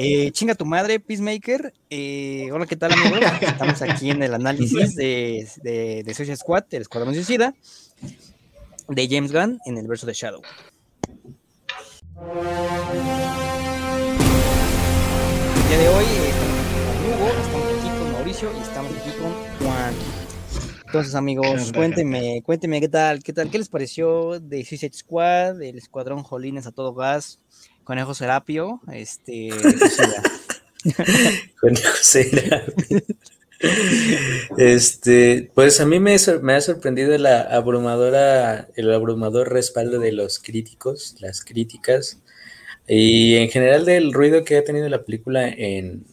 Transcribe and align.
Eh, 0.00 0.30
chinga 0.30 0.54
tu 0.54 0.64
madre, 0.64 1.00
Peacemaker. 1.00 1.74
Eh, 1.90 2.50
hola, 2.52 2.66
¿qué 2.66 2.76
tal, 2.76 2.92
amigos? 2.92 3.18
Estamos 3.40 3.82
aquí 3.82 4.10
en 4.10 4.22
el 4.22 4.32
análisis 4.32 4.94
de, 4.94 5.48
de, 5.64 6.04
de 6.04 6.14
Suicide 6.14 6.36
Squad, 6.36 6.66
el 6.70 6.82
Escuadrón 6.82 7.14
Suicida, 7.14 7.52
de 8.86 9.08
James 9.10 9.32
Gunn 9.32 9.58
en 9.66 9.76
el 9.76 9.88
verso 9.88 10.06
de 10.06 10.12
Shadow. 10.12 10.40
El 15.62 15.68
día 15.68 15.78
de 15.78 15.88
hoy 15.88 16.04
estamos 16.28 16.62
con 16.70 16.86
Hugo, 17.10 17.28
estamos 17.42 17.66
aquí 17.66 17.88
con 17.98 18.12
Mauricio 18.12 18.52
y 18.56 18.60
estamos 18.60 18.92
aquí 18.92 19.10
con 19.18 19.66
Juan. 19.66 19.94
Entonces, 20.86 21.14
amigos, 21.16 21.72
cuéntenme, 21.72 22.40
cuéntenme 22.46 22.80
qué 22.80 22.88
tal, 22.88 23.20
qué 23.20 23.32
tal, 23.32 23.50
qué 23.50 23.58
les 23.58 23.68
pareció 23.68 24.38
de 24.38 24.64
Suicide 24.64 24.94
Squad, 24.94 25.56
del 25.56 25.76
Escuadrón 25.76 26.22
Jolines 26.22 26.68
a 26.68 26.72
todo 26.72 26.94
gas, 26.94 27.40
Conejo 27.88 28.12
Serapio, 28.12 28.82
este. 28.92 29.48
Conejo 31.60 31.96
Serapio. 32.02 33.02
Este, 34.58 35.50
pues 35.54 35.80
a 35.80 35.86
mí 35.86 35.98
me, 35.98 36.14
ha 36.14 36.60
sorprendido 36.60 37.16
la 37.16 37.40
abrumadora, 37.40 38.68
el 38.76 38.92
abrumador 38.92 39.50
respaldo 39.50 39.98
de 39.98 40.12
los 40.12 40.38
críticos, 40.38 41.16
las 41.20 41.42
críticas, 41.42 42.20
y 42.86 43.36
en 43.36 43.48
general 43.48 43.86
del 43.86 44.12
ruido 44.12 44.44
que 44.44 44.58
ha 44.58 44.64
tenido 44.64 44.88
la 44.88 45.02
película 45.02 45.48
en, 45.48 46.04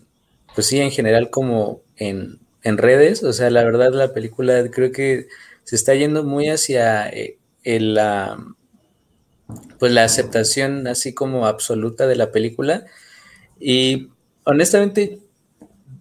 pues 0.55 0.67
sí, 0.67 0.79
en 0.79 0.91
general 0.91 1.29
como 1.29 1.81
en 1.97 2.39
en 2.65 2.77
redes. 2.77 3.23
O 3.23 3.31
sea, 3.31 3.49
la 3.49 3.63
verdad, 3.63 3.93
la 3.93 4.13
película 4.13 4.69
creo 4.71 4.91
que 4.91 5.27
se 5.63 5.77
está 5.77 5.93
yendo 5.93 6.23
muy 6.23 6.49
hacia 6.49 7.07
eh, 7.09 7.37
la, 7.63 8.37
pues 9.79 9.91
la 9.91 10.03
aceptación 10.03 10.87
así 10.87 11.13
como 11.13 11.47
absoluta 11.47 12.07
de 12.07 12.15
la 12.15 12.31
película. 12.31 12.85
Y 13.59 14.09
honestamente, 14.43 15.19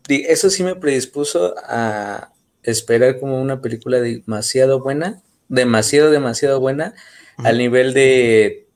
eso 0.09 0.51
sí 0.51 0.63
me 0.63 0.77
predispuso 0.77 1.55
a 1.67 2.33
esperar 2.63 3.19
como 3.19 3.41
una 3.41 3.61
película 3.61 4.01
demasiado 4.01 4.81
buena, 4.81 5.23
demasiado, 5.49 6.11
demasiado 6.11 6.61
buena, 6.61 6.95
al 7.39 7.59
nivel 7.59 7.95
de, 7.95 8.67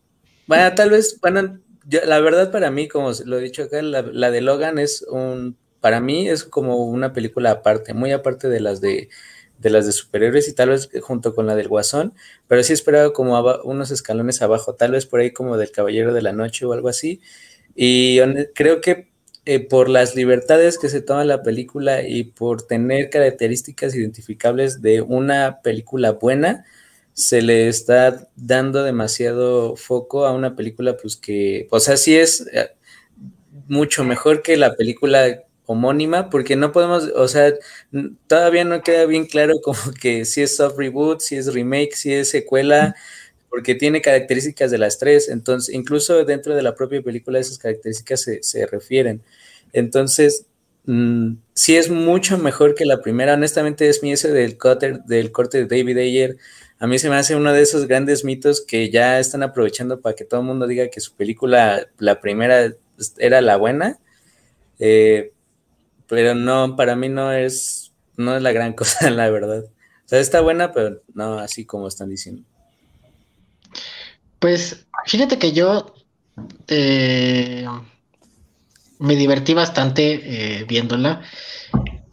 bueno, 0.46 0.74
tal 0.74 0.90
vez, 0.90 1.18
bueno, 1.20 1.58
la 1.88 2.20
verdad 2.20 2.50
para 2.50 2.70
mí, 2.70 2.88
como 2.88 3.12
lo 3.24 3.38
he 3.38 3.42
dicho 3.42 3.62
acá, 3.62 3.80
la 3.82 4.30
de 4.30 4.40
Logan 4.40 4.78
es 4.78 5.02
un 5.08 5.56
para 5.80 6.00
mí 6.00 6.28
es 6.28 6.44
como 6.44 6.84
una 6.84 7.12
película 7.12 7.50
aparte, 7.50 7.94
muy 7.94 8.12
aparte 8.12 8.48
de 8.48 8.60
las 8.60 8.80
de, 8.80 9.08
las 9.62 9.86
de 9.86 9.92
superhéroes 9.92 10.48
y 10.48 10.54
tal 10.54 10.70
vez 10.70 10.88
junto 11.02 11.34
con 11.34 11.46
la 11.46 11.56
del 11.56 11.68
Guasón, 11.68 12.14
pero 12.46 12.62
sí 12.62 12.72
esperaba 12.72 13.12
como 13.12 13.40
unos 13.64 13.90
escalones 13.90 14.42
abajo, 14.42 14.74
tal 14.74 14.92
vez 14.92 15.06
por 15.06 15.20
ahí 15.20 15.32
como 15.32 15.56
del 15.56 15.70
Caballero 15.70 16.14
de 16.14 16.22
la 16.22 16.32
Noche 16.32 16.64
o 16.64 16.72
algo 16.72 16.88
así. 16.88 17.20
Y 17.74 18.20
creo 18.54 18.80
que 18.80 19.08
eh, 19.44 19.60
por 19.60 19.88
las 19.88 20.14
libertades 20.14 20.78
que 20.78 20.88
se 20.88 21.00
toma 21.00 21.24
la 21.24 21.42
película 21.42 22.06
y 22.06 22.24
por 22.24 22.66
tener 22.66 23.08
características 23.10 23.94
identificables 23.94 24.82
de 24.82 25.00
una 25.00 25.60
película 25.62 26.12
buena, 26.12 26.66
se 27.14 27.42
le 27.42 27.68
está 27.68 28.28
dando 28.36 28.82
demasiado 28.82 29.74
foco 29.74 30.26
a 30.26 30.32
una 30.32 30.54
película 30.54 30.96
pues 30.96 31.16
que, 31.16 31.66
o 31.70 31.80
sea, 31.80 31.96
sí 31.96 32.16
es 32.16 32.46
eh, 32.52 32.70
mucho 33.68 34.04
mejor 34.04 34.42
que 34.42 34.56
la 34.56 34.76
película 34.76 35.42
homónima, 35.68 36.30
porque 36.30 36.56
no 36.56 36.72
podemos, 36.72 37.04
o 37.14 37.28
sea, 37.28 37.52
todavía 38.26 38.64
no 38.64 38.82
queda 38.82 39.04
bien 39.04 39.26
claro 39.26 39.54
como 39.62 39.78
que 40.00 40.24
si 40.24 40.40
es 40.40 40.56
soft 40.56 40.78
reboot, 40.78 41.20
si 41.20 41.36
es 41.36 41.52
remake, 41.52 41.94
si 41.94 42.12
es 42.12 42.30
secuela, 42.30 42.96
porque 43.50 43.74
tiene 43.74 44.00
características 44.00 44.70
de 44.70 44.78
las 44.78 44.98
tres, 44.98 45.28
entonces, 45.28 45.74
incluso 45.74 46.24
dentro 46.24 46.54
de 46.56 46.62
la 46.62 46.74
propia 46.74 47.02
película 47.02 47.38
esas 47.38 47.58
características 47.58 48.26
se, 48.40 48.66
refieren. 48.66 49.22
Entonces, 49.74 50.46
mm, 50.86 51.34
sí 51.52 51.76
es 51.76 51.90
mucho 51.90 52.38
mejor 52.38 52.74
que 52.74 52.86
la 52.86 53.02
primera, 53.02 53.34
honestamente 53.34 53.90
es 53.90 54.02
mi 54.02 54.12
ese 54.12 54.32
del, 54.32 54.56
cutter, 54.56 55.02
del 55.04 55.32
corte 55.32 55.66
de 55.66 55.66
David 55.66 55.98
Ayer, 55.98 56.36
a 56.78 56.86
mí 56.86 56.98
se 56.98 57.10
me 57.10 57.16
hace 57.16 57.36
uno 57.36 57.52
de 57.52 57.60
esos 57.60 57.86
grandes 57.86 58.24
mitos 58.24 58.62
que 58.62 58.88
ya 58.88 59.18
están 59.20 59.42
aprovechando 59.42 60.00
para 60.00 60.16
que 60.16 60.24
todo 60.24 60.40
el 60.40 60.46
mundo 60.46 60.66
diga 60.66 60.88
que 60.88 61.00
su 61.00 61.14
película, 61.14 61.88
la 61.98 62.20
primera, 62.22 62.72
era 63.18 63.40
la 63.42 63.56
buena. 63.56 63.98
Eh, 64.78 65.32
pero 66.08 66.34
no, 66.34 66.74
para 66.76 66.96
mí 66.96 67.08
no 67.08 67.32
es, 67.32 67.92
no 68.16 68.36
es 68.36 68.42
la 68.42 68.52
gran 68.52 68.72
cosa, 68.74 69.10
la 69.10 69.30
verdad. 69.30 69.64
O 69.64 70.08
sea, 70.08 70.20
está 70.20 70.40
buena, 70.40 70.72
pero 70.72 71.02
no 71.14 71.38
así 71.38 71.64
como 71.64 71.86
están 71.86 72.08
diciendo. 72.08 72.42
Pues 74.38 74.86
fíjate 75.06 75.38
que 75.38 75.52
yo 75.52 75.94
eh, 76.68 77.66
me 78.98 79.16
divertí 79.16 79.54
bastante 79.54 80.60
eh, 80.60 80.64
viéndola. 80.64 81.22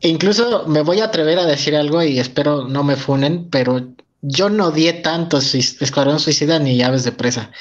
E 0.01 0.09
incluso 0.09 0.67
me 0.67 0.81
voy 0.81 0.99
a 0.99 1.05
atrever 1.05 1.39
a 1.39 1.45
decir 1.45 1.75
algo 1.75 2.03
y 2.03 2.19
espero 2.19 2.67
no 2.67 2.83
me 2.83 2.95
funen, 2.95 3.49
pero 3.49 3.95
yo 4.27 4.49
no 4.49 4.67
odié 4.67 4.93
tanto 4.93 5.37
Escuadrón 5.37 6.19
Suicida 6.19 6.57
ni 6.57 6.77
Llaves 6.77 7.03
de 7.03 7.11
Presa. 7.11 7.51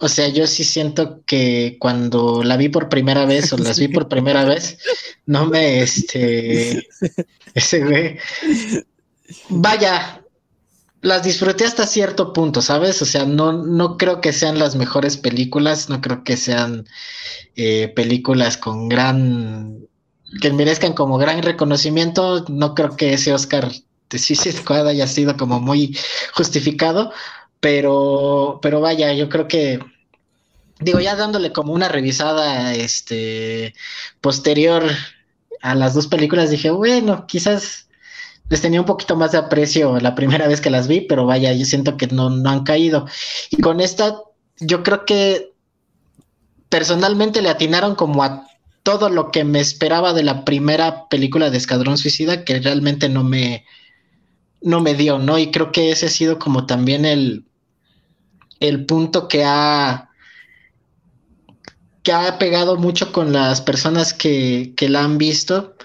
O 0.00 0.08
sea, 0.08 0.28
yo 0.28 0.46
sí 0.46 0.64
siento 0.64 1.22
que 1.24 1.76
cuando 1.80 2.42
la 2.42 2.56
vi 2.56 2.68
por 2.68 2.88
primera 2.88 3.24
vez 3.24 3.52
o 3.52 3.58
las 3.58 3.78
vi 3.78 3.88
por 3.88 4.08
primera 4.08 4.44
vez, 4.44 4.78
no 5.24 5.46
me, 5.46 5.80
este, 5.80 6.86
vaya, 9.48 10.22
las 11.00 11.22
disfruté 11.22 11.64
hasta 11.64 11.86
cierto 11.86 12.34
punto, 12.34 12.60
¿sabes? 12.60 13.00
O 13.00 13.06
sea, 13.06 13.24
no, 13.24 13.52
no 13.52 13.96
creo 13.96 14.20
que 14.20 14.34
sean 14.34 14.58
las 14.58 14.76
mejores 14.76 15.16
películas, 15.16 15.88
no 15.88 16.02
creo 16.02 16.22
que 16.22 16.36
sean 16.36 16.86
eh, 17.56 17.88
películas 17.96 18.58
con 18.58 18.90
gran, 18.90 19.86
que 20.42 20.52
merezcan 20.52 20.92
como 20.92 21.16
gran 21.16 21.42
reconocimiento, 21.42 22.44
no 22.48 22.74
creo 22.74 22.96
que 22.96 23.14
ese 23.14 23.32
Oscar 23.32 23.70
Suicide 24.18 24.56
Squad 24.58 24.88
haya 24.88 25.06
sido 25.06 25.36
como 25.36 25.60
muy 25.60 25.96
justificado, 26.34 27.12
pero, 27.60 28.58
pero 28.62 28.80
vaya, 28.80 29.12
yo 29.12 29.28
creo 29.28 29.48
que 29.48 29.80
digo, 30.80 31.00
ya 31.00 31.14
dándole 31.14 31.52
como 31.52 31.72
una 31.72 31.88
revisada 31.88 32.74
este 32.74 33.74
posterior 34.20 34.84
a 35.62 35.74
las 35.74 35.94
dos 35.94 36.06
películas, 36.06 36.50
dije, 36.50 36.70
bueno, 36.70 37.26
quizás 37.26 37.88
les 38.48 38.60
tenía 38.60 38.80
un 38.80 38.86
poquito 38.86 39.14
más 39.14 39.32
de 39.32 39.38
aprecio 39.38 40.00
la 40.00 40.14
primera 40.14 40.48
vez 40.48 40.60
que 40.60 40.70
las 40.70 40.88
vi, 40.88 41.02
pero 41.02 41.26
vaya, 41.26 41.52
yo 41.52 41.64
siento 41.64 41.96
que 41.96 42.08
no, 42.08 42.30
no 42.30 42.50
han 42.50 42.64
caído. 42.64 43.06
Y 43.50 43.60
con 43.60 43.80
esta, 43.80 44.16
yo 44.58 44.82
creo 44.82 45.04
que 45.04 45.52
personalmente 46.68 47.42
le 47.42 47.50
atinaron 47.50 47.94
como 47.94 48.24
a 48.24 48.46
todo 48.82 49.10
lo 49.10 49.30
que 49.30 49.44
me 49.44 49.60
esperaba 49.60 50.14
de 50.14 50.22
la 50.22 50.44
primera 50.44 51.08
película 51.08 51.50
de 51.50 51.58
Escadrón 51.58 51.98
Suicida, 51.98 52.44
que 52.44 52.58
realmente 52.58 53.08
no 53.08 53.22
me, 53.22 53.66
no 54.62 54.80
me 54.80 54.94
dio, 54.94 55.18
¿no? 55.18 55.38
Y 55.38 55.50
creo 55.50 55.72
que 55.72 55.90
ese 55.90 56.06
ha 56.06 56.10
sido 56.10 56.38
como 56.38 56.66
también 56.66 57.04
el, 57.04 57.44
el 58.60 58.86
punto 58.86 59.28
que 59.28 59.44
ha 59.44 60.08
que 62.02 62.12
ha 62.12 62.38
pegado 62.38 62.76
mucho 62.76 63.12
con 63.12 63.32
las 63.32 63.60
personas 63.60 64.14
que, 64.14 64.72
que 64.76 64.88
la 64.88 65.04
han 65.04 65.18
visto. 65.18 65.76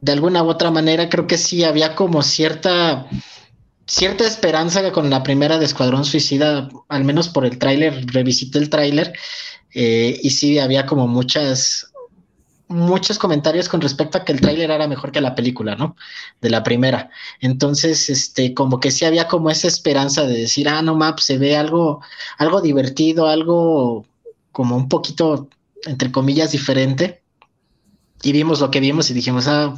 De 0.00 0.12
alguna 0.12 0.42
u 0.42 0.48
otra 0.48 0.70
manera, 0.70 1.10
creo 1.10 1.26
que 1.26 1.36
sí 1.36 1.64
había 1.64 1.94
como 1.94 2.22
cierta 2.22 3.06
cierta 3.86 4.26
esperanza 4.26 4.90
con 4.92 5.10
la 5.10 5.22
primera 5.22 5.58
de 5.58 5.66
Escuadrón 5.66 6.04
Suicida, 6.04 6.68
al 6.88 7.04
menos 7.04 7.28
por 7.28 7.44
el 7.44 7.58
tráiler, 7.58 8.06
revisité 8.06 8.58
el 8.58 8.70
tráiler, 8.70 9.12
eh, 9.74 10.18
y 10.22 10.30
sí 10.30 10.58
había 10.58 10.86
como 10.86 11.06
muchas 11.06 11.92
muchos 12.68 13.18
comentarios 13.18 13.68
con 13.68 13.80
respecto 13.80 14.18
a 14.18 14.24
que 14.24 14.32
el 14.32 14.40
tráiler 14.40 14.70
era 14.70 14.88
mejor 14.88 15.12
que 15.12 15.20
la 15.20 15.34
película, 15.34 15.76
¿no? 15.76 15.96
De 16.40 16.50
la 16.50 16.62
primera. 16.62 17.10
Entonces, 17.40 18.08
este, 18.08 18.54
como 18.54 18.80
que 18.80 18.90
sí 18.90 19.04
había 19.04 19.28
como 19.28 19.50
esa 19.50 19.68
esperanza 19.68 20.24
de 20.24 20.38
decir, 20.38 20.68
ah, 20.68 20.82
no, 20.82 20.94
map, 20.94 21.18
se 21.18 21.38
ve 21.38 21.56
algo, 21.56 22.00
algo 22.38 22.60
divertido, 22.60 23.28
algo 23.28 24.06
como 24.52 24.76
un 24.76 24.88
poquito, 24.88 25.48
entre 25.84 26.10
comillas, 26.10 26.52
diferente. 26.52 27.22
Y 28.22 28.32
vimos 28.32 28.60
lo 28.60 28.70
que 28.70 28.80
vimos 28.80 29.10
y 29.10 29.14
dijimos, 29.14 29.46
ah, 29.48 29.74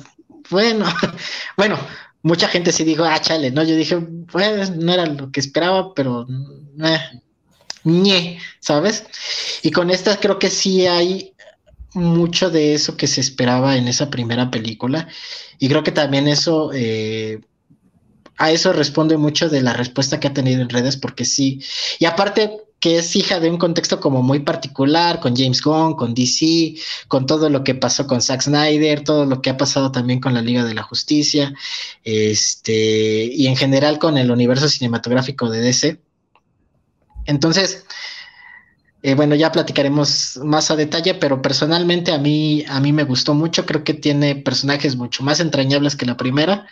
bueno, 0.50 0.86
bueno, 1.56 1.78
mucha 2.22 2.48
gente 2.48 2.72
sí 2.72 2.84
dijo, 2.84 3.04
ah, 3.04 3.20
chale, 3.20 3.50
¿no? 3.50 3.62
Yo 3.64 3.74
dije, 3.74 3.98
pues 4.30 4.70
no 4.70 4.92
era 4.92 5.06
lo 5.06 5.32
que 5.32 5.40
esperaba, 5.40 5.92
pero, 5.94 6.26
eh, 6.84 7.00
ñe, 7.84 8.38
¿sabes? 8.60 9.04
Y 9.62 9.70
con 9.70 9.90
esta 9.90 10.18
creo 10.18 10.38
que 10.38 10.50
sí 10.50 10.86
hay 10.86 11.35
mucho 11.96 12.50
de 12.50 12.74
eso 12.74 12.96
que 12.96 13.06
se 13.06 13.20
esperaba 13.20 13.76
en 13.76 13.88
esa 13.88 14.10
primera 14.10 14.50
película 14.50 15.08
y 15.58 15.68
creo 15.68 15.82
que 15.82 15.92
también 15.92 16.28
eso 16.28 16.70
eh, 16.72 17.40
a 18.36 18.50
eso 18.50 18.72
responde 18.72 19.16
mucho 19.16 19.48
de 19.48 19.62
la 19.62 19.72
respuesta 19.72 20.20
que 20.20 20.28
ha 20.28 20.34
tenido 20.34 20.60
en 20.62 20.68
redes 20.68 20.96
porque 20.96 21.24
sí 21.24 21.60
y 21.98 22.04
aparte 22.04 22.66
que 22.80 22.98
es 22.98 23.16
hija 23.16 23.40
de 23.40 23.50
un 23.50 23.56
contexto 23.56 24.00
como 24.00 24.22
muy 24.22 24.40
particular 24.40 25.20
con 25.20 25.34
James 25.34 25.62
Gunn, 25.62 25.94
con 25.94 26.14
DC, 26.14 26.74
con 27.08 27.26
todo 27.26 27.48
lo 27.48 27.64
que 27.64 27.74
pasó 27.74 28.06
con 28.06 28.20
Zack 28.20 28.42
Snyder, 28.42 29.02
todo 29.02 29.24
lo 29.24 29.40
que 29.40 29.50
ha 29.50 29.56
pasado 29.56 29.90
también 29.90 30.20
con 30.20 30.34
la 30.34 30.42
Liga 30.42 30.62
de 30.64 30.74
la 30.74 30.82
Justicia, 30.82 31.54
este 32.04 33.24
y 33.32 33.46
en 33.46 33.56
general 33.56 33.98
con 33.98 34.18
el 34.18 34.30
universo 34.30 34.68
cinematográfico 34.68 35.48
de 35.48 35.60
DC. 35.60 36.00
Entonces, 37.24 37.86
Eh, 39.06 39.14
bueno, 39.14 39.36
ya 39.36 39.52
platicaremos 39.52 40.36
más 40.42 40.72
a 40.72 40.74
detalle, 40.74 41.14
pero 41.14 41.40
personalmente 41.40 42.10
a 42.10 42.18
mí, 42.18 42.64
a 42.68 42.80
mí 42.80 42.92
me 42.92 43.04
gustó 43.04 43.34
mucho. 43.34 43.64
Creo 43.64 43.84
que 43.84 43.94
tiene 43.94 44.34
personajes 44.34 44.96
mucho 44.96 45.22
más 45.22 45.38
entrañables 45.38 45.94
que 45.94 46.06
la 46.06 46.16
primera. 46.16 46.66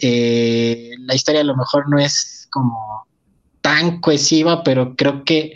Eh, 0.00 0.90
la 0.98 1.14
historia 1.14 1.42
a 1.42 1.44
lo 1.44 1.56
mejor 1.56 1.88
no 1.88 2.00
es 2.00 2.48
como 2.50 3.06
tan 3.60 4.00
cohesiva, 4.00 4.64
pero 4.64 4.96
creo 4.96 5.22
que 5.22 5.54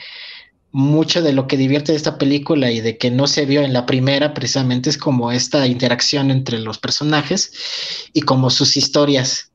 mucho 0.71 1.23
de 1.23 1.33
lo 1.33 1.49
que 1.49 1.57
divierte 1.57 1.91
de 1.91 1.99
esta 1.99 2.19
película 2.19 2.71
y 2.71 2.81
de 2.81 2.99
que 2.99 3.11
no 3.11 3.27
se 3.27 3.45
vio 3.45 3.63
en 3.63 3.73
la 3.73 3.85
primera 3.85 4.33
precisamente 4.33 4.91
es 4.91 4.99
como 4.99 5.33
esta 5.33 5.67
interacción 5.67 6.31
entre 6.31 6.61
los 6.61 6.79
personajes 6.79 7.51
y 8.13 8.21
como 8.21 8.51
sus 8.51 8.77
historias 8.77 9.51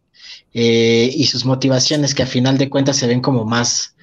eh, 0.53 1.09
y 1.15 1.27
sus 1.27 1.45
motivaciones 1.45 2.13
que 2.13 2.23
a 2.23 2.27
final 2.27 2.57
de 2.57 2.69
cuentas 2.69 2.97
se 2.97 3.07
ven 3.07 3.21
como 3.21 3.45
más 3.45 3.95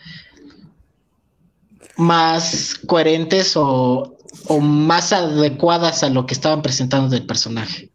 más 1.99 2.81
coherentes 2.87 3.55
o, 3.57 4.17
más 4.63 5.13
adecuadas 5.13 6.03
a 6.03 6.09
lo 6.09 6.25
que 6.25 6.33
estaban 6.33 6.63
presentando 6.63 7.11
del 7.11 7.27
personaje. 7.27 7.91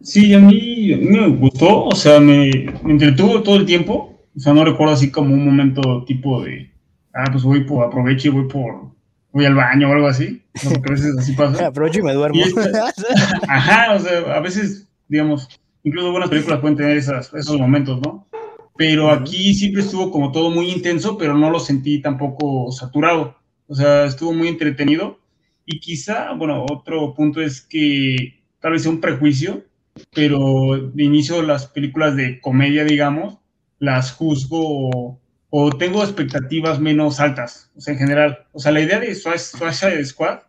Sí, 0.00 0.32
a 0.34 0.38
mí, 0.38 0.94
me 1.00 1.28
gustó, 1.28 1.86
o 1.86 1.94
sea, 1.94 2.20
me, 2.20 2.50
entretuvo 2.84 3.42
todo 3.42 3.56
el 3.56 3.66
tiempo. 3.66 4.22
O 4.36 4.40
sea, 4.40 4.52
no 4.52 4.64
recuerdo 4.64 4.94
así 4.94 5.10
como 5.10 5.34
un 5.34 5.44
momento 5.44 6.04
tipo 6.04 6.42
de, 6.44 6.70
ah, 7.12 7.24
pues 7.32 7.42
voy 7.42 7.64
por, 7.64 7.84
aprovecho 7.84 8.28
y 8.28 8.30
voy 8.30 8.46
por, 8.46 8.92
voy 9.32 9.44
al 9.46 9.54
baño 9.54 9.88
o 9.88 9.92
algo 9.92 10.06
así. 10.06 10.42
a 10.54 10.90
veces 10.90 11.16
así 11.18 11.32
pasa. 11.32 11.66
aprovecho 11.66 12.00
y 12.00 12.02
me 12.02 12.12
duermo. 12.12 12.40
ajá, 13.48 13.94
o 13.94 14.00
sea, 14.00 14.34
a 14.34 14.40
veces, 14.40 14.86
digamos, 15.08 15.48
incluso 15.82 16.12
buenas 16.12 16.28
películas 16.28 16.60
pueden 16.60 16.76
tener 16.76 16.98
esos 16.98 17.58
momentos, 17.58 18.00
¿no? 18.02 18.27
Pero 18.78 19.10
aquí 19.10 19.54
siempre 19.54 19.82
estuvo 19.82 20.12
como 20.12 20.30
todo 20.30 20.52
muy 20.52 20.70
intenso, 20.70 21.18
pero 21.18 21.36
no 21.36 21.50
lo 21.50 21.58
sentí 21.58 22.00
tampoco 22.00 22.70
saturado. 22.70 23.36
O 23.66 23.74
sea, 23.74 24.04
estuvo 24.04 24.32
muy 24.32 24.46
entretenido. 24.46 25.18
Y 25.66 25.80
quizá, 25.80 26.32
bueno, 26.34 26.64
otro 26.64 27.12
punto 27.12 27.42
es 27.42 27.60
que 27.60 28.40
tal 28.60 28.72
vez 28.72 28.82
sea 28.82 28.92
un 28.92 29.00
prejuicio, 29.00 29.64
pero 30.14 30.92
de 30.94 31.02
inicio 31.02 31.42
las 31.42 31.66
películas 31.66 32.14
de 32.14 32.40
comedia, 32.40 32.84
digamos, 32.84 33.38
las 33.80 34.12
juzgo 34.12 35.18
o, 35.50 35.70
tengo 35.76 36.04
expectativas 36.04 36.78
menos 36.78 37.18
altas, 37.18 37.72
o 37.74 37.80
sea, 37.80 37.94
en 37.94 37.98
general. 37.98 38.46
O 38.52 38.60
sea, 38.60 38.70
la 38.70 38.80
idea 38.80 39.00
de 39.00 39.12
Suicide 39.16 40.04
Squad, 40.04 40.42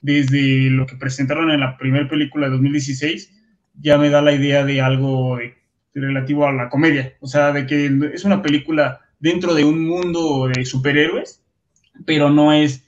desde 0.00 0.70
lo 0.70 0.86
que 0.86 0.94
presentaron 0.94 1.50
en 1.50 1.58
la 1.58 1.76
primera 1.76 2.08
película 2.08 2.46
de 2.46 2.52
2016, 2.52 3.32
ya 3.80 3.98
me 3.98 4.10
da 4.10 4.22
la 4.22 4.32
idea 4.32 4.64
de 4.64 4.80
algo 4.80 5.38
de 5.38 5.57
relativo 5.94 6.46
a 6.46 6.52
la 6.52 6.68
comedia, 6.68 7.14
o 7.20 7.26
sea, 7.26 7.52
de 7.52 7.66
que 7.66 7.90
es 8.14 8.24
una 8.24 8.42
película 8.42 9.00
dentro 9.18 9.54
de 9.54 9.64
un 9.64 9.86
mundo 9.86 10.48
de 10.48 10.64
superhéroes, 10.64 11.42
pero 12.06 12.30
no 12.30 12.52
es, 12.52 12.84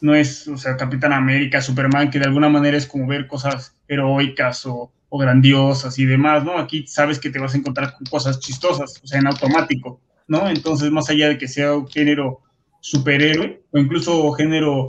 no 0.00 0.14
es, 0.14 0.48
o 0.48 0.56
sea, 0.56 0.76
Capitán 0.76 1.12
América, 1.12 1.60
Superman, 1.60 2.10
que 2.10 2.18
de 2.18 2.26
alguna 2.26 2.48
manera 2.48 2.76
es 2.76 2.86
como 2.86 3.06
ver 3.06 3.26
cosas 3.26 3.76
heroicas 3.88 4.64
o, 4.66 4.92
o 5.08 5.18
grandiosas 5.18 5.98
y 5.98 6.06
demás, 6.06 6.44
¿no? 6.44 6.58
Aquí 6.58 6.86
sabes 6.86 7.18
que 7.18 7.30
te 7.30 7.38
vas 7.38 7.54
a 7.54 7.58
encontrar 7.58 7.94
con 7.96 8.06
cosas 8.06 8.40
chistosas, 8.40 9.00
o 9.02 9.06
sea, 9.06 9.20
en 9.20 9.26
automático, 9.26 10.00
¿no? 10.26 10.48
Entonces, 10.48 10.90
más 10.90 11.10
allá 11.10 11.28
de 11.28 11.38
que 11.38 11.48
sea 11.48 11.74
un 11.74 11.88
género 11.88 12.40
superhéroe 12.80 13.62
o 13.70 13.78
incluso 13.78 14.32
género 14.32 14.86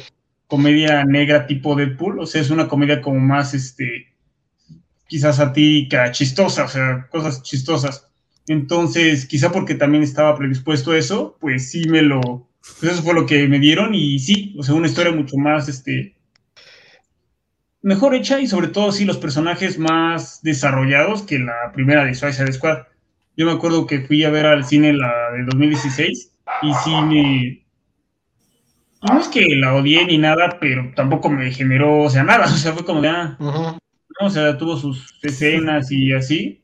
comedia 0.48 1.04
negra 1.06 1.48
tipo 1.48 1.76
Deadpool, 1.76 2.20
o 2.20 2.26
sea, 2.26 2.42
es 2.42 2.50
una 2.50 2.68
comedia 2.68 3.02
como 3.02 3.20
más, 3.20 3.54
este, 3.54 4.15
quizás 5.08 5.38
satírica, 5.38 6.12
chistosa, 6.12 6.66
o 6.66 6.68
sea, 6.68 7.08
cosas 7.10 7.44
chistosas. 7.44 8.08
Entonces, 8.48 9.26
quizá 9.26 9.52
porque 9.52 9.76
también 9.76 10.04
estaba 10.04 10.38
predispuesto 10.38 10.92
a 10.92 10.98
eso, 10.98 11.38
pues 11.40 11.72
sí 11.72 11.88
me 11.90 12.02
lo, 12.02 12.48
pues 12.80 12.94
eso 12.94 13.04
fue 13.04 13.14
lo 13.14 13.26
que 13.26 13.48
me 13.48 13.60
dieron 13.60 13.96
y 13.96 14.20
sí, 14.20 14.56
o 14.58 14.64
sea, 14.64 14.76
una 14.76 14.88
historia 14.88 15.12
mucho 15.12 15.38
más, 15.38 15.68
este, 15.68 16.16
mejor 17.82 18.16
hecha 18.16 18.40
y 18.40 18.48
sobre 18.48 18.68
todo 18.68 18.92
sí 18.92 19.06
los 19.06 19.18
personajes 19.18 19.78
más 19.78 20.42
desarrollados 20.42 21.22
que 21.22 21.40
la 21.40 21.72
primera 21.74 22.04
de 22.04 22.16
Suicide 22.16 22.52
Squad. 22.52 22.80
Yo 23.38 23.46
me 23.46 23.52
acuerdo 23.52 23.86
que 23.86 24.02
fui 24.02 24.24
a 24.24 24.30
ver 24.30 24.46
al 24.46 24.66
cine 24.66 24.94
la 24.94 25.32
de 25.32 25.44
2016 25.44 26.32
y 26.64 26.74
sí 26.74 26.92
me... 27.02 27.66
No 29.08 29.20
es 29.20 29.28
que 29.28 29.56
la 29.56 29.76
odié 29.76 30.04
ni 30.06 30.18
nada, 30.18 30.58
pero 30.60 30.92
tampoco 30.96 31.30
me 31.30 31.52
generó, 31.52 32.02
o 32.04 32.10
sea, 32.10 32.24
nada, 32.24 32.46
o 32.54 32.58
sea, 32.58 32.74
fue 32.74 32.86
como 32.86 33.02
de, 33.02 33.10
ah, 33.10 33.78
o 34.20 34.30
sea, 34.30 34.58
tuvo 34.58 34.78
sus 34.78 35.20
escenas 35.22 35.92
y 35.92 36.14
así, 36.14 36.62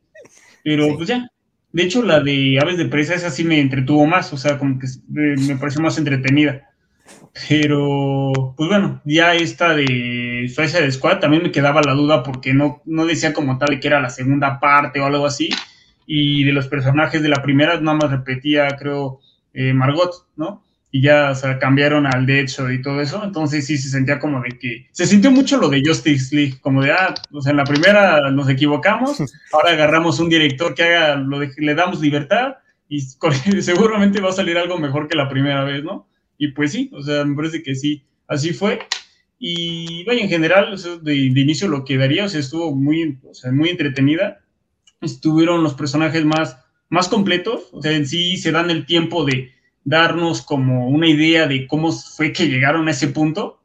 pero 0.63 0.95
pues 0.95 1.09
ya. 1.09 1.27
De 1.71 1.83
hecho, 1.83 2.03
la 2.03 2.19
de 2.19 2.59
Aves 2.61 2.77
de 2.77 2.85
Presa, 2.85 3.15
esa 3.15 3.29
sí 3.29 3.45
me 3.45 3.59
entretuvo 3.59 4.05
más, 4.05 4.33
o 4.33 4.37
sea, 4.37 4.57
como 4.57 4.77
que 4.77 4.87
me 5.07 5.55
pareció 5.55 5.81
más 5.81 5.97
entretenida. 5.97 6.67
Pero, 7.47 8.53
pues 8.57 8.69
bueno, 8.69 9.01
ya 9.05 9.33
esta 9.35 9.73
de 9.73 10.51
Suicide 10.53 10.91
Squad 10.91 11.19
también 11.19 11.43
me 11.43 11.51
quedaba 11.51 11.81
la 11.81 11.93
duda 11.93 12.23
porque 12.23 12.53
no, 12.53 12.81
no 12.85 13.05
decía 13.05 13.33
como 13.33 13.57
tal 13.57 13.79
que 13.79 13.87
era 13.87 14.01
la 14.01 14.09
segunda 14.09 14.59
parte 14.59 14.99
o 14.99 15.05
algo 15.05 15.25
así. 15.25 15.49
Y 16.05 16.43
de 16.43 16.51
los 16.51 16.67
personajes 16.67 17.21
de 17.21 17.29
la 17.29 17.41
primera 17.41 17.79
nada 17.79 17.97
más 17.97 18.11
repetía, 18.11 18.67
creo, 18.77 19.21
eh, 19.53 19.73
Margot, 19.73 20.11
¿no? 20.35 20.63
Y 20.91 21.01
ya, 21.01 21.31
o 21.31 21.35
sea, 21.35 21.57
cambiaron 21.57 22.05
al 22.05 22.25
Deadshot 22.25 22.71
y 22.71 22.81
todo 22.81 23.01
eso, 23.01 23.23
entonces 23.23 23.65
sí 23.65 23.77
se 23.77 23.89
sentía 23.89 24.19
como 24.19 24.41
de 24.41 24.59
que, 24.59 24.87
se 24.91 25.05
sintió 25.05 25.31
mucho 25.31 25.57
lo 25.57 25.69
de 25.69 25.81
Justice 25.85 26.35
League, 26.35 26.59
como 26.59 26.81
de, 26.81 26.91
ah, 26.91 27.13
o 27.31 27.41
sea, 27.41 27.51
en 27.51 27.57
la 27.57 27.63
primera 27.63 28.29
nos 28.29 28.49
equivocamos, 28.49 29.19
ahora 29.53 29.71
agarramos 29.71 30.19
un 30.19 30.29
director 30.29 30.75
que 30.75 30.83
haga, 30.83 31.15
lo 31.15 31.39
de, 31.39 31.51
le 31.57 31.75
damos 31.75 32.01
libertad 32.01 32.55
y 32.89 32.99
seguramente 33.61 34.19
va 34.19 34.29
a 34.29 34.33
salir 34.33 34.57
algo 34.57 34.77
mejor 34.77 35.07
que 35.07 35.15
la 35.15 35.29
primera 35.29 35.63
vez, 35.63 35.81
¿no? 35.83 36.09
Y 36.37 36.49
pues 36.49 36.73
sí, 36.73 36.89
o 36.93 37.01
sea, 37.01 37.23
me 37.23 37.35
parece 37.35 37.63
que 37.63 37.73
sí, 37.73 38.03
así 38.27 38.51
fue. 38.51 38.79
Y 39.39 40.03
vaya, 40.03 40.21
en 40.21 40.29
general, 40.29 40.75
de, 41.01 41.15
inicio 41.15 41.67
lo 41.67 41.85
que 41.85 41.97
daría, 41.97 42.25
o 42.25 42.29
sea, 42.29 42.39
estuvo 42.39 42.75
muy, 42.75 43.17
o 43.23 43.33
sea, 43.33 43.51
muy 43.51 43.69
entretenida. 43.69 44.43
Estuvieron 45.01 45.63
los 45.63 45.73
personajes 45.73 46.25
más, 46.25 46.57
más 46.89 47.07
completos, 47.07 47.69
o 47.71 47.81
sea, 47.81 47.93
en 47.93 48.05
sí 48.05 48.37
se 48.37 48.51
dan 48.51 48.69
el 48.69 48.85
tiempo 48.85 49.23
de, 49.23 49.51
darnos 49.83 50.41
como 50.41 50.87
una 50.87 51.07
idea 51.07 51.47
de 51.47 51.67
cómo 51.67 51.91
fue 51.91 52.31
que 52.31 52.47
llegaron 52.47 52.87
a 52.87 52.91
ese 52.91 53.07
punto 53.07 53.61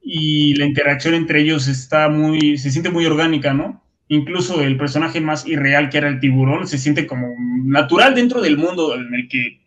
y 0.00 0.54
la 0.54 0.66
interacción 0.66 1.14
entre 1.14 1.40
ellos 1.40 1.68
está 1.68 2.08
muy, 2.08 2.58
se 2.58 2.70
siente 2.70 2.90
muy 2.90 3.06
orgánica, 3.06 3.54
¿no? 3.54 3.82
Incluso 4.08 4.60
el 4.60 4.76
personaje 4.76 5.20
más 5.20 5.46
irreal 5.46 5.88
que 5.88 5.98
era 5.98 6.08
el 6.08 6.20
tiburón 6.20 6.66
se 6.66 6.78
siente 6.78 7.06
como 7.06 7.28
natural 7.64 8.14
dentro 8.14 8.40
del 8.40 8.58
mundo 8.58 8.94
en 8.94 9.14
el 9.14 9.28
que 9.28 9.60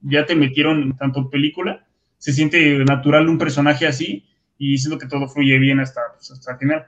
ya 0.00 0.26
te 0.26 0.34
metieron 0.34 0.96
tanto 0.96 1.30
película, 1.30 1.86
se 2.18 2.32
siente 2.32 2.78
natural 2.84 3.28
un 3.28 3.38
personaje 3.38 3.86
así 3.86 4.24
y 4.58 4.88
lo 4.88 4.98
que 4.98 5.06
todo 5.06 5.28
fluye 5.28 5.58
bien 5.58 5.80
hasta, 5.80 6.00
pues, 6.14 6.30
hasta 6.30 6.52
el 6.52 6.58
final. 6.58 6.86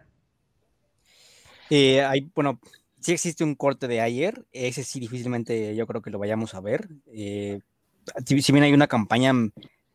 Eh, 1.71 2.03
hay, 2.03 2.31
bueno, 2.35 2.61
sí 3.01 3.13
existe 3.13 3.45
un 3.45 3.55
corte 3.55 3.89
de 3.89 4.01
ayer, 4.01 4.45
ese 4.53 4.83
sí 4.85 5.01
difícilmente 5.01 5.75
yo 5.77 5.87
creo 5.87 6.01
que 6.01 6.11
lo 6.11 6.19
vayamos 6.19 6.55
a 6.55 6.61
ver. 6.61 6.89
Eh, 7.13 7.61
si 8.25 8.53
bien 8.53 8.65
hay 8.65 8.73
una 8.73 8.87
campaña 8.87 9.33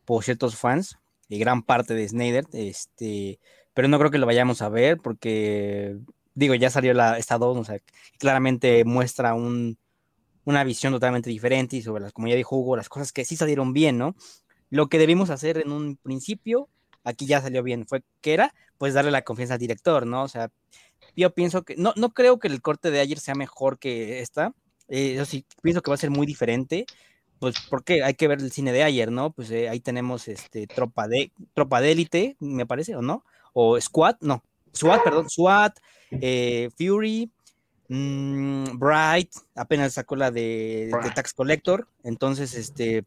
por 0.04 0.24
ciertos 0.24 0.56
fans, 0.56 0.98
y 1.30 1.38
gran 1.38 1.62
parte 1.62 1.94
de 1.94 2.08
Snyder, 2.08 2.44
este, 2.52 3.38
pero 3.72 3.88
no 3.88 3.98
creo 3.98 4.10
que 4.10 4.18
lo 4.18 4.26
vayamos 4.26 4.62
a 4.62 4.68
ver 4.68 4.98
porque, 4.98 5.96
digo, 6.34 6.54
ya 6.56 6.70
salió 6.70 6.92
la, 6.92 7.18
esta 7.18 7.38
2, 7.38 7.56
o 7.56 7.64
sea, 7.64 7.78
claramente 8.18 8.84
muestra 8.84 9.34
un, 9.34 9.78
una 10.44 10.64
visión 10.64 10.92
totalmente 10.92 11.30
diferente 11.30 11.76
y 11.76 11.82
sobre 11.82 12.02
las, 12.02 12.12
ya 12.16 12.34
dijo 12.34 12.56
Hugo, 12.56 12.76
las 12.76 12.88
cosas 12.88 13.12
que 13.12 13.24
sí 13.24 13.36
salieron 13.36 13.72
bien, 13.72 13.96
¿no? 13.96 14.16
Lo 14.70 14.88
que 14.88 14.98
debimos 14.98 15.30
hacer 15.30 15.58
en 15.58 15.70
un 15.70 15.96
principio, 15.96 16.68
aquí 17.04 17.26
ya 17.26 17.40
salió 17.40 17.62
bien, 17.62 17.86
fue 17.86 18.02
que 18.20 18.34
era, 18.34 18.52
pues 18.76 18.92
darle 18.92 19.12
la 19.12 19.22
confianza 19.22 19.54
al 19.54 19.60
director, 19.60 20.06
¿no? 20.06 20.24
O 20.24 20.28
sea, 20.28 20.50
yo 21.16 21.32
pienso 21.32 21.62
que, 21.62 21.76
no, 21.76 21.92
no 21.96 22.12
creo 22.12 22.40
que 22.40 22.48
el 22.48 22.60
corte 22.60 22.90
de 22.90 22.98
ayer 22.98 23.20
sea 23.20 23.36
mejor 23.36 23.78
que 23.78 24.18
esta, 24.18 24.52
eh, 24.88 25.14
yo 25.14 25.24
sí 25.24 25.46
pienso 25.62 25.80
que 25.80 25.92
va 25.92 25.94
a 25.94 25.98
ser 25.98 26.10
muy 26.10 26.26
diferente, 26.26 26.86
pues 27.40 27.56
porque 27.68 28.04
hay 28.04 28.14
que 28.14 28.28
ver 28.28 28.38
el 28.38 28.52
cine 28.52 28.70
de 28.70 28.84
ayer, 28.84 29.10
¿no? 29.10 29.32
Pues 29.32 29.50
eh, 29.50 29.68
ahí 29.68 29.80
tenemos 29.80 30.28
este 30.28 30.66
tropa 30.66 31.08
de 31.08 31.32
tropa 31.54 31.80
de 31.80 31.90
élite, 31.90 32.36
me 32.38 32.66
parece, 32.66 32.94
o 32.94 33.02
no, 33.02 33.24
o 33.54 33.80
Squad, 33.80 34.16
no, 34.20 34.44
SWAT, 34.72 35.02
perdón, 35.02 35.28
SWAT, 35.28 35.78
eh, 36.12 36.68
Fury, 36.76 37.30
mmm, 37.88 38.78
Bright, 38.78 39.30
apenas 39.54 39.94
sacó 39.94 40.16
la 40.16 40.30
de, 40.30 40.90
Tax 41.14 41.32
Collector, 41.32 41.88
entonces 42.04 42.54
este, 42.54 43.04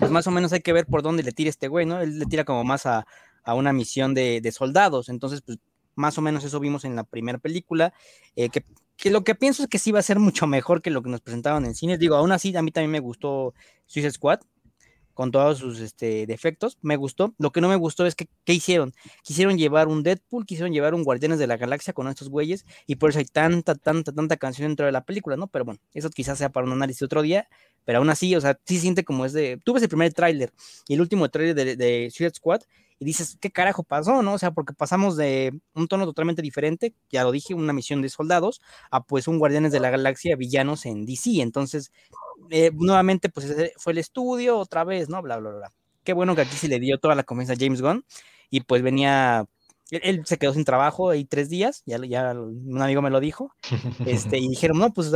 pues 0.00 0.10
más 0.10 0.26
o 0.26 0.32
menos 0.32 0.52
hay 0.52 0.60
que 0.60 0.72
ver 0.72 0.86
por 0.86 1.02
dónde 1.02 1.22
le 1.22 1.30
tira 1.32 1.48
este 1.48 1.68
güey, 1.68 1.86
¿no? 1.86 2.00
Él 2.00 2.18
le 2.18 2.26
tira 2.26 2.44
como 2.44 2.64
más 2.64 2.84
a, 2.84 3.06
a 3.44 3.54
una 3.54 3.72
misión 3.72 4.12
de, 4.12 4.40
de, 4.40 4.50
soldados, 4.52 5.08
entonces 5.08 5.40
pues 5.40 5.58
más 5.94 6.18
o 6.18 6.22
menos 6.22 6.42
eso 6.42 6.58
vimos 6.58 6.84
en 6.84 6.96
la 6.96 7.04
primera 7.04 7.38
película, 7.38 7.94
eh, 8.34 8.48
que 8.48 8.64
que 8.96 9.10
lo 9.10 9.24
que 9.24 9.34
pienso 9.34 9.62
es 9.62 9.68
que 9.68 9.78
sí 9.78 9.92
va 9.92 9.98
a 9.98 10.02
ser 10.02 10.18
mucho 10.18 10.46
mejor 10.46 10.82
que 10.82 10.90
lo 10.90 11.02
que 11.02 11.10
nos 11.10 11.20
presentaban 11.20 11.64
en 11.64 11.74
cine. 11.74 11.98
Digo, 11.98 12.16
aún 12.16 12.32
así, 12.32 12.56
a 12.56 12.62
mí 12.62 12.70
también 12.70 12.90
me 12.90 13.00
gustó 13.00 13.54
Suicide 13.86 14.12
Squad, 14.12 14.40
con 15.14 15.30
todos 15.30 15.58
sus 15.58 15.80
este, 15.80 16.26
defectos, 16.26 16.78
me 16.82 16.96
gustó. 16.96 17.34
Lo 17.38 17.52
que 17.52 17.60
no 17.60 17.68
me 17.68 17.76
gustó 17.76 18.06
es 18.06 18.14
que, 18.14 18.28
¿qué 18.44 18.54
hicieron? 18.54 18.94
Quisieron 19.22 19.58
llevar 19.58 19.88
un 19.88 20.02
Deadpool, 20.02 20.46
quisieron 20.46 20.72
llevar 20.72 20.94
un 20.94 21.04
Guardianes 21.04 21.38
de 21.38 21.46
la 21.46 21.56
Galaxia 21.56 21.92
con 21.92 22.08
estos 22.08 22.28
güeyes, 22.28 22.64
y 22.86 22.96
por 22.96 23.10
eso 23.10 23.18
hay 23.18 23.26
tanta, 23.26 23.74
tanta, 23.74 24.12
tanta 24.12 24.36
canción 24.36 24.68
dentro 24.68 24.86
de 24.86 24.92
la 24.92 25.04
película, 25.04 25.36
¿no? 25.36 25.48
Pero 25.48 25.64
bueno, 25.64 25.80
eso 25.92 26.10
quizás 26.10 26.38
sea 26.38 26.50
para 26.50 26.66
un 26.66 26.72
análisis 26.72 27.02
otro 27.02 27.22
día, 27.22 27.48
pero 27.84 27.98
aún 27.98 28.10
así, 28.10 28.34
o 28.34 28.40
sea, 28.40 28.58
sí 28.64 28.78
siente 28.78 29.04
como 29.04 29.24
es 29.24 29.32
de. 29.32 29.60
Tú 29.64 29.74
ves 29.74 29.82
el 29.82 29.88
primer 29.88 30.12
tráiler 30.12 30.52
y 30.88 30.94
el 30.94 31.00
último 31.00 31.28
tráiler 31.28 31.54
de, 31.54 31.76
de 31.76 32.10
Suicide 32.10 32.34
Squad, 32.34 32.62
y 33.02 33.04
dices, 33.04 33.36
¿qué 33.40 33.50
carajo 33.50 33.82
pasó? 33.82 34.22
¿No? 34.22 34.34
O 34.34 34.38
sea, 34.38 34.52
porque 34.52 34.72
pasamos 34.74 35.16
de 35.16 35.58
un 35.74 35.88
tono 35.88 36.04
totalmente 36.04 36.40
diferente, 36.40 36.94
ya 37.10 37.24
lo 37.24 37.32
dije, 37.32 37.52
una 37.52 37.72
misión 37.72 38.00
de 38.00 38.08
soldados, 38.08 38.60
a 38.92 39.02
pues 39.02 39.26
un 39.26 39.40
Guardianes 39.40 39.72
de 39.72 39.80
la 39.80 39.90
Galaxia 39.90 40.36
villanos 40.36 40.86
en 40.86 41.04
DC. 41.04 41.42
Entonces, 41.42 41.90
eh, 42.50 42.70
nuevamente, 42.72 43.28
pues 43.28 43.72
fue 43.76 43.92
el 43.92 43.98
estudio 43.98 44.56
otra 44.56 44.84
vez, 44.84 45.08
¿no? 45.08 45.20
Bla, 45.20 45.38
bla, 45.38 45.50
bla. 45.50 45.72
Qué 46.04 46.12
bueno 46.12 46.36
que 46.36 46.42
aquí 46.42 46.56
se 46.56 46.68
le 46.68 46.78
dio 46.78 46.98
toda 46.98 47.16
la 47.16 47.24
confianza 47.24 47.54
a 47.54 47.56
James 47.58 47.82
Gunn 47.82 48.04
y 48.50 48.60
pues 48.60 48.82
venía 48.82 49.46
él, 50.02 50.22
se 50.24 50.38
quedó 50.38 50.54
sin 50.54 50.64
trabajo 50.64 51.10
ahí 51.10 51.24
tres 51.24 51.48
días, 51.48 51.82
ya, 51.86 51.98
un 52.32 52.80
amigo 52.80 53.02
me 53.02 53.10
lo 53.10 53.20
dijo, 53.20 53.54
este, 54.06 54.38
y 54.38 54.48
dijeron, 54.48 54.78
no, 54.78 54.92
pues 54.92 55.12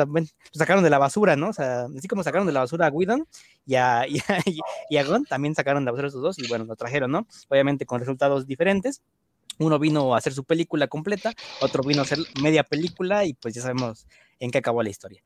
sacaron 0.53 0.85
de 0.85 0.91
la 0.91 0.99
basura, 0.99 1.37
¿no? 1.37 1.49
O 1.49 1.53
sea, 1.53 1.87
así 1.97 2.09
como 2.09 2.23
sacaron 2.23 2.47
de 2.47 2.53
la 2.53 2.61
basura 2.61 2.87
a 2.87 2.91
Whedon 2.91 3.27
y 3.67 3.75
a, 3.75 4.07
y 4.07 4.21
y 4.89 4.97
a 4.97 5.05
Gunn, 5.05 5.25
también 5.25 5.55
sacaron 5.55 5.85
de 5.85 5.87
la 5.87 5.93
basura 5.93 6.07
a 6.07 6.11
esos 6.11 6.23
dos 6.23 6.39
y 6.39 6.47
bueno, 6.49 6.65
lo 6.65 6.77
trajeron, 6.77 7.11
¿no? 7.11 7.27
Obviamente 7.49 7.87
con 7.87 8.01
resultados 8.01 8.47
diferentes. 8.47 9.03
Uno 9.59 9.79
vino 9.79 10.15
a 10.15 10.19
hacer 10.19 10.35
su 10.35 10.45
película 10.45 10.87
completa, 10.87 11.33
otro 11.63 11.83
vino 11.83 12.01
a 12.01 12.05
hacer 12.05 12.19
media 12.43 12.63
película 12.63 13.25
y 13.25 13.33
pues 13.33 13.55
ya 13.55 13.63
sabemos 13.63 14.07
en 14.39 14.51
qué 14.51 14.59
acabó 14.59 14.83
la 14.83 14.91
historia. 14.91 15.23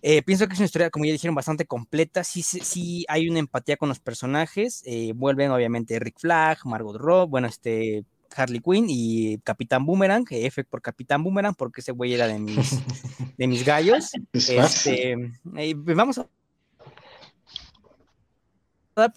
Eh, 0.00 0.22
pienso 0.22 0.46
que 0.46 0.54
es 0.54 0.58
una 0.58 0.66
historia, 0.66 0.88
como 0.88 1.04
ya 1.04 1.12
dijeron, 1.12 1.34
bastante 1.34 1.66
completa. 1.66 2.24
Sí, 2.24 2.42
sí, 2.42 3.04
hay 3.08 3.28
una 3.28 3.40
empatía 3.40 3.76
con 3.76 3.90
los 3.90 4.00
personajes. 4.00 4.82
Eh, 4.86 5.12
vuelven, 5.14 5.50
obviamente, 5.50 5.98
Rick 5.98 6.18
Flag, 6.18 6.58
Margot 6.64 6.96
Robbie, 6.96 7.30
bueno, 7.30 7.46
este, 7.46 8.06
Harley 8.36 8.60
Quinn 8.60 8.86
y 8.88 9.38
Capitán 9.38 9.84
Boomerang, 9.84 10.24
F 10.30 10.64
por 10.64 10.82
Capitán 10.82 11.22
Boomerang, 11.22 11.54
porque 11.54 11.80
ese 11.80 11.92
güey 11.92 12.14
era 12.14 12.26
de 12.26 12.38
mis, 12.38 12.56
de 13.38 13.46
mis 13.46 13.64
gallos. 13.64 14.10
Este, 14.32 15.12
eh, 15.56 15.74
pues 15.76 15.96
vamos 15.96 16.18
a 16.18 16.26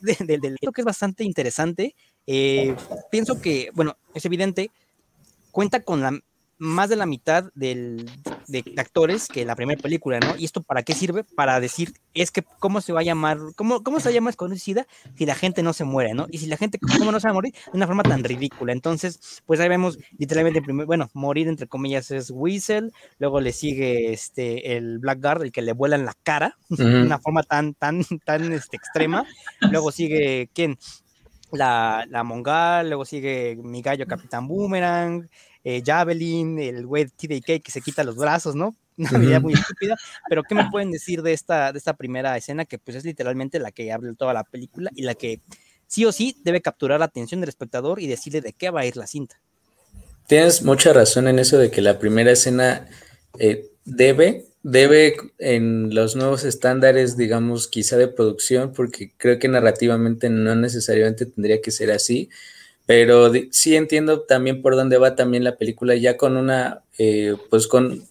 del 0.01 0.41
de, 0.41 0.55
que 0.73 0.81
es 0.81 0.85
bastante 0.85 1.23
interesante. 1.23 1.95
Eh, 2.27 2.75
pienso 3.11 3.41
que, 3.41 3.69
bueno, 3.73 3.97
es 4.13 4.25
evidente, 4.25 4.71
cuenta 5.51 5.81
con 5.81 6.01
la 6.01 6.19
más 6.57 6.89
de 6.89 6.95
la 6.95 7.05
mitad 7.05 7.45
del, 7.53 8.09
de, 8.47 8.63
actores 8.77 9.27
que 9.27 9.45
la 9.45 9.55
primera 9.55 9.81
película, 9.81 10.19
¿no? 10.19 10.35
¿Y 10.37 10.45
esto 10.45 10.63
para 10.63 10.83
qué 10.83 10.93
sirve? 10.93 11.23
Para 11.23 11.59
decir, 11.59 11.93
es 12.13 12.31
que, 12.31 12.43
¿cómo 12.59 12.81
se 12.81 12.93
va 12.93 13.01
a 13.01 13.03
llamar? 13.03 13.37
¿Cómo, 13.55 13.83
cómo 13.83 13.99
se 13.99 14.13
llama 14.13 14.31
conocida 14.33 14.87
si 15.17 15.25
la 15.25 15.35
gente 15.35 15.63
no 15.63 15.73
se 15.73 15.83
muere, 15.83 16.13
¿no? 16.13 16.27
Y 16.29 16.37
si 16.37 16.47
la 16.47 16.57
gente, 16.57 16.79
¿cómo 16.79 17.11
no 17.11 17.19
se 17.19 17.27
va 17.27 17.31
a 17.31 17.33
morir? 17.33 17.53
De 17.53 17.77
una 17.77 17.87
forma 17.87 18.03
tan 18.03 18.23
ridícula. 18.23 18.71
Entonces, 18.71 19.41
pues 19.45 19.59
ahí 19.59 19.69
vemos 19.69 19.97
literalmente, 20.17 20.61
bueno, 20.85 21.09
morir 21.13 21.47
entre 21.47 21.67
comillas 21.67 22.11
es 22.11 22.31
Weasel, 22.31 22.93
luego 23.19 23.41
le 23.41 23.51
sigue 23.51 24.13
este, 24.13 24.77
el 24.77 24.99
Blackguard, 24.99 25.43
el 25.43 25.51
que 25.51 25.61
le 25.61 25.73
vuela 25.73 25.95
en 25.95 26.05
la 26.05 26.13
cara, 26.23 26.57
de 26.69 27.01
una 27.03 27.19
forma 27.19 27.43
tan, 27.43 27.73
tan, 27.73 28.03
tan 28.23 28.53
este, 28.53 28.77
extrema. 28.77 29.25
Luego 29.71 29.91
sigue, 29.91 30.49
¿quién? 30.53 30.77
La, 31.51 32.05
la 32.09 32.23
Mongal, 32.23 32.89
luego 32.89 33.05
sigue 33.05 33.57
mi 33.61 33.81
gallo 33.81 34.07
Capitán 34.07 34.47
Boomerang, 34.47 35.29
eh, 35.65 35.81
Javelin, 35.83 36.59
el 36.59 36.85
güey 36.85 37.07
TDK 37.07 37.61
que 37.61 37.71
se 37.71 37.81
quita 37.81 38.03
los 38.03 38.15
brazos, 38.15 38.55
¿no? 38.55 38.75
Una 38.97 39.25
idea 39.25 39.39
muy 39.39 39.53
estúpida, 39.53 39.97
pero 40.29 40.43
¿qué 40.43 40.55
me 40.55 40.69
pueden 40.69 40.91
decir 40.91 41.21
de 41.21 41.33
esta, 41.33 41.73
de 41.73 41.79
esta 41.79 41.95
primera 41.95 42.37
escena 42.37 42.63
que 42.63 42.77
pues 42.77 42.95
es 42.95 43.03
literalmente 43.03 43.59
la 43.59 43.71
que 43.71 43.91
abre 43.91 44.13
toda 44.13 44.33
la 44.33 44.43
película 44.43 44.91
y 44.95 45.01
la 45.01 45.15
que 45.15 45.41
sí 45.87 46.05
o 46.05 46.11
sí 46.11 46.37
debe 46.43 46.61
capturar 46.61 46.99
la 46.99 47.07
atención 47.07 47.41
del 47.41 47.49
espectador 47.49 47.99
y 47.99 48.07
decirle 48.07 48.41
de 48.41 48.53
qué 48.53 48.69
va 48.69 48.81
a 48.81 48.85
ir 48.85 48.95
la 48.95 49.07
cinta? 49.07 49.41
Tienes 50.27 50.63
mucha 50.63 50.93
razón 50.93 51.27
en 51.27 51.39
eso 51.39 51.57
de 51.57 51.71
que 51.71 51.81
la 51.81 51.99
primera 51.99 52.31
escena 52.31 52.87
eh, 53.39 53.71
debe, 53.85 54.45
debe 54.61 55.17
en 55.39 55.93
los 55.93 56.15
nuevos 56.15 56.43
estándares, 56.43 57.17
digamos, 57.17 57.67
quizá 57.67 57.97
de 57.97 58.07
producción, 58.07 58.71
porque 58.71 59.13
creo 59.17 59.39
que 59.39 59.47
narrativamente 59.47 60.29
no 60.29 60.55
necesariamente 60.55 61.25
tendría 61.25 61.59
que 61.59 61.71
ser 61.71 61.91
así, 61.91 62.29
pero 62.85 63.31
sí 63.51 63.75
entiendo 63.75 64.21
también 64.21 64.61
por 64.61 64.75
dónde 64.75 64.97
va 64.97 65.15
también 65.15 65.43
la 65.43 65.57
película, 65.57 65.95
ya 65.95 66.17
con 66.17 66.37
una, 66.37 66.83
eh, 66.97 67.35
pues 67.49 67.67
con 67.67 68.03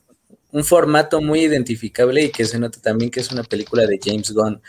un 0.51 0.65
formato 0.65 1.21
muy 1.21 1.41
identificable 1.43 2.23
y 2.23 2.31
que 2.31 2.45
se 2.45 2.59
nota 2.59 2.81
también 2.81 3.11
que 3.11 3.21
es 3.21 3.31
una 3.31 3.45
película 3.45 3.87
de 3.87 3.99
James 4.03 4.33
Gunn. 4.33 4.61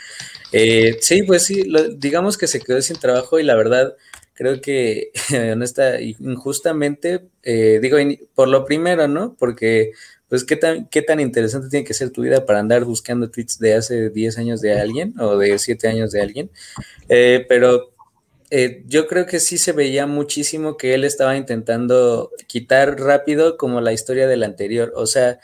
Eh, 0.52 0.98
sí, 1.02 1.24
pues 1.24 1.44
sí, 1.44 1.64
digamos 1.98 2.38
que 2.38 2.48
se 2.48 2.60
quedó 2.60 2.82
sin 2.82 2.98
trabajo 2.98 3.40
y 3.40 3.44
la 3.44 3.56
verdad 3.56 3.96
creo 4.34 4.62
que 4.62 5.12
honesta, 5.54 6.00
injustamente, 6.02 7.26
eh, 7.44 7.80
digo, 7.82 7.98
por 8.36 8.48
lo 8.48 8.66
primero, 8.66 9.08
¿no? 9.08 9.36
Porque, 9.40 9.92
pues, 10.28 10.44
¿qué 10.44 10.56
tan, 10.56 10.88
¿qué 10.88 11.02
tan 11.02 11.20
interesante 11.20 11.70
tiene 11.70 11.86
que 11.86 11.94
ser 11.94 12.10
tu 12.12 12.22
vida 12.22 12.46
para 12.46 12.60
andar 12.60 12.84
buscando 12.84 13.30
tweets 13.30 13.60
de 13.60 13.76
hace 13.76 14.10
10 14.10 14.38
años 14.38 14.62
de 14.62 14.80
alguien 14.80 15.14
o 15.20 15.38
de 15.38 15.58
7 15.58 15.88
años 15.88 16.12
de 16.12 16.22
alguien? 16.22 16.52
pero 17.08 17.95
eh, 18.52 18.84
yo 18.88 19.08
creo 19.08 19.26
que 19.26 19.40
sí 19.40 19.58
se 19.58 19.72
veía 19.72 20.06
muchísimo 20.06 20.78
que 20.78 20.94
él 20.94 21.04
estaba 21.04 21.36
intentando 21.36 22.32
quitar 22.48 23.00
rápido 23.00 23.58
como 23.58 23.82
la 23.82 23.94
historia 23.94 24.28
del 24.28 24.44
anterior. 24.44 24.94
O 24.96 25.08
sea, 25.08 25.40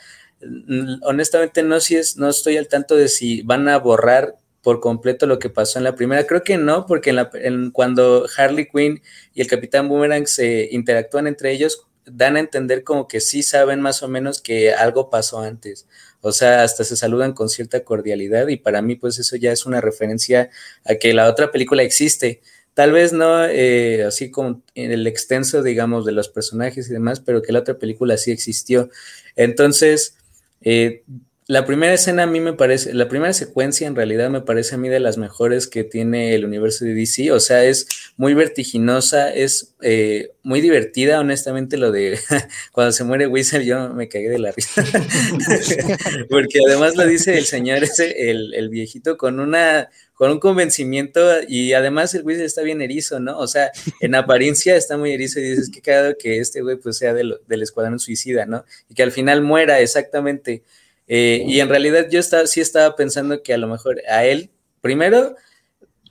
honestamente 1.02 1.62
no, 1.62 1.80
si 1.80 1.96
es, 1.96 2.16
no 2.16 2.28
estoy 2.28 2.56
al 2.56 2.68
tanto 2.68 2.96
de 2.96 3.08
si 3.08 3.42
van 3.42 3.68
a 3.68 3.78
borrar 3.78 4.36
por 4.62 4.80
completo 4.80 5.26
lo 5.26 5.38
que 5.38 5.50
pasó 5.50 5.78
en 5.78 5.84
la 5.84 5.94
primera. 5.96 6.26
Creo 6.26 6.42
que 6.42 6.56
no, 6.56 6.86
porque 6.86 7.10
en 7.10 7.16
la, 7.16 7.30
cuando 7.72 8.26
Harley 8.36 8.68
Quinn 8.72 9.02
y 9.34 9.40
el 9.40 9.48
Capitán 9.48 9.88
Boomerang 9.88 10.26
se 10.26 10.68
interactúan 10.70 11.26
entre 11.26 11.52
ellos, 11.52 11.86
dan 12.04 12.36
a 12.36 12.40
entender 12.40 12.84
como 12.84 13.06
que 13.06 13.20
sí 13.20 13.42
saben 13.42 13.80
más 13.80 14.02
o 14.02 14.08
menos 14.08 14.40
que 14.40 14.72
algo 14.72 15.10
pasó 15.10 15.40
antes. 15.40 15.86
O 16.20 16.32
sea, 16.32 16.62
hasta 16.62 16.84
se 16.84 16.96
saludan 16.96 17.32
con 17.32 17.48
cierta 17.48 17.84
cordialidad 17.84 18.48
y 18.48 18.56
para 18.56 18.82
mí 18.82 18.94
pues 18.94 19.18
eso 19.18 19.36
ya 19.36 19.52
es 19.52 19.66
una 19.66 19.80
referencia 19.80 20.50
a 20.84 20.94
que 20.94 21.12
la 21.12 21.28
otra 21.28 21.50
película 21.50 21.82
existe. 21.82 22.40
Tal 22.74 22.92
vez 22.92 23.12
no 23.12 23.44
eh, 23.44 24.04
así 24.04 24.30
como 24.30 24.62
en 24.74 24.92
el 24.92 25.06
extenso, 25.06 25.62
digamos, 25.62 26.06
de 26.06 26.12
los 26.12 26.28
personajes 26.28 26.88
y 26.88 26.92
demás, 26.92 27.20
pero 27.20 27.42
que 27.42 27.52
la 27.52 27.58
otra 27.58 27.78
película 27.78 28.16
sí 28.16 28.30
existió. 28.30 28.88
Entonces, 29.36 30.16
eh, 30.62 31.02
la 31.46 31.66
primera 31.66 31.92
escena 31.92 32.22
a 32.22 32.26
mí 32.26 32.40
me 32.40 32.52
parece, 32.52 32.94
la 32.94 33.08
primera 33.08 33.32
secuencia 33.32 33.86
en 33.86 33.96
realidad 33.96 34.30
me 34.30 34.40
parece 34.40 34.76
a 34.76 34.78
mí 34.78 34.88
de 34.88 35.00
las 35.00 35.18
mejores 35.18 35.66
que 35.66 35.84
tiene 35.84 36.34
el 36.34 36.44
universo 36.44 36.84
de 36.84 36.94
DC, 36.94 37.32
o 37.32 37.40
sea, 37.40 37.64
es 37.64 37.88
muy 38.16 38.34
vertiginosa, 38.34 39.32
es 39.32 39.74
eh, 39.82 40.30
muy 40.42 40.60
divertida, 40.60 41.20
honestamente, 41.20 41.76
lo 41.76 41.90
de 41.90 42.18
cuando 42.72 42.92
se 42.92 43.04
muere 43.04 43.26
Wizard, 43.26 43.62
yo 43.62 43.92
me 43.92 44.08
cagué 44.08 44.28
de 44.28 44.38
la 44.38 44.52
risa, 44.52 44.84
porque 46.30 46.60
además 46.66 46.96
lo 46.96 47.06
dice 47.06 47.36
el 47.36 47.44
señor 47.44 47.82
ese, 47.82 48.30
el, 48.30 48.54
el 48.54 48.68
viejito, 48.68 49.16
con 49.16 49.40
una 49.40 49.88
con 50.22 50.30
un 50.30 50.38
convencimiento 50.38 51.20
y 51.48 51.72
además 51.72 52.14
el 52.14 52.22
güey 52.22 52.40
está 52.40 52.62
bien 52.62 52.80
erizo, 52.80 53.18
¿no? 53.18 53.36
O 53.40 53.48
sea, 53.48 53.72
en 54.00 54.14
apariencia 54.14 54.76
está 54.76 54.96
muy 54.96 55.12
erizo 55.12 55.40
y 55.40 55.42
dices 55.42 55.68
que 55.68 55.80
cada 55.80 56.14
que 56.14 56.38
este 56.38 56.60
güey 56.62 56.76
pues 56.76 56.98
sea 56.98 57.12
del, 57.12 57.40
escuadrón 57.48 57.98
suicida, 57.98 58.46
¿no? 58.46 58.64
Y 58.88 58.94
que 58.94 59.02
al 59.02 59.10
final 59.10 59.42
muera 59.42 59.80
exactamente. 59.80 60.62
Eh, 61.06 61.44
y 61.46 61.60
en 61.60 61.68
realidad 61.68 62.08
yo 62.10 62.20
estaba, 62.20 62.46
sí 62.46 62.60
estaba 62.60 62.96
pensando 62.96 63.42
que 63.42 63.54
a 63.54 63.58
lo 63.58 63.68
mejor 63.68 64.00
a 64.08 64.24
él, 64.24 64.50
primero, 64.80 65.36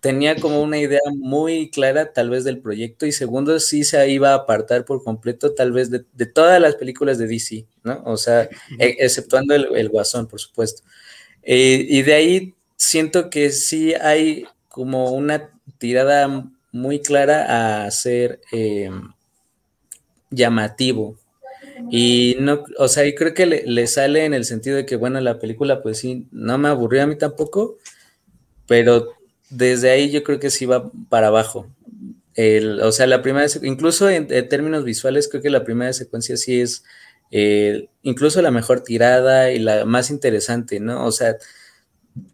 tenía 0.01 0.36
como 0.36 0.62
una 0.62 0.79
idea 0.79 1.00
muy 1.15 1.69
clara 1.69 2.12
tal 2.12 2.31
vez 2.31 2.43
del 2.43 2.60
proyecto 2.60 3.05
y 3.05 3.12
segundo, 3.12 3.60
sí 3.60 3.83
se 3.83 4.10
iba 4.10 4.31
a 4.31 4.36
apartar 4.36 4.83
por 4.83 5.03
completo 5.03 5.53
tal 5.53 5.71
vez 5.71 5.91
de, 5.91 6.25
todas 6.25 6.60
las 6.60 6.75
películas 6.75 7.19
de 7.19 7.27
DC, 7.27 7.65
¿no? 7.83 8.01
O 8.05 8.17
sea, 8.17 8.50
e, 8.79 8.98
exceptuando 9.00 9.53
el, 9.53 9.89
Guasón, 9.89 10.27
por 10.27 10.39
supuesto. 10.39 10.81
Eh, 11.43 11.86
y 11.88 12.01
de 12.01 12.13
ahí 12.13 12.55
siento 12.75 13.29
que 13.29 13.51
sí 13.51 13.93
hay 13.93 14.45
como 14.67 15.12
una 15.12 15.51
tirada 15.77 16.50
muy 16.71 17.00
clara 17.01 17.86
a 17.86 17.91
ser 17.91 18.41
em, 18.51 19.13
llamativo. 20.31 21.17
Y 21.89 22.38
no, 22.39 22.63
o 22.77 22.88
sea, 22.88 23.05
y 23.05 23.15
creo 23.15 23.33
que 23.33 23.45
le, 23.45 23.88
sale 23.88 24.25
en 24.25 24.33
el 24.33 24.45
sentido 24.45 24.75
de 24.75 24.85
que, 24.85 24.95
bueno, 24.95 25.19
la 25.21 25.39
película, 25.39 25.81
pues 25.81 26.00
sí, 26.00 26.27
no 26.31 26.57
me 26.57 26.69
aburrió 26.69 27.03
a 27.03 27.07
mí 27.07 27.17
tampoco, 27.17 27.77
pero 28.67 29.13
desde 29.50 29.89
ahí 29.89 30.11
yo 30.11 30.23
creo 30.23 30.39
que 30.39 30.50
sí 30.50 30.65
va 30.65 30.91
para 31.09 31.27
abajo. 31.27 31.67
o 32.83 32.91
sea, 32.91 33.07
la 33.07 33.21
primera, 33.21 33.47
incluso 33.63 34.09
en, 34.09 34.27
términos 34.50 34.83
visuales, 34.83 35.27
creo 35.27 35.41
que 35.41 35.50
la 35.50 35.63
primera 35.63 35.93
secuencia 35.93 36.38
sí 36.38 36.61
es 36.61 36.83
eh, 37.31 37.88
incluso 38.03 38.41
la 38.41 38.51
mejor 38.51 38.81
tirada 38.81 39.51
y 39.51 39.59
la 39.59 39.85
más 39.85 40.09
interesante, 40.09 40.79
¿no? 40.79 41.05
O 41.05 41.11
sea, 41.11 41.38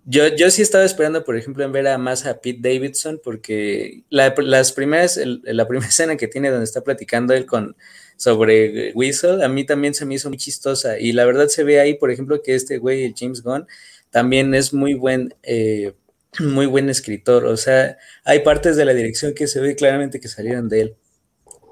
yo, 0.06 0.28
yo 0.36 0.50
sí 0.50 0.62
estaba 0.62 0.86
esperando, 0.86 1.24
por 1.24 1.38
ejemplo, 1.38 1.64
en 1.64 1.72
ver 1.72 1.88
a 1.88 1.98
más 1.98 2.26
a 2.26 2.40
Pete 2.40 2.60
Davidson, 2.62 3.22
porque 3.24 4.04
la, 4.10 4.34
las 4.38 4.72
primeras, 4.72 5.18
la 5.18 5.68
primera 5.68 5.88
escena 5.90 6.18
que 6.18 6.28
tiene 6.28 6.50
donde 6.50 6.66
está 6.66 6.82
platicando 6.82 7.34
él 7.34 7.46
con 7.46 7.76
sobre 8.18 8.92
Whistle, 8.94 9.44
a 9.44 9.48
mí 9.48 9.66
también 9.66 9.94
se 9.94 10.06
me 10.06 10.16
hizo 10.16 10.30
muy 10.30 10.38
chistosa. 10.38 11.00
Y 11.00 11.14
la 11.14 11.26
verdad 11.26 11.48
se 11.48 11.64
ve 11.64 11.80
ahí, 11.80 11.94
por 11.94 12.12
ejemplo, 12.12 12.42
que 12.42 12.56
este 12.56 12.80
güey, 12.80 13.06
el 13.06 13.14
James 13.18 13.42
Gunn, 13.42 13.68
también 14.10 14.54
es 14.54 14.74
muy 14.74 14.96
buen, 14.96 15.34
eh, 15.44 15.94
muy 16.40 16.66
buen 16.66 16.90
escritor. 16.90 17.46
O 17.46 17.56
sea, 17.56 17.98
hay 18.26 18.40
partes 18.40 18.76
de 18.76 18.86
la 18.86 18.94
dirección 18.94 19.34
que 19.34 19.48
se 19.48 19.62
ve 19.62 19.76
claramente 19.76 20.20
que 20.20 20.28
salieron 20.28 20.68
de 20.68 20.82
él. 20.82 20.96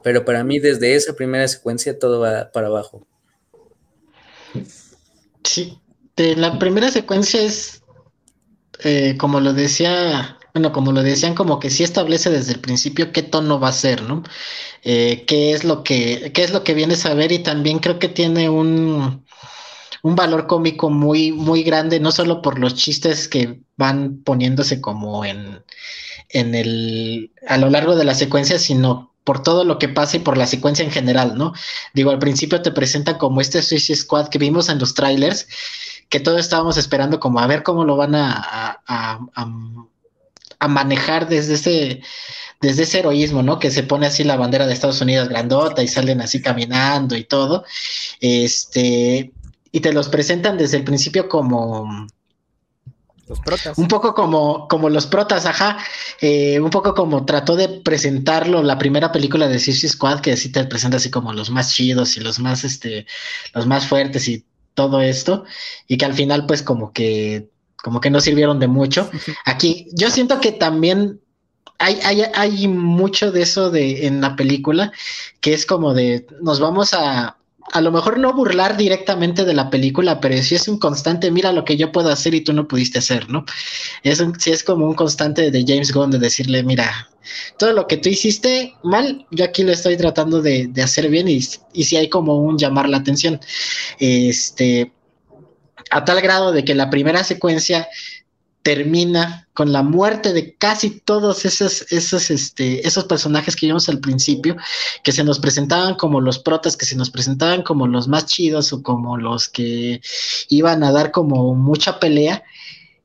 Pero 0.04 0.24
para 0.24 0.44
mí, 0.44 0.60
desde 0.60 0.96
esa 0.96 1.14
primera 1.14 1.48
secuencia, 1.48 1.98
todo 1.98 2.20
va 2.20 2.52
para 2.52 2.68
abajo. 2.68 3.08
Sí, 5.44 5.80
de 6.16 6.36
la 6.36 6.60
primera 6.60 6.92
secuencia 6.92 7.42
es, 7.42 7.82
eh, 8.84 9.18
como 9.18 9.40
lo 9.40 9.54
decía, 9.54 10.38
bueno, 10.55 10.71
como 10.71 10.93
lo 10.93 11.03
decían, 11.03 11.35
como 11.35 11.59
que 11.59 11.69
sí 11.69 11.83
establece 11.83 12.29
desde 12.29 12.53
el 12.53 12.62
principio 12.62 13.12
qué 13.12 13.24
tono 13.24 13.59
va 13.59 13.67
a 13.67 13.74
ser, 13.74 14.03
¿no? 14.03 14.24
Eh, 14.83 15.25
qué 15.27 15.51
es 15.51 15.65
lo 15.65 15.83
que, 15.83 16.31
qué 16.33 16.45
es 16.45 16.51
lo 16.51 16.63
que 16.63 16.74
vienes 16.74 17.05
a 17.05 17.13
ver 17.13 17.33
y 17.33 17.39
también 17.39 17.79
creo 17.79 18.00
que 18.00 18.07
tiene 18.07 18.47
un, 18.47 19.25
un 20.01 20.15
valor 20.15 20.47
cómico 20.47 20.89
muy, 20.89 21.33
muy 21.33 21.63
grande, 21.63 22.00
no 22.00 22.13
solo 22.13 22.41
por 22.41 22.57
los 22.57 22.75
chistes 22.75 23.27
que 23.27 23.59
van 23.75 24.21
poniéndose 24.24 24.79
como 24.79 25.25
en, 25.25 25.62
en 26.29 26.55
el, 26.55 27.33
a 27.50 27.57
lo 27.57 27.69
largo 27.69 27.97
de 27.97 28.05
la 28.05 28.15
secuencia, 28.15 28.57
sino 28.57 29.13
por 29.25 29.43
todo 29.43 29.65
lo 29.65 29.77
que 29.77 29.89
pasa 29.89 30.15
y 30.15 30.19
por 30.21 30.38
la 30.38 30.47
secuencia 30.47 30.85
en 30.85 30.91
general, 30.91 31.38
¿no? 31.38 31.51
Digo, 31.93 32.12
al 32.12 32.19
principio 32.19 32.62
te 32.62 32.71
presenta 32.71 33.17
como 33.17 33.41
este 33.41 33.62
Suicide 33.62 33.97
Squad 33.97 34.29
que 34.29 34.39
vimos 34.39 34.69
en 34.69 34.79
los 34.79 34.93
trailers, 34.93 35.47
que 36.07 36.21
todos 36.21 36.39
estábamos 36.39 36.77
esperando 36.77 37.19
como 37.19 37.39
a 37.39 37.47
ver 37.47 37.62
cómo 37.63 37.83
lo 37.83 37.97
van 37.97 38.15
a, 38.15 38.79
a, 38.88 39.19
manejar 40.67 41.27
desde 41.29 41.55
ese, 41.55 42.01
desde 42.62 42.83
ese 42.83 43.00
heroísmo, 43.00 43.43
¿no? 43.43 43.59
Que 43.59 43.71
se 43.71 43.83
pone 43.83 44.07
así 44.07 44.24
la 44.24 44.38
bandera 44.38 44.65
de 44.65 44.74
Estados 44.74 45.01
Unidos 45.01 45.29
grandota 45.29 45.83
y 45.83 45.88
salen 45.88 46.21
así 46.21 46.41
caminando 46.41 47.15
y 47.15 47.24
todo. 47.24 47.63
Este, 48.19 49.31
y 49.71 49.79
te 49.79 49.93
los 49.93 50.09
presentan 50.09 50.57
desde 50.57 50.77
el 50.77 50.83
principio 50.83 51.27
como, 51.29 52.07
los 53.27 53.39
protas. 53.39 53.77
Un 53.77 53.88
poco 53.88 54.13
como, 54.13 54.67
como 54.67 54.89
los 54.89 55.07
protas, 55.07 55.45
ajá. 55.45 55.77
Eh, 56.21 56.59
un 56.59 56.69
poco 56.69 56.93
como 56.93 57.25
trató 57.25 57.55
de 57.55 57.67
presentarlo 57.67 58.62
la 58.62 58.77
primera 58.77 59.12
película 59.12 59.47
de 59.47 59.59
Suicide 59.59 59.91
Squad, 59.91 60.19
que 60.19 60.38
sí 60.38 60.51
te 60.51 60.63
presenta 60.65 60.97
así 60.97 61.09
como 61.09 61.33
los 61.33 61.50
más 61.50 61.74
chidos 61.74 62.17
y 62.17 62.19
los 62.19 62.39
más, 62.39 62.63
este, 62.63 63.07
los 63.53 63.65
más 63.65 63.88
fuertes 63.88 64.27
y 64.27 64.45
todo 64.75 65.01
esto. 65.01 65.43
Y 65.88 65.97
que 65.97 66.05
al 66.05 66.13
final, 66.13 66.45
pues, 66.45 66.62
como 66.62 66.93
que, 66.93 67.50
como 67.86 68.01
que 68.01 68.10
no 68.10 68.20
sirvieron 68.20 68.60
de 68.60 68.68
mucho. 68.68 69.12
Aquí, 69.46 69.89
yo 69.94 70.10
siento 70.10 70.42
que 70.42 70.51
también 70.51 71.22
hay, 71.77 72.00
hay, 72.04 72.24
hay 72.34 72.68
mucho 72.68 73.32
de 73.32 73.44
eso 73.44 73.70
de, 73.70 74.08
en 74.08 74.22
la 74.22 74.36
película, 74.36 74.92
que 75.39 75.54
es 75.54 75.68
como 75.68 75.94
de, 75.94 76.25
nos 76.42 76.60
vamos 76.60 76.96
a, 76.96 77.38
a 77.74 77.82
lo 77.82 77.92
mejor 77.92 78.18
no 78.18 78.34
burlar 78.34 78.75
directamente 78.75 79.46
de 79.46 79.54
la 79.54 79.70
película, 79.70 80.20
pero 80.20 80.36
sí 80.42 80.56
es 80.56 80.68
un 80.68 80.80
constante, 80.80 81.30
mira 81.30 81.51
lo 81.51 81.63
que 81.63 81.77
yo 81.77 81.92
puedo 81.92 82.10
hacer 82.10 82.34
y 82.34 82.42
tú 82.42 82.54
no 82.54 82.68
pudiste 82.68 82.98
hacer, 82.98 83.30
¿no? 83.30 83.46
Es 84.01 84.24
sí 84.39 84.50
es 84.50 84.63
como 84.63 84.88
un 84.88 84.96
constante 84.96 85.51
de 85.51 85.63
James 85.68 85.94
Gunn 85.94 86.10
de 86.10 86.18
decirle, 86.18 86.63
mira, 86.63 87.12
todo 87.60 87.72
lo 87.74 87.86
que 87.86 87.98
tú 87.98 88.10
hiciste 88.10 88.74
mal, 88.82 89.27
yo 89.30 89.46
aquí 89.46 89.62
lo 89.62 89.74
estoy 89.74 89.96
tratando 89.96 90.42
de, 90.42 90.65
de 90.72 90.82
hacer 90.82 91.08
bien 91.10 91.30
y, 91.30 91.39
y 91.72 91.84
sí 91.84 91.98
hay 91.98 92.10
como 92.10 92.39
un 92.39 92.58
llamar 92.58 92.89
la 92.89 92.98
atención. 92.98 93.39
Este, 94.00 94.92
a 95.92 96.06
tal 96.06 96.22
grado 96.22 96.51
de 96.51 96.65
que 96.65 96.75
la 96.75 96.89
primera 96.89 97.24
secuencia 97.24 97.88
termina 98.65 99.48
con 99.54 99.72
la 99.72 99.84
muerte 99.84 100.34
de 100.34 100.56
casi 100.56 100.89
todos 100.89 101.46
esos, 101.46 101.86
esos, 101.92 102.32
este, 102.32 102.88
esos 102.88 103.04
personajes 103.04 103.56
que 103.56 103.68
vimos 103.68 103.88
al 103.89 104.00
principio, 104.00 104.58
que 105.04 105.12
se 105.12 105.24
nos 105.24 105.38
presentaban 105.38 105.94
como 105.94 106.20
los 106.20 106.39
protas, 106.39 106.75
que 106.75 106.88
se 106.88 106.96
nos 106.96 107.12
presentaban 107.12 107.62
como 107.62 107.86
los 107.86 108.08
más 108.08 108.25
chidos 108.25 108.74
o 108.74 108.82
como 108.82 109.18
los 109.18 109.50
que 109.50 110.01
iban 110.50 110.84
a 110.84 110.92
dar 110.92 111.12
como 111.12 111.54
mucha 111.54 112.00
pelea. 112.00 112.44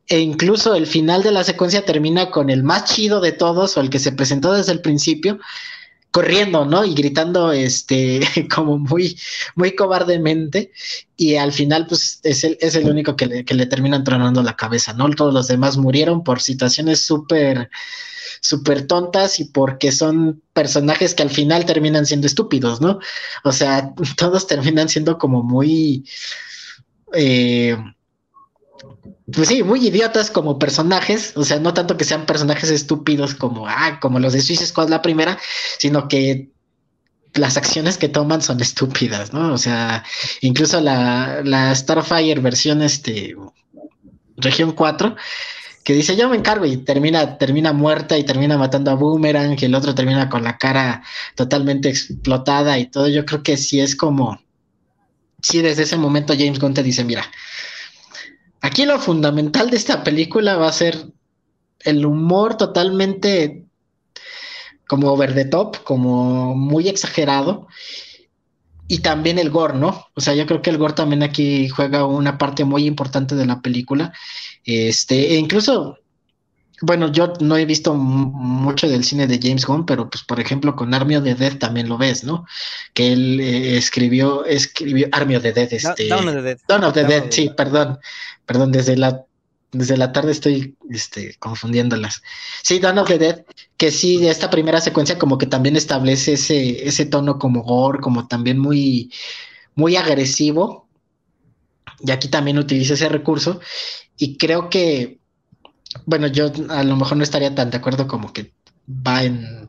E 0.09 0.21
incluso 0.21 0.75
el 0.75 0.87
final 0.87 1.23
de 1.23 1.33
la 1.33 1.45
secuencia 1.45 1.85
termina 1.85 2.31
con 2.31 2.49
el 2.49 2.63
más 2.63 2.95
chido 2.95 3.21
de 3.21 3.33
todos 3.33 3.77
o 3.77 3.83
el 3.83 3.91
que 3.91 3.99
se 3.99 4.13
presentó 4.13 4.55
desde 4.55 4.73
el 4.73 4.81
principio, 4.81 5.39
corriendo, 6.11 6.65
¿no? 6.65 6.85
Y 6.85 6.95
gritando, 6.95 7.53
este, 7.53 8.21
como 8.55 8.79
muy, 8.79 9.19
muy 9.55 9.75
cobardemente. 9.75 10.73
Y 11.17 11.37
al 11.37 11.53
final, 11.53 11.87
pues, 11.87 12.21
es 12.23 12.45
el, 12.45 12.59
es 12.61 12.75
el 12.75 12.89
único 12.89 13.17
que 13.17 13.27
le, 13.27 13.45
que 13.45 13.55
le 13.55 13.67
termina 13.67 14.03
tronando 14.03 14.43
la 14.43 14.57
cabeza, 14.57 14.93
¿no? 14.93 15.09
Todos 15.11 15.33
los 15.35 15.49
demás 15.49 15.77
murieron 15.77 16.25
por 16.25 16.41
situaciones 16.41 17.05
súper, 17.05 17.71
súper 18.41 18.87
tontas 18.87 19.39
y 19.41 19.45
porque 19.45 19.93
son 19.93 20.43
personajes 20.53 21.15
que 21.15 21.23
al 21.23 21.31
final 21.31 21.67
terminan 21.67 22.07
siendo 22.07 22.27
estúpidos, 22.27 22.81
¿no? 22.81 22.99
O 23.45 23.53
sea, 23.53 23.93
todos 24.17 24.47
terminan 24.47 24.89
siendo 24.89 25.19
como 25.19 25.43
muy... 25.43 26.05
Eh, 27.13 27.77
pues 29.33 29.49
sí, 29.49 29.63
muy 29.63 29.87
idiotas 29.87 30.31
como 30.31 30.59
personajes, 30.59 31.37
o 31.37 31.45
sea, 31.45 31.59
no 31.59 31.75
tanto 31.75 31.97
que 31.97 32.05
sean 32.05 32.27
personajes 32.27 32.71
estúpidos 32.71 33.35
como, 33.35 33.67
ah, 33.67 33.99
como 34.01 34.19
los 34.19 34.33
de 34.33 34.41
Suicide 34.41 34.67
Squad 34.67 34.89
la 34.89 35.03
primera, 35.03 35.39
sino 35.79 36.09
que 36.09 36.51
las 37.35 37.57
acciones 37.57 37.99
que 37.99 38.09
toman 38.09 38.43
son 38.43 38.61
estúpidas, 38.61 39.33
¿no? 39.33 39.53
O 39.53 39.59
sea, 39.59 40.05
incluso 40.41 40.81
la, 40.81 41.43
la 41.45 41.75
Starfire 41.75 42.41
versión 42.41 42.83
este 42.83 43.37
región 44.37 44.73
4 44.73 45.17
que 45.85 45.93
dice 45.93 46.17
yo 46.17 46.29
me 46.29 46.37
encargo 46.37 46.65
y 46.67 46.79
termina 46.79 47.39
termina 47.39 47.73
muerta 47.73 48.17
y 48.17 48.25
termina 48.25 48.57
matando 48.57 48.91
a 48.91 48.95
Boomerang 48.95 49.57
y 49.59 49.65
el 49.65 49.75
otro 49.75 49.95
termina 49.95 50.29
con 50.29 50.45
la 50.45 50.57
cara 50.59 51.03
totalmente 51.35 51.89
explotada 51.89 52.79
y 52.79 52.87
todo, 52.87 53.09
yo 53.09 53.25
creo 53.25 53.43
que 53.43 53.57
sí 53.57 53.81
es 53.81 53.97
como 53.97 54.41
sí 55.43 55.63
desde 55.63 55.85
ese 55.85 55.97
momento 55.97 56.35
James 56.37 56.59
Gunn 56.59 56.75
te 56.75 56.83
dice, 56.83 57.05
mira, 57.05 57.25
Aquí 58.61 58.85
lo 58.85 58.99
fundamental 58.99 59.71
de 59.71 59.77
esta 59.77 60.05
película 60.05 60.57
va 60.57 60.69
a 60.69 60.73
ser 60.73 61.07
el 61.81 62.05
humor 62.05 62.57
totalmente 62.57 63.65
como 64.87 65.13
over 65.13 65.35
the 65.35 65.45
top, 65.45 65.83
como 65.85 66.55
muy 66.55 66.89
exagerado. 66.89 67.69
Y 68.89 68.99
también 68.99 69.39
el 69.39 69.51
gore, 69.51 69.75
¿no? 69.75 70.07
O 70.15 70.21
sea, 70.21 70.35
yo 70.35 70.47
creo 70.47 70.63
que 70.63 70.71
el 70.71 70.79
gore 70.79 70.95
también 70.95 71.23
aquí 71.23 71.69
juega 71.69 72.05
una 72.05 72.39
parte 72.39 72.65
muy 72.65 72.87
importante 72.87 73.37
de 73.37 73.47
la 73.47 73.61
película. 73.61 74.13
Este, 74.65 75.35
e 75.35 75.37
incluso 75.37 75.99
bueno, 76.83 77.13
yo 77.13 77.33
no 77.41 77.57
he 77.57 77.67
visto 77.67 77.95
mucho 77.95 78.89
del 78.89 79.05
cine 79.05 79.27
de 79.27 79.39
James 79.43 79.67
Gunn, 79.67 79.85
pero 79.85 80.09
pues 80.09 80.25
por 80.25 80.41
ejemplo 80.41 80.75
con 80.75 80.95
Army 80.95 81.17
of 81.17 81.25
the 81.25 81.35
Dead 81.35 81.59
también 81.59 81.89
lo 81.89 81.99
ves, 81.99 82.25
¿no? 82.25 82.47
Que 82.95 83.13
él 83.13 83.41
eh, 83.41 83.77
escribió, 83.77 84.45
escribió 84.47 85.09
Army 85.13 85.37
of 85.37 85.43
the 85.43 85.53
Dead, 85.53 85.73
este, 85.73 86.09
Dawn 86.09 86.29
of 86.29 86.35
the 86.35 86.43
Dead, 86.43 86.59
Dawn 86.67 86.85
of 86.85 86.95
the 86.95 87.05
Dead, 87.05 87.25
sí, 87.31 87.51
perdón, 87.55 87.99
perdón, 88.47 88.73
desde 88.73 88.97
la 88.97 89.25
desde 89.73 89.97
la 89.97 90.11
tarde 90.11 90.33
estoy 90.33 90.77
este, 90.91 91.37
confundiéndolas. 91.39 92.23
Sí, 92.63 92.81
Dawn 92.81 92.99
of 92.99 93.09
the 93.09 93.19
Dead, 93.19 93.45
que 93.77 93.93
sí, 93.93 94.27
esta 94.27 94.51
primera 94.51 94.81
secuencia 94.81 95.19
como 95.19 95.39
que 95.39 95.47
también 95.47 95.77
establece 95.77 96.33
ese, 96.33 96.89
ese 96.89 97.07
tono 97.07 97.39
como 97.39 97.63
gore, 97.63 98.01
como 98.01 98.27
también 98.27 98.59
muy, 98.59 99.13
muy 99.77 99.95
agresivo. 99.95 100.89
Y 102.01 102.11
aquí 102.11 102.27
también 102.27 102.59
utiliza 102.59 102.95
ese 102.95 103.09
recurso. 103.09 103.61
Y 104.17 104.39
creo 104.39 104.71
que 104.71 105.20
bueno, 106.07 106.27
yo 106.27 106.51
a 106.69 106.85
lo 106.85 106.97
mejor 106.97 107.17
no 107.17 107.23
estaría 107.23 107.55
tan 107.55 107.71
de 107.71 107.79
acuerdo 107.79 108.07
como 108.07 108.33
que 108.33 108.53
va 108.89 109.25
en, 109.25 109.69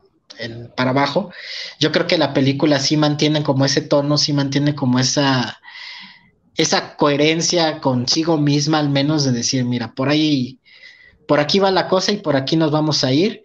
para 0.76 0.90
abajo. 0.90 1.32
Yo 1.78 1.92
creo 1.92 2.06
que 2.06 2.18
la 2.18 2.32
película 2.32 2.78
sí 2.80 2.96
mantiene 2.96 3.42
como 3.42 3.64
ese 3.64 3.80
tono, 3.80 4.18
sí 4.18 4.32
mantiene 4.32 4.74
como 4.74 4.98
esa, 4.98 5.60
esa 6.56 6.96
coherencia 6.96 7.80
consigo 7.80 8.38
misma, 8.38 8.78
al 8.78 8.88
menos 8.88 9.24
de 9.24 9.32
decir, 9.32 9.64
mira, 9.64 9.94
por 9.94 10.08
ahí, 10.08 10.60
por 11.26 11.40
aquí 11.40 11.58
va 11.58 11.70
la 11.70 11.88
cosa 11.88 12.12
y 12.12 12.18
por 12.18 12.36
aquí 12.36 12.56
nos 12.56 12.70
vamos 12.70 13.04
a 13.04 13.12
ir. 13.12 13.44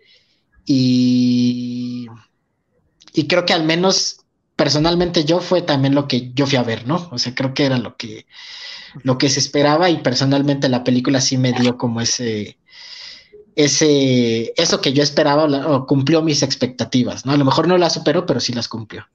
Y, 0.66 2.08
y 3.14 3.28
creo 3.28 3.46
que 3.46 3.54
al 3.54 3.64
menos 3.64 4.22
personalmente 4.56 5.24
yo 5.24 5.40
fue 5.40 5.62
también 5.62 5.96
lo 5.96 6.08
que 6.08 6.32
yo 6.34 6.48
fui 6.48 6.58
a 6.58 6.64
ver, 6.64 6.88
¿no? 6.88 7.10
O 7.12 7.18
sea, 7.20 7.34
creo 7.36 7.54
que 7.54 7.66
era 7.66 7.78
lo 7.78 7.96
que, 7.96 8.26
lo 9.04 9.18
que 9.18 9.30
se 9.30 9.40
esperaba 9.40 9.90
y 9.90 10.00
personalmente 10.00 10.68
la 10.68 10.84
película 10.84 11.22
sí 11.22 11.38
me 11.38 11.54
dio 11.54 11.78
como 11.78 12.02
ese, 12.02 12.58
ese, 13.58 14.54
eso 14.56 14.82
que 14.82 14.94
yo 14.94 15.02
esperaba 15.02 15.46
o 15.68 15.88
cumplió 15.88 16.22
mis 16.22 16.44
expectativas, 16.44 17.26
¿no? 17.26 17.32
A 17.32 17.38
lo 17.38 17.44
mejor 17.44 17.68
no 17.68 17.78
las 17.80 17.96
superó, 17.96 18.28
pero 18.28 18.40
sí 18.40 18.54
las 18.54 18.68
cumplió. 18.68 19.08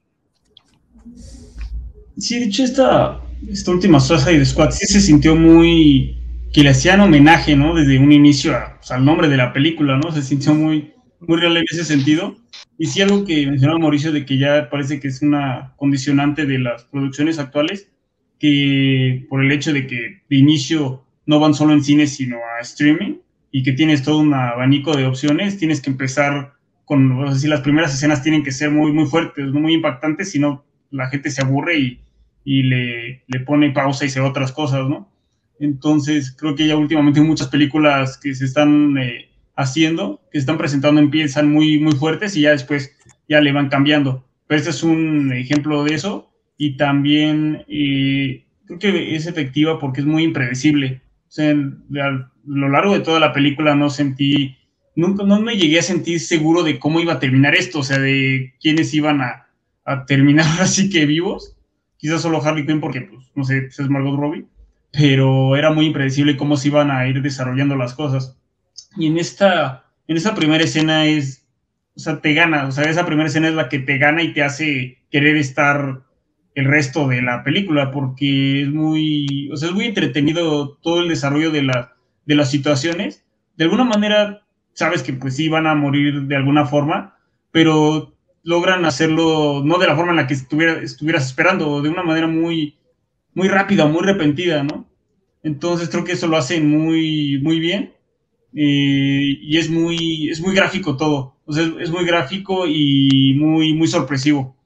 Sí, 2.19 2.41
de 2.41 2.47
hecho, 2.47 2.65
esta, 2.65 3.21
esta 3.49 3.71
última 3.71 4.01
Suicide 4.01 4.45
Squad 4.45 4.73
sí 4.73 4.87
se 4.87 5.01
sintió 5.01 5.37
muy. 5.37 6.19
que 6.53 6.65
le 6.65 6.71
hacían 6.71 7.01
homenaje, 7.01 7.55
¿no? 7.55 7.73
Desde 7.75 7.99
un 7.99 8.11
inicio 8.11 8.53
al 8.91 9.05
nombre 9.05 9.29
de 9.29 9.37
la 9.37 9.53
película, 9.53 9.97
¿no? 9.97 10.11
Se 10.11 10.23
sintió 10.23 10.53
muy, 10.55 10.93
muy 11.21 11.39
real 11.39 11.57
en 11.57 11.65
ese 11.71 11.85
sentido. 11.85 12.37
Y 12.79 12.87
sí, 12.87 13.01
algo 13.01 13.25
que 13.25 13.47
mencionaba 13.47 13.79
Mauricio, 13.79 14.11
de 14.11 14.27
que 14.27 14.39
ya 14.39 14.69
parece 14.71 14.99
que 14.99 15.07
es 15.07 15.23
una 15.23 15.73
condicionante 15.77 16.47
de 16.47 16.59
las 16.59 16.83
producciones 16.87 17.39
actuales, 17.39 17.93
que 18.41 19.25
por 19.31 19.45
el 19.45 19.53
hecho 19.53 19.73
de 19.73 19.87
que 19.87 20.23
de 20.29 20.37
inicio 20.37 21.05
no 21.27 21.39
van 21.39 21.55
solo 21.55 21.75
en 21.75 21.85
cine, 21.85 22.09
sino 22.09 22.39
a 22.59 22.61
streaming, 22.61 23.19
y 23.53 23.63
que 23.63 23.73
tienes 23.73 24.03
todo 24.03 24.19
un 24.19 24.35
abanico 24.35 24.97
de 24.97 25.07
opciones, 25.07 25.59
tienes 25.59 25.81
que 25.81 25.91
empezar 25.91 26.55
con, 26.85 27.13
o 27.13 27.35
sea, 27.35 27.51
las 27.51 27.61
primeras 27.61 27.95
escenas 27.95 28.23
tienen 28.23 28.43
que 28.43 28.51
ser 28.51 28.71
muy, 28.71 28.93
muy 28.93 29.07
fuertes, 29.07 29.53
muy 29.53 29.75
impactantes, 29.75 30.33
si 30.33 30.39
no 30.39 30.65
la 30.91 31.09
gente 31.09 31.31
se 31.31 31.43
aburre 31.43 31.79
y, 31.79 32.01
y 32.45 32.63
le, 32.65 33.23
le, 33.27 33.41
pone 33.41 33.71
pausa 33.71 34.05
y 34.05 34.09
se 34.09 34.21
otras 34.21 34.53
cosas, 34.53 34.89
¿no? 34.89 35.09
Entonces, 35.61 36.35
creo 36.37 36.55
que 36.55 36.67
ya 36.67 36.77
últimamente 36.77 37.21
muchas 37.21 37.49
películas 37.49 38.19
que 38.19 38.35
se 38.35 38.45
están 38.45 38.99
eh, 38.99 39.29
haciendo, 39.55 40.21
que 40.33 40.39
se 40.39 40.41
están 40.41 40.59
presentando, 40.59 41.01
empiezan 41.01 41.51
muy, 41.51 41.79
muy 41.79 41.93
fuertes 41.93 42.37
y 42.37 42.43
ya 42.43 42.51
después 42.51 42.97
ya 43.29 43.41
le 43.41 43.53
van 43.53 43.69
cambiando. 43.69 44.27
Pero 44.47 44.59
este 44.59 44.71
es 44.71 44.83
un 44.83 45.33
ejemplo 45.33 45.85
de 45.85 45.95
eso 45.95 46.31
y 46.57 46.77
también 46.77 47.65
eh, 47.69 48.45
creo 48.67 48.79
que 48.79 49.15
es 49.15 49.27
efectiva 49.27 49.79
porque 49.79 50.01
es 50.01 50.07
muy 50.07 50.25
impredecible. 50.25 51.01
O 51.33 51.35
sea, 51.35 51.51
a 51.51 52.31
lo 52.45 52.69
largo 52.69 52.93
de 52.93 53.01
toda 53.01 53.19
la 53.19 53.33
película 53.33 53.75
no 53.75 53.89
sentí, 53.89 54.55
nunca, 54.95 55.25
no 55.25 55.41
me 55.41 55.57
llegué 55.57 55.79
a 55.79 55.83
sentir 55.83 56.21
seguro 56.21 56.63
de 56.63 56.79
cómo 56.79 57.01
iba 57.01 57.15
a 57.15 57.21
terminar 57.21 57.55
esto, 57.55 57.79
o 57.79 57.83
sea, 57.83 57.99
de 57.99 58.53
quiénes 58.61 58.93
iban 58.93 59.23
a, 59.23 59.49
terminar 60.07 60.45
así 60.61 60.91
que 60.91 61.07
vivos. 61.07 61.57
Quizás 61.97 62.21
solo 62.21 62.43
Harley 62.45 62.67
Quinn 62.67 62.81
porque, 62.81 63.01
pues, 63.01 63.31
no 63.35 63.45
sé, 63.45 63.65
es 63.67 63.89
Margot 63.89 64.15
Robbie, 64.15 64.45
pero 64.93 65.57
era 65.57 65.73
muy 65.73 65.87
impredecible 65.87 66.37
cómo 66.37 66.59
se 66.59 66.69
iban 66.69 66.91
a 66.91 67.09
ir 67.09 67.23
desarrollando 67.23 67.77
las 67.77 67.95
cosas. 67.95 68.37
Y 68.99 69.07
en 69.07 69.17
esta, 69.17 69.87
en 70.09 70.19
esta 70.19 70.35
primera 70.35 70.63
escena 70.63 71.07
es, 71.07 71.47
o 71.97 72.01
sea, 72.01 72.21
te 72.21 72.35
gana, 72.35 72.67
o 72.67 72.73
sea, 72.73 72.85
esa 72.85 73.07
primera 73.07 73.29
escena 73.29 73.49
es 73.49 73.55
la 73.55 73.71
que 73.71 73.79
te 73.79 73.97
gana 73.97 74.23
y 74.23 74.35
te 74.35 74.43
hace 74.43 74.99
querer 75.11 75.39
estar 75.39 76.03
el 76.55 76.67
resto 76.67 77.09
de 77.09 77.23
la 77.23 77.43
película, 77.45 77.91
porque 77.91 78.63
es 78.63 78.69
muy, 78.69 79.51
o 79.53 79.57
sea, 79.57 79.69
es 79.69 79.75
muy 79.75 79.87
entretenido 79.87 80.77
todo 80.83 81.01
el 81.01 81.09
desarrollo 81.09 81.51
de, 81.51 81.63
la, 81.63 81.95
de 82.27 82.35
las 82.35 82.51
situaciones. 82.51 83.25
De 83.57 83.65
alguna 83.65 83.85
manera, 83.85 84.43
sabes 84.75 85.03
que 85.03 85.13
pues 85.13 85.37
sí 85.37 85.49
van 85.49 85.67
a 85.67 85.75
morir 85.75 86.23
de 86.23 86.37
alguna 86.37 86.67
forma, 86.67 87.17
pero 87.51 88.15
logran 88.43 88.85
hacerlo 88.85 89.63
no 89.65 89.79
de 89.79 89.87
la 89.87 89.97
forma 89.97 90.11
en 90.11 90.17
la 90.17 90.27
que 90.27 90.35
estuviera, 90.35 90.81
estuvieras 90.81 91.27
esperando, 91.27 91.81
de 91.81 91.89
una 91.89 92.03
manera 92.03 92.27
muy, 92.27 92.77
muy 93.35 93.49
rápida, 93.49 93.87
muy 93.87 94.03
repentina, 94.03 94.63
¿no? 94.63 94.87
Entonces 95.43 95.89
creo 95.89 96.05
que 96.05 96.13
eso 96.13 96.29
lo 96.29 96.37
hacen 96.37 96.69
muy, 96.69 97.41
muy 97.43 97.59
bien. 97.61 97.95
Eh, 98.55 99.39
y 99.41 99.57
es 99.57 99.71
muy, 99.71 100.29
es 100.29 100.41
muy 100.41 100.55
gráfico 100.55 100.97
todo. 100.97 101.37
O 101.47 101.53
sea, 101.53 101.65
es, 101.81 101.91
muy 101.91 102.05
gráfico 102.05 102.67
y 102.67 103.35
muy, 103.35 103.75
muy 103.75 103.89
sorpresivo. 103.89 104.57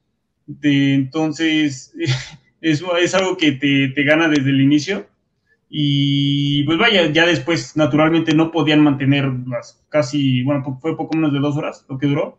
Entonces, 0.63 1.95
es, 2.61 2.85
es 3.01 3.15
algo 3.15 3.37
que 3.37 3.53
te, 3.53 3.89
te, 3.89 4.03
gana 4.05 4.29
desde 4.29 4.51
el 4.51 4.61
inicio. 4.61 5.07
Y 5.69 6.63
pues 6.65 6.79
vaya, 6.79 7.11
ya 7.11 7.27
después 7.27 7.77
naturalmente 7.77 8.35
no 8.35 8.53
podían 8.53 8.83
mantener 8.83 9.31
las 9.49 9.85
casi, 9.89 10.43
bueno, 10.45 10.63
fue 10.81 10.97
poco 10.97 11.17
menos 11.17 11.33
de 11.33 11.41
dos 11.41 11.57
horas 11.57 11.85
lo 11.89 11.99
que 11.99 12.07
duró, 12.07 12.39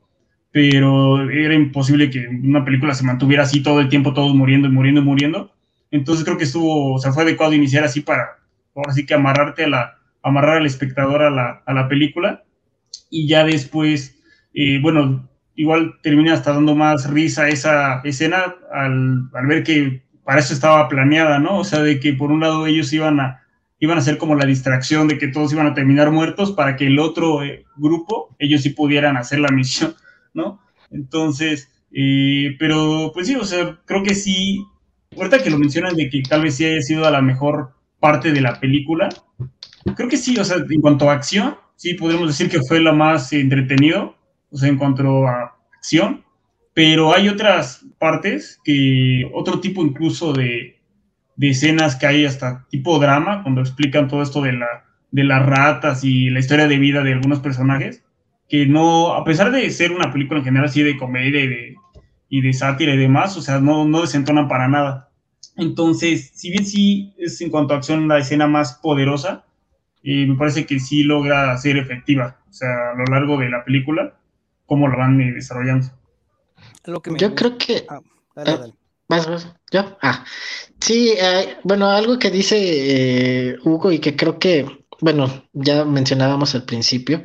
pero 0.51 1.29
era 1.29 1.53
imposible 1.53 2.09
que 2.09 2.25
una 2.27 2.63
película 2.63 2.93
se 2.93 3.03
mantuviera 3.03 3.43
así 3.43 3.61
todo 3.61 3.81
el 3.81 3.89
tiempo, 3.89 4.13
todos 4.13 4.33
muriendo 4.33 4.69
y 4.69 4.71
muriendo 4.71 5.01
y 5.01 5.03
muriendo. 5.03 5.51
Entonces 5.91 6.23
creo 6.23 6.37
que 6.37 6.45
estuvo, 6.45 6.93
o 6.93 6.99
sea, 6.99 7.11
fue 7.11 7.23
adecuado 7.23 7.53
iniciar 7.53 7.83
así 7.83 8.01
para, 8.01 8.39
ahora 8.73 8.93
sí 8.93 9.05
que 9.05 9.13
amarrarte 9.13 9.65
a 9.65 9.69
la, 9.69 9.97
amarrar 10.23 10.57
al 10.57 10.65
espectador 10.65 11.23
a 11.23 11.29
la, 11.29 11.63
a 11.65 11.73
la 11.73 11.87
película 11.87 12.43
y 13.09 13.27
ya 13.27 13.43
después, 13.43 14.19
eh, 14.53 14.79
bueno, 14.81 15.26
igual 15.57 15.95
termina 16.01 16.33
hasta 16.33 16.53
dando 16.53 16.75
más 16.75 17.09
risa 17.09 17.49
esa 17.49 17.99
escena 18.03 18.55
al, 18.71 19.29
al, 19.33 19.47
ver 19.47 19.63
que 19.63 20.03
para 20.23 20.39
eso 20.39 20.53
estaba 20.53 20.87
planeada, 20.87 21.39
¿no? 21.39 21.59
O 21.59 21.63
sea, 21.63 21.81
de 21.81 21.99
que 21.99 22.13
por 22.13 22.31
un 22.31 22.41
lado 22.41 22.67
ellos 22.67 22.93
iban 22.93 23.19
a, 23.19 23.41
iban 23.79 23.97
a 23.97 24.01
ser 24.01 24.17
como 24.19 24.35
la 24.35 24.45
distracción 24.45 25.07
de 25.07 25.17
que 25.17 25.27
todos 25.27 25.51
iban 25.51 25.65
a 25.65 25.73
terminar 25.73 26.11
muertos 26.11 26.51
para 26.51 26.75
que 26.75 26.87
el 26.87 26.99
otro 26.99 27.43
eh, 27.43 27.65
grupo, 27.75 28.35
ellos 28.37 28.61
sí 28.61 28.69
pudieran 28.69 29.17
hacer 29.17 29.39
la 29.39 29.49
misión, 29.49 29.95
¿no? 30.33 30.61
Entonces, 30.91 31.71
eh, 31.91 32.55
pero 32.59 33.11
pues 33.13 33.27
sí, 33.27 33.35
o 33.35 33.43
sea, 33.43 33.79
creo 33.85 34.03
que 34.03 34.13
sí, 34.13 34.63
ahorita 35.15 35.41
que 35.41 35.49
lo 35.49 35.57
mencionan 35.57 35.95
de 35.95 36.09
que 36.09 36.21
tal 36.21 36.43
vez 36.43 36.55
sí 36.55 36.65
haya 36.65 36.81
sido 36.81 37.05
a 37.05 37.11
la 37.11 37.21
mejor 37.21 37.71
parte 37.99 38.31
de 38.31 38.41
la 38.41 38.59
película, 38.59 39.09
creo 39.95 40.07
que 40.07 40.17
sí, 40.17 40.37
o 40.37 40.43
sea, 40.43 40.57
en 40.69 40.81
cuanto 40.81 41.09
a 41.09 41.13
acción, 41.13 41.55
sí 41.75 41.95
podemos 41.95 42.27
decir 42.27 42.47
que 42.47 42.61
fue 42.61 42.79
la 42.79 42.91
más 42.91 43.33
entretenido, 43.33 44.16
o 44.51 44.57
sea, 44.57 44.69
en 44.69 44.77
cuanto 44.77 45.27
a 45.27 45.55
acción, 45.75 46.23
pero 46.73 47.13
hay 47.15 47.29
otras 47.29 47.85
partes 47.97 48.59
que, 48.63 49.29
otro 49.33 49.59
tipo 49.59 49.81
incluso 49.83 50.33
de, 50.33 50.79
de 51.35 51.49
escenas 51.49 51.95
que 51.95 52.07
hay 52.07 52.25
hasta 52.25 52.67
tipo 52.69 52.99
drama, 52.99 53.43
cuando 53.43 53.61
explican 53.61 54.07
todo 54.07 54.21
esto 54.21 54.41
de, 54.41 54.53
la, 54.53 54.85
de 55.11 55.23
las 55.23 55.45
ratas 55.45 56.03
y 56.03 56.29
la 56.29 56.39
historia 56.39 56.67
de 56.67 56.77
vida 56.77 57.03
de 57.03 57.13
algunos 57.13 57.39
personajes, 57.39 58.03
que 58.49 58.65
no, 58.65 59.13
a 59.13 59.23
pesar 59.23 59.51
de 59.51 59.69
ser 59.69 59.91
una 59.91 60.11
película 60.11 60.39
en 60.39 60.45
general 60.45 60.69
así 60.69 60.83
de 60.83 60.97
comedia 60.97 61.43
y 61.43 61.47
de, 61.47 61.75
y 62.29 62.41
de 62.41 62.53
sátira 62.53 62.93
y 62.93 62.97
demás, 62.97 63.37
o 63.37 63.41
sea, 63.41 63.59
no, 63.59 63.85
no 63.85 64.01
desentonan 64.01 64.47
para 64.47 64.67
nada. 64.67 65.09
Entonces, 65.55 66.31
si 66.33 66.51
bien 66.51 66.65
sí 66.65 67.13
es 67.17 67.41
en 67.41 67.49
cuanto 67.49 67.73
a 67.73 67.77
acción 67.77 68.07
la 68.07 68.19
escena 68.19 68.47
más 68.47 68.75
poderosa, 68.75 69.45
y 70.03 70.25
me 70.25 70.35
parece 70.35 70.65
que 70.65 70.79
sí 70.79 71.03
logra 71.03 71.57
ser 71.57 71.77
efectiva, 71.77 72.39
o 72.49 72.53
sea, 72.53 72.91
a 72.91 72.95
lo 72.95 73.05
largo 73.05 73.37
de 73.37 73.49
la 73.49 73.65
película, 73.65 74.13
cómo 74.67 74.87
la 74.87 74.97
van 74.97 75.19
eh, 75.19 75.31
desarrollando. 75.33 75.87
Yo 77.17 77.33
creo 77.33 77.57
que... 77.57 77.85
Ah, 77.89 78.01
dale, 78.35 78.51
eh, 78.51 78.57
dale. 78.57 78.73
¿Más, 79.09 79.27
más? 79.27 79.47
¿Yo? 79.71 79.97
Ah, 80.01 80.25
sí, 80.79 81.13
eh, 81.17 81.57
bueno, 81.63 81.89
algo 81.89 82.19
que 82.19 82.29
dice 82.29 83.55
Hugo 83.63 83.91
y 83.91 83.99
que 83.99 84.17
creo 84.17 84.37
que, 84.37 84.85
bueno, 84.99 85.45
ya 85.53 85.85
mencionábamos 85.85 86.53
al 86.55 86.63
principio, 86.63 87.23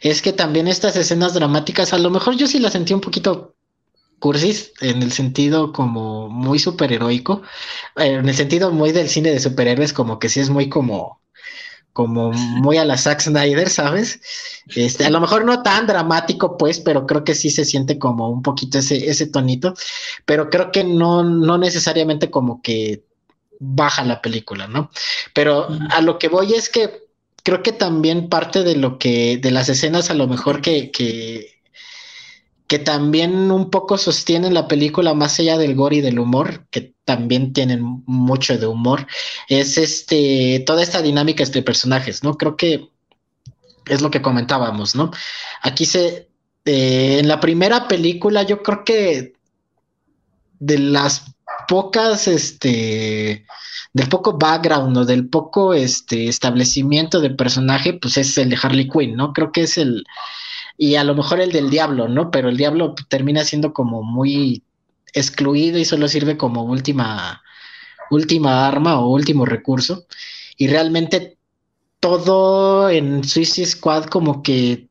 es 0.00 0.20
que 0.20 0.32
también 0.32 0.66
estas 0.66 0.96
escenas 0.96 1.34
dramáticas, 1.34 1.92
a 1.92 1.98
lo 1.98 2.10
mejor 2.10 2.36
yo 2.36 2.48
sí 2.48 2.58
las 2.58 2.72
sentí 2.72 2.92
un 2.92 3.00
poquito 3.00 3.54
cursis, 4.18 4.72
en 4.80 5.02
el 5.02 5.12
sentido 5.12 5.72
como 5.72 6.28
muy 6.28 6.58
superheroico, 6.58 7.42
en 7.96 8.28
el 8.28 8.34
sentido 8.34 8.72
muy 8.72 8.90
del 8.90 9.08
cine 9.08 9.30
de 9.30 9.40
superhéroes, 9.40 9.92
como 9.92 10.18
que 10.18 10.28
sí 10.28 10.40
es 10.40 10.50
muy 10.50 10.68
como 10.68 11.20
como 11.92 12.32
muy 12.32 12.78
a 12.78 12.84
la 12.84 12.96
Zack 12.96 13.20
Snyder, 13.20 13.68
¿sabes? 13.68 14.20
Este, 14.74 15.04
a 15.04 15.10
lo 15.10 15.20
mejor 15.20 15.44
no 15.44 15.62
tan 15.62 15.86
dramático, 15.86 16.56
pues, 16.56 16.80
pero 16.80 17.06
creo 17.06 17.24
que 17.24 17.34
sí 17.34 17.50
se 17.50 17.64
siente 17.64 17.98
como 17.98 18.30
un 18.30 18.42
poquito 18.42 18.78
ese, 18.78 19.10
ese 19.10 19.26
tonito, 19.26 19.74
pero 20.24 20.48
creo 20.48 20.70
que 20.70 20.84
no, 20.84 21.22
no 21.22 21.58
necesariamente 21.58 22.30
como 22.30 22.62
que 22.62 23.04
baja 23.60 24.04
la 24.04 24.20
película, 24.22 24.66
¿no? 24.66 24.90
Pero 25.34 25.68
a 25.90 26.00
lo 26.00 26.18
que 26.18 26.28
voy 26.28 26.54
es 26.54 26.68
que 26.68 27.02
creo 27.42 27.62
que 27.62 27.72
también 27.72 28.28
parte 28.28 28.62
de 28.62 28.76
lo 28.76 28.98
que, 28.98 29.36
de 29.36 29.50
las 29.50 29.68
escenas 29.68 30.10
a 30.10 30.14
lo 30.14 30.26
mejor 30.26 30.60
que, 30.60 30.90
que 30.90 31.61
que 32.72 32.78
también 32.78 33.50
un 33.50 33.68
poco 33.68 33.98
sostienen 33.98 34.54
la 34.54 34.66
película 34.66 35.12
más 35.12 35.38
allá 35.38 35.58
del 35.58 35.74
gore 35.74 35.96
y 35.96 36.00
del 36.00 36.18
humor, 36.18 36.64
que 36.70 36.94
también 37.04 37.52
tienen 37.52 38.02
mucho 38.06 38.56
de 38.56 38.66
humor, 38.66 39.06
es 39.46 39.76
este 39.76 40.64
toda 40.64 40.82
esta 40.82 41.02
dinámica 41.02 41.44
entre 41.44 41.60
personajes, 41.60 42.24
¿no? 42.24 42.38
Creo 42.38 42.56
que 42.56 42.88
es 43.84 44.00
lo 44.00 44.10
que 44.10 44.22
comentábamos, 44.22 44.94
¿no? 44.94 45.10
Aquí 45.60 45.84
se 45.84 46.30
eh, 46.64 47.18
en 47.18 47.28
la 47.28 47.40
primera 47.40 47.88
película 47.88 48.42
yo 48.44 48.62
creo 48.62 48.84
que 48.84 49.34
de 50.58 50.78
las 50.78 51.26
pocas 51.68 52.26
este 52.26 53.44
del 53.92 54.08
poco 54.08 54.38
background 54.38 54.96
o 54.96 55.04
del 55.04 55.28
poco 55.28 55.74
este 55.74 56.26
establecimiento 56.26 57.20
del 57.20 57.36
personaje, 57.36 57.92
pues 57.92 58.16
es 58.16 58.38
el 58.38 58.48
de 58.48 58.58
Harley 58.62 58.88
Quinn, 58.88 59.14
¿no? 59.14 59.34
Creo 59.34 59.52
que 59.52 59.64
es 59.64 59.76
el 59.76 60.06
y 60.76 60.96
a 60.96 61.04
lo 61.04 61.14
mejor 61.14 61.40
el 61.40 61.52
del 61.52 61.70
diablo, 61.70 62.08
¿no? 62.08 62.30
Pero 62.30 62.48
el 62.48 62.56
diablo 62.56 62.94
termina 63.08 63.44
siendo 63.44 63.72
como 63.72 64.02
muy 64.02 64.62
excluido 65.12 65.78
y 65.78 65.84
solo 65.84 66.08
sirve 66.08 66.36
como 66.36 66.64
última, 66.64 67.42
última 68.10 68.66
arma 68.66 69.00
o 69.00 69.08
último 69.08 69.44
recurso. 69.44 70.06
Y 70.56 70.68
realmente 70.68 71.38
todo 72.00 72.90
en 72.90 73.24
Suicide 73.24 73.66
Squad 73.66 74.06
como 74.06 74.42
que 74.42 74.88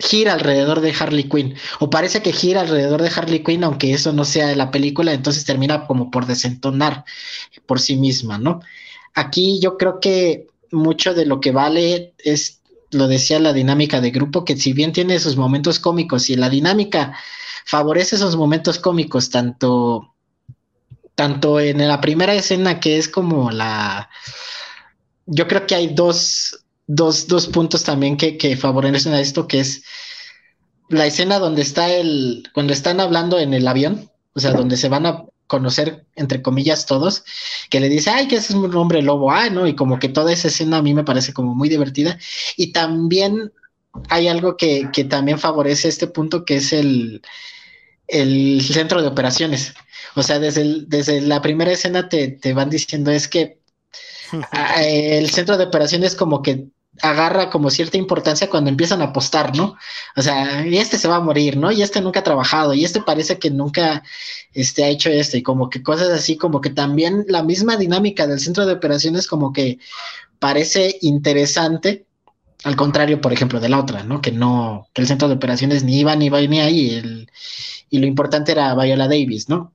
gira 0.00 0.32
alrededor 0.32 0.80
de 0.80 0.94
Harley 0.98 1.28
Quinn, 1.28 1.54
o 1.78 1.90
parece 1.90 2.22
que 2.22 2.32
gira 2.32 2.62
alrededor 2.62 3.02
de 3.02 3.12
Harley 3.14 3.44
Quinn, 3.44 3.64
aunque 3.64 3.92
eso 3.92 4.12
no 4.12 4.24
sea 4.24 4.46
de 4.46 4.56
la 4.56 4.70
película, 4.70 5.12
entonces 5.12 5.44
termina 5.44 5.86
como 5.86 6.10
por 6.10 6.26
desentonar 6.26 7.04
por 7.66 7.80
sí 7.80 7.96
misma, 7.96 8.38
¿no? 8.38 8.60
Aquí 9.14 9.60
yo 9.60 9.76
creo 9.76 10.00
que 10.00 10.46
mucho 10.72 11.14
de 11.14 11.26
lo 11.26 11.40
que 11.40 11.52
vale 11.52 12.14
es 12.18 12.59
lo 12.90 13.08
decía 13.08 13.38
la 13.38 13.52
dinámica 13.52 14.00
de 14.00 14.10
grupo, 14.10 14.44
que 14.44 14.56
si 14.56 14.72
bien 14.72 14.92
tiene 14.92 15.18
sus 15.18 15.36
momentos 15.36 15.78
cómicos 15.78 16.30
y 16.30 16.36
la 16.36 16.48
dinámica 16.48 17.16
favorece 17.64 18.16
esos 18.16 18.36
momentos 18.36 18.78
cómicos, 18.78 19.30
tanto, 19.30 20.14
tanto 21.14 21.60
en 21.60 21.86
la 21.86 22.00
primera 22.00 22.34
escena 22.34 22.80
que 22.80 22.98
es 22.98 23.08
como 23.08 23.50
la... 23.50 24.10
Yo 25.26 25.46
creo 25.46 25.66
que 25.66 25.76
hay 25.76 25.94
dos, 25.94 26.64
dos, 26.86 27.28
dos 27.28 27.46
puntos 27.46 27.84
también 27.84 28.16
que, 28.16 28.36
que 28.36 28.56
favorecen 28.56 29.14
a 29.14 29.20
esto, 29.20 29.46
que 29.46 29.60
es 29.60 29.82
la 30.88 31.06
escena 31.06 31.38
donde 31.38 31.62
está 31.62 31.88
el, 31.88 32.48
cuando 32.52 32.72
están 32.72 33.00
hablando 33.00 33.38
en 33.38 33.54
el 33.54 33.68
avión, 33.68 34.10
o 34.34 34.40
sea, 34.40 34.52
donde 34.52 34.76
se 34.76 34.88
van 34.88 35.06
a 35.06 35.24
conocer, 35.50 36.06
entre 36.14 36.42
comillas, 36.42 36.86
todos, 36.86 37.24
que 37.70 37.80
le 37.80 37.88
dice, 37.88 38.10
ay, 38.10 38.28
que 38.28 38.36
ese 38.36 38.52
es 38.52 38.54
un 38.54 38.72
hombre 38.76 39.02
lobo, 39.02 39.32
ah, 39.32 39.50
¿no? 39.50 39.66
Y 39.66 39.74
como 39.74 39.98
que 39.98 40.08
toda 40.08 40.32
esa 40.32 40.46
escena 40.46 40.76
a 40.76 40.82
mí 40.82 40.94
me 40.94 41.02
parece 41.02 41.32
como 41.32 41.56
muy 41.56 41.68
divertida. 41.68 42.18
Y 42.56 42.70
también 42.70 43.52
hay 44.08 44.28
algo 44.28 44.56
que, 44.56 44.88
que 44.92 45.02
también 45.02 45.40
favorece 45.40 45.88
este 45.88 46.06
punto, 46.06 46.44
que 46.44 46.58
es 46.58 46.72
el, 46.72 47.22
el 48.06 48.62
centro 48.62 49.02
de 49.02 49.08
operaciones. 49.08 49.74
O 50.14 50.22
sea, 50.22 50.38
desde, 50.38 50.84
desde 50.86 51.20
la 51.20 51.42
primera 51.42 51.72
escena 51.72 52.08
te, 52.08 52.28
te, 52.28 52.52
van 52.52 52.70
diciendo 52.70 53.10
es 53.10 53.26
que 53.26 53.58
el 54.78 55.30
centro 55.30 55.58
de 55.58 55.64
operaciones 55.64 56.14
como 56.14 56.42
que 56.42 56.68
agarra 57.02 57.50
como 57.50 57.70
cierta 57.70 57.96
importancia 57.96 58.50
cuando 58.50 58.70
empiezan 58.70 59.00
a 59.02 59.06
apostar, 59.06 59.56
¿no? 59.56 59.76
O 60.16 60.22
sea, 60.22 60.66
y 60.66 60.78
este 60.78 60.98
se 60.98 61.08
va 61.08 61.16
a 61.16 61.20
morir, 61.20 61.56
¿no? 61.56 61.70
Y 61.72 61.82
este 61.82 62.00
nunca 62.00 62.20
ha 62.20 62.24
trabajado, 62.24 62.74
y 62.74 62.84
este 62.84 63.00
parece 63.00 63.38
que 63.38 63.50
nunca 63.50 64.02
este, 64.52 64.84
ha 64.84 64.88
hecho 64.88 65.10
esto, 65.10 65.36
y 65.36 65.42
como 65.42 65.70
que 65.70 65.82
cosas 65.82 66.10
así, 66.10 66.36
como 66.36 66.60
que 66.60 66.70
también 66.70 67.24
la 67.28 67.42
misma 67.42 67.76
dinámica 67.76 68.26
del 68.26 68.40
centro 68.40 68.66
de 68.66 68.74
operaciones 68.74 69.26
como 69.26 69.52
que 69.52 69.78
parece 70.38 70.98
interesante, 71.02 72.06
al 72.64 72.76
contrario, 72.76 73.20
por 73.20 73.32
ejemplo, 73.32 73.60
de 73.60 73.68
la 73.68 73.80
otra, 73.80 74.04
¿no? 74.04 74.20
Que 74.20 74.32
no, 74.32 74.88
que 74.92 75.02
el 75.02 75.08
centro 75.08 75.28
de 75.28 75.34
operaciones 75.34 75.84
ni 75.84 76.00
iba 76.00 76.14
ni 76.16 76.26
iba 76.26 76.40
ni 76.40 76.60
ahí, 76.60 76.90
el, 76.94 77.30
y 77.88 77.98
lo 77.98 78.06
importante 78.06 78.52
era 78.52 78.74
Viola 78.74 79.08
Davis, 79.08 79.48
¿no? 79.48 79.74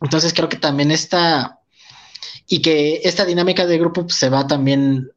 Entonces 0.00 0.34
creo 0.34 0.48
que 0.48 0.56
también 0.56 0.90
esta, 0.90 1.60
y 2.46 2.60
que 2.60 3.00
esta 3.04 3.24
dinámica 3.24 3.66
de 3.66 3.78
grupo 3.78 4.02
pues, 4.02 4.16
se 4.16 4.28
va 4.28 4.46
también 4.46 5.10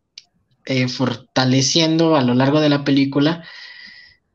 eh, 0.65 0.87
fortaleciendo 0.87 2.15
a 2.15 2.21
lo 2.21 2.33
largo 2.33 2.59
de 2.59 2.69
la 2.69 2.83
película 2.83 3.43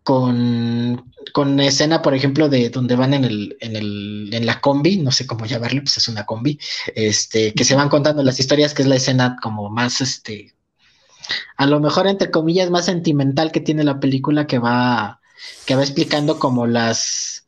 con, 0.02 1.12
con 1.32 1.60
escena, 1.60 2.02
por 2.02 2.14
ejemplo, 2.14 2.48
de 2.48 2.70
donde 2.70 2.96
van 2.96 3.14
en, 3.14 3.24
el, 3.24 3.56
en, 3.60 3.76
el, 3.76 4.30
en 4.32 4.46
la 4.46 4.60
combi, 4.60 4.98
no 4.98 5.12
sé 5.12 5.26
cómo 5.26 5.46
llamarle, 5.46 5.82
pues 5.82 5.98
es 5.98 6.08
una 6.08 6.26
combi, 6.26 6.58
este, 6.94 7.52
que 7.54 7.64
se 7.64 7.74
van 7.74 7.88
contando 7.88 8.22
las 8.22 8.40
historias, 8.40 8.74
que 8.74 8.82
es 8.82 8.88
la 8.88 8.96
escena 8.96 9.36
como 9.42 9.70
más, 9.70 10.00
este, 10.00 10.54
a 11.56 11.66
lo 11.66 11.80
mejor 11.80 12.06
entre 12.06 12.30
comillas, 12.30 12.70
más 12.70 12.86
sentimental 12.86 13.52
que 13.52 13.60
tiene 13.60 13.84
la 13.84 14.00
película, 14.00 14.46
que 14.46 14.58
va, 14.58 15.20
que 15.66 15.74
va 15.74 15.82
explicando 15.82 16.38
como 16.38 16.66
las, 16.66 17.46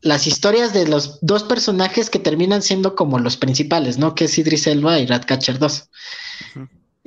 las 0.00 0.26
historias 0.26 0.72
de 0.72 0.86
los 0.86 1.18
dos 1.20 1.42
personajes 1.42 2.10
que 2.10 2.18
terminan 2.18 2.62
siendo 2.62 2.94
como 2.94 3.18
los 3.18 3.36
principales, 3.36 3.98
¿no? 3.98 4.14
Que 4.14 4.24
es 4.24 4.38
Idris 4.38 4.66
Elba 4.66 4.98
y 4.98 5.06
Ratcatcher 5.06 5.58
2. 5.58 5.90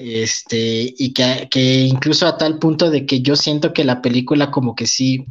Este, 0.02 0.94
y 0.98 1.12
que, 1.12 1.50
que, 1.52 1.82
incluso 1.82 2.26
a 2.26 2.38
tal 2.38 2.58
punto 2.58 2.90
de 2.90 3.06
que 3.06 3.22
yo 3.22 3.36
siento 3.36 3.74
que 3.74 3.84
la 3.84 4.02
película 4.02 4.50
como 4.50 4.74
que 4.74 4.88
sí, 4.88 5.26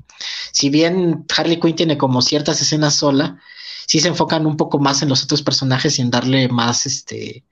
si 0.53 0.69
bien 0.69 1.25
Harley 1.35 1.59
Quinn 1.59 1.75
tiene 1.75 1.97
como 1.97 2.21
ciertas 2.21 2.61
escenas 2.61 2.95
sola, 2.95 3.41
sí 3.87 3.99
se 3.99 4.09
enfocan 4.09 4.45
un 4.45 4.59
poco 4.59 4.79
más 4.79 5.01
en 5.01 5.09
los 5.09 5.25
otros 5.25 5.41
personajes 5.43 5.99
y 5.99 6.03
en 6.03 6.11
darle 6.11 6.49
más, 6.49 6.85
este, 6.85 7.45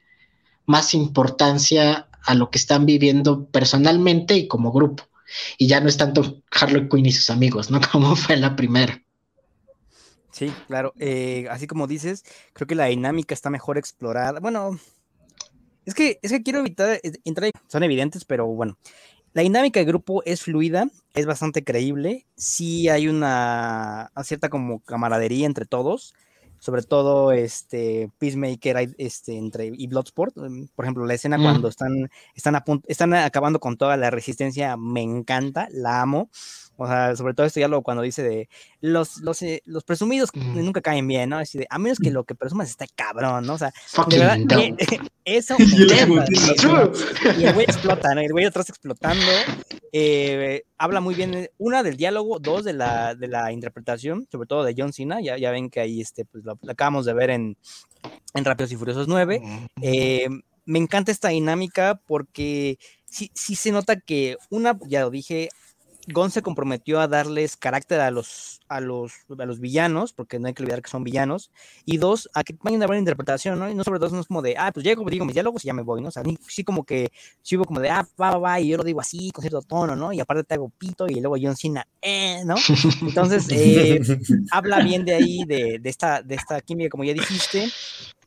más 0.67 0.93
importancia 0.93 2.07
a 2.23 2.35
lo 2.35 2.51
que 2.51 2.59
están 2.59 2.85
viviendo 2.85 3.47
personalmente 3.47 4.37
y 4.37 4.47
como 4.47 4.71
grupo. 4.71 5.05
Y 5.57 5.69
ya 5.69 5.81
no 5.81 5.89
es 5.89 5.97
tanto 5.97 6.43
Harley 6.51 6.87
Quinn 6.87 7.07
y 7.07 7.13
sus 7.13 7.31
amigos, 7.31 7.71
¿no? 7.71 7.81
Como 7.93 8.15
fue 8.15 8.37
la 8.37 8.57
primera. 8.57 9.03
Sí, 10.33 10.53
claro. 10.67 10.93
Eh, 10.99 11.47
así 11.51 11.67
como 11.67 11.87
dices, 11.87 12.27
creo 12.53 12.67
que 12.67 12.75
la 12.75 12.85
dinámica 12.85 13.33
está 13.33 13.49
mejor 13.49 13.79
explorada. 13.79 14.39
Bueno, 14.39 14.79
es 15.87 15.95
que, 15.95 16.19
es 16.21 16.33
que 16.33 16.43
quiero 16.43 16.59
evitar 16.59 17.01
eh, 17.03 17.13
entrar, 17.25 17.51
son 17.69 17.83
evidentes, 17.83 18.25
pero 18.25 18.47
bueno. 18.47 18.77
La 19.33 19.43
dinámica 19.43 19.79
de 19.81 19.87
grupo 19.87 20.23
es 20.25 20.43
fluida, 20.43 20.89
es 21.15 21.27
bastante 21.27 21.63
creíble. 21.63 22.27
Sí 22.37 22.89
hay 22.89 23.07
una, 23.07 24.11
cierta 24.25 24.49
como 24.49 24.81
camaradería 24.81 25.45
entre 25.45 25.67
todos, 25.67 26.15
sobre 26.59 26.83
todo 26.83 27.33
este 27.33 28.11
Peacemaker 28.19 28.95
este, 28.97 29.37
entre, 29.37 29.67
y 29.67 29.87
Bloodsport. 29.89 30.35
Por 30.75 30.85
ejemplo, 30.87 31.05
la 31.05 31.15
escena 31.15 31.37
mm. 31.37 31.43
cuando 31.43 31.69
están, 31.69 32.11
están, 32.35 32.57
a 32.57 32.65
están 32.87 33.13
acabando 33.13 33.61
con 33.61 33.77
toda 33.77 33.99
la 33.99 34.11
resistencia, 34.11 34.79
me 34.79 35.03
encanta, 35.03 35.69
la 35.71 36.01
amo. 36.01 36.31
O 36.77 36.87
sea, 36.87 37.17
sobre 37.17 37.35
todo 37.35 37.47
esto 37.47 37.61
ya 37.61 37.69
lo 37.69 37.83
cuando 37.83 38.03
dice 38.03 38.23
de 38.23 38.49
los, 38.81 39.19
los, 39.19 39.41
eh, 39.43 39.63
los 39.65 39.85
presumidos 39.85 40.31
nunca 40.35 40.81
caen 40.81 41.07
bien, 41.07 41.31
¿no? 41.31 41.39
Así 41.39 41.59
de, 41.59 41.67
a 41.71 41.79
menos 41.79 41.99
que 41.99 42.11
lo 42.11 42.25
que 42.25 42.35
presumas 42.35 42.69
está 42.69 42.87
cabrón, 42.95 43.47
¿no? 43.47 43.55
O 43.55 43.59
sea, 43.59 43.73
de 44.09 44.19
verdad, 44.19 44.39
eso 45.25 45.57
y 45.59 47.45
el 47.45 47.55
güey 47.55 47.65
explota, 47.65 48.15
¿no? 48.15 48.21
El 48.21 48.33
güey 48.33 48.45
atrás 48.45 48.69
explotando. 48.69 49.27
Eh, 49.93 50.65
habla 50.79 51.01
muy 51.01 51.15
bien, 51.15 51.49
una 51.59 51.83
del 51.83 51.97
diálogo, 51.97 52.39
dos 52.39 52.65
de 52.65 52.75
la, 52.75 53.15
de 53.15 53.29
la 53.29 53.51
interpretación, 53.53 54.29
sobre 54.31 54.47
todo 54.47 54.65
de 54.65 54.75
John 54.77 54.93
Cena. 54.93 55.21
Ya, 55.21 55.39
ya 55.39 55.51
ven 55.51 55.71
que 55.71 55.81
ahí 55.81 56.01
este, 56.01 56.25
pues, 56.25 56.45
lo, 56.45 56.59
acabamos 56.69 57.07
de 57.07 57.15
ver 57.15 57.31
en, 57.31 57.57
en 58.35 58.45
Rápidos 58.45 58.73
y 58.73 58.77
Furiosos 58.77 59.09
9. 59.09 59.43
Eh, 59.83 60.29
me 60.67 60.79
encanta 60.79 61.13
esta 61.13 61.29
dinámica 61.29 62.01
porque 62.07 62.79
sí, 63.07 63.31
sí 63.35 63.55
se 63.55 63.73
nota 63.73 63.99
que 63.99 64.37
una, 64.51 64.79
ya 64.87 65.01
lo 65.01 65.11
dije, 65.11 65.49
Gon 66.09 66.31
se 66.31 66.43
comprometió 66.43 67.01
a 67.01 67.09
darles 67.09 67.57
carácter 67.57 68.01
a 68.01 68.11
los, 68.11 68.61
a 68.69 68.81
los, 68.81 69.13
a 69.39 69.45
los 69.45 69.61
villanos, 69.61 70.13
porque 70.13 70.39
no 70.39 70.47
hay 70.47 70.55
que 70.55 70.63
olvidar 70.63 70.83
que 70.83 70.91
son 70.91 71.05
villanos, 71.05 71.51
y 71.85 71.97
dos, 71.99 72.29
a 72.35 72.45
que 72.45 72.57
vayan 72.63 72.83
a 72.83 72.87
buena 72.87 73.01
interpretación, 73.01 73.59
¿no? 73.59 73.69
Y 73.69 73.75
no 73.75 73.85
sobre 73.85 73.99
todo 73.99 74.11
no 74.11 74.21
es 74.21 74.27
como 74.27 74.43
de, 74.43 74.57
ah, 74.57 74.71
pues 74.73 74.85
llego, 74.85 75.05
digo 75.11 75.25
mis 75.25 75.35
diálogos 75.35 75.65
y 75.65 75.69
ya 75.69 75.75
me 75.75 75.83
voy, 75.83 76.01
¿no? 76.01 76.09
O 76.09 76.11
sea, 76.11 76.23
sí 76.49 76.65
como 76.65 76.85
que, 76.85 77.11
sí 77.43 77.57
hubo 77.57 77.65
como 77.65 77.81
de, 77.81 77.91
ah, 77.91 78.07
va, 78.21 78.31
va, 78.33 78.39
va, 78.39 78.61
y 78.61 78.69
yo 78.69 78.77
lo 78.77 78.85
digo 78.85 79.01
así, 79.01 79.31
con 79.31 79.43
cierto 79.43 79.63
tono, 79.63 79.97
¿no? 79.97 80.13
Y 80.13 80.21
aparte 80.21 80.45
te 80.45 80.55
hago 80.55 80.69
pito, 80.71 81.07
y 81.09 81.21
luego 81.21 81.37
John 81.41 81.57
Cena, 81.57 81.87
eh, 82.01 82.43
¿no? 82.45 82.55
Entonces, 83.03 83.49
eh, 83.51 84.01
habla 84.51 84.81
bien 84.81 85.05
de 85.05 85.15
ahí, 85.15 85.45
de, 85.45 85.79
de, 85.81 85.91
esta, 85.91 86.23
de 86.23 86.35
esta 86.37 86.61
química, 86.61 86.91
como 86.91 87.05
ya 87.05 87.15
dijiste. 87.15 87.69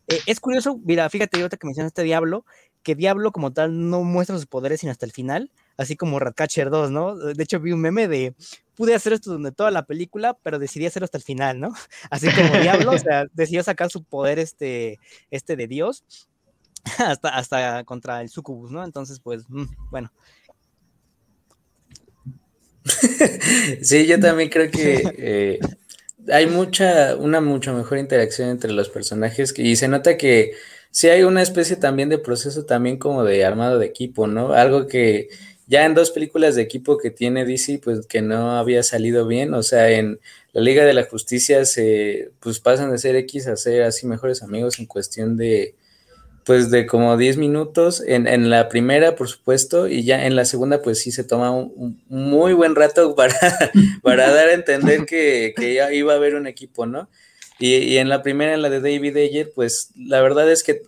Eh, 0.10 0.20
es 0.26 0.40
curioso, 0.40 0.80
mira, 0.84 1.08
fíjate, 1.10 1.38
ahorita 1.38 1.58
que 1.58 1.68
mencionaste 1.68 2.02
Diablo, 2.02 2.44
que 2.84 2.96
Diablo 2.96 3.32
como 3.32 3.52
tal 3.52 3.90
no 3.90 4.04
muestra 4.04 4.38
sus 4.38 4.46
poderes 4.46 4.80
sino 4.80 4.92
hasta 4.92 5.06
el 5.06 5.12
final, 5.12 5.52
así 5.78 5.96
como 5.96 6.20
Ratcatcher 6.20 6.70
2, 6.70 6.92
¿no? 6.92 7.16
De 7.16 7.44
hecho, 7.44 7.60
vi 7.60 7.72
un 7.72 7.82
meme 7.82 8.08
de, 8.08 8.34
pude 8.76 8.96
hacer 8.96 9.14
esto 9.14 9.32
durante 9.32 9.56
toda 9.56 9.72
la 9.72 9.86
película, 9.86 10.38
pero 10.42 10.60
decidí 10.60 10.86
hacerlo 10.86 11.06
hasta 11.06 11.18
el 11.18 11.24
final, 11.24 11.60
¿no? 11.60 11.74
Así 12.10 12.30
como 12.32 12.54
Diablo, 12.62 12.92
o 12.92 12.98
sea, 12.98 13.26
decidió 13.34 13.64
sacar 13.64 13.90
su 13.90 14.04
poder 14.04 14.40
este, 14.40 15.00
este 15.32 15.56
de 15.56 15.68
Dios 15.68 16.04
hasta, 16.98 17.30
hasta 17.30 17.84
contra 17.84 18.22
el 18.22 18.30
sucubus, 18.30 18.72
¿no? 18.72 18.84
Entonces, 18.84 19.20
pues, 19.20 19.44
mm, 19.50 19.66
bueno. 19.92 20.12
Sí, 23.82 24.08
yo 24.08 24.20
también 24.20 24.50
creo 24.50 24.72
que 24.72 25.04
eh, 25.18 25.60
hay 26.32 26.48
mucha, 26.48 27.16
una 27.16 27.42
mucho 27.42 27.74
mejor 27.74 27.98
interacción 27.98 28.50
entre 28.50 28.72
los 28.72 28.90
personajes 28.90 29.54
y 29.58 29.76
se 29.76 29.88
nota 29.88 30.18
que 30.18 30.54
sí 30.92 31.10
hay 31.10 31.24
una 31.24 31.42
especie 31.42 31.76
también 31.76 32.10
de 32.10 32.18
proceso 32.18 32.66
también 32.66 32.98
como 32.98 33.24
de 33.24 33.46
armado 33.46 33.80
de 33.80 33.86
equipo, 33.86 34.28
¿no? 34.28 34.54
Algo 34.54 34.88
que 34.88 35.30
ya 35.68 35.86
en 35.86 35.94
dos 35.94 36.12
películas 36.12 36.56
de 36.56 36.64
equipo 36.64 36.98
que 36.98 37.12
tiene 37.12 37.46
DC, 37.46 37.80
pues 37.84 38.08
que 38.08 38.22
no 38.22 38.58
había 38.58 38.82
salido 38.82 39.28
bien, 39.28 39.54
o 39.54 39.62
sea, 39.62 39.92
en 39.92 40.20
la 40.52 40.62
Liga 40.62 40.84
de 40.84 40.94
la 40.94 41.04
Justicia 41.04 41.64
se, 41.66 42.32
pues 42.40 42.60
pasan 42.60 42.92
de 42.92 42.98
ser 42.98 43.16
X 43.16 43.48
a 43.48 43.56
ser 43.56 43.84
así 43.84 44.08
mejores 44.08 44.42
amigos 44.42 44.80
en 44.80 44.88
cuestión 44.88 45.38
de, 45.38 45.76
pues 46.50 46.72
de 46.72 46.88
como 46.88 47.16
10 47.16 47.38
minutos, 47.38 48.02
en, 48.04 48.50
la 48.50 48.70
primera, 48.70 49.16
por 49.16 49.28
supuesto, 49.28 49.88
y 49.88 50.04
ya 50.04 50.26
en 50.26 50.36
la 50.36 50.46
segunda, 50.46 50.82
pues 50.82 51.00
sí 51.00 51.12
se 51.12 51.24
toma 51.24 51.52
un, 51.52 52.02
muy 52.10 52.54
buen 52.54 52.74
rato 52.74 53.14
para, 53.16 53.38
para 54.02 54.34
dar 54.34 54.50
a 54.50 54.54
entender 54.54 55.06
que, 55.06 55.54
ya 55.56 55.94
iba 55.94 56.14
a 56.14 56.16
haber 56.16 56.34
un 56.34 56.48
equipo, 56.48 56.88
¿no? 56.88 57.08
Y, 57.60 57.98
en 57.98 58.08
la 58.08 58.24
primera, 58.24 58.54
en 58.54 58.62
la 58.62 58.70
de 58.70 58.80
David 58.80 59.18
Ayer, 59.18 59.52
pues 59.54 59.92
la 59.98 60.22
verdad 60.22 60.50
es 60.50 60.64
que 60.64 60.84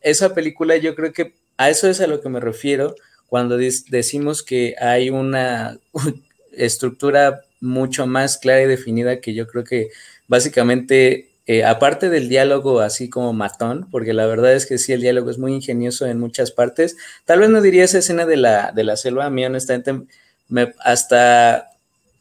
esa 0.00 0.34
película 0.34 0.76
yo 0.76 0.94
creo 0.94 1.12
que 1.12 1.34
a 1.58 1.68
eso 1.68 1.88
es 1.88 2.00
a 2.00 2.06
lo 2.06 2.20
que 2.20 2.28
me 2.28 2.40
refiero 2.40 2.94
cuando 3.28 3.58
decimos 3.58 4.42
que 4.42 4.74
hay 4.80 5.10
una 5.10 5.78
estructura 6.52 7.42
mucho 7.60 8.06
más 8.06 8.38
clara 8.38 8.62
y 8.62 8.66
definida 8.66 9.20
que 9.20 9.34
yo 9.34 9.46
creo 9.46 9.64
que 9.64 9.88
básicamente, 10.28 11.30
eh, 11.46 11.64
aparte 11.64 12.08
del 12.08 12.28
diálogo 12.28 12.80
así 12.80 13.10
como 13.10 13.32
matón, 13.32 13.88
porque 13.90 14.12
la 14.12 14.26
verdad 14.26 14.54
es 14.54 14.66
que 14.66 14.78
sí, 14.78 14.92
el 14.92 15.00
diálogo 15.00 15.30
es 15.30 15.38
muy 15.38 15.52
ingenioso 15.52 16.06
en 16.06 16.18
muchas 16.18 16.50
partes, 16.50 16.96
tal 17.24 17.40
vez 17.40 17.50
no 17.50 17.60
diría 17.60 17.84
esa 17.84 17.98
escena 17.98 18.26
de 18.26 18.36
la, 18.36 18.72
de 18.72 18.84
la 18.84 18.96
selva, 18.96 19.26
a 19.26 19.30
mí 19.30 19.44
honestamente, 19.44 20.06
me, 20.48 20.72
hasta, 20.80 21.70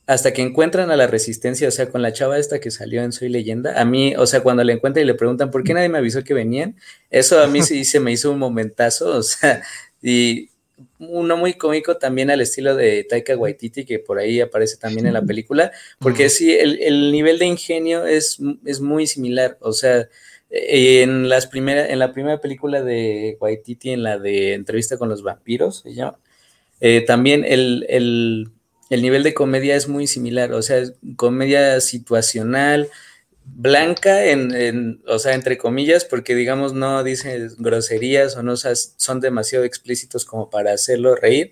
hasta 0.08 0.34
que 0.34 0.42
encuentran 0.42 0.92
a 0.92 0.96
la 0.96 1.08
resistencia, 1.08 1.68
o 1.68 1.72
sea, 1.72 1.90
con 1.90 2.02
la 2.02 2.14
chava 2.14 2.38
esta 2.38 2.60
que 2.60 2.70
salió 2.70 3.02
en 3.02 3.12
Soy 3.12 3.30
Leyenda, 3.30 3.80
a 3.80 3.86
mí, 3.86 4.16
o 4.16 4.28
sea, 4.28 4.42
cuando 4.42 4.64
le 4.64 4.74
encuentran 4.74 5.04
y 5.04 5.08
le 5.08 5.16
preguntan, 5.16 5.50
¿por 5.50 5.64
qué 5.64 5.74
nadie 5.74 5.90
me 5.90 5.98
avisó 5.98 6.24
que 6.24 6.34
venían? 6.34 6.76
Eso 7.10 7.42
a 7.42 7.48
mí 7.48 7.64
sí 7.64 7.86
se 7.86 8.00
me 8.00 8.12
hizo 8.12 8.32
un 8.32 8.40
momentazo, 8.40 9.10
o 9.18 9.24
sea, 9.24 9.64
y 10.02 10.50
uno 11.00 11.38
muy 11.38 11.54
cómico 11.56 11.98
también 11.98 12.30
al 12.30 12.42
estilo 12.42 12.76
de 12.76 13.04
Taika 13.04 13.36
Waititi, 13.36 13.86
que 13.86 14.00
por 14.00 14.20
ahí 14.20 14.42
aparece 14.42 14.78
también 14.78 15.08
en 15.08 15.14
la 15.14 15.24
película, 15.24 15.72
porque 16.00 16.30
sí, 16.30 16.54
el, 16.54 17.12
nivel 17.12 17.40
de 17.40 17.46
ingenio 17.46 18.06
es, 18.06 18.38
es, 18.66 18.82
muy 18.82 19.08
similar, 19.08 19.58
o 19.62 19.74
sea, 19.74 20.08
en, 20.50 21.30
las 21.30 21.48
primera, 21.48 21.88
en 21.90 21.98
la 21.98 22.14
primera 22.14 22.40
película 22.40 22.84
de 22.84 23.38
Waititi, 23.40 23.92
en 23.92 24.04
la 24.04 24.20
de 24.20 24.54
Entrevista 24.54 24.98
con 24.98 25.10
los 25.10 25.24
vampiros, 25.24 25.80
se 25.80 25.94
llama, 25.94 26.18
eh, 26.82 27.02
también 27.02 27.46
el, 27.46 27.86
el, 27.90 28.52
el, 28.90 29.02
nivel 29.02 29.24
de 29.24 29.34
comedia 29.34 29.76
es 29.76 29.88
muy 29.88 30.08
similar, 30.08 30.54
o 30.54 30.62
sea, 30.62 30.84
comedia 31.16 31.80
situacional, 31.82 32.90
blanca, 33.44 34.26
en, 34.26 35.02
o 35.08 35.20
sea, 35.20 35.34
entre 35.34 35.58
comillas, 35.58 36.06
porque 36.06 36.36
digamos 36.36 36.74
no 36.74 37.04
dicen 37.04 37.52
groserías 37.60 38.36
o 38.36 38.44
no 38.44 38.56
son 38.58 39.20
demasiado 39.20 39.66
explícitos 39.66 40.26
como 40.26 40.50
para 40.50 40.74
hacerlo 40.74 41.16
reír. 41.16 41.52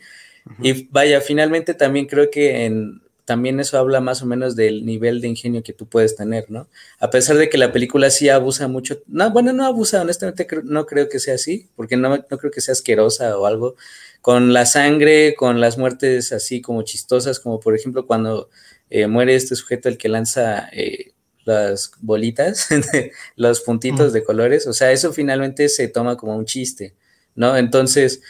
Y 0.61 0.87
vaya, 0.89 1.21
finalmente 1.21 1.73
también 1.73 2.05
creo 2.05 2.29
que 2.29 2.65
en, 2.65 3.02
también 3.25 3.59
eso 3.59 3.77
habla 3.77 4.01
más 4.01 4.21
o 4.21 4.25
menos 4.25 4.55
del 4.55 4.85
nivel 4.85 5.21
de 5.21 5.29
ingenio 5.29 5.63
que 5.63 5.73
tú 5.73 5.87
puedes 5.87 6.15
tener, 6.15 6.51
¿no? 6.51 6.67
A 6.99 7.09
pesar 7.09 7.37
de 7.37 7.49
que 7.49 7.57
la 7.57 7.71
película 7.71 8.09
sí 8.09 8.29
abusa 8.29 8.67
mucho, 8.67 9.01
no, 9.07 9.31
bueno, 9.31 9.53
no 9.53 9.65
abusa, 9.65 10.01
honestamente 10.01 10.47
no 10.63 10.85
creo 10.85 11.07
que 11.09 11.19
sea 11.19 11.35
así, 11.35 11.69
porque 11.75 11.95
no, 11.95 12.09
no 12.09 12.37
creo 12.37 12.51
que 12.51 12.61
sea 12.61 12.73
asquerosa 12.73 13.37
o 13.37 13.45
algo, 13.45 13.75
con 14.21 14.53
la 14.53 14.65
sangre, 14.65 15.35
con 15.35 15.61
las 15.61 15.77
muertes 15.77 16.31
así 16.31 16.61
como 16.61 16.83
chistosas, 16.83 17.39
como 17.39 17.59
por 17.59 17.75
ejemplo 17.75 18.07
cuando 18.07 18.49
eh, 18.89 19.07
muere 19.07 19.35
este 19.35 19.55
sujeto 19.55 19.89
el 19.89 19.97
que 19.97 20.09
lanza 20.09 20.69
eh, 20.71 21.13
las 21.45 21.91
bolitas, 21.99 22.69
los 23.35 23.61
puntitos 23.61 24.13
de 24.13 24.23
colores, 24.23 24.67
o 24.67 24.73
sea, 24.73 24.91
eso 24.91 25.13
finalmente 25.13 25.69
se 25.69 25.87
toma 25.87 26.17
como 26.17 26.35
un 26.37 26.45
chiste, 26.45 26.93
¿no? 27.35 27.57
Entonces, 27.57 28.21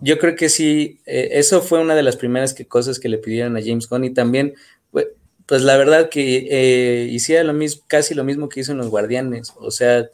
yo 0.00 0.18
creo 0.18 0.36
que 0.36 0.48
sí, 0.48 1.00
eh, 1.06 1.30
eso 1.32 1.60
fue 1.62 1.80
una 1.80 1.94
de 1.94 2.02
las 2.02 2.16
primeras 2.16 2.54
cosas 2.68 2.98
que 2.98 3.08
le 3.08 3.18
pidieron 3.18 3.56
a 3.56 3.62
James 3.62 3.88
Gunn 3.88 4.04
y 4.04 4.14
también, 4.14 4.54
pues, 4.90 5.08
pues 5.46 5.62
la 5.62 5.76
verdad 5.76 6.08
que 6.08 7.08
hiciera 7.10 7.42
lo 7.44 7.52
mismo, 7.52 7.82
casi 7.86 8.14
lo 8.14 8.24
mismo 8.24 8.48
que 8.48 8.60
hizo 8.60 8.72
en 8.72 8.78
Los 8.78 8.88
Guardianes, 8.88 9.52
o 9.56 9.70
sea, 9.70 10.08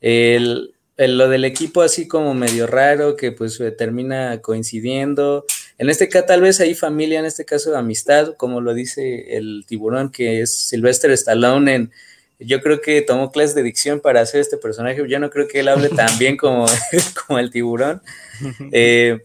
el, 0.00 0.74
lo 0.96 1.28
del 1.28 1.44
equipo 1.44 1.82
así 1.82 2.08
como 2.08 2.34
medio 2.34 2.66
raro 2.66 3.16
que 3.16 3.30
pues 3.30 3.62
termina 3.76 4.40
coincidiendo. 4.42 5.44
En 5.78 5.90
este 5.90 6.08
caso 6.08 6.26
tal 6.26 6.40
vez 6.40 6.60
hay 6.60 6.74
familia, 6.74 7.20
en 7.20 7.24
este 7.24 7.44
caso 7.44 7.76
amistad, 7.76 8.34
como 8.36 8.60
lo 8.60 8.74
dice 8.74 9.36
el 9.36 9.64
tiburón, 9.66 10.10
que 10.10 10.40
es 10.42 10.68
Sylvester 10.68 11.10
Stallone 11.12 11.74
en... 11.74 11.92
Yo 12.38 12.60
creo 12.60 12.80
que 12.80 13.02
tomó 13.02 13.32
clases 13.32 13.54
de 13.54 13.62
dicción 13.62 14.00
para 14.00 14.20
hacer 14.20 14.40
este 14.40 14.56
personaje. 14.56 15.02
Yo 15.08 15.18
no 15.18 15.30
creo 15.30 15.48
que 15.48 15.60
él 15.60 15.68
hable 15.68 15.88
tan 15.88 16.18
bien 16.18 16.36
como, 16.36 16.66
como 17.26 17.38
el 17.38 17.50
tiburón. 17.50 18.02
Eh, 18.70 19.18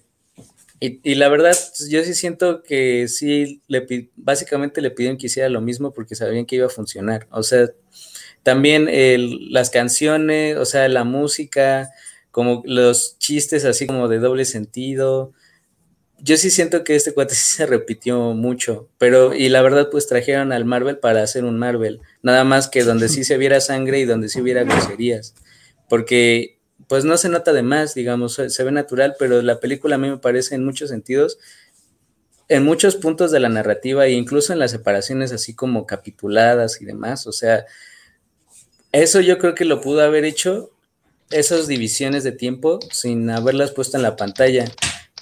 y, 0.79 0.99
y, 1.03 1.13
la 1.15 1.29
verdad, 1.29 1.55
yo 1.87 2.03
sí 2.03 2.15
siento 2.15 2.63
que 2.63 3.07
sí, 3.07 3.61
le, 3.67 4.09
básicamente 4.15 4.81
le 4.81 4.89
pidieron 4.89 5.19
que 5.19 5.27
hiciera 5.27 5.47
lo 5.47 5.61
mismo 5.61 5.93
porque 5.93 6.15
sabían 6.15 6.47
que 6.47 6.55
iba 6.55 6.65
a 6.65 6.69
funcionar. 6.69 7.27
O 7.29 7.43
sea, 7.43 7.69
también 8.41 8.89
las 9.51 9.69
canciones, 9.69 10.57
o 10.57 10.65
sea, 10.65 10.89
la 10.89 11.03
música, 11.03 11.91
como 12.33 12.63
los 12.65 13.17
chistes 13.19 13.63
así 13.63 13.85
como 13.85 14.07
de 14.07 14.17
doble 14.17 14.43
sentido. 14.45 15.33
Yo 16.17 16.35
sí 16.35 16.49
siento 16.49 16.83
que 16.83 16.95
este 16.95 17.13
cuate 17.13 17.35
sí 17.35 17.57
se 17.57 17.65
repitió 17.67 18.33
mucho, 18.33 18.89
pero 18.97 19.33
y 19.33 19.49
la 19.49 19.61
verdad 19.61 19.89
pues 19.91 20.07
trajeron 20.07 20.51
al 20.51 20.65
Marvel 20.65 20.97
para 20.97 21.21
hacer 21.21 21.45
un 21.45 21.59
Marvel, 21.59 22.01
nada 22.23 22.43
más 22.43 22.69
que 22.69 22.83
donde 22.83 23.09
sí 23.09 23.23
se 23.23 23.37
viera 23.37 23.61
sangre 23.61 23.99
y 23.99 24.05
donde 24.05 24.29
sí 24.29 24.41
hubiera 24.41 24.63
groserías, 24.63 25.35
porque 25.87 26.59
pues 26.87 27.05
no 27.05 27.17
se 27.17 27.29
nota 27.29 27.53
de 27.53 27.61
más, 27.61 27.93
digamos, 27.93 28.41
se 28.47 28.63
ve 28.63 28.71
natural, 28.71 29.15
pero 29.19 29.41
la 29.41 29.59
película 29.59 29.95
a 29.95 29.99
mí 29.99 30.09
me 30.09 30.17
parece 30.17 30.55
en 30.55 30.65
muchos 30.65 30.89
sentidos, 30.89 31.37
en 32.47 32.63
muchos 32.63 32.95
puntos 32.95 33.31
de 33.31 33.39
la 33.39 33.49
narrativa 33.49 34.05
e 34.05 34.11
incluso 34.11 34.53
en 34.53 34.59
las 34.59 34.71
separaciones 34.71 35.31
así 35.31 35.53
como 35.53 35.85
capituladas 35.85 36.81
y 36.81 36.85
demás, 36.85 37.27
o 37.27 37.31
sea, 37.31 37.65
eso 38.91 39.21
yo 39.21 39.37
creo 39.37 39.53
que 39.53 39.65
lo 39.65 39.81
pudo 39.81 40.01
haber 40.01 40.23
hecho, 40.23 40.71
esas 41.29 41.67
divisiones 41.67 42.23
de 42.23 42.31
tiempo, 42.31 42.79
sin 42.91 43.29
haberlas 43.29 43.71
puesto 43.71 43.97
en 43.97 44.03
la 44.03 44.15
pantalla, 44.15 44.65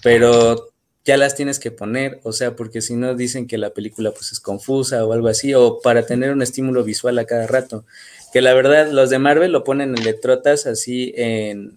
pero 0.04 0.71
ya 1.04 1.18
las 1.18 1.36
tienes 1.36 1.60
que 1.60 1.72
poner, 1.72 2.20
o 2.24 2.32
sea, 2.32 2.56
porque 2.56 2.82
si 2.82 2.96
no 2.96 3.16
dicen 3.16 3.48
que 3.48 3.58
la 3.58 3.72
película 3.72 4.12
pues 4.12 4.32
es 4.32 4.40
confusa 4.40 5.06
o 5.06 5.14
algo 5.14 5.28
así, 5.28 5.54
o 5.54 5.80
para 5.82 6.06
tener 6.06 6.32
un 6.32 6.42
estímulo 6.42 6.84
visual 6.84 7.18
a 7.18 7.26
cada 7.26 7.48
rato. 7.48 7.86
Que 8.32 8.42
la 8.42 8.54
verdad, 8.54 8.90
los 8.92 9.10
de 9.10 9.20
Marvel 9.20 9.52
lo 9.52 9.64
ponen 9.64 9.96
en 9.98 10.04
letrotas 10.04 10.68
así 10.68 11.14
en, 11.18 11.74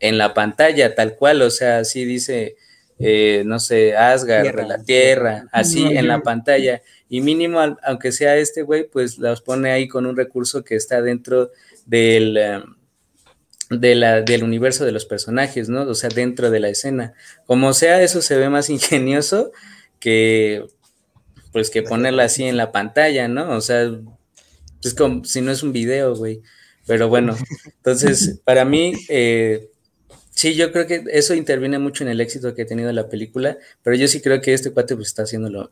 en 0.00 0.18
la 0.18 0.32
pantalla, 0.32 0.94
tal 0.94 1.16
cual, 1.16 1.42
o 1.42 1.50
sea, 1.50 1.78
así 1.78 2.04
dice, 2.04 2.56
eh, 3.00 3.42
no 3.46 3.58
sé, 3.58 3.96
Asgard, 3.96 4.66
la 4.66 4.82
Tierra, 4.82 5.48
así 5.52 5.84
en 5.84 6.08
la 6.08 6.20
pantalla. 6.20 6.82
Y 7.08 7.20
mínimo, 7.20 7.60
aunque 7.82 8.12
sea 8.12 8.36
este 8.36 8.62
güey, 8.62 8.88
pues 8.88 9.18
los 9.18 9.40
pone 9.40 9.70
ahí 9.70 9.88
con 9.88 10.06
un 10.06 10.16
recurso 10.16 10.62
que 10.62 10.76
está 10.76 11.02
dentro 11.02 11.50
del, 11.86 12.36
em, 12.36 12.62
de 13.70 13.94
la, 13.94 14.22
del 14.22 14.44
universo 14.44 14.84
de 14.84 14.92
los 14.92 15.04
personajes, 15.04 15.68
¿no? 15.68 15.82
O 15.82 15.94
sea, 15.94 16.08
dentro 16.08 16.50
de 16.50 16.60
la 16.60 16.68
escena. 16.68 17.14
Como 17.46 17.72
sea, 17.72 18.02
eso 18.02 18.22
se 18.22 18.36
ve 18.36 18.48
más 18.48 18.70
ingenioso 18.70 19.52
que, 20.00 20.64
pues, 21.52 21.70
que 21.70 21.82
ponerla 21.82 22.24
así 22.24 22.44
en 22.44 22.56
la 22.56 22.72
pantalla, 22.72 23.28
¿no? 23.28 23.50
O 23.50 23.60
sea, 23.60 23.90
es 24.82 24.94
como 24.94 25.24
si 25.24 25.40
no 25.40 25.52
es 25.52 25.62
un 25.62 25.72
video, 25.72 26.14
güey. 26.14 26.42
Pero 26.86 27.08
bueno, 27.08 27.36
entonces, 27.76 28.40
para 28.44 28.64
mí, 28.64 28.94
eh, 29.08 29.68
sí, 30.30 30.54
yo 30.54 30.72
creo 30.72 30.86
que 30.86 31.04
eso 31.12 31.34
interviene 31.34 31.78
mucho 31.78 32.04
en 32.04 32.10
el 32.10 32.20
éxito 32.20 32.54
que 32.54 32.62
ha 32.62 32.66
tenido 32.66 32.92
la 32.92 33.08
película, 33.08 33.58
pero 33.82 33.96
yo 33.96 34.08
sí 34.08 34.22
creo 34.22 34.40
que 34.40 34.54
este 34.54 34.70
cuate 34.70 34.96
pues, 34.96 35.08
está 35.08 35.24
haciéndolo 35.24 35.70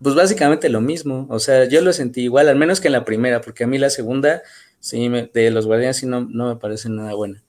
pues 0.00 0.14
básicamente 0.14 0.68
lo 0.68 0.80
mismo, 0.80 1.26
o 1.30 1.38
sea, 1.38 1.64
yo 1.64 1.80
lo 1.80 1.92
sentí 1.92 2.22
igual, 2.22 2.48
al 2.48 2.56
menos 2.56 2.80
que 2.80 2.88
en 2.88 2.92
la 2.92 3.04
primera, 3.04 3.40
porque 3.40 3.64
a 3.64 3.66
mí 3.66 3.78
la 3.78 3.90
segunda, 3.90 4.42
sí, 4.86 5.08
de 5.08 5.50
los 5.50 5.66
guardianes 5.66 5.96
sí 5.96 6.06
no, 6.06 6.20
no 6.20 6.46
me 6.46 6.56
parece 6.56 6.88
nada 6.88 7.14
buena. 7.14 7.42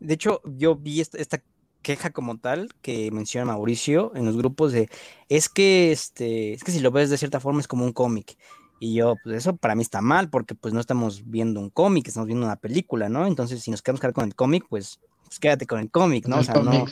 De 0.00 0.14
hecho, 0.14 0.40
yo 0.44 0.76
vi 0.76 1.00
esta, 1.00 1.42
queja 1.82 2.10
como 2.10 2.38
tal 2.38 2.70
que 2.80 3.10
menciona 3.10 3.44
Mauricio 3.44 4.12
en 4.14 4.24
los 4.24 4.36
grupos 4.36 4.72
de, 4.72 4.88
es 5.28 5.48
que, 5.48 5.92
este, 5.92 6.54
es 6.54 6.64
que 6.64 6.72
si 6.72 6.80
lo 6.80 6.90
ves 6.90 7.10
de 7.10 7.18
cierta 7.18 7.40
forma 7.40 7.60
es 7.60 7.68
como 7.68 7.84
un 7.84 7.92
cómic. 7.92 8.38
Y 8.80 8.94
yo, 8.94 9.16
pues 9.22 9.36
eso 9.36 9.56
para 9.56 9.74
mí 9.74 9.82
está 9.82 10.00
mal, 10.00 10.30
porque 10.30 10.54
pues 10.54 10.72
no 10.72 10.80
estamos 10.80 11.28
viendo 11.28 11.60
un 11.60 11.68
cómic, 11.68 12.06
estamos 12.06 12.28
viendo 12.28 12.46
una 12.46 12.56
película, 12.56 13.08
¿no? 13.08 13.26
Entonces, 13.26 13.62
si 13.62 13.70
nos 13.70 13.82
queremos 13.82 14.00
quedar 14.00 14.14
con 14.14 14.24
el 14.24 14.34
cómic, 14.34 14.64
pues 14.68 15.00
pues 15.28 15.38
quédate 15.38 15.66
con 15.66 15.78
el 15.80 15.90
cómic, 15.90 16.26
¿no? 16.26 16.38
o 16.38 16.42
sea, 16.42 16.54
no, 16.54 16.86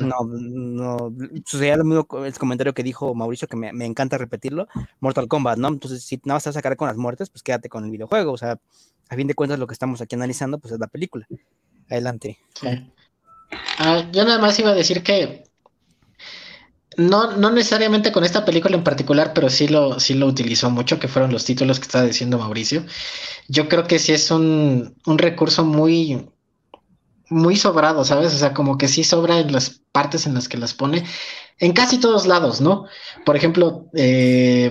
no, 0.00 0.24
no, 0.24 1.12
sucedía 1.44 1.76
lo 1.76 1.84
mismo 1.84 2.06
el 2.24 2.38
comentario 2.38 2.74
que 2.74 2.82
dijo 2.82 3.14
Mauricio, 3.14 3.48
que 3.48 3.56
me, 3.56 3.72
me, 3.72 3.86
encanta 3.86 4.18
repetirlo, 4.18 4.68
Mortal 5.00 5.28
Kombat, 5.28 5.58
¿no? 5.58 5.68
Entonces, 5.68 6.02
si 6.02 6.20
nada 6.24 6.36
vas 6.36 6.46
a 6.48 6.52
sacar 6.52 6.76
con 6.76 6.88
las 6.88 6.96
muertes, 6.96 7.30
pues 7.30 7.42
quédate 7.42 7.68
con 7.68 7.84
el 7.84 7.90
videojuego, 7.90 8.32
o 8.32 8.38
sea, 8.38 8.58
a 9.08 9.14
fin 9.16 9.26
de 9.26 9.34
cuentas 9.34 9.58
lo 9.58 9.66
que 9.66 9.72
estamos 9.72 10.00
aquí 10.00 10.16
analizando, 10.16 10.58
pues 10.58 10.74
es 10.74 10.80
la 10.80 10.88
película. 10.88 11.26
Adelante. 11.88 12.38
Sí. 12.54 12.68
Ah, 13.78 14.08
yo 14.12 14.24
nada 14.24 14.38
más 14.38 14.58
iba 14.58 14.70
a 14.70 14.74
decir 14.74 15.02
que 15.02 15.44
no, 16.96 17.36
no 17.36 17.50
necesariamente 17.50 18.10
con 18.10 18.24
esta 18.24 18.44
película 18.44 18.76
en 18.76 18.84
particular, 18.84 19.32
pero 19.34 19.50
sí 19.50 19.68
lo, 19.68 20.00
sí 20.00 20.14
lo 20.14 20.26
utilizó 20.26 20.70
mucho, 20.70 20.98
que 20.98 21.08
fueron 21.08 21.32
los 21.32 21.44
títulos 21.44 21.78
que 21.78 21.84
estaba 21.84 22.04
diciendo 22.04 22.38
Mauricio. 22.38 22.84
Yo 23.48 23.68
creo 23.68 23.84
que 23.86 23.98
sí 23.98 24.12
es 24.12 24.30
un, 24.30 24.96
un 25.04 25.18
recurso 25.18 25.64
muy, 25.64 26.28
muy 27.28 27.56
sobrado, 27.56 28.04
¿sabes? 28.04 28.34
O 28.34 28.38
sea, 28.38 28.54
como 28.54 28.78
que 28.78 28.88
sí 28.88 29.04
sobra 29.04 29.40
en 29.40 29.52
las 29.52 29.80
partes 29.92 30.26
en 30.26 30.34
las 30.34 30.48
que 30.48 30.58
las 30.58 30.74
pone, 30.74 31.04
en 31.58 31.72
casi 31.72 31.98
todos 31.98 32.26
lados, 32.26 32.60
¿no? 32.60 32.86
Por 33.24 33.36
ejemplo, 33.36 33.86
eh, 33.94 34.70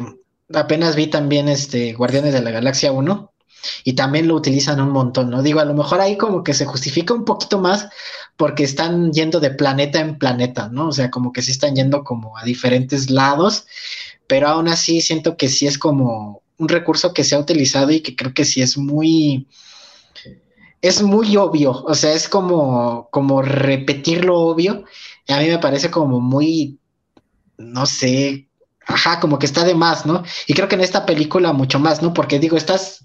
apenas 0.54 0.96
vi 0.96 1.08
también 1.08 1.50
este 1.50 1.94
Guardianes 1.94 2.34
de 2.34 2.41
la 2.41 2.52
Galaxia 2.52 2.91
1 2.91 3.32
y 3.84 3.94
también 3.94 4.28
lo 4.28 4.36
utilizan 4.36 4.80
un 4.80 4.91
montón, 4.91 5.30
¿no? 5.30 5.41
Digo, 5.41 5.60
a 5.60 5.65
lo 5.65 5.74
mejor 5.74 6.00
ahí 6.00 6.18
como 6.18 6.44
que 6.44 6.54
se 6.54 6.65
justifica 6.65 7.13
un 7.13 7.26
poquito 7.26 7.60
más 7.60 7.88
porque 8.38 8.63
están 8.63 9.12
yendo 9.12 9.39
de 9.39 9.52
planeta 9.52 10.00
en 10.00 10.18
planeta, 10.18 10.70
¿no? 10.72 10.89
O 10.89 10.91
sea, 10.91 11.10
como 11.10 11.32
que 11.32 11.41
sí 11.41 11.52
están 11.52 11.76
yendo 11.76 12.04
como 12.04 12.38
a 12.38 12.44
diferentes 12.44 13.10
lados, 13.10 13.65
pero 14.28 14.48
aún 14.48 14.68
así 14.68 15.02
siento 15.02 15.38
que 15.38 15.50
sí 15.50 15.68
es 15.68 15.78
como 15.78 16.44
un 16.58 16.70
recurso 16.70 17.13
que 17.13 17.24
se 17.24 17.36
ha 17.36 17.39
utilizado 17.39 17.91
y 17.91 18.02
que 18.02 18.15
creo 18.15 18.34
que 18.34 18.46
sí 18.46 18.62
es 18.62 18.78
muy 18.78 19.48
es 20.88 21.02
muy 21.02 21.36
obvio, 21.36 21.71
o 21.71 21.95
sea, 21.95 22.13
es 22.13 22.30
como, 22.30 23.10
como 23.10 23.41
repetir 23.41 24.24
lo 24.24 24.39
obvio. 24.39 24.84
Y 25.28 25.34
a 25.34 25.39
mí 25.39 25.48
me 25.48 25.58
parece 25.58 25.89
como 25.89 26.19
muy, 26.19 26.78
no 27.58 27.88
sé, 27.88 28.48
ajá, 28.86 29.19
como 29.19 29.39
que 29.39 29.48
está 29.48 29.63
de 29.63 29.74
más, 29.74 30.06
¿no? 30.06 30.24
Y 30.45 30.54
creo 30.54 30.67
que 30.67 30.76
en 30.76 30.82
esta 30.82 31.06
película 31.06 31.54
mucho 31.54 31.80
más, 31.80 32.04
¿no? 32.04 32.13
Porque 32.13 32.39
digo, 32.39 32.56
estás... 32.56 33.04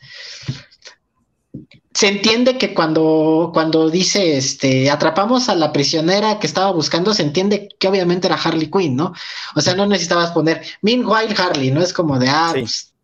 Se 1.92 2.06
entiende 2.06 2.56
que 2.58 2.72
cuando, 2.74 3.50
cuando 3.52 3.88
dice, 3.88 4.36
este, 4.36 4.90
atrapamos 4.90 5.48
a 5.48 5.56
la 5.56 5.72
prisionera 5.72 6.38
que 6.38 6.46
estaba 6.46 6.70
buscando, 6.70 7.14
se 7.14 7.22
entiende 7.22 7.68
que 7.80 7.88
obviamente 7.88 8.26
era 8.26 8.36
Harley 8.36 8.70
Quinn, 8.70 8.94
¿no? 8.94 9.12
O 9.56 9.60
sea, 9.60 9.74
no 9.74 9.86
necesitabas 9.86 10.30
poner 10.32 10.62
Meanwhile 10.82 11.34
Harley, 11.36 11.70
¿no? 11.70 11.82
Es 11.82 11.92
como 11.92 12.18
de, 12.18 12.28
ah, 12.28 12.50
pues, 12.52 12.94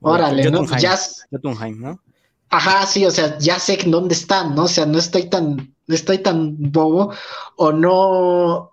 órale, 0.00 0.50
¿no? 0.50 0.64
Ya, 0.76 0.96
¿no? 1.80 2.00
Ajá, 2.50 2.86
sí, 2.86 3.04
o 3.04 3.10
sea, 3.10 3.38
ya 3.38 3.58
sé 3.58 3.78
dónde 3.86 4.14
están, 4.14 4.54
¿no? 4.54 4.64
O 4.64 4.68
sea, 4.68 4.86
no 4.86 4.98
estoy 4.98 5.28
tan, 5.28 5.74
no 5.86 5.94
estoy 5.94 6.18
tan 6.18 6.56
bobo 6.58 7.12
o 7.56 7.72
no, 7.72 8.72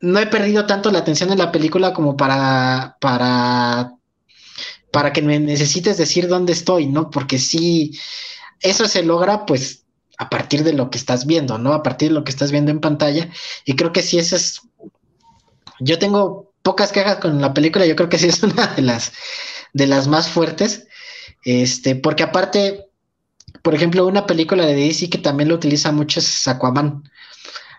no 0.00 0.18
he 0.20 0.26
perdido 0.26 0.66
tanto 0.66 0.90
la 0.90 1.00
atención 1.00 1.30
en 1.32 1.38
la 1.38 1.52
película 1.52 1.92
como 1.92 2.16
para, 2.16 2.96
para, 3.00 3.94
para 4.92 5.12
que 5.12 5.22
me 5.22 5.38
necesites 5.40 5.98
decir 5.98 6.28
dónde 6.28 6.52
estoy, 6.52 6.86
¿no? 6.86 7.10
Porque 7.10 7.38
sí, 7.38 7.98
eso 8.60 8.88
se 8.88 9.02
logra, 9.04 9.46
pues, 9.46 9.86
a 10.18 10.30
partir 10.30 10.64
de 10.64 10.72
lo 10.74 10.90
que 10.90 10.98
estás 10.98 11.26
viendo, 11.26 11.58
¿no? 11.58 11.74
A 11.74 11.82
partir 11.82 12.10
de 12.10 12.14
lo 12.14 12.24
que 12.24 12.30
estás 12.32 12.52
viendo 12.52 12.70
en 12.72 12.80
pantalla. 12.80 13.30
Y 13.64 13.76
creo 13.76 13.92
que 13.92 14.02
sí, 14.02 14.18
esa 14.18 14.36
es, 14.36 14.62
yo 15.80 15.98
tengo 15.98 16.52
pocas 16.62 16.92
quejas 16.92 17.16
con 17.18 17.40
la 17.40 17.54
película, 17.54 17.86
yo 17.86 17.96
creo 17.96 18.08
que 18.08 18.18
sí 18.18 18.28
es 18.28 18.42
una 18.42 18.66
de 18.68 18.82
las, 18.82 19.12
de 19.72 19.86
las 19.86 20.08
más 20.08 20.28
fuertes, 20.28 20.86
este, 21.44 21.96
porque 21.96 22.22
aparte, 22.22 22.87
por 23.62 23.74
ejemplo, 23.74 24.06
una 24.06 24.26
película 24.26 24.66
de 24.66 24.74
DC 24.74 25.10
que 25.10 25.18
también 25.18 25.48
lo 25.48 25.54
utiliza 25.56 25.92
mucho 25.92 26.20
es 26.20 26.46
Aquaman. 26.48 27.02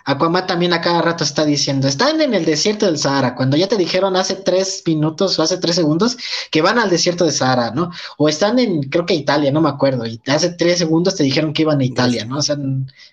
Aquaman 0.05 0.47
también 0.47 0.73
a 0.73 0.81
cada 0.81 1.01
rato 1.01 1.23
está 1.23 1.45
diciendo, 1.45 1.87
están 1.87 2.19
en 2.21 2.33
el 2.33 2.43
desierto 2.43 2.87
del 2.87 2.97
Sahara, 2.97 3.35
cuando 3.35 3.57
ya 3.57 3.67
te 3.67 3.77
dijeron 3.77 4.15
hace 4.15 4.35
tres 4.35 4.81
minutos 4.85 5.37
o 5.37 5.43
hace 5.43 5.57
tres 5.57 5.75
segundos 5.75 6.17
que 6.49 6.63
van 6.63 6.79
al 6.79 6.89
desierto 6.89 7.25
del 7.25 7.33
Sahara, 7.33 7.71
¿no? 7.71 7.91
O 8.17 8.27
están 8.27 8.57
en, 8.57 8.83
creo 8.83 9.05
que 9.05 9.13
Italia, 9.13 9.51
no 9.51 9.61
me 9.61 9.69
acuerdo, 9.69 10.07
y 10.07 10.19
hace 10.25 10.49
tres 10.51 10.79
segundos 10.79 11.15
te 11.15 11.23
dijeron 11.23 11.53
que 11.53 11.61
iban 11.61 11.79
a 11.79 11.83
Italia, 11.83 12.25
¿no? 12.25 12.37
O 12.39 12.41
sea, 12.41 12.57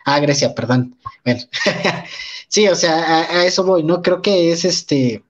a 0.06 0.20
Grecia, 0.20 0.54
perdón. 0.54 0.96
Bueno, 1.24 1.42
sí, 2.48 2.66
o 2.68 2.74
sea, 2.74 3.28
a, 3.30 3.44
eso 3.44 3.64
voy, 3.64 3.82
¿no? 3.82 4.00
Creo 4.00 4.22
que 4.22 4.52
es 4.52 4.64
este, 4.64 5.22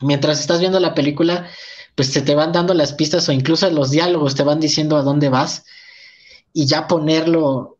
mientras 0.00 0.40
estás 0.40 0.60
viendo 0.60 0.80
la 0.80 0.94
película, 0.94 1.48
pues 1.94 2.12
se 2.12 2.22
te 2.22 2.34
van 2.34 2.52
dando 2.52 2.72
las 2.72 2.94
pistas 2.94 3.28
o 3.28 3.32
incluso 3.32 3.68
los 3.70 3.90
diálogos 3.90 4.34
te 4.34 4.42
van 4.42 4.60
diciendo 4.60 4.96
a 4.96 5.02
dónde 5.02 5.28
vas 5.28 5.64
y 6.52 6.66
ya 6.66 6.86
ponerlo 6.86 7.76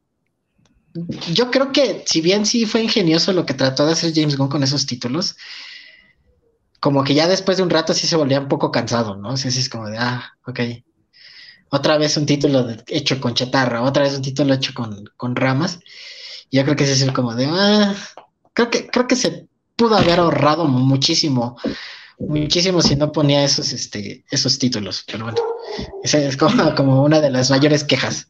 yo 1.32 1.50
creo 1.50 1.72
que 1.72 2.04
si 2.06 2.20
bien 2.20 2.46
sí 2.46 2.66
fue 2.66 2.82
ingenioso 2.82 3.32
lo 3.32 3.46
que 3.46 3.54
trató 3.54 3.86
de 3.86 3.92
hacer 3.92 4.12
James 4.14 4.36
Gunn 4.36 4.48
con 4.48 4.62
esos 4.62 4.86
títulos, 4.86 5.36
como 6.80 7.04
que 7.04 7.14
ya 7.14 7.26
después 7.26 7.56
de 7.56 7.62
un 7.62 7.70
rato 7.70 7.94
sí 7.94 8.06
se 8.06 8.16
volvía 8.16 8.40
un 8.40 8.48
poco 8.48 8.70
cansado, 8.70 9.16
¿no? 9.16 9.30
O 9.30 9.36
sea, 9.36 9.50
sí 9.50 9.60
es 9.60 9.68
como 9.68 9.88
de, 9.88 9.98
ah, 9.98 10.36
ok. 10.46 10.60
Otra 11.70 11.98
vez 11.98 12.16
un 12.16 12.26
título 12.26 12.66
hecho 12.86 13.20
con 13.20 13.34
chatarra, 13.34 13.82
otra 13.82 14.04
vez 14.04 14.14
un 14.14 14.22
título 14.22 14.54
hecho 14.54 14.72
con, 14.74 15.36
ramas. 15.36 15.80
Y 16.50 16.58
yo 16.58 16.64
creo 16.64 16.76
que 16.76 16.86
sí 16.86 17.04
es 17.04 17.12
como 17.12 17.34
de, 17.34 17.46
ah, 17.46 17.94
creo 18.52 18.70
que, 18.70 18.86
creo 18.86 19.06
que 19.06 19.16
se 19.16 19.48
pudo 19.74 19.96
haber 19.96 20.20
ahorrado 20.20 20.64
muchísimo, 20.66 21.58
muchísimo 22.18 22.80
si 22.82 22.96
no 22.96 23.10
ponía 23.10 23.44
esos, 23.44 23.72
este, 23.72 24.24
esos 24.30 24.58
títulos. 24.58 25.04
Pero 25.06 25.24
bueno, 25.24 25.38
esa 26.04 26.18
es 26.18 26.36
como, 26.36 26.74
como 26.74 27.02
una 27.02 27.20
de 27.20 27.30
las 27.30 27.50
mayores 27.50 27.84
quejas. 27.84 28.28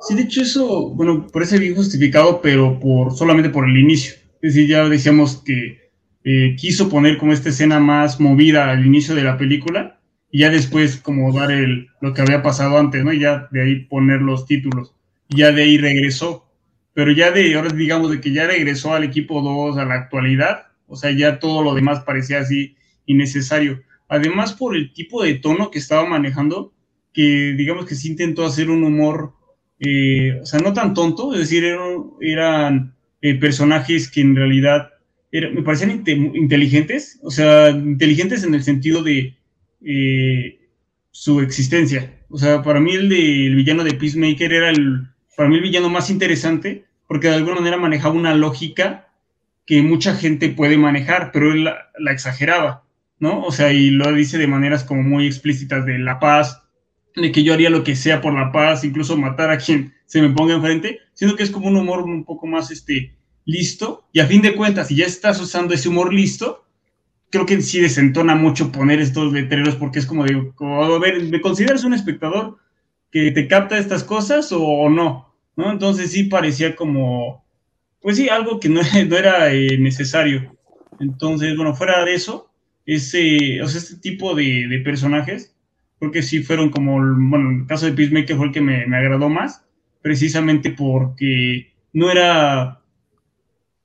Sí, 0.00 0.14
de 0.14 0.22
hecho 0.22 0.42
eso, 0.42 0.90
bueno, 0.90 1.26
por 1.26 1.42
ese 1.42 1.58
bien 1.58 1.74
justificado, 1.74 2.40
pero 2.40 2.78
por 2.78 3.12
solamente 3.12 3.50
por 3.50 3.68
el 3.68 3.76
inicio. 3.76 4.14
Es 4.40 4.54
decir, 4.54 4.68
ya 4.68 4.88
decíamos 4.88 5.42
que 5.44 5.90
eh, 6.24 6.56
quiso 6.56 6.88
poner 6.88 7.18
como 7.18 7.32
esta 7.32 7.48
escena 7.48 7.80
más 7.80 8.20
movida 8.20 8.70
al 8.70 8.86
inicio 8.86 9.14
de 9.14 9.24
la 9.24 9.36
película 9.36 10.00
y 10.30 10.40
ya 10.40 10.50
después 10.50 10.98
como 10.98 11.32
dar 11.32 11.50
el, 11.50 11.88
lo 12.00 12.14
que 12.14 12.22
había 12.22 12.42
pasado 12.42 12.78
antes, 12.78 13.04
¿no? 13.04 13.12
Y 13.12 13.20
ya 13.20 13.48
de 13.50 13.62
ahí 13.62 13.84
poner 13.86 14.20
los 14.20 14.46
títulos. 14.46 14.94
Ya 15.28 15.52
de 15.52 15.62
ahí 15.62 15.78
regresó. 15.78 16.46
Pero 16.94 17.12
ya 17.12 17.30
de, 17.30 17.54
ahora 17.54 17.70
digamos 17.70 18.10
de 18.10 18.20
que 18.20 18.32
ya 18.32 18.46
regresó 18.46 18.94
al 18.94 19.04
equipo 19.04 19.40
2 19.40 19.78
a 19.78 19.84
la 19.84 19.94
actualidad, 19.94 20.66
o 20.86 20.96
sea, 20.96 21.10
ya 21.12 21.38
todo 21.38 21.62
lo 21.62 21.74
demás 21.74 22.00
parecía 22.00 22.40
así 22.40 22.76
innecesario. 23.06 23.82
Además 24.08 24.52
por 24.52 24.76
el 24.76 24.92
tipo 24.92 25.22
de 25.22 25.34
tono 25.34 25.70
que 25.70 25.78
estaba 25.78 26.06
manejando, 26.06 26.72
que 27.12 27.54
digamos 27.56 27.86
que 27.86 27.94
sí 27.94 28.08
intentó 28.08 28.44
hacer 28.44 28.70
un 28.70 28.84
humor 28.84 29.34
eh, 29.80 30.40
o 30.42 30.46
sea, 30.46 30.60
no 30.60 30.72
tan 30.72 30.94
tonto, 30.94 31.32
es 31.32 31.40
decir, 31.40 31.64
eran, 32.20 32.94
eh, 33.20 33.34
personajes 33.34 34.10
que 34.10 34.20
en 34.20 34.36
realidad 34.36 34.90
me 35.30 35.62
parecían 35.62 36.02
inteligentes, 36.34 37.18
o 37.22 37.30
sea, 37.30 37.70
inteligentes 37.70 38.44
en 38.44 38.54
el 38.54 38.62
sentido 38.62 39.02
de 39.02 39.36
eh, 39.84 40.58
su 41.10 41.40
existencia. 41.40 42.14
O 42.30 42.38
sea, 42.38 42.62
para 42.62 42.80
mí 42.80 42.92
el, 42.92 43.08
de, 43.08 43.52
villano 43.54 43.84
de 43.84 43.94
Peacemaker 43.94 44.52
era 44.52 44.70
el, 44.70 45.08
para 45.36 45.48
mí 45.48 45.56
el 45.56 45.62
villano 45.62 45.90
más 45.90 46.10
interesante, 46.10 46.84
porque 47.06 47.28
de 47.28 47.34
alguna 47.34 47.56
manera 47.56 47.76
manejaba 47.76 48.14
una 48.14 48.34
lógica 48.34 49.08
que 49.66 49.82
mucha 49.82 50.14
gente 50.14 50.48
puede 50.48 50.78
manejar, 50.78 51.30
pero 51.32 51.52
él 51.52 51.64
la, 51.64 51.90
la 51.98 52.12
exageraba, 52.12 52.84
¿no? 53.18 53.44
O 53.44 53.52
sea, 53.52 53.72
y 53.72 53.90
lo 53.90 54.10
dice 54.12 54.38
de 54.38 54.46
maneras 54.46 54.84
como 54.84 55.02
muy 55.02 55.26
explícitas 55.26 55.84
de 55.84 55.98
la 55.98 56.18
paz, 56.18 56.62
de 57.22 57.32
que 57.32 57.42
yo 57.42 57.54
haría 57.54 57.70
lo 57.70 57.84
que 57.84 57.96
sea 57.96 58.20
por 58.20 58.34
la 58.34 58.52
paz, 58.52 58.84
incluso 58.84 59.16
matar 59.16 59.50
a 59.50 59.58
quien 59.58 59.94
se 60.06 60.22
me 60.22 60.30
ponga 60.30 60.54
enfrente, 60.54 61.00
sino 61.14 61.36
que 61.36 61.42
es 61.42 61.50
como 61.50 61.68
un 61.68 61.76
humor 61.76 62.02
un 62.02 62.24
poco 62.24 62.46
más 62.46 62.70
este, 62.70 63.14
listo, 63.44 64.06
y 64.12 64.20
a 64.20 64.26
fin 64.26 64.42
de 64.42 64.54
cuentas, 64.54 64.88
si 64.88 64.96
ya 64.96 65.06
estás 65.06 65.40
usando 65.40 65.72
ese 65.74 65.88
humor 65.88 66.12
listo, 66.12 66.66
creo 67.30 67.46
que 67.46 67.60
sí 67.62 67.80
desentona 67.80 68.34
mucho 68.34 68.72
poner 68.72 69.00
estos 69.00 69.32
letreros 69.32 69.74
porque 69.76 69.98
es 69.98 70.06
como 70.06 70.24
de, 70.24 70.52
a 70.60 70.98
ver, 70.98 71.22
¿me 71.24 71.40
consideras 71.40 71.84
un 71.84 71.94
espectador 71.94 72.58
que 73.10 73.30
te 73.30 73.48
capta 73.48 73.78
estas 73.78 74.04
cosas 74.04 74.50
o, 74.52 74.88
no? 74.90 75.34
¿no? 75.56 75.72
Entonces 75.72 76.12
sí 76.12 76.24
parecía 76.24 76.76
como, 76.76 77.44
pues 78.00 78.16
sí, 78.16 78.28
algo 78.28 78.60
que 78.60 78.68
no, 78.68 78.80
no 79.08 79.16
era 79.16 79.52
eh, 79.52 79.78
necesario. 79.78 80.54
Entonces, 81.00 81.56
bueno, 81.56 81.74
fuera 81.74 82.04
de 82.04 82.14
eso, 82.14 82.50
ese, 82.84 83.62
o 83.62 83.68
sea, 83.68 83.78
este 83.78 83.96
tipo 83.96 84.34
de, 84.34 84.66
de 84.68 84.78
personajes, 84.80 85.54
creo 85.98 86.12
que 86.12 86.22
sí 86.22 86.42
fueron 86.42 86.70
como, 86.70 86.94
bueno, 86.94 87.50
el 87.50 87.66
caso 87.66 87.86
de 87.86 87.92
Peacemaker 87.92 88.36
fue 88.36 88.46
el 88.46 88.52
que 88.52 88.60
me, 88.60 88.84
agradó 88.96 89.28
más, 89.28 89.64
precisamente 90.02 90.70
porque 90.70 91.72
no 91.92 92.10
era, 92.10 92.80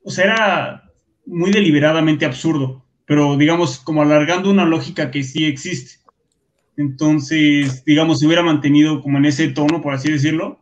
o 0.03 0.11
sea, 0.11 0.25
era 0.25 0.91
muy 1.25 1.51
deliberadamente 1.51 2.25
absurdo, 2.25 2.85
pero 3.05 3.37
digamos 3.37 3.79
como 3.79 4.01
alargando 4.01 4.49
una 4.49 4.65
lógica 4.65 5.11
que 5.11 5.23
sí 5.23 5.45
existe. 5.45 6.03
Entonces, 6.75 7.85
digamos, 7.85 8.19
se 8.19 8.25
hubiera 8.25 8.43
mantenido 8.43 9.01
como 9.01 9.17
en 9.17 9.25
ese 9.25 9.49
tono, 9.49 9.81
por 9.81 9.93
así 9.93 10.11
decirlo, 10.11 10.59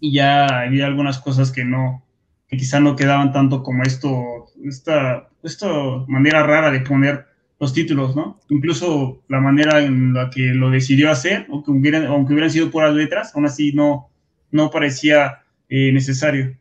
y 0.00 0.14
ya 0.14 0.46
había 0.46 0.86
algunas 0.86 1.18
cosas 1.18 1.52
que 1.52 1.64
no, 1.64 2.04
que 2.48 2.56
quizá 2.56 2.80
no 2.80 2.96
quedaban 2.96 3.32
tanto 3.32 3.62
como 3.62 3.82
esto, 3.82 4.46
esta, 4.64 5.28
esta 5.42 5.68
manera 6.06 6.42
rara 6.42 6.70
de 6.70 6.80
poner 6.80 7.26
los 7.62 7.72
títulos, 7.72 8.16
¿no? 8.16 8.40
Incluso 8.48 9.22
la 9.28 9.38
manera 9.38 9.80
en 9.84 10.12
la 10.14 10.30
que 10.30 10.46
lo 10.46 10.68
decidió 10.68 11.12
hacer, 11.12 11.46
aunque 11.48 11.70
hubieran, 11.70 12.06
aunque 12.06 12.32
hubieran 12.32 12.50
sido 12.50 12.72
puras 12.72 12.92
letras, 12.92 13.36
aún 13.36 13.46
así 13.46 13.72
no, 13.72 14.10
no 14.50 14.68
parecía 14.68 15.44
eh, 15.68 15.92
necesario. 15.92 16.58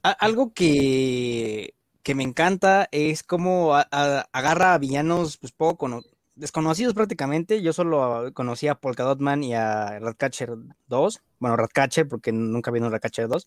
Algo 0.00 0.52
que, 0.54 1.74
que, 2.04 2.14
me 2.14 2.22
encanta 2.22 2.88
es 2.92 3.24
cómo 3.24 3.74
agarra 3.74 4.74
a 4.74 4.78
villanos 4.78 5.38
pues, 5.38 5.50
poco 5.50 5.88
desconocidos 6.36 6.94
prácticamente. 6.94 7.62
Yo 7.62 7.72
solo 7.72 8.30
conocía 8.32 8.72
a 8.72 8.80
Polka 8.80 9.02
Dot 9.02 9.18
Man 9.18 9.42
y 9.42 9.54
a 9.54 9.98
Ratcatcher 9.98 10.50
2. 10.86 11.20
Bueno, 11.40 11.56
Ratcatcher, 11.56 12.06
porque 12.06 12.30
nunca 12.30 12.70
vi 12.70 12.78
un 12.78 12.92
Ratcatcher 12.92 13.26
2. 13.26 13.44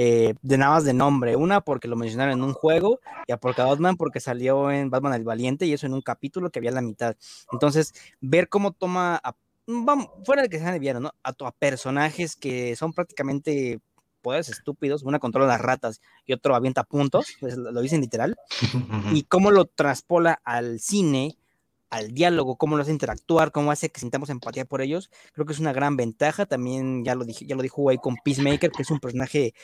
Eh, 0.00 0.34
de 0.42 0.58
nada 0.58 0.74
más 0.74 0.84
de 0.84 0.94
nombre. 0.94 1.34
Una 1.34 1.60
porque 1.60 1.88
lo 1.88 1.96
mencionaron 1.96 2.38
en 2.38 2.44
un 2.44 2.54
juego 2.54 3.00
y 3.26 3.32
a 3.32 3.36
Polka 3.36 3.64
Dot 3.64 3.80
Man 3.80 3.96
porque 3.96 4.20
salió 4.20 4.70
en 4.70 4.90
Batman 4.90 5.14
el 5.14 5.24
Valiente 5.24 5.66
y 5.66 5.72
eso 5.72 5.86
en 5.86 5.92
un 5.92 6.02
capítulo 6.02 6.50
que 6.50 6.60
había 6.60 6.70
la 6.70 6.82
mitad. 6.82 7.16
Entonces, 7.50 7.92
ver 8.20 8.48
cómo 8.48 8.70
toma, 8.70 9.20
vamos, 9.66 10.08
fuera 10.24 10.42
de 10.42 10.48
que 10.48 10.60
sean 10.60 10.80
de 10.80 10.94
¿no? 11.00 11.10
A, 11.24 11.30
a 11.30 11.50
personajes 11.50 12.36
que 12.36 12.76
son 12.76 12.92
prácticamente 12.92 13.80
poderes 14.22 14.48
estúpidos, 14.50 15.02
una 15.02 15.18
controla 15.18 15.48
las 15.48 15.60
ratas 15.60 16.00
y 16.26 16.32
otro 16.32 16.54
avienta 16.54 16.84
puntos, 16.84 17.26
pues, 17.40 17.56
lo 17.56 17.80
dicen 17.80 18.00
literal, 18.00 18.36
y 19.12 19.24
cómo 19.24 19.50
lo 19.50 19.64
traspola 19.64 20.40
al 20.44 20.78
cine 20.78 21.36
al 21.90 22.12
diálogo, 22.12 22.56
cómo 22.56 22.76
lo 22.76 22.82
hace 22.82 22.92
interactuar, 22.92 23.52
cómo 23.52 23.70
hace 23.70 23.90
que 23.90 24.00
sintamos 24.00 24.30
empatía 24.30 24.64
por 24.64 24.82
ellos, 24.82 25.10
creo 25.32 25.46
que 25.46 25.52
es 25.52 25.58
una 25.58 25.72
gran 25.72 25.96
ventaja. 25.96 26.46
También 26.46 27.04
ya 27.04 27.14
lo 27.14 27.24
dije, 27.24 27.46
ya 27.46 27.56
lo 27.56 27.62
dijo 27.62 27.88
ahí 27.88 27.98
con 27.98 28.16
Peacemaker, 28.24 28.70
que 28.70 28.82
es 28.82 28.90
un 28.90 29.00
personaje 29.00 29.54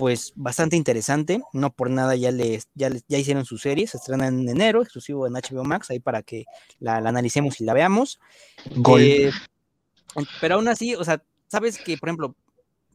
pues 0.00 0.32
bastante 0.34 0.76
interesante, 0.76 1.42
no 1.52 1.74
por 1.74 1.90
nada 1.90 2.16
ya 2.16 2.30
les, 2.30 2.70
ya, 2.74 2.88
ya 3.06 3.18
hicieron 3.18 3.44
su 3.44 3.58
serie, 3.58 3.86
se 3.86 3.98
estrena 3.98 4.28
en 4.28 4.48
enero, 4.48 4.80
exclusivo 4.80 5.26
en 5.26 5.34
HBO 5.34 5.62
Max, 5.62 5.90
ahí 5.90 6.00
para 6.00 6.22
que 6.22 6.46
la, 6.78 6.96
analicemos 6.96 7.60
y 7.60 7.64
la 7.64 7.74
veamos. 7.74 8.18
Eh, 8.98 9.30
pero 10.40 10.54
aún 10.54 10.68
así, 10.68 10.94
o 10.94 11.04
sea, 11.04 11.22
sabes 11.48 11.76
que, 11.76 11.98
por 11.98 12.08
ejemplo, 12.08 12.34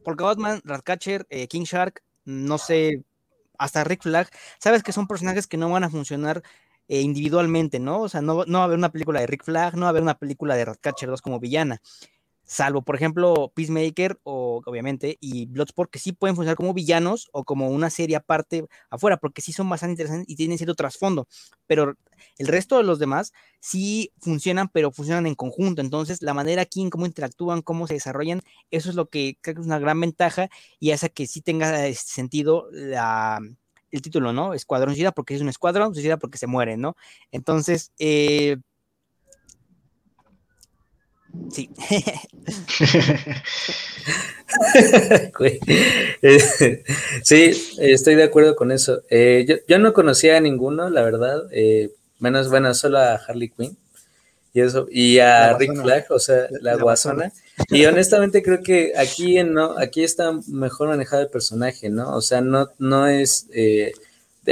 Polka 0.02 0.24
Batman, 0.24 0.60
Ratcatcher, 0.64 1.28
eh, 1.30 1.46
King 1.46 1.62
Shark, 1.62 2.02
no 2.24 2.58
sé, 2.58 3.04
hasta 3.56 3.84
Rick 3.84 4.02
Flag, 4.02 4.28
sabes 4.58 4.82
que 4.82 4.92
son 4.92 5.06
personajes 5.06 5.46
que 5.46 5.56
no 5.56 5.70
van 5.70 5.84
a 5.84 5.90
funcionar 5.90 6.42
eh, 6.88 7.00
individualmente, 7.00 7.78
¿no? 7.80 8.02
O 8.02 8.08
sea, 8.08 8.22
no, 8.22 8.44
no 8.46 8.58
va 8.58 8.64
a 8.64 8.66
haber 8.66 8.78
una 8.78 8.92
película 8.92 9.20
de 9.20 9.26
Rick 9.26 9.44
Flag, 9.44 9.74
no 9.74 9.82
va 9.82 9.86
a 9.86 9.90
haber 9.90 10.02
una 10.02 10.18
película 10.18 10.54
de 10.56 10.64
Ratcatcher 10.64 11.08
2 11.08 11.22
como 11.22 11.40
villana. 11.40 11.80
Salvo, 12.48 12.82
por 12.82 12.94
ejemplo, 12.94 13.50
Peacemaker 13.56 14.20
o 14.22 14.62
obviamente 14.64 15.18
y 15.20 15.46
Bloodsport, 15.46 15.90
que 15.90 15.98
sí 15.98 16.12
pueden 16.12 16.36
funcionar 16.36 16.56
como 16.56 16.74
villanos 16.74 17.28
o 17.32 17.42
como 17.44 17.70
una 17.70 17.90
serie 17.90 18.14
aparte 18.14 18.64
afuera, 18.88 19.16
porque 19.16 19.42
sí 19.42 19.52
son 19.52 19.68
bastante 19.68 19.94
interesantes 19.94 20.30
y 20.32 20.36
tienen 20.36 20.56
cierto 20.56 20.76
trasfondo. 20.76 21.26
Pero 21.66 21.96
el 22.38 22.46
resto 22.46 22.76
de 22.76 22.84
los 22.84 23.00
demás 23.00 23.32
sí 23.60 24.12
funcionan, 24.20 24.68
pero 24.68 24.92
funcionan 24.92 25.26
en 25.26 25.34
conjunto. 25.34 25.82
Entonces, 25.82 26.22
la 26.22 26.34
manera 26.34 26.62
aquí 26.62 26.82
en 26.82 26.90
cómo 26.90 27.06
interactúan, 27.06 27.62
cómo 27.62 27.88
se 27.88 27.94
desarrollan, 27.94 28.42
eso 28.70 28.90
es 28.90 28.94
lo 28.94 29.08
que 29.08 29.38
creo 29.40 29.56
que 29.56 29.60
es 29.62 29.66
una 29.66 29.80
gran 29.80 30.00
ventaja 30.00 30.48
y 30.78 30.92
hace 30.92 31.10
que 31.10 31.26
sí 31.26 31.40
tenga 31.40 31.84
este 31.88 32.12
sentido 32.12 32.68
la, 32.70 33.40
el 33.96 34.02
título, 34.02 34.32
¿no? 34.32 34.54
Escuadrón 34.54 34.94
Suicida 34.94 35.12
porque 35.12 35.34
es 35.34 35.40
un 35.40 35.48
escuadrón, 35.48 35.94
Suicida 35.94 36.16
porque 36.16 36.38
se 36.38 36.46
muere, 36.46 36.76
¿no? 36.76 36.96
Entonces, 37.32 37.92
eh, 37.98 38.56
sí. 41.50 41.70
sí, 47.22 47.50
estoy 47.78 48.14
de 48.14 48.24
acuerdo 48.24 48.56
con 48.56 48.72
eso. 48.72 49.02
Eh, 49.10 49.62
yo, 49.68 49.78
no 49.78 49.92
conocía 49.92 50.36
a 50.36 50.40
ninguno, 50.40 50.90
la 50.90 51.02
verdad, 51.02 51.42
eh, 51.52 51.90
menos, 52.18 52.50
bueno, 52.50 52.74
solo 52.74 52.98
a 52.98 53.14
Harley 53.14 53.50
Quinn. 53.50 53.78
Y 54.56 54.60
eso, 54.62 54.86
y 54.90 55.18
a 55.18 55.54
Rick 55.58 55.82
Flag, 55.82 56.06
o 56.08 56.18
sea, 56.18 56.48
la, 56.62 56.76
guasona. 56.76 57.30
Y 57.68 57.84
honestamente 57.84 58.42
creo 58.42 58.62
que 58.62 58.94
aquí 58.96 59.44
no, 59.44 59.78
aquí 59.78 60.02
está 60.02 60.32
mejor 60.48 60.88
manejado 60.88 61.20
el 61.20 61.28
personaje, 61.28 61.90
¿no? 61.90 62.16
O 62.16 62.22
sea, 62.22 62.40
no, 62.40 62.70
no 62.78 63.06
es 63.06 63.48
eh, 63.52 63.92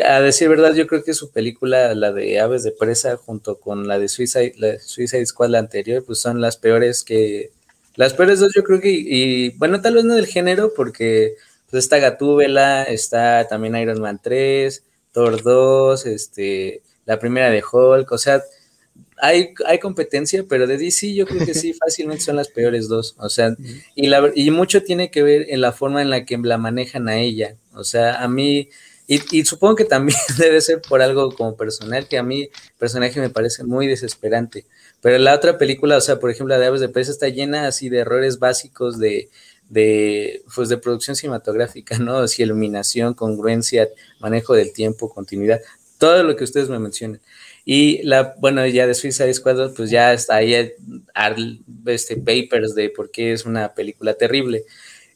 a 0.04 0.20
decir 0.20 0.50
verdad, 0.50 0.74
yo 0.74 0.86
creo 0.86 1.02
que 1.02 1.14
su 1.14 1.30
película, 1.30 1.94
la 1.94 2.12
de 2.12 2.38
Aves 2.38 2.64
de 2.64 2.72
Presa, 2.72 3.16
junto 3.16 3.58
con 3.58 3.88
la 3.88 3.98
de 3.98 4.10
Suicide, 4.10 4.52
la 4.58 4.78
Suicide 4.78 5.24
Squad, 5.24 5.48
la 5.48 5.60
anterior, 5.60 6.04
pues 6.04 6.18
son 6.18 6.38
las 6.42 6.58
peores 6.58 7.02
que. 7.02 7.52
Las 7.96 8.12
peores 8.12 8.40
dos, 8.40 8.52
yo 8.54 8.62
creo 8.62 8.82
que. 8.82 8.90
Y, 8.90 9.56
bueno, 9.56 9.80
tal 9.80 9.94
vez 9.94 10.04
no 10.04 10.16
del 10.16 10.26
género, 10.26 10.74
porque 10.76 11.36
pues 11.70 11.84
está 11.84 11.96
Gatúbela, 11.96 12.82
está 12.82 13.48
también 13.48 13.74
Iron 13.76 14.02
Man 14.02 14.20
3, 14.22 14.84
Thor 15.12 15.42
2, 15.42 16.04
este, 16.04 16.82
la 17.06 17.18
primera 17.18 17.48
de 17.48 17.64
Hulk, 17.64 18.12
o 18.12 18.18
sea. 18.18 18.42
Hay, 19.18 19.54
hay 19.66 19.78
competencia, 19.78 20.44
pero 20.48 20.66
de 20.66 20.76
DC 20.76 21.14
yo 21.14 21.26
creo 21.26 21.46
que 21.46 21.54
sí, 21.54 21.72
fácilmente 21.84 22.24
son 22.24 22.36
las 22.36 22.48
peores 22.48 22.88
dos. 22.88 23.14
O 23.18 23.28
sea, 23.28 23.56
y, 23.94 24.08
la, 24.08 24.30
y 24.34 24.50
mucho 24.50 24.82
tiene 24.82 25.10
que 25.10 25.22
ver 25.22 25.46
en 25.48 25.60
la 25.60 25.72
forma 25.72 26.02
en 26.02 26.10
la 26.10 26.24
que 26.24 26.38
la 26.38 26.58
manejan 26.58 27.08
a 27.08 27.18
ella. 27.18 27.56
O 27.74 27.84
sea, 27.84 28.22
a 28.22 28.28
mí, 28.28 28.68
y, 29.06 29.44
supongo 29.44 29.76
que 29.76 29.84
también 29.84 30.18
debe 30.38 30.60
ser 30.60 30.80
por 30.80 31.02
algo 31.02 31.34
como 31.34 31.56
personal, 31.56 32.08
que 32.08 32.18
a 32.18 32.22
mí 32.22 32.48
personaje 32.78 33.20
me 33.20 33.30
parece 33.30 33.64
muy 33.64 33.86
desesperante. 33.86 34.66
Pero 35.00 35.18
la 35.18 35.34
otra 35.34 35.58
película, 35.58 35.96
o 35.96 36.00
sea, 36.00 36.18
por 36.18 36.30
ejemplo, 36.30 36.54
la 36.54 36.60
de 36.60 36.66
Aves 36.66 36.80
de 36.80 36.88
Presa 36.88 37.10
está 37.10 37.28
llena 37.28 37.66
así 37.66 37.88
de 37.90 37.98
errores 37.98 38.38
básicos 38.38 38.98
de, 38.98 39.28
de, 39.68 40.42
pues 40.54 40.68
de 40.68 40.78
producción 40.78 41.16
cinematográfica, 41.16 41.98
¿no? 41.98 42.18
Así 42.18 42.42
iluminación, 42.42 43.14
congruencia, 43.14 43.88
manejo 44.20 44.54
del 44.54 44.72
tiempo, 44.72 45.10
continuidad, 45.10 45.60
todo 45.98 46.22
lo 46.22 46.36
que 46.36 46.44
ustedes 46.44 46.68
me 46.68 46.78
mencionen. 46.78 47.20
Y 47.64 48.02
la, 48.02 48.34
bueno, 48.38 48.66
ya 48.66 48.86
de 48.86 48.94
Suicide 48.94 49.32
Squad, 49.32 49.72
pues 49.74 49.90
ya 49.90 50.12
está 50.12 50.36
ahí 50.36 50.54
este 51.86 52.16
papers 52.16 52.74
de 52.74 52.90
por 52.90 53.10
qué 53.10 53.32
es 53.32 53.46
una 53.46 53.74
película 53.74 54.14
terrible. 54.14 54.64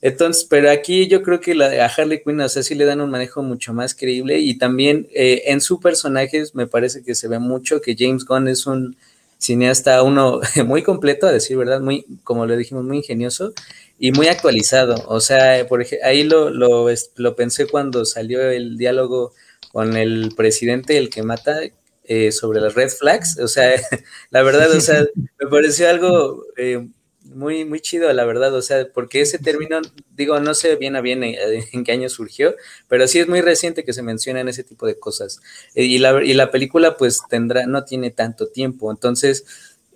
Entonces, 0.00 0.46
pero 0.48 0.70
aquí 0.70 1.08
yo 1.08 1.22
creo 1.22 1.40
que 1.40 1.54
la, 1.54 1.66
a 1.84 1.88
Harley 1.88 2.22
Quinn, 2.22 2.40
o 2.40 2.48
sea, 2.48 2.62
sí 2.62 2.74
le 2.74 2.84
dan 2.84 3.00
un 3.00 3.10
manejo 3.10 3.42
mucho 3.42 3.74
más 3.74 3.94
creíble 3.94 4.38
y 4.38 4.56
también 4.56 5.08
eh, 5.12 5.42
en 5.46 5.60
su 5.60 5.80
personaje 5.80 6.44
me 6.54 6.66
parece 6.68 7.02
que 7.02 7.14
se 7.16 7.28
ve 7.28 7.38
mucho 7.40 7.80
que 7.80 7.96
James 7.98 8.24
Gunn 8.24 8.48
es 8.48 8.66
un 8.66 8.96
cineasta, 9.38 10.02
uno 10.02 10.40
muy 10.66 10.82
completo, 10.82 11.26
a 11.26 11.32
decir 11.32 11.56
verdad, 11.56 11.80
muy, 11.80 12.04
como 12.24 12.46
le 12.46 12.56
dijimos, 12.56 12.84
muy 12.84 12.98
ingenioso 12.98 13.52
y 13.98 14.12
muy 14.12 14.28
actualizado. 14.28 15.04
O 15.08 15.20
sea, 15.20 15.66
por 15.66 15.84
ahí 16.04 16.22
lo, 16.24 16.50
lo, 16.50 16.86
lo 17.16 17.36
pensé 17.36 17.66
cuando 17.66 18.04
salió 18.04 18.40
el 18.50 18.78
diálogo 18.78 19.32
con 19.72 19.96
el 19.96 20.32
presidente, 20.36 20.96
el 20.98 21.10
que 21.10 21.22
mata, 21.24 21.60
eh, 22.08 22.32
sobre 22.32 22.60
las 22.60 22.74
red 22.74 22.88
flags. 22.88 23.38
O 23.38 23.48
sea, 23.48 23.70
la 24.30 24.42
verdad, 24.42 24.70
o 24.72 24.80
sea, 24.80 25.04
me 25.38 25.46
pareció 25.48 25.90
algo 25.90 26.42
eh, 26.56 26.88
muy, 27.22 27.66
muy 27.66 27.80
chido, 27.80 28.10
la 28.14 28.24
verdad, 28.24 28.54
o 28.54 28.62
sea, 28.62 28.88
porque 28.94 29.20
ese 29.20 29.38
término, 29.38 29.82
digo, 30.16 30.40
no 30.40 30.54
sé 30.54 30.76
bien 30.76 30.96
a 30.96 31.02
bien 31.02 31.22
en, 31.22 31.84
qué 31.84 31.92
año 31.92 32.08
surgió, 32.08 32.54
pero 32.88 33.06
sí 33.06 33.18
es 33.18 33.28
muy 33.28 33.42
reciente 33.42 33.84
que 33.84 33.92
se 33.92 34.02
mencionan 34.02 34.48
ese 34.48 34.64
tipo 34.64 34.86
de 34.86 34.98
cosas. 34.98 35.40
Eh, 35.74 35.84
y 35.84 35.98
la, 35.98 36.24
y 36.24 36.32
la 36.32 36.50
película, 36.50 36.96
pues, 36.96 37.20
tendrá, 37.28 37.66
no 37.66 37.84
tiene 37.84 38.10
tanto 38.10 38.48
tiempo, 38.48 38.90
entonces, 38.90 39.44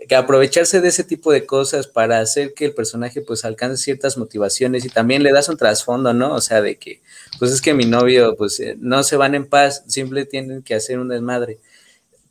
que 0.06 0.14
aprovecharse 0.14 0.82
de 0.82 0.88
ese 0.88 1.04
tipo 1.04 1.32
de 1.32 1.46
cosas 1.46 1.86
para 1.86 2.20
hacer 2.20 2.52
que 2.52 2.66
el 2.66 2.74
personaje, 2.74 3.22
pues, 3.22 3.46
alcance 3.46 3.82
ciertas 3.82 4.18
motivaciones 4.18 4.84
y 4.84 4.90
también 4.90 5.22
le 5.22 5.32
das 5.32 5.48
un 5.48 5.56
trasfondo, 5.56 6.12
¿no? 6.12 6.34
O 6.34 6.42
sea, 6.42 6.60
de 6.60 6.76
que, 6.76 7.00
pues, 7.38 7.52
es 7.52 7.62
que 7.62 7.72
mi 7.72 7.86
novio, 7.86 8.36
pues, 8.36 8.60
eh, 8.60 8.76
no 8.78 9.02
se 9.02 9.16
van 9.16 9.34
en 9.34 9.46
paz, 9.46 9.84
siempre 9.86 10.26
tienen 10.26 10.62
que 10.62 10.74
hacer 10.74 10.98
un 10.98 11.08
desmadre 11.08 11.58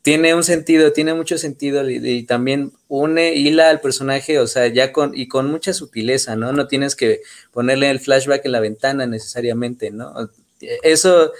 tiene 0.02 0.34
un 0.34 0.42
sentido, 0.42 0.92
tiene 0.92 1.14
mucho 1.14 1.38
sentido 1.38 1.88
y, 1.88 2.24
también 2.24 2.72
une, 2.88 3.34
hila 3.34 3.70
al 3.70 3.80
personaje, 3.80 4.40
o 4.40 4.48
sea, 4.48 4.66
ya 4.66 4.92
con, 4.92 5.16
y 5.16 5.28
con 5.28 5.50
mucha 5.50 5.72
sutileza, 5.72 6.34
¿no? 6.34 6.52
No 6.52 6.66
tienes 6.66 6.96
que 6.96 7.22
ponerle 7.52 7.88
el 7.88 8.00
flashback 8.00 8.44
en 8.44 8.52
la 8.52 8.60
ventana 8.60 9.06
necesariamente, 9.06 9.92
¿no? 9.92 10.12
Eso, 10.82 11.32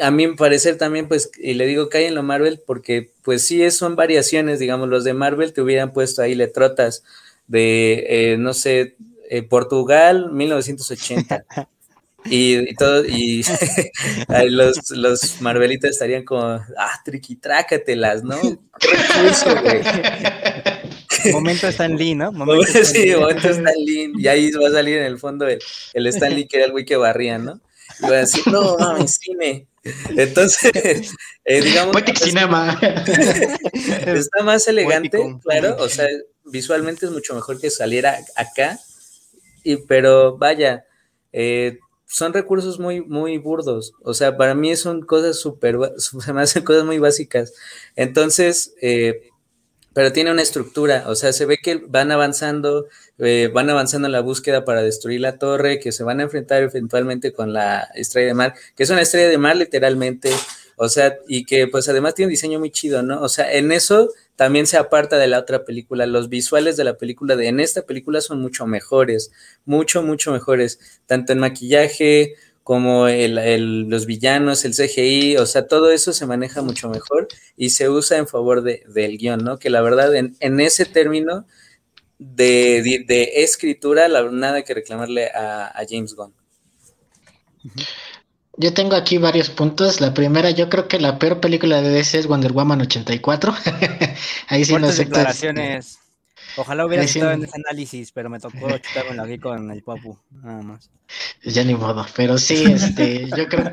a 0.00 0.10
mí 0.10 0.28
parecer 0.28 0.78
también, 0.78 1.06
pues, 1.06 1.30
y 1.38 1.52
le 1.54 1.66
digo, 1.66 1.90
cae 1.90 2.06
en 2.06 2.14
lo 2.14 2.22
Marvel, 2.22 2.62
porque, 2.66 3.12
pues 3.22 3.46
sí, 3.46 3.70
son 3.70 3.94
variaciones, 3.94 4.58
digamos, 4.58 4.88
los 4.88 5.04
de 5.04 5.12
Marvel 5.12 5.52
te 5.52 5.60
hubieran 5.60 5.92
puesto 5.92 6.22
ahí 6.22 6.34
letrotas 6.34 7.04
de, 7.46 8.06
eh, 8.08 8.36
no 8.38 8.54
sé, 8.54 8.96
eh, 9.28 9.42
Portugal, 9.42 10.32
1980. 10.32 11.44
Y, 12.30 12.74
todo, 12.74 13.04
y 13.04 13.44
los, 14.50 14.90
los 14.90 15.40
Marvelitas 15.40 15.92
estarían 15.92 16.24
como, 16.24 16.42
ah, 16.42 17.00
triquitrácatelas, 17.04 18.24
¿no? 18.24 18.36
Momento 21.32 21.68
Stan 21.68 21.96
Lee, 21.96 22.14
¿no? 22.14 22.32
Momento 22.32 22.72
sí, 22.84 23.14
momento 23.14 23.48
Stan 23.48 23.74
Lee. 23.84 24.12
Y 24.16 24.28
ahí 24.28 24.50
va 24.52 24.68
a 24.68 24.72
salir 24.72 24.98
en 24.98 25.04
el 25.04 25.18
fondo 25.18 25.46
el, 25.46 25.58
el 25.94 26.06
Stan 26.06 26.34
Lee, 26.34 26.46
que 26.46 26.58
era 26.58 26.66
el 26.66 26.72
güey 26.72 26.84
que 26.84 26.96
barría, 26.96 27.38
¿no? 27.38 27.60
Y 28.00 28.02
va 28.02 28.16
a 28.16 28.20
decir, 28.20 28.42
no, 28.46 28.76
no, 28.76 29.08
cine. 29.08 29.66
Entonces, 30.16 31.12
eh, 31.44 31.62
digamos. 31.62 31.96
cinema. 32.22 32.78
está 34.06 34.42
más 34.44 34.68
elegante, 34.68 35.18
claro. 35.42 35.76
O 35.78 35.88
sea, 35.88 36.06
visualmente 36.44 37.06
es 37.06 37.12
mucho 37.12 37.34
mejor 37.34 37.60
que 37.60 37.70
saliera 37.70 38.18
acá. 38.36 38.78
Y, 39.64 39.76
pero 39.76 40.36
vaya, 40.36 40.84
eh, 41.32 41.78
son 42.08 42.32
recursos 42.32 42.80
muy, 42.80 43.02
muy 43.02 43.38
burdos. 43.38 43.92
O 44.02 44.14
sea, 44.14 44.36
para 44.36 44.54
mí 44.54 44.74
son 44.76 45.02
cosas 45.02 45.38
súper, 45.38 45.78
se 45.98 46.32
me 46.32 46.64
cosas 46.64 46.84
muy 46.84 46.98
básicas. 46.98 47.52
Entonces, 47.94 48.74
eh, 48.80 49.30
pero 49.92 50.12
tiene 50.12 50.30
una 50.30 50.42
estructura, 50.42 51.04
o 51.08 51.16
sea, 51.16 51.32
se 51.32 51.44
ve 51.44 51.58
que 51.62 51.76
van 51.76 52.12
avanzando, 52.12 52.86
eh, 53.18 53.50
van 53.52 53.68
avanzando 53.68 54.06
en 54.06 54.12
la 54.12 54.20
búsqueda 54.20 54.64
para 54.64 54.82
destruir 54.82 55.20
la 55.20 55.38
torre, 55.38 55.80
que 55.80 55.92
se 55.92 56.04
van 56.04 56.20
a 56.20 56.22
enfrentar 56.24 56.62
eventualmente 56.62 57.32
con 57.32 57.52
la 57.52 57.88
estrella 57.94 58.28
de 58.28 58.34
mar, 58.34 58.54
que 58.76 58.84
es 58.84 58.90
una 58.90 59.02
estrella 59.02 59.28
de 59.28 59.38
mar 59.38 59.56
literalmente, 59.56 60.30
o 60.76 60.88
sea, 60.88 61.18
y 61.26 61.44
que 61.44 61.66
pues 61.66 61.88
además 61.88 62.14
tiene 62.14 62.28
un 62.28 62.30
diseño 62.30 62.60
muy 62.60 62.70
chido, 62.70 63.02
¿no? 63.02 63.20
O 63.22 63.28
sea, 63.28 63.52
en 63.52 63.72
eso 63.72 64.10
también 64.38 64.68
se 64.68 64.76
aparta 64.76 65.18
de 65.18 65.26
la 65.26 65.40
otra 65.40 65.64
película. 65.64 66.06
Los 66.06 66.28
visuales 66.28 66.76
de 66.76 66.84
la 66.84 66.96
película, 66.96 67.34
de 67.34 67.48
en 67.48 67.58
esta 67.58 67.82
película 67.82 68.20
son 68.20 68.40
mucho 68.40 68.68
mejores, 68.68 69.32
mucho, 69.64 70.00
mucho 70.04 70.30
mejores, 70.30 71.00
tanto 71.06 71.32
en 71.32 71.40
maquillaje 71.40 72.34
como 72.62 73.08
el, 73.08 73.88
los 73.88 74.06
villanos, 74.06 74.64
el 74.64 74.76
CGI, 74.76 75.38
o 75.38 75.46
sea, 75.46 75.66
todo 75.66 75.90
eso 75.90 76.12
se 76.12 76.24
maneja 76.24 76.62
mucho 76.62 76.88
mejor 76.88 77.26
y 77.56 77.70
se 77.70 77.88
usa 77.88 78.16
en 78.16 78.28
favor 78.28 78.62
de, 78.62 78.84
del 78.86 79.18
guion, 79.18 79.42
¿no? 79.42 79.58
Que 79.58 79.70
la 79.70 79.80
verdad, 79.80 80.14
en, 80.14 80.60
ese 80.60 80.84
término 80.84 81.44
de, 82.20 83.04
de, 83.08 83.42
escritura, 83.42 84.06
la, 84.06 84.30
nada 84.30 84.62
que 84.62 84.72
reclamarle 84.72 85.32
a, 85.34 85.84
James 85.90 86.14
Gunn. 86.14 86.32
Yo 88.58 88.74
tengo 88.74 88.96
aquí 88.96 89.18
varios 89.18 89.50
puntos. 89.50 90.00
La 90.00 90.12
primera, 90.12 90.50
yo 90.50 90.68
creo 90.68 90.88
que 90.88 90.98
la 90.98 91.18
peor 91.18 91.40
película 91.40 91.80
de 91.80 91.90
DC 91.90 92.18
es 92.18 92.26
Wonder 92.26 92.52
Woman 92.52 92.80
84. 92.80 93.54
Ahí 94.48 94.64
sí 94.64 94.74
no 94.74 94.90
declaraciones. 94.90 96.00
Ojalá 96.56 96.84
hubiera 96.84 97.04
estado 97.04 97.30
en 97.30 97.44
ese 97.44 97.52
análisis, 97.54 98.10
pero 98.10 98.28
me 98.28 98.40
tocó 98.40 98.68
chutarme 98.78 99.22
aquí 99.22 99.38
con 99.38 99.70
el 99.70 99.80
papu, 99.84 100.18
nada 100.42 100.60
más. 100.62 100.90
Ya 101.44 101.62
ni 101.62 101.74
modo, 101.74 102.04
pero 102.16 102.36
sí, 102.36 102.64
este, 102.64 103.28
yo 103.36 103.46
creo, 103.48 103.72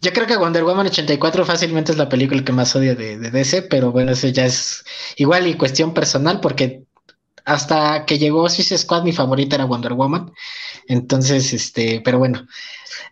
yo 0.00 0.12
creo 0.12 0.26
que 0.26 0.36
Wonder 0.36 0.62
Woman 0.62 0.86
84 0.86 1.44
fácilmente 1.44 1.90
es 1.90 1.98
la 1.98 2.08
película 2.08 2.44
que 2.44 2.52
más 2.52 2.76
odio 2.76 2.94
de, 2.94 3.18
de 3.18 3.30
DC, 3.32 3.62
pero 3.62 3.90
bueno, 3.90 4.12
eso 4.12 4.28
ya 4.28 4.46
es 4.46 4.84
igual 5.16 5.48
y 5.48 5.54
cuestión 5.54 5.94
personal, 5.94 6.38
porque 6.40 6.84
hasta 7.46 8.04
que 8.04 8.18
llegó 8.18 8.48
Suicide 8.50 8.78
Squad, 8.78 9.04
mi 9.04 9.12
favorita 9.12 9.56
era 9.56 9.64
Wonder 9.64 9.94
Woman. 9.94 10.32
Entonces, 10.88 11.52
este, 11.52 12.02
pero 12.04 12.18
bueno. 12.18 12.46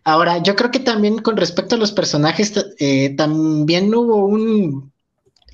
Ahora, 0.05 0.39
yo 0.43 0.57
creo 0.57 0.71
que 0.71 0.81
también 0.81 1.19
con 1.19 1.37
respecto 1.37 1.77
a 1.77 1.79
los 1.79 1.93
personajes, 1.93 2.53
eh, 2.79 3.15
también 3.17 3.95
hubo 3.95 4.27
un, 4.27 4.93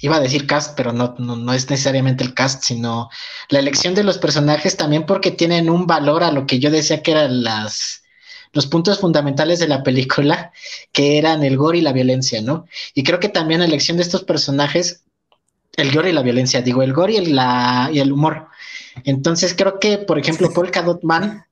iba 0.00 0.16
a 0.16 0.20
decir 0.20 0.46
cast, 0.46 0.76
pero 0.76 0.92
no, 0.92 1.14
no, 1.18 1.52
es 1.52 1.68
necesariamente 1.70 2.24
el 2.24 2.34
cast, 2.34 2.64
sino 2.64 3.10
la 3.48 3.58
elección 3.58 3.94
de 3.94 4.02
los 4.02 4.18
personajes 4.18 4.76
también 4.76 5.06
porque 5.06 5.30
tienen 5.30 5.70
un 5.70 5.86
valor 5.86 6.24
a 6.24 6.32
lo 6.32 6.46
que 6.46 6.58
yo 6.58 6.70
decía 6.70 7.02
que 7.02 7.12
eran 7.12 7.44
las, 7.44 8.02
los 8.52 8.66
puntos 8.66 8.98
fundamentales 8.98 9.58
de 9.58 9.68
la 9.68 9.82
película, 9.82 10.52
que 10.92 11.18
eran 11.18 11.44
el 11.44 11.56
gore 11.56 11.78
y 11.78 11.82
la 11.82 11.92
violencia, 11.92 12.40
¿no? 12.40 12.66
Y 12.94 13.04
creo 13.04 13.20
que 13.20 13.28
también 13.28 13.60
la 13.60 13.66
elección 13.66 13.98
de 13.98 14.04
estos 14.04 14.24
personajes, 14.24 15.04
el 15.76 15.92
gore 15.92 16.10
y 16.10 16.12
la 16.12 16.22
violencia, 16.22 16.62
digo, 16.62 16.82
el 16.82 16.92
gore 16.92 17.14
y, 17.14 17.26
la, 17.26 17.90
y 17.92 18.00
el 18.00 18.12
humor, 18.12 18.48
entonces 19.04 19.54
creo 19.56 19.78
que, 19.78 19.98
por 19.98 20.18
ejemplo, 20.18 20.52
Polka 20.52 20.82
Dot 20.82 21.02
Man, 21.02 21.44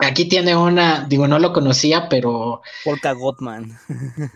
aquí 0.00 0.24
tiene 0.26 0.56
una, 0.56 1.06
digo, 1.08 1.28
no 1.28 1.38
lo 1.38 1.52
conocía, 1.52 2.08
pero... 2.08 2.62
Polka 2.84 3.12
Gottman. 3.12 3.78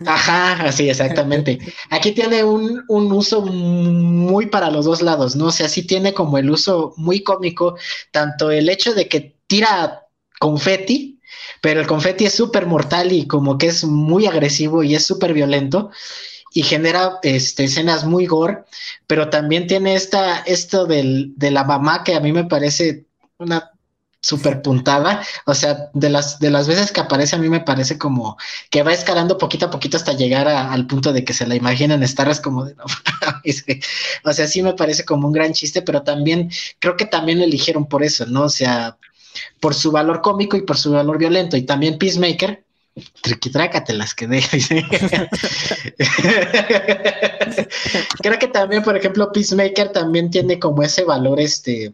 Ajá, 0.05 0.53
así, 0.63 0.89
exactamente. 0.89 1.59
Aquí 1.89 2.11
tiene 2.11 2.43
un, 2.43 2.83
un, 2.87 3.11
uso 3.11 3.41
muy 3.41 4.47
para 4.47 4.69
los 4.69 4.85
dos 4.85 5.01
lados, 5.01 5.35
¿no? 5.35 5.45
O 5.45 5.51
sea, 5.51 5.67
sí 5.67 5.85
tiene 5.85 6.13
como 6.13 6.37
el 6.37 6.49
uso 6.49 6.93
muy 6.97 7.23
cómico, 7.23 7.77
tanto 8.11 8.51
el 8.51 8.69
hecho 8.69 8.93
de 8.93 9.07
que 9.07 9.35
tira 9.47 10.03
confeti, 10.39 11.19
pero 11.61 11.79
el 11.79 11.87
confeti 11.87 12.25
es 12.25 12.33
súper 12.33 12.65
mortal 12.67 13.11
y 13.11 13.27
como 13.27 13.57
que 13.57 13.67
es 13.67 13.83
muy 13.83 14.27
agresivo 14.27 14.83
y 14.83 14.95
es 14.95 15.05
súper 15.05 15.33
violento. 15.33 15.89
Y 16.55 16.63
genera 16.63 17.19
este, 17.21 17.65
escenas 17.65 18.05
muy 18.05 18.27
gore, 18.27 18.63
pero 19.07 19.29
también 19.29 19.67
tiene 19.67 19.93
esta, 19.95 20.39
esto 20.39 20.85
del, 20.85 21.33
de 21.35 21.51
la 21.51 21.65
mamá 21.65 22.01
que 22.05 22.15
a 22.15 22.21
mí 22.21 22.31
me 22.31 22.45
parece 22.45 23.07
una 23.37 23.73
súper 24.21 24.61
puntada. 24.61 25.21
O 25.45 25.53
sea, 25.53 25.89
de 25.93 26.09
las, 26.09 26.39
de 26.39 26.49
las 26.49 26.69
veces 26.69 26.93
que 26.93 27.01
aparece, 27.01 27.35
a 27.35 27.39
mí 27.39 27.49
me 27.49 27.59
parece 27.59 27.97
como 27.97 28.37
que 28.71 28.83
va 28.83 28.93
escalando 28.93 29.37
poquito 29.37 29.65
a 29.65 29.69
poquito 29.69 29.97
hasta 29.97 30.13
llegar 30.13 30.47
al 30.47 30.87
punto 30.87 31.11
de 31.11 31.25
que 31.25 31.33
se 31.33 31.45
la 31.45 31.55
imaginan 31.55 32.03
estar 32.03 32.25
como 32.41 32.63
de 32.63 32.73
no. 32.75 32.85
o 34.23 34.33
sea, 34.33 34.47
sí 34.47 34.63
me 34.63 34.75
parece 34.75 35.03
como 35.03 35.27
un 35.27 35.33
gran 35.33 35.51
chiste, 35.51 35.81
pero 35.81 36.03
también 36.03 36.49
creo 36.79 36.95
que 36.95 37.05
también 37.05 37.41
eligieron 37.41 37.85
por 37.87 38.01
eso, 38.01 38.25
¿no? 38.27 38.43
O 38.43 38.49
sea, 38.49 38.97
por 39.59 39.73
su 39.75 39.91
valor 39.91 40.21
cómico 40.21 40.55
y 40.55 40.61
por 40.61 40.77
su 40.77 40.93
valor 40.93 41.17
violento. 41.17 41.57
Y 41.57 41.63
también 41.63 41.97
Peacemaker. 41.97 42.64
Triquitrácate 43.21 43.93
las 43.93 44.13
que 44.13 44.25
Creo 48.21 48.39
que 48.39 48.47
también, 48.47 48.83
por 48.83 48.95
ejemplo, 48.95 49.33
Peacemaker 49.33 49.91
también 49.91 50.29
tiene 50.29 50.59
como 50.59 50.81
ese 50.81 51.03
valor, 51.03 51.41
este, 51.41 51.93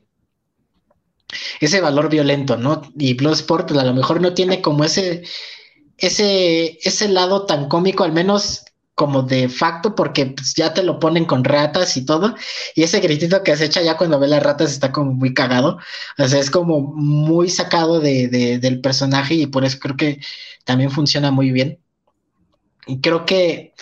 ese 1.60 1.82
valor 1.82 2.08
violento, 2.10 2.56
¿no? 2.56 2.84
Y 2.98 3.16
Bloodsport 3.16 3.70
pues, 3.70 3.80
a 3.80 3.84
lo 3.84 3.96
mejor 3.96 4.22
no 4.22 4.36
tiene 4.36 4.62
como 4.62 4.84
ese, 4.84 5.24
ese, 5.98 6.78
ese 6.84 7.08
lado 7.08 7.48
tan 7.48 7.68
cómico, 7.68 8.04
al 8.04 8.12
menos 8.12 8.66
como 9.02 9.24
de 9.24 9.50
facto, 9.50 9.96
porque 9.96 10.28
pues, 10.28 10.54
ya 10.54 10.76
te 10.76 10.84
lo 10.84 11.00
ponen 11.00 11.26
con 11.26 11.44
ratas 11.44 11.98
y 11.98 12.06
todo, 12.06 12.36
y 12.76 12.84
ese 12.84 13.00
gritito 13.00 13.42
que 13.42 13.58
se 13.58 13.66
echa 13.66 13.82
ya 13.82 13.98
cuando 13.98 14.20
ve 14.20 14.28
las 14.28 14.44
ratas 14.44 14.72
está 14.72 14.92
como 14.92 15.12
muy 15.12 15.34
cagado, 15.34 15.80
o 16.20 16.28
sea, 16.28 16.40
es 16.40 16.52
como 16.52 16.82
muy 16.82 17.50
sacado 17.50 18.00
de, 18.00 18.28
de, 18.28 18.60
del 18.60 18.80
personaje 18.80 19.34
y 19.34 19.48
por 19.48 19.66
eso 19.66 19.80
creo 19.80 19.98
que 19.98 20.20
también 20.66 20.92
funciona 20.92 21.32
muy 21.32 21.52
bien. 21.52 21.80
Y 22.86 23.02
creo 23.02 23.26
que 23.26 23.74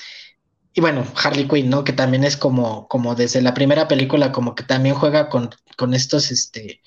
y 0.73 0.79
bueno, 0.79 1.05
Harley 1.21 1.49
Quinn, 1.49 1.69
¿no? 1.69 1.83
Que 1.83 1.91
también 1.91 2.23
es 2.23 2.37
como, 2.37 2.87
como 2.87 3.13
desde 3.13 3.41
la 3.41 3.53
primera 3.53 3.89
película, 3.89 4.31
como 4.31 4.55
que 4.55 4.63
también 4.63 4.95
juega 4.95 5.27
con, 5.27 5.49
con 5.75 5.93
estos, 5.93 6.31
este, 6.31 6.81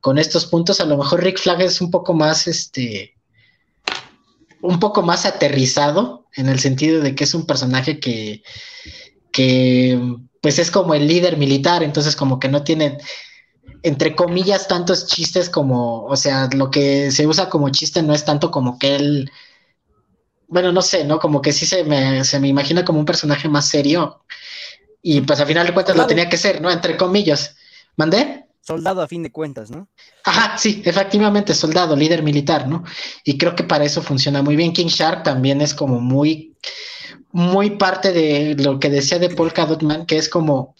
con 0.00 0.18
estos 0.18 0.46
puntos. 0.46 0.80
A 0.80 0.86
lo 0.86 0.96
mejor 0.96 1.22
Rick 1.22 1.38
Flag 1.38 1.60
es 1.60 1.80
un 1.80 1.92
poco 1.92 2.14
más, 2.14 2.48
este, 2.48 3.14
un 4.60 4.80
poco 4.80 5.02
más 5.02 5.24
aterrizado, 5.24 6.25
en 6.36 6.48
el 6.48 6.58
sentido 6.60 7.00
de 7.00 7.14
que 7.14 7.24
es 7.24 7.34
un 7.34 7.46
personaje 7.46 7.98
que, 8.00 8.42
que, 9.32 9.98
pues 10.40 10.58
es 10.58 10.70
como 10.70 10.94
el 10.94 11.06
líder 11.06 11.36
militar, 11.36 11.82
entonces 11.82 12.16
como 12.16 12.38
que 12.38 12.48
no 12.48 12.62
tiene, 12.62 12.98
entre 13.82 14.14
comillas, 14.14 14.68
tantos 14.68 15.06
chistes 15.06 15.50
como, 15.50 16.04
o 16.04 16.16
sea, 16.16 16.48
lo 16.52 16.70
que 16.70 17.10
se 17.10 17.26
usa 17.26 17.48
como 17.48 17.70
chiste 17.70 18.02
no 18.02 18.14
es 18.14 18.24
tanto 18.24 18.50
como 18.50 18.78
que 18.78 18.96
él 18.96 19.30
bueno, 20.48 20.72
no 20.72 20.82
sé, 20.82 21.04
¿no? 21.04 21.18
Como 21.18 21.42
que 21.42 21.52
sí 21.52 21.66
se 21.66 21.84
me, 21.84 22.24
se 22.24 22.38
me 22.38 22.48
imagina 22.48 22.84
como 22.84 23.00
un 23.00 23.04
personaje 23.04 23.48
más 23.48 23.68
serio. 23.68 24.24
Y 25.02 25.20
pues 25.20 25.40
a 25.40 25.46
final 25.46 25.66
de 25.66 25.74
cuentas 25.74 25.96
lo 25.96 26.06
tenía 26.06 26.28
que 26.28 26.36
ser, 26.36 26.60
¿no? 26.60 26.70
Entre 26.70 26.96
comillas. 26.96 27.56
¿Mandé? 27.96 28.45
Soldado 28.66 29.00
a 29.00 29.06
fin 29.06 29.22
de 29.22 29.30
cuentas, 29.30 29.70
¿no? 29.70 29.88
Ajá, 30.24 30.58
sí, 30.58 30.82
efectivamente, 30.84 31.54
soldado, 31.54 31.94
líder 31.94 32.24
militar, 32.24 32.66
¿no? 32.66 32.82
Y 33.22 33.38
creo 33.38 33.54
que 33.54 33.62
para 33.62 33.84
eso 33.84 34.02
funciona 34.02 34.42
muy 34.42 34.56
bien. 34.56 34.72
King 34.72 34.86
Shark 34.88 35.22
también 35.22 35.60
es 35.60 35.72
como 35.72 36.00
muy, 36.00 36.56
muy 37.30 37.70
parte 37.76 38.12
de 38.12 38.56
lo 38.56 38.80
que 38.80 38.90
decía 38.90 39.20
de 39.20 39.30
Polka 39.30 39.66
Dotman, 39.66 40.04
que 40.04 40.16
es 40.16 40.28
como, 40.28 40.74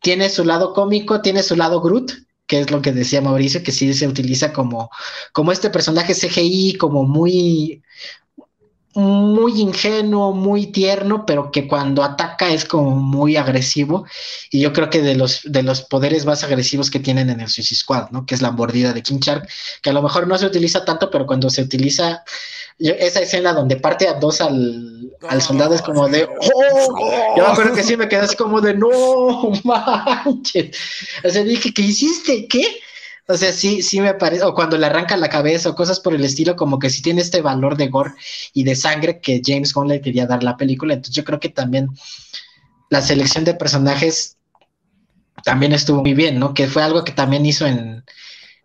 tiene 0.00 0.30
su 0.30 0.44
lado 0.44 0.72
cómico, 0.74 1.20
tiene 1.22 1.44
su 1.44 1.54
lado 1.54 1.80
Groot, 1.80 2.12
que 2.48 2.58
es 2.58 2.72
lo 2.72 2.82
que 2.82 2.90
decía 2.90 3.20
Mauricio, 3.20 3.62
que 3.62 3.70
sí 3.70 3.94
se 3.94 4.08
utiliza 4.08 4.52
como, 4.52 4.90
como 5.32 5.52
este 5.52 5.70
personaje 5.70 6.14
CGI, 6.14 6.76
como 6.76 7.04
muy, 7.04 7.84
muy 8.94 9.60
ingenuo, 9.60 10.32
muy 10.32 10.66
tierno, 10.66 11.24
pero 11.26 11.50
que 11.50 11.66
cuando 11.66 12.02
ataca 12.02 12.50
es 12.50 12.64
como 12.64 12.90
muy 12.90 13.36
agresivo. 13.36 14.04
Y 14.50 14.60
yo 14.60 14.72
creo 14.72 14.90
que 14.90 15.00
de 15.00 15.14
los, 15.14 15.40
de 15.44 15.62
los 15.62 15.82
poderes 15.82 16.26
más 16.26 16.44
agresivos 16.44 16.90
que 16.90 17.00
tienen 17.00 17.30
en 17.30 17.40
el 17.40 17.48
Suicide 17.48 17.78
Squad, 17.78 18.10
¿no? 18.10 18.26
Que 18.26 18.34
es 18.34 18.42
la 18.42 18.50
mordida 18.50 18.92
de 18.92 19.02
King 19.02 19.20
Shark, 19.20 19.48
que 19.82 19.90
a 19.90 19.92
lo 19.92 20.02
mejor 20.02 20.26
no 20.26 20.36
se 20.36 20.46
utiliza 20.46 20.84
tanto, 20.84 21.10
pero 21.10 21.26
cuando 21.26 21.48
se 21.48 21.62
utiliza 21.62 22.22
esa 22.78 23.20
escena 23.20 23.52
donde 23.52 23.76
parte 23.76 24.08
a 24.08 24.14
dos 24.14 24.40
al, 24.40 25.12
al 25.28 25.42
soldado 25.42 25.74
es 25.74 25.82
como 25.82 26.08
de 26.08 26.24
¡Oh! 26.24 27.36
Yo 27.36 27.44
me 27.44 27.50
acuerdo 27.50 27.74
que 27.74 27.82
sí 27.82 27.96
me 27.96 28.08
quedé 28.08 28.22
así 28.22 28.36
como 28.36 28.60
de 28.60 28.74
¡No 28.74 28.88
manches! 29.64 30.76
O 31.24 31.30
sea, 31.30 31.42
dije, 31.44 31.72
¿qué 31.72 31.82
hiciste? 31.82 32.46
¿Qué? 32.48 32.80
O 33.28 33.36
sea, 33.36 33.52
sí, 33.52 33.82
sí 33.82 34.00
me 34.00 34.14
parece, 34.14 34.42
o 34.44 34.54
cuando 34.54 34.76
le 34.76 34.86
arranca 34.86 35.16
la 35.16 35.28
cabeza 35.28 35.70
o 35.70 35.74
cosas 35.74 36.00
por 36.00 36.14
el 36.14 36.24
estilo, 36.24 36.56
como 36.56 36.78
que 36.78 36.90
sí 36.90 37.02
tiene 37.02 37.20
este 37.20 37.40
valor 37.40 37.76
de 37.76 37.88
gore 37.88 38.12
y 38.52 38.64
de 38.64 38.74
sangre 38.74 39.20
que 39.20 39.40
James 39.44 39.72
Gunn 39.72 39.88
le 39.88 40.00
quería 40.00 40.26
dar 40.26 40.42
la 40.42 40.56
película. 40.56 40.94
Entonces 40.94 41.14
yo 41.14 41.24
creo 41.24 41.38
que 41.38 41.48
también 41.48 41.88
la 42.90 43.00
selección 43.00 43.44
de 43.44 43.54
personajes 43.54 44.38
también 45.44 45.72
estuvo 45.72 46.00
muy 46.02 46.14
bien, 46.14 46.38
¿no? 46.38 46.52
Que 46.52 46.66
fue 46.66 46.82
algo 46.82 47.04
que 47.04 47.12
también 47.12 47.46
hizo 47.46 47.66
en, 47.66 48.04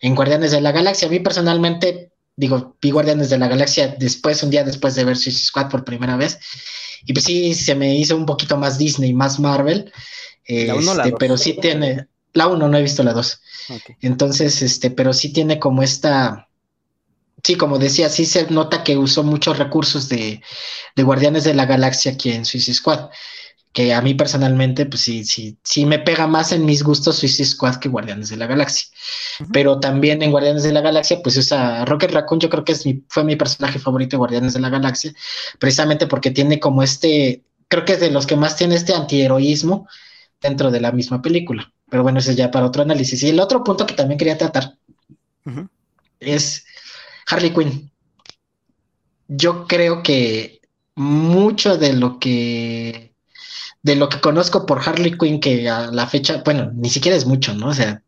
en 0.01 0.15
Guardianes 0.15 0.51
de 0.51 0.61
la 0.61 0.71
Galaxia. 0.71 1.07
A 1.07 1.11
mí 1.11 1.19
personalmente, 1.19 2.11
digo, 2.35 2.75
vi 2.81 2.91
Guardianes 2.91 3.29
de 3.29 3.37
la 3.37 3.47
Galaxia 3.47 3.95
después, 3.99 4.41
un 4.43 4.49
día 4.49 4.63
después 4.63 4.95
de 4.95 5.05
ver 5.05 5.17
Suicide 5.17 5.45
Squad 5.45 5.69
por 5.69 5.85
primera 5.85 6.17
vez. 6.17 6.39
Y 7.05 7.13
pues 7.13 7.25
sí, 7.25 7.53
se 7.53 7.75
me 7.75 7.95
hizo 7.95 8.15
un 8.15 8.25
poquito 8.25 8.57
más 8.57 8.77
Disney, 8.77 9.13
más 9.13 9.39
Marvel. 9.39 9.91
Este, 10.43 11.13
pero 11.19 11.37
sí 11.37 11.57
tiene, 11.61 12.07
la 12.37 12.47
1, 12.47 12.67
no 12.67 12.77
he 12.77 12.81
visto 12.81 13.03
la 13.03 13.13
2. 13.13 13.41
Entonces, 14.01 14.61
este, 14.61 14.91
pero 14.91 15.13
sí 15.13 15.33
tiene 15.33 15.59
como 15.59 15.83
esta, 15.83 16.47
sí, 17.43 17.55
como 17.55 17.77
decía, 17.77 18.09
sí 18.09 18.25
se 18.25 18.49
nota 18.49 18.83
que 18.83 18.97
usó 18.97 19.23
muchos 19.23 19.57
recursos 19.57 20.09
de, 20.09 20.41
de 20.95 21.03
Guardianes 21.03 21.43
de 21.43 21.53
la 21.53 21.65
Galaxia 21.65 22.13
aquí 22.13 22.31
en 22.31 22.45
Suicide 22.45 22.75
Squad, 22.75 23.09
que 23.73 23.93
a 23.93 24.01
mí 24.01 24.13
personalmente, 24.13 24.85
pues 24.85 25.01
sí, 25.01 25.23
sí, 25.23 25.57
sí 25.63 25.85
me 25.85 25.99
pega 25.99 26.27
más 26.27 26.51
en 26.51 26.65
mis 26.65 26.83
gustos 26.83 27.17
Suicide 27.17 27.47
Squad 27.47 27.75
que 27.75 27.89
Guardianes 27.89 28.29
de 28.29 28.37
la 28.37 28.47
Galaxia. 28.47 28.87
Pero 29.53 29.79
también 29.79 30.21
en 30.23 30.31
Guardianes 30.31 30.63
de 30.63 30.71
la 30.71 30.81
Galaxia, 30.81 31.21
pues 31.21 31.37
usa 31.37 31.85
Rocket 31.85 32.11
Raccoon, 32.11 32.39
yo 32.39 32.49
creo 32.49 32.63
que 32.63 32.71
es 32.71 32.85
mi, 32.85 33.03
fue 33.09 33.23
mi 33.23 33.35
personaje 33.35 33.79
favorito 33.79 34.15
de 34.15 34.19
Guardianes 34.19 34.53
de 34.53 34.61
la 34.61 34.69
Galaxia, 34.69 35.13
precisamente 35.59 36.07
porque 36.07 36.31
tiene 36.31 36.59
como 36.59 36.81
este, 36.81 37.43
creo 37.67 37.85
que 37.85 37.93
es 37.93 37.99
de 37.99 38.11
los 38.11 38.25
que 38.25 38.35
más 38.35 38.55
tiene 38.55 38.75
este 38.75 38.95
antiheroísmo 38.95 39.87
dentro 40.41 40.71
de 40.71 40.81
la 40.81 40.91
misma 40.91 41.21
película. 41.21 41.71
Pero 41.89 42.03
bueno, 42.03 42.19
eso 42.19 42.31
es 42.31 42.37
ya 42.37 42.51
para 42.51 42.65
otro 42.65 42.81
análisis. 42.81 43.21
Y 43.23 43.29
el 43.29 43.39
otro 43.39 43.63
punto 43.63 43.85
que 43.85 43.93
también 43.93 44.17
quería 44.17 44.37
tratar 44.37 44.77
es 46.19 46.65
Harley 47.27 47.53
Quinn. 47.53 47.91
Yo 49.27 49.67
creo 49.67 50.03
que 50.03 50.61
mucho 50.95 51.77
de 51.77 51.93
lo 51.93 52.19
que 52.19 53.06
de 53.87 53.95
lo 53.95 54.09
que 54.09 54.19
conozco 54.19 54.65
por 54.65 54.81
Harley 54.87 55.17
Quinn, 55.17 55.39
que 55.39 55.67
a 55.69 55.87
la 55.87 56.07
fecha, 56.07 56.41
bueno, 56.43 56.69
ni 56.75 56.89
siquiera 56.89 57.17
es 57.17 57.25
mucho, 57.25 57.53
¿no? 57.53 57.69
O 57.69 57.73
sea, 57.73 58.03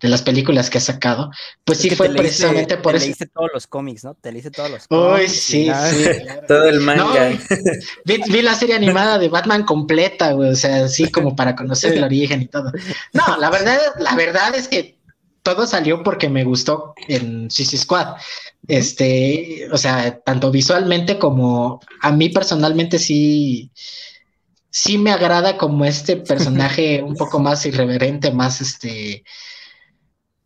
de 0.00 0.08
las 0.08 0.22
películas 0.22 0.70
que 0.70 0.78
ha 0.78 0.80
sacado, 0.80 1.30
pues 1.64 1.78
sí 1.78 1.90
fue 1.90 2.08
precisamente 2.08 2.78
por 2.78 2.96
eso. 2.96 3.02
Te 3.02 3.08
leíste 3.08 3.26
todos 3.26 3.50
los 3.52 3.66
cómics, 3.66 4.04
¿no? 4.04 4.14
Te 4.14 4.32
leíste 4.32 4.50
todos 4.50 4.70
los 4.70 4.88
cómics. 4.88 5.20
Uy, 5.20 5.28
sí, 5.28 5.70
sí. 5.90 6.04
Todo 6.48 6.64
el 6.64 6.80
manga. 6.80 7.38
vi, 8.06 8.42
la 8.42 8.54
serie 8.54 8.74
animada 8.74 9.18
de 9.18 9.28
Batman 9.28 9.64
completa, 9.64 10.32
güey, 10.32 10.50
o 10.50 10.56
sea, 10.56 10.88
sí, 10.88 11.10
como 11.10 11.36
para 11.36 11.54
conocer 11.54 11.92
el 11.92 12.02
origen 12.02 12.40
y 12.40 12.46
todo. 12.48 12.72
No, 13.12 13.36
la 13.36 13.50
verdad, 13.50 13.78
la 13.98 14.14
verdad 14.14 14.54
es 14.54 14.66
que 14.66 14.98
todo 15.42 15.66
salió 15.66 16.02
porque 16.02 16.30
me 16.30 16.44
gustó 16.44 16.94
en 17.06 17.50
CC 17.50 17.76
Squad. 17.76 18.16
Este, 18.66 19.68
o 19.72 19.76
sea, 19.76 20.20
tanto 20.20 20.50
visualmente 20.50 21.18
como 21.18 21.80
a 22.00 22.12
mí 22.12 22.30
personalmente 22.30 22.98
sí 22.98 23.70
sí 24.70 24.98
me 24.98 25.12
agrada 25.12 25.56
como 25.56 25.84
este 25.84 26.16
personaje 26.16 27.02
un 27.06 27.14
poco 27.14 27.38
más 27.38 27.66
irreverente, 27.66 28.30
más 28.30 28.60
este, 28.60 29.24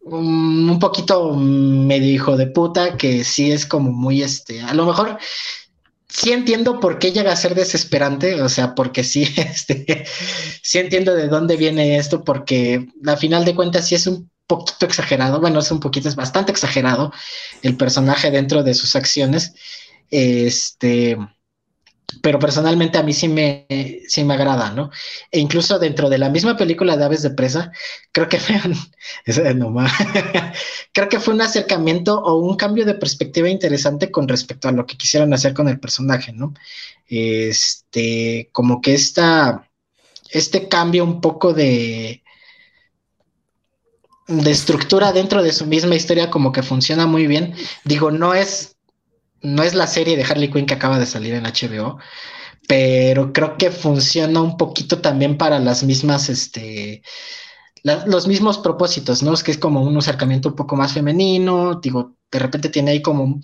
un, 0.00 0.78
poquito 0.78 1.34
medio 1.34 2.12
hijo 2.12 2.36
de 2.36 2.46
puta, 2.46 2.96
que 2.96 3.24
sí 3.24 3.52
es 3.52 3.66
como 3.66 3.92
muy 3.92 4.22
este, 4.22 4.60
a 4.62 4.74
lo 4.74 4.86
mejor 4.86 5.18
sí 6.08 6.32
entiendo 6.32 6.78
por 6.80 6.98
qué 6.98 7.12
llega 7.12 7.32
a 7.32 7.36
ser 7.36 7.54
desesperante, 7.54 8.40
o 8.40 8.48
sea, 8.48 8.74
porque 8.74 9.04
sí, 9.04 9.22
este, 9.36 10.06
sí 10.62 10.78
entiendo 10.78 11.14
de 11.14 11.28
dónde 11.28 11.56
viene 11.56 11.96
esto, 11.96 12.24
porque 12.24 12.88
a 13.06 13.16
final 13.16 13.44
de 13.44 13.54
cuentas 13.54 13.88
sí 13.88 13.94
es 13.94 14.06
un 14.06 14.30
poquito 14.46 14.86
exagerado, 14.86 15.40
bueno, 15.40 15.60
es 15.60 15.70
un 15.70 15.80
poquito, 15.80 16.08
es 16.08 16.16
bastante 16.16 16.52
exagerado 16.52 17.12
el 17.62 17.76
personaje 17.76 18.30
dentro 18.30 18.62
de 18.62 18.74
sus 18.74 18.94
acciones, 18.94 19.54
este, 20.10 21.16
pero 22.22 22.38
personalmente 22.38 22.98
a 22.98 23.02
mí 23.02 23.12
sí 23.12 23.28
me, 23.28 23.66
sí 24.08 24.24
me 24.24 24.34
agrada, 24.34 24.70
¿no? 24.70 24.90
E 25.30 25.40
incluso 25.40 25.78
dentro 25.78 26.08
de 26.08 26.18
la 26.18 26.30
misma 26.30 26.56
película 26.56 26.96
de 26.96 27.04
Aves 27.04 27.22
de 27.22 27.30
Presa, 27.30 27.72
creo 28.12 28.28
que 28.28 28.38
fue 28.40 28.56
un, 28.64 28.76
creo 30.92 31.08
que 31.08 31.20
fue 31.20 31.34
un 31.34 31.40
acercamiento 31.40 32.20
o 32.20 32.38
un 32.38 32.56
cambio 32.56 32.84
de 32.84 32.94
perspectiva 32.94 33.48
interesante 33.48 34.10
con 34.10 34.28
respecto 34.28 34.68
a 34.68 34.72
lo 34.72 34.86
que 34.86 34.96
quisieron 34.96 35.32
hacer 35.34 35.54
con 35.54 35.68
el 35.68 35.80
personaje, 35.80 36.32
¿no? 36.32 36.54
Este, 37.06 38.48
como 38.52 38.80
que 38.80 38.94
esta, 38.94 39.68
este 40.30 40.68
cambio 40.68 41.04
un 41.04 41.20
poco 41.20 41.52
de, 41.52 42.22
de 44.26 44.50
estructura 44.50 45.12
dentro 45.12 45.42
de 45.42 45.52
su 45.52 45.66
misma 45.66 45.94
historia 45.94 46.30
como 46.30 46.52
que 46.52 46.62
funciona 46.62 47.06
muy 47.06 47.26
bien. 47.26 47.54
Digo, 47.84 48.10
no 48.10 48.34
es 48.34 48.73
no 49.44 49.62
es 49.62 49.74
la 49.74 49.86
serie 49.86 50.16
de 50.16 50.24
Harley 50.24 50.50
Quinn 50.50 50.66
que 50.66 50.74
acaba 50.74 50.98
de 50.98 51.06
salir 51.06 51.34
en 51.34 51.44
HBO, 51.44 51.98
pero 52.66 53.32
creo 53.32 53.56
que 53.58 53.70
funciona 53.70 54.40
un 54.40 54.56
poquito 54.56 55.00
también 55.00 55.38
para 55.38 55.58
las 55.58 55.84
mismas, 55.84 56.28
este, 56.30 57.02
los 57.84 58.26
mismos 58.26 58.58
propósitos, 58.58 59.22
¿no? 59.22 59.34
Es 59.34 59.42
que 59.42 59.50
es 59.50 59.58
como 59.58 59.82
un 59.82 59.96
acercamiento 59.98 60.48
un 60.48 60.56
poco 60.56 60.76
más 60.76 60.94
femenino, 60.94 61.80
digo, 61.82 62.16
de 62.32 62.38
repente 62.38 62.70
tiene 62.70 62.92
ahí 62.92 63.02
como 63.02 63.40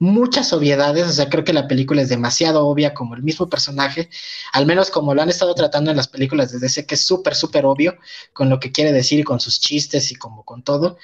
muchas 0.00 0.52
obviedades, 0.52 1.06
o 1.06 1.12
sea, 1.12 1.28
creo 1.30 1.44
que 1.44 1.52
la 1.52 1.68
película 1.68 2.02
es 2.02 2.08
demasiado 2.08 2.66
obvia 2.66 2.92
como 2.92 3.14
el 3.14 3.22
mismo 3.22 3.48
personaje, 3.48 4.10
al 4.52 4.66
menos 4.66 4.90
como 4.90 5.14
lo 5.14 5.22
han 5.22 5.30
estado 5.30 5.54
tratando 5.54 5.90
en 5.92 5.96
las 5.96 6.08
películas 6.08 6.52
desde 6.52 6.66
ese 6.66 6.86
que 6.86 6.96
es 6.96 7.06
súper, 7.06 7.34
súper 7.36 7.64
obvio 7.64 7.96
con 8.32 8.50
lo 8.50 8.58
que 8.60 8.72
quiere 8.72 8.92
decir 8.92 9.20
y 9.20 9.24
con 9.24 9.40
sus 9.40 9.60
chistes 9.60 10.10
y 10.10 10.16
como 10.16 10.44
con 10.44 10.64
todo, 10.64 10.98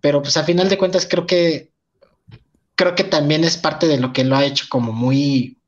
pero 0.00 0.22
pues 0.22 0.36
a 0.36 0.44
final 0.44 0.68
de 0.68 0.78
cuentas 0.78 1.06
creo 1.10 1.26
que 1.26 1.75
creo 2.76 2.94
que 2.94 3.04
también 3.04 3.42
es 3.42 3.56
parte 3.56 3.88
de 3.88 3.98
lo 3.98 4.12
que 4.12 4.24
lo 4.24 4.36
ha 4.36 4.44
hecho 4.44 4.66
como 4.68 4.92
muy 4.92 5.58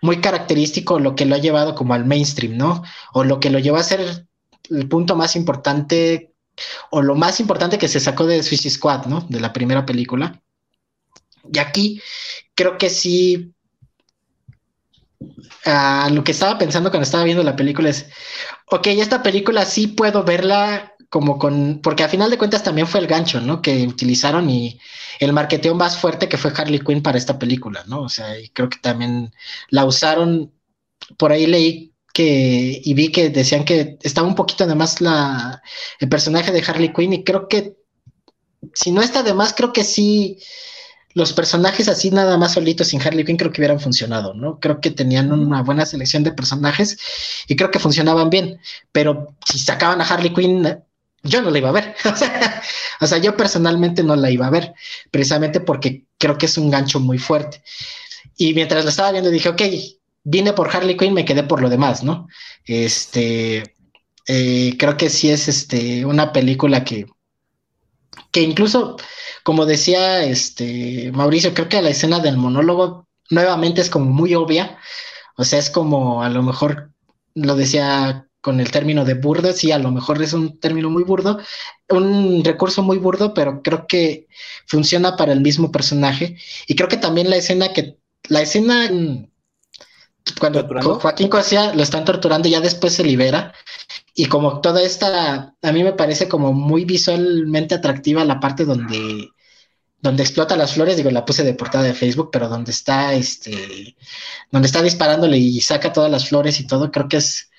muy 0.00 0.20
característico, 0.20 0.98
lo 0.98 1.14
que 1.14 1.26
lo 1.26 1.34
ha 1.34 1.38
llevado 1.38 1.74
como 1.74 1.94
al 1.94 2.06
mainstream, 2.06 2.56
¿no? 2.56 2.82
O 3.12 3.24
lo 3.24 3.40
que 3.40 3.50
lo 3.50 3.58
llevó 3.58 3.76
a 3.76 3.82
ser 3.82 4.26
el 4.70 4.88
punto 4.88 5.14
más 5.14 5.36
importante 5.36 6.32
o 6.90 7.02
lo 7.02 7.14
más 7.14 7.40
importante 7.40 7.78
que 7.78 7.88
se 7.88 8.00
sacó 8.00 8.26
de 8.26 8.42
Suicide 8.42 8.74
Squad, 8.74 9.06
¿no? 9.06 9.26
De 9.28 9.40
la 9.40 9.52
primera 9.52 9.84
película. 9.84 10.40
Y 11.52 11.58
aquí 11.58 12.00
creo 12.54 12.78
que 12.78 12.90
sí. 12.90 13.52
Ah, 15.66 16.08
lo 16.12 16.24
que 16.24 16.32
estaba 16.32 16.58
pensando 16.58 16.90
cuando 16.90 17.04
estaba 17.04 17.24
viendo 17.24 17.42
la 17.42 17.56
película 17.56 17.88
es, 17.88 18.06
ok, 18.70 18.86
esta 18.88 19.22
película 19.22 19.64
sí 19.64 19.88
puedo 19.88 20.22
verla 20.22 20.93
como 21.14 21.38
con, 21.38 21.78
porque 21.80 22.02
a 22.02 22.08
final 22.08 22.28
de 22.28 22.38
cuentas 22.38 22.64
también 22.64 22.88
fue 22.88 22.98
el 22.98 23.06
gancho, 23.06 23.40
¿no? 23.40 23.62
Que 23.62 23.86
utilizaron 23.86 24.50
y 24.50 24.80
el 25.20 25.32
marketeo 25.32 25.72
más 25.72 25.96
fuerte 25.96 26.28
que 26.28 26.36
fue 26.36 26.52
Harley 26.56 26.80
Quinn 26.80 27.04
para 27.04 27.16
esta 27.16 27.38
película, 27.38 27.84
¿no? 27.86 28.00
O 28.00 28.08
sea, 28.08 28.36
y 28.36 28.48
creo 28.48 28.68
que 28.68 28.78
también 28.78 29.32
la 29.68 29.84
usaron, 29.84 30.52
por 31.16 31.30
ahí 31.30 31.46
leí 31.46 31.94
que, 32.12 32.80
y 32.84 32.94
vi 32.94 33.12
que 33.12 33.30
decían 33.30 33.64
que 33.64 33.96
estaba 34.02 34.26
un 34.26 34.34
poquito 34.34 34.64
además 34.64 35.00
la, 35.00 35.62
el 36.00 36.08
personaje 36.08 36.50
de 36.50 36.64
Harley 36.66 36.92
Quinn 36.92 37.12
y 37.12 37.22
creo 37.22 37.46
que, 37.46 37.76
si 38.72 38.90
no 38.90 39.00
está 39.00 39.22
de 39.22 39.34
más, 39.34 39.54
creo 39.54 39.72
que 39.72 39.84
sí, 39.84 40.40
los 41.12 41.32
personajes 41.32 41.86
así 41.86 42.10
nada 42.10 42.36
más 42.38 42.54
solitos 42.54 42.88
sin 42.88 43.00
Harley 43.00 43.24
Quinn 43.24 43.36
creo 43.36 43.52
que 43.52 43.60
hubieran 43.60 43.78
funcionado, 43.78 44.34
¿no? 44.34 44.58
Creo 44.58 44.80
que 44.80 44.90
tenían 44.90 45.30
una 45.30 45.62
buena 45.62 45.86
selección 45.86 46.24
de 46.24 46.32
personajes 46.32 46.98
y 47.46 47.54
creo 47.54 47.70
que 47.70 47.78
funcionaban 47.78 48.30
bien, 48.30 48.58
pero 48.90 49.36
si 49.46 49.60
sacaban 49.60 50.00
a 50.00 50.04
Harley 50.04 50.34
Quinn, 50.34 50.82
yo 51.24 51.42
no 51.42 51.50
la 51.50 51.58
iba 51.58 51.70
a 51.70 51.72
ver. 51.72 51.94
o 53.00 53.06
sea, 53.06 53.18
yo 53.18 53.36
personalmente 53.36 54.02
no 54.02 54.14
la 54.16 54.30
iba 54.30 54.46
a 54.46 54.50
ver, 54.50 54.74
precisamente 55.10 55.60
porque 55.60 56.04
creo 56.18 56.38
que 56.38 56.46
es 56.46 56.56
un 56.58 56.70
gancho 56.70 57.00
muy 57.00 57.18
fuerte. 57.18 57.62
Y 58.36 58.54
mientras 58.54 58.84
la 58.84 58.90
estaba 58.90 59.12
viendo 59.12 59.30
dije, 59.30 59.48
ok, 59.48 59.62
vine 60.24 60.52
por 60.52 60.74
Harley 60.74 60.96
Quinn, 60.96 61.14
me 61.14 61.24
quedé 61.24 61.42
por 61.42 61.60
lo 61.60 61.68
demás, 61.68 62.02
¿no? 62.02 62.28
Este, 62.64 63.74
eh, 64.26 64.76
creo 64.78 64.96
que 64.96 65.10
sí 65.10 65.30
es 65.30 65.48
este, 65.48 66.04
una 66.04 66.32
película 66.32 66.84
que, 66.84 67.06
que 68.30 68.40
incluso 68.40 68.96
como 69.44 69.66
decía 69.66 70.24
este 70.24 71.12
Mauricio, 71.12 71.54
creo 71.54 71.68
que 71.68 71.82
la 71.82 71.90
escena 71.90 72.18
del 72.18 72.38
monólogo 72.38 73.06
nuevamente 73.30 73.82
es 73.82 73.90
como 73.90 74.06
muy 74.06 74.34
obvia. 74.34 74.78
O 75.36 75.44
sea, 75.44 75.58
es 75.58 75.70
como 75.70 76.22
a 76.22 76.30
lo 76.30 76.42
mejor 76.42 76.90
lo 77.34 77.54
decía 77.54 78.26
con 78.44 78.60
el 78.60 78.70
término 78.70 79.06
de 79.06 79.14
burdo, 79.14 79.54
sí, 79.54 79.72
a 79.72 79.78
lo 79.78 79.90
mejor 79.90 80.22
es 80.22 80.34
un 80.34 80.60
término 80.60 80.90
muy 80.90 81.02
burdo, 81.02 81.38
un 81.88 82.44
recurso 82.44 82.82
muy 82.82 82.98
burdo, 82.98 83.32
pero 83.32 83.62
creo 83.62 83.86
que 83.86 84.28
funciona 84.66 85.16
para 85.16 85.32
el 85.32 85.40
mismo 85.40 85.72
personaje. 85.72 86.36
Y 86.66 86.76
creo 86.76 86.90
que 86.90 86.98
también 86.98 87.30
la 87.30 87.36
escena 87.36 87.72
que, 87.72 87.96
la 88.28 88.42
escena 88.42 88.90
cuando 90.38 90.68
Joaquín 91.00 91.28
Cosía 91.28 91.72
lo 91.72 91.82
están 91.82 92.04
torturando, 92.04 92.46
ya 92.46 92.60
después 92.60 92.92
se 92.92 93.02
libera. 93.02 93.54
Y 94.14 94.26
como 94.26 94.60
toda 94.60 94.82
esta, 94.82 95.54
a 95.62 95.72
mí 95.72 95.82
me 95.82 95.94
parece 95.94 96.28
como 96.28 96.52
muy 96.52 96.84
visualmente 96.84 97.74
atractiva 97.74 98.26
la 98.26 98.40
parte 98.40 98.66
donde 98.66 99.30
donde 100.02 100.22
explota 100.22 100.54
las 100.54 100.74
flores, 100.74 100.98
digo, 100.98 101.10
la 101.10 101.24
puse 101.24 101.44
de 101.44 101.54
portada 101.54 101.82
de 101.84 101.94
Facebook, 101.94 102.28
pero 102.30 102.50
donde 102.50 102.72
está, 102.72 103.14
este, 103.14 103.96
donde 104.50 104.66
está 104.66 104.82
disparándole 104.82 105.38
y 105.38 105.62
saca 105.62 105.94
todas 105.94 106.10
las 106.10 106.28
flores 106.28 106.60
y 106.60 106.66
todo, 106.66 106.90
creo 106.90 107.08
que 107.08 107.16
es, 107.16 107.50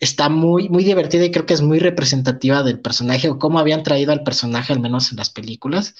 está 0.00 0.28
muy, 0.28 0.68
muy 0.68 0.84
divertida 0.84 1.24
y 1.24 1.30
creo 1.30 1.46
que 1.46 1.54
es 1.54 1.62
muy 1.62 1.78
representativa 1.78 2.62
del 2.62 2.80
personaje 2.80 3.28
o 3.30 3.38
cómo 3.38 3.58
habían 3.58 3.82
traído 3.82 4.12
al 4.12 4.22
personaje, 4.22 4.72
al 4.72 4.80
menos 4.80 5.10
en 5.10 5.18
las 5.18 5.30
películas. 5.30 5.94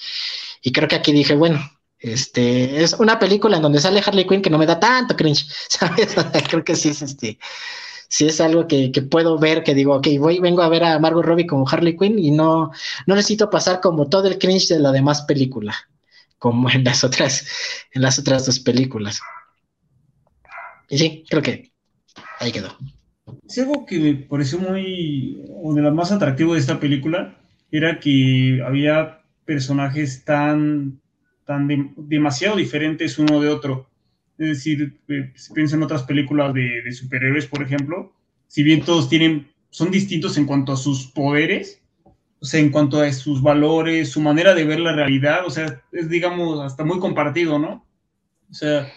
Y 0.61 0.71
creo 0.71 0.87
que 0.87 0.95
aquí 0.95 1.11
dije, 1.11 1.35
bueno, 1.35 1.59
este, 1.99 2.83
es 2.83 2.93
una 2.93 3.19
película 3.19 3.57
en 3.57 3.63
donde 3.63 3.79
sale 3.79 4.03
Harley 4.05 4.27
Quinn 4.27 4.41
que 4.41 4.49
no 4.49 4.57
me 4.57 4.65
da 4.65 4.79
tanto 4.79 5.15
cringe, 5.15 5.47
¿sabes? 5.69 6.15
creo 6.47 6.63
que 6.63 6.75
sí 6.75 6.89
es 6.89 7.01
este, 7.01 7.39
si 8.09 8.25
es 8.25 8.39
algo 8.39 8.67
que, 8.67 8.91
puedo 9.09 9.37
ver, 9.37 9.63
que 9.63 9.73
digo, 9.73 9.95
ok, 9.95 10.07
voy, 10.19 10.39
vengo 10.39 10.61
a 10.61 10.69
ver 10.69 10.83
a 10.83 10.99
Margot 10.99 11.25
Robbie 11.25 11.47
como 11.47 11.67
Harley 11.67 11.97
Quinn 11.97 12.19
y 12.19 12.31
no, 12.31 12.71
no 13.05 13.15
necesito 13.15 13.49
pasar 13.49 13.81
como 13.81 14.07
todo 14.09 14.27
el 14.27 14.37
cringe 14.37 14.69
de 14.69 14.79
la 14.79 14.91
demás 14.91 15.23
película, 15.23 15.75
como 16.37 16.69
en 16.69 16.83
las 16.83 17.03
otras, 17.03 17.45
en 17.91 18.01
las 18.01 18.19
otras 18.19 18.45
dos 18.45 18.59
películas. 18.59 19.19
Y 20.89 20.97
sí, 20.97 21.25
creo 21.29 21.41
que 21.41 21.73
ahí 22.39 22.51
quedó. 22.51 22.77
Sí, 23.47 23.61
algo 23.61 23.85
que 23.85 23.99
me 23.99 24.13
pareció 24.15 24.59
muy, 24.59 25.43
o 25.49 25.73
de 25.73 25.81
lo 25.81 25.93
más 25.93 26.11
atractivo 26.11 26.53
de 26.53 26.59
esta 26.59 26.79
película, 26.79 27.37
era 27.71 27.99
que 27.99 28.61
había 28.65 29.21
personajes 29.45 30.23
tan, 30.23 30.99
tan 31.45 31.93
demasiado 31.97 32.57
diferentes 32.57 33.17
uno 33.17 33.39
de 33.39 33.49
otro. 33.49 33.89
Es 34.37 34.49
decir, 34.49 34.99
eh, 35.07 35.31
si 35.35 35.53
piensan 35.53 35.79
en 35.79 35.85
otras 35.85 36.03
películas 36.03 36.53
de, 36.53 36.91
superhéroes, 36.91 37.47
por 37.47 37.63
ejemplo, 37.63 38.13
si 38.47 38.63
bien 38.63 38.81
todos 38.81 39.09
tienen, 39.09 39.47
son 39.69 39.91
distintos 39.91 40.37
en 40.37 40.45
cuanto 40.45 40.73
a 40.73 40.77
sus 40.77 41.07
poderes, 41.07 41.81
o 42.39 42.45
sea, 42.45 42.59
en 42.59 42.69
cuanto 42.69 43.01
a 43.01 43.11
sus 43.11 43.41
valores, 43.41 44.09
su 44.09 44.21
manera 44.21 44.53
de 44.53 44.63
ver 44.63 44.79
la 44.79 44.93
realidad, 44.93 45.45
o 45.45 45.49
sea, 45.49 45.81
es, 45.91 46.07
digamos, 46.07 46.59
hasta 46.61 46.85
muy 46.85 46.99
compartido, 46.99 47.57
¿no? 47.57 47.83
O 48.49 48.53
sea, 48.53 48.87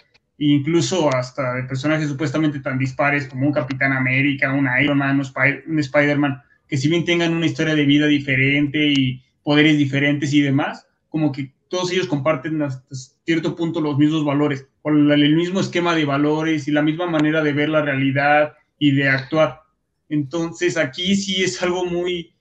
incluso 0.47 1.13
hasta 1.13 1.53
de 1.55 1.63
personajes 1.63 2.09
supuestamente 2.09 2.59
tan 2.59 2.77
dispares 2.77 3.27
como 3.27 3.47
un 3.47 3.53
Capitán 3.53 3.93
América, 3.93 4.53
un 4.53 4.67
Iron 4.81 4.97
Man, 4.97 5.21
un 5.67 5.79
Spider-Man, 5.79 6.41
que 6.67 6.77
si 6.77 6.89
bien 6.89 7.05
tengan 7.05 7.33
una 7.33 7.45
historia 7.45 7.75
de 7.75 7.85
vida 7.85 8.07
diferente 8.07 8.87
y 8.87 9.23
poderes 9.43 9.77
diferentes 9.77 10.33
y 10.33 10.41
demás, 10.41 10.87
como 11.09 11.31
que 11.31 11.51
todos 11.67 11.91
ellos 11.91 12.07
comparten 12.07 12.61
hasta 12.61 12.95
cierto 13.23 13.55
punto 13.55 13.81
los 13.81 13.97
mismos 13.97 14.25
valores, 14.25 14.67
o 14.81 14.89
el 14.89 15.35
mismo 15.35 15.59
esquema 15.59 15.95
de 15.95 16.05
valores 16.05 16.67
y 16.67 16.71
la 16.71 16.81
misma 16.81 17.05
manera 17.05 17.41
de 17.43 17.53
ver 17.53 17.69
la 17.69 17.81
realidad 17.81 18.53
y 18.79 18.91
de 18.91 19.09
actuar. 19.09 19.61
Entonces 20.09 20.75
aquí 20.75 21.15
sí 21.15 21.43
es 21.43 21.61
algo 21.61 21.85
muy 21.85 22.33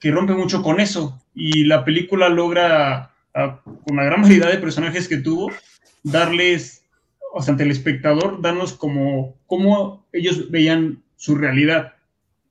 que 0.00 0.10
rompe 0.10 0.34
mucho 0.34 0.62
con 0.62 0.80
eso 0.80 1.22
y 1.34 1.64
la 1.64 1.84
película 1.84 2.28
logra, 2.28 3.12
con 3.32 3.96
la 3.96 4.04
gran 4.04 4.22
variedad 4.22 4.50
de 4.50 4.58
personajes 4.58 5.08
que 5.08 5.18
tuvo, 5.18 5.50
darles, 6.02 6.85
o 7.36 7.42
sea, 7.42 7.52
ante 7.52 7.64
el 7.64 7.70
espectador, 7.70 8.40
darnos 8.40 8.72
como 8.72 9.36
cómo 9.46 10.06
ellos 10.10 10.50
veían 10.50 11.02
su 11.16 11.34
realidad. 11.34 11.92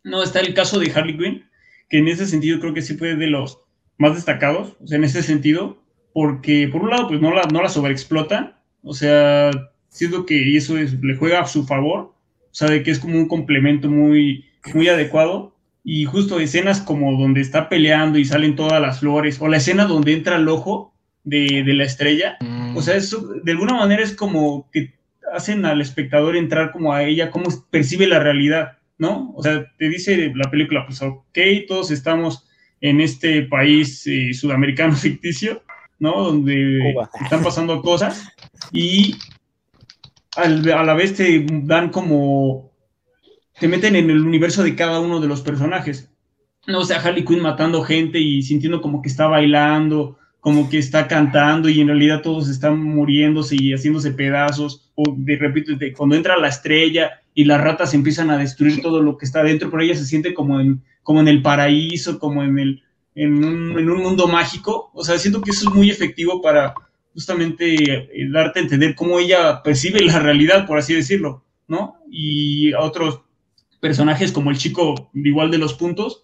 No 0.04 0.22
está 0.22 0.42
el 0.42 0.54
caso 0.54 0.78
de 0.78 0.92
Harley 0.92 1.18
Quinn, 1.18 1.46
que 1.90 1.98
en 1.98 2.08
ese 2.08 2.28
sentido 2.28 2.60
creo 2.60 2.76
que 2.76 2.84
sí 2.84 2.94
fue 2.94 3.16
de 3.16 3.26
los 3.26 3.60
más 3.98 4.14
destacados, 4.14 4.78
o 4.80 4.86
sea, 4.86 5.00
en 5.00 5.04
ese 5.04 5.24
sentido, 5.24 5.82
porque 6.14 6.70
por 6.72 6.84
un 6.84 6.92
lado, 6.92 7.08
pues 7.08 7.20
no 7.20 7.34
la, 7.34 7.42
no 7.52 7.64
la 7.64 7.70
sobreexplota, 7.70 8.62
o 8.84 8.94
sea, 8.94 9.50
siento 9.90 10.28
que 10.28 10.56
eso 10.56 10.76
le 10.76 11.16
juega 11.16 11.42
a 11.42 11.48
su 11.48 11.66
favor, 11.66 12.00
o 12.02 12.14
sea, 12.52 12.70
de 12.70 12.84
que 12.84 12.92
es 12.92 13.00
como 13.00 13.18
un 13.18 13.28
complemento 13.28 13.90
muy, 13.90 14.46
muy 14.76 14.88
adecuado. 14.88 15.56
Y 15.84 16.06
justo 16.06 16.40
escenas 16.40 16.80
como 16.82 17.20
donde 17.20 17.42
está 17.42 17.70
peleando 17.70 18.20
y 18.20 18.26
salen 18.26 18.56
todas 18.56 18.80
las 18.80 19.00
flores, 19.00 19.42
o 19.42 19.48
la 19.48 19.58
escena 19.58 19.86
donde 19.86 20.14
entra 20.14 20.36
el 20.36 20.48
ojo 20.48 20.94
de, 21.24 21.64
de 21.64 21.74
la 21.74 21.86
estrella, 21.86 22.38
o 22.76 22.82
sea, 22.82 22.96
eso 22.96 23.28
de 23.44 23.52
alguna 23.52 23.74
manera 23.76 24.04
es 24.04 24.14
como 24.14 24.70
que 24.72 24.94
hacen 25.34 25.66
al 25.66 25.82
espectador 25.82 26.36
entrar 26.36 26.72
como 26.72 26.94
a 26.94 27.04
ella, 27.04 27.32
cómo 27.32 27.50
percibe 27.70 28.08
la 28.08 28.20
realidad, 28.20 28.78
¿no? 28.98 29.32
O 29.36 29.44
sea, 29.44 29.66
te 29.78 29.90
dice 29.90 30.32
la 30.36 30.50
película, 30.50 30.86
pues 30.86 31.02
ok, 31.02 31.38
todos 31.68 31.92
estamos 31.92 32.48
en 32.82 33.02
este 33.02 33.44
país 33.44 34.06
eh, 34.08 34.34
sudamericano 34.34 34.94
ficticio, 34.96 35.64
¿no? 36.00 36.24
Donde 36.24 36.94
están 37.22 37.44
pasando 37.44 37.82
cosas 37.82 38.28
y 38.72 39.16
a 40.38 40.50
la 40.84 40.94
vez 40.94 41.16
te 41.16 41.46
dan 41.50 41.90
como, 41.90 42.72
te 43.60 43.68
meten 43.68 43.96
en 43.96 44.10
el 44.10 44.22
universo 44.22 44.64
de 44.64 44.76
cada 44.76 45.00
uno 45.00 45.22
de 45.22 45.28
los 45.28 45.42
personajes. 45.42 46.10
No, 46.68 46.80
o 46.80 46.86
sea, 46.86 47.00
Harley 47.00 47.24
Quinn 47.24 47.42
matando 47.42 47.84
gente 47.84 48.20
y 48.20 48.42
sintiendo 48.42 48.82
como 48.82 49.02
que 49.02 49.10
está 49.10 49.28
bailando, 49.28 50.18
como 50.46 50.70
que 50.70 50.78
está 50.78 51.08
cantando 51.08 51.70
y 51.70 51.82
en 51.82 51.88
realidad 51.88 52.22
todos 52.22 52.50
están 52.50 52.80
muriéndose 52.80 53.56
y 53.60 53.74
haciéndose 53.74 54.12
pedazos. 54.12 54.92
O 54.94 55.16
de 55.18 55.38
repito, 55.38 55.74
cuando 55.98 56.16
entra 56.16 56.38
la 56.38 56.50
estrella 56.50 57.20
y 57.34 57.46
las 57.46 57.60
ratas 57.60 57.96
empiezan 57.96 58.30
a 58.30 58.38
destruir 58.38 58.80
todo 58.80 59.02
lo 59.02 59.18
que 59.18 59.26
está 59.26 59.42
dentro, 59.42 59.72
pero 59.72 59.82
ella 59.82 59.96
se 59.96 60.06
siente 60.06 60.36
como 60.36 60.62
en, 60.62 60.84
como 61.02 61.20
en 61.20 61.30
el 61.30 61.42
paraíso, 61.42 62.20
como 62.20 62.44
en 62.44 62.60
el, 62.60 62.84
en 63.16 63.44
un, 63.44 64.04
mundo 64.04 64.28
mágico. 64.28 64.92
O 64.94 65.04
sea, 65.04 65.18
siento 65.18 65.42
que 65.42 65.50
eso 65.50 65.68
es 65.68 65.74
muy 65.74 65.90
efectivo 65.90 66.40
para 66.44 66.76
justamente 67.16 67.74
eh, 67.74 68.30
darte 68.32 68.60
a 68.60 68.62
entender 68.62 68.94
cómo 68.94 69.18
ella 69.18 69.64
percibe 69.64 70.00
la 70.02 70.20
realidad, 70.20 70.68
por 70.68 70.78
así 70.78 70.94
decirlo. 70.94 71.44
¿no? 71.68 71.96
Y 72.12 72.72
a 72.74 72.82
otros 72.82 73.22
personajes 73.80 74.32
como 74.32 74.52
el 74.52 74.60
chico 74.60 75.10
igual 75.16 75.50
de 75.50 75.58
los 75.58 75.74
puntos, 75.74 76.24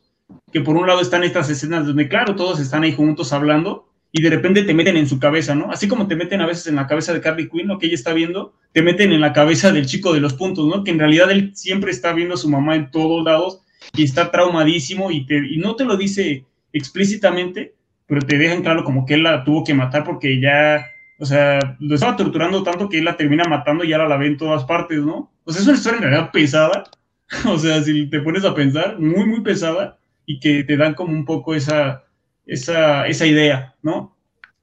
que 0.53 0.61
por 0.61 0.76
un 0.76 0.86
lado 0.86 1.01
están 1.01 1.24
estas 1.24 1.49
escenas 1.49 1.88
donde, 1.88 2.07
claro, 2.07 2.36
todos 2.36 2.59
están 2.59 2.84
ahí 2.84 2.93
juntos 2.93 3.34
hablando 3.34 3.88
y 4.12 4.22
de 4.22 4.30
repente 4.30 4.64
te 4.64 4.74
meten 4.74 4.97
en 4.97 5.07
su 5.07 5.20
cabeza, 5.20 5.55
¿no? 5.55 5.72
Así 5.72 5.88
como 5.88 6.07
te 6.07 6.16
meten 6.16 6.41
a 6.41 6.45
veces 6.45 6.68
en 6.68 6.76
la 6.76 6.88
cabeza 6.88 7.14
de 7.14 7.22
Carly 7.22 7.49
Quinn, 7.49 7.68
lo 7.68 7.80
que 7.80 7.86
ella 7.86 7.95
está 7.95 8.14
viendo, 8.14 8.53
te 8.74 8.82
meten 8.82 9.14
en 9.14 9.22
la 9.22 9.32
cabeza 9.32 9.72
del 9.72 9.86
chico 9.86 10.14
de 10.14 10.20
los 10.20 10.34
puntos, 10.34 10.68
¿no? 10.68 10.84
Que 10.84 10.91
en 10.91 10.99
realidad 10.99 11.32
él 11.32 11.51
siempre 11.55 11.91
está 11.91 12.12
viendo 12.14 12.34
a 12.34 12.38
su 12.38 12.49
mamá 12.49 12.76
en 12.76 12.91
todos 12.91 13.24
lados 13.24 13.62
y 13.93 14.03
está 14.03 14.30
traumadísimo 14.32 15.12
y, 15.12 15.26
te, 15.26 15.38
y 15.38 15.57
no 15.57 15.76
te 15.76 15.86
lo 15.86 15.95
dice 15.95 16.45
explícitamente, 16.74 17.76
pero 18.05 18.22
te 18.22 18.38
dejan 18.38 18.64
claro 18.64 18.84
como 18.84 19.05
que 19.05 19.14
él 19.14 19.24
la 19.24 19.43
tuvo 19.45 19.64
que 19.64 19.74
matar 19.74 20.03
porque 20.03 20.41
ya, 20.41 20.86
o 21.18 21.26
sea, 21.26 21.78
lo 21.80 21.95
estaba 21.95 22.18
torturando 22.18 22.64
tanto 22.64 22.89
que 22.89 22.99
él 22.99 23.05
la 23.05 23.16
termina 23.16 23.45
matando 23.45 23.86
y 23.86 23.93
ahora 23.93 24.09
la 24.09 24.18
ve 24.18 24.28
en 24.28 24.38
todas 24.38 24.66
partes, 24.66 24.99
¿no? 24.99 25.32
O 25.45 25.53
sea, 25.53 25.62
es 25.62 25.68
una 25.68 25.78
historia 25.78 25.97
en 25.97 26.03
realidad 26.03 26.32
pesada, 26.32 26.84
o 27.47 27.57
sea, 27.57 27.82
si 27.82 28.09
te 28.09 28.20
pones 28.20 28.43
a 28.43 28.53
pensar, 28.53 28.99
muy, 28.99 29.26
muy 29.26 29.41
pesada 29.41 29.97
y 30.26 30.39
que 30.39 30.66
te 30.66 30.76
dan 30.76 30.93
como 30.93 31.14
un 31.14 31.24
poco 31.24 31.55
esa, 31.55 32.03
esa, 32.52 33.08
esa 33.08 33.26
idea, 33.26 33.76
¿no? 33.82 34.18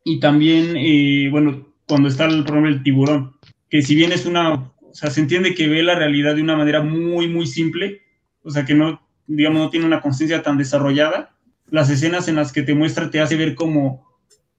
Y 0.05 0.21
también, 0.21 0.77
eh, 0.77 1.29
bueno, 1.31 1.69
cuando 1.87 2.09
está 2.09 2.27
el 2.27 2.45
problema 2.45 2.69
del 2.69 2.83
tiburón, 2.83 3.37
que 3.71 3.81
si 3.81 3.95
bien 3.95 4.13
es 4.13 4.27
una, 4.27 4.53
o 4.53 4.93
sea, 4.93 5.11
se 5.11 5.21
entiende 5.21 5.55
que 5.55 5.69
ve 5.69 5.83
la 5.83 5.95
realidad 5.95 6.35
de 6.35 6.43
una 6.43 6.57
manera 6.57 6.83
muy, 6.83 7.29
muy 7.29 7.47
simple, 7.47 8.03
o 8.43 8.51
sea, 8.51 8.67
que 8.67 8.75
no, 8.75 9.01
digamos, 9.27 9.59
no 9.59 9.71
tiene 9.71 9.87
una 9.87 10.03
conciencia 10.03 10.43
tan 10.43 10.59
desarrollada, 10.59 11.35
las 11.71 11.89
escenas 11.89 12.29
en 12.29 12.37
las 12.37 12.53
que 12.53 12.63
te 12.63 12.75
muestra 12.75 13.11
te 13.11 13.21
hace 13.21 13.37
ver 13.37 13.55
como, 13.55 14.07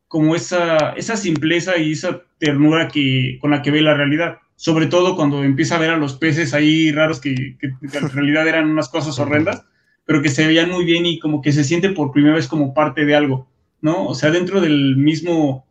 como 0.07 0.35
esa, 0.35 0.93
esa 0.93 1.15
simpleza 1.15 1.77
y 1.77 1.91
esa 1.91 2.23
ternura 2.39 2.87
que, 2.87 3.37
con 3.41 3.51
la 3.51 3.61
que 3.61 3.69
ve 3.69 3.81
la 3.81 3.93
realidad. 3.93 4.39
Sobre 4.55 4.87
todo 4.87 5.15
cuando 5.15 5.43
empieza 5.43 5.75
a 5.75 5.79
ver 5.79 5.91
a 5.91 5.97
los 5.97 6.15
peces 6.15 6.55
ahí 6.55 6.91
raros 6.91 7.21
que, 7.21 7.57
en 7.61 8.09
realidad 8.11 8.47
eran 8.47 8.69
unas 8.69 8.89
cosas 8.89 9.19
horrendas, 9.19 9.65
pero 10.09 10.23
que 10.23 10.29
se 10.29 10.47
veían 10.47 10.71
muy 10.71 10.85
bien 10.85 11.05
y 11.05 11.19
como 11.19 11.39
que 11.39 11.51
se 11.51 11.63
siente 11.63 11.91
por 11.91 12.11
primera 12.11 12.33
vez 12.33 12.47
como 12.47 12.73
parte 12.73 13.05
de 13.05 13.13
algo, 13.13 13.47
¿no? 13.79 14.07
O 14.07 14.15
sea, 14.15 14.31
dentro 14.31 14.59
del 14.59 14.97
mismo 14.97 15.67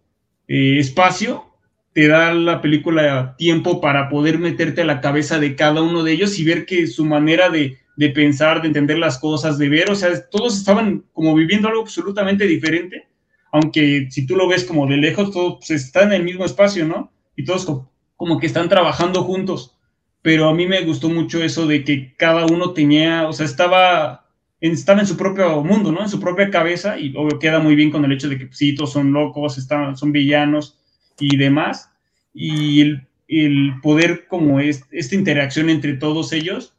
eh, 0.46 0.78
espacio 0.78 1.46
te 1.92 2.06
da 2.06 2.32
la 2.32 2.62
película 2.62 3.34
tiempo 3.36 3.80
para 3.80 4.08
poder 4.08 4.38
meterte 4.38 4.82
a 4.82 4.84
la 4.84 5.00
cabeza 5.00 5.40
de 5.40 5.56
cada 5.56 5.82
uno 5.82 6.04
de 6.04 6.12
ellos 6.12 6.38
y 6.38 6.44
ver 6.44 6.66
que 6.66 6.86
su 6.86 7.04
manera 7.04 7.50
de, 7.50 7.78
de 7.96 8.10
pensar, 8.10 8.62
de 8.62 8.68
entender 8.68 8.96
las 8.98 9.18
cosas, 9.18 9.58
de 9.58 9.70
ver, 9.70 9.90
o 9.90 9.96
sea, 9.96 10.10
todos 10.30 10.56
estaban 10.56 11.02
como 11.12 11.34
viviendo 11.34 11.66
algo 11.66 11.80
absolutamente 11.80 12.46
diferente, 12.46 13.08
aunque 13.50 14.06
si 14.08 14.24
tú 14.24 14.36
lo 14.36 14.46
ves 14.46 14.62
como 14.62 14.86
de 14.86 14.98
lejos, 14.98 15.32
todos 15.32 15.56
pues, 15.66 15.70
están 15.72 16.12
en 16.12 16.20
el 16.20 16.22
mismo 16.22 16.44
espacio, 16.44 16.86
¿no? 16.86 17.10
Y 17.34 17.44
todos 17.44 17.64
como, 17.64 17.90
como 18.14 18.38
que 18.38 18.46
están 18.46 18.68
trabajando 18.68 19.24
juntos, 19.24 19.76
pero 20.22 20.48
a 20.48 20.54
mí 20.54 20.68
me 20.68 20.82
gustó 20.82 21.08
mucho 21.08 21.42
eso 21.42 21.66
de 21.66 21.82
que 21.82 22.14
cada 22.16 22.46
uno 22.46 22.70
tenía, 22.72 23.26
o 23.26 23.32
sea, 23.32 23.44
estaba 23.44 24.27
estaba 24.60 25.00
en 25.00 25.06
su 25.06 25.16
propio 25.16 25.62
mundo, 25.62 25.92
¿no? 25.92 26.02
En 26.02 26.08
su 26.08 26.20
propia 26.20 26.50
cabeza 26.50 26.98
y 26.98 27.14
obvio 27.16 27.38
queda 27.38 27.60
muy 27.60 27.74
bien 27.74 27.90
con 27.90 28.04
el 28.04 28.12
hecho 28.12 28.28
de 28.28 28.38
que 28.38 28.46
pues, 28.46 28.58
sí, 28.58 28.74
todos 28.74 28.92
son 28.92 29.12
locos, 29.12 29.58
están, 29.58 29.96
son 29.96 30.12
villanos 30.12 30.78
y 31.18 31.36
demás. 31.36 31.90
Y 32.34 32.80
el, 32.80 33.08
el 33.28 33.74
poder 33.82 34.26
como 34.26 34.60
es, 34.60 34.84
esta 34.90 35.14
interacción 35.14 35.70
entre 35.70 35.94
todos 35.94 36.32
ellos 36.32 36.74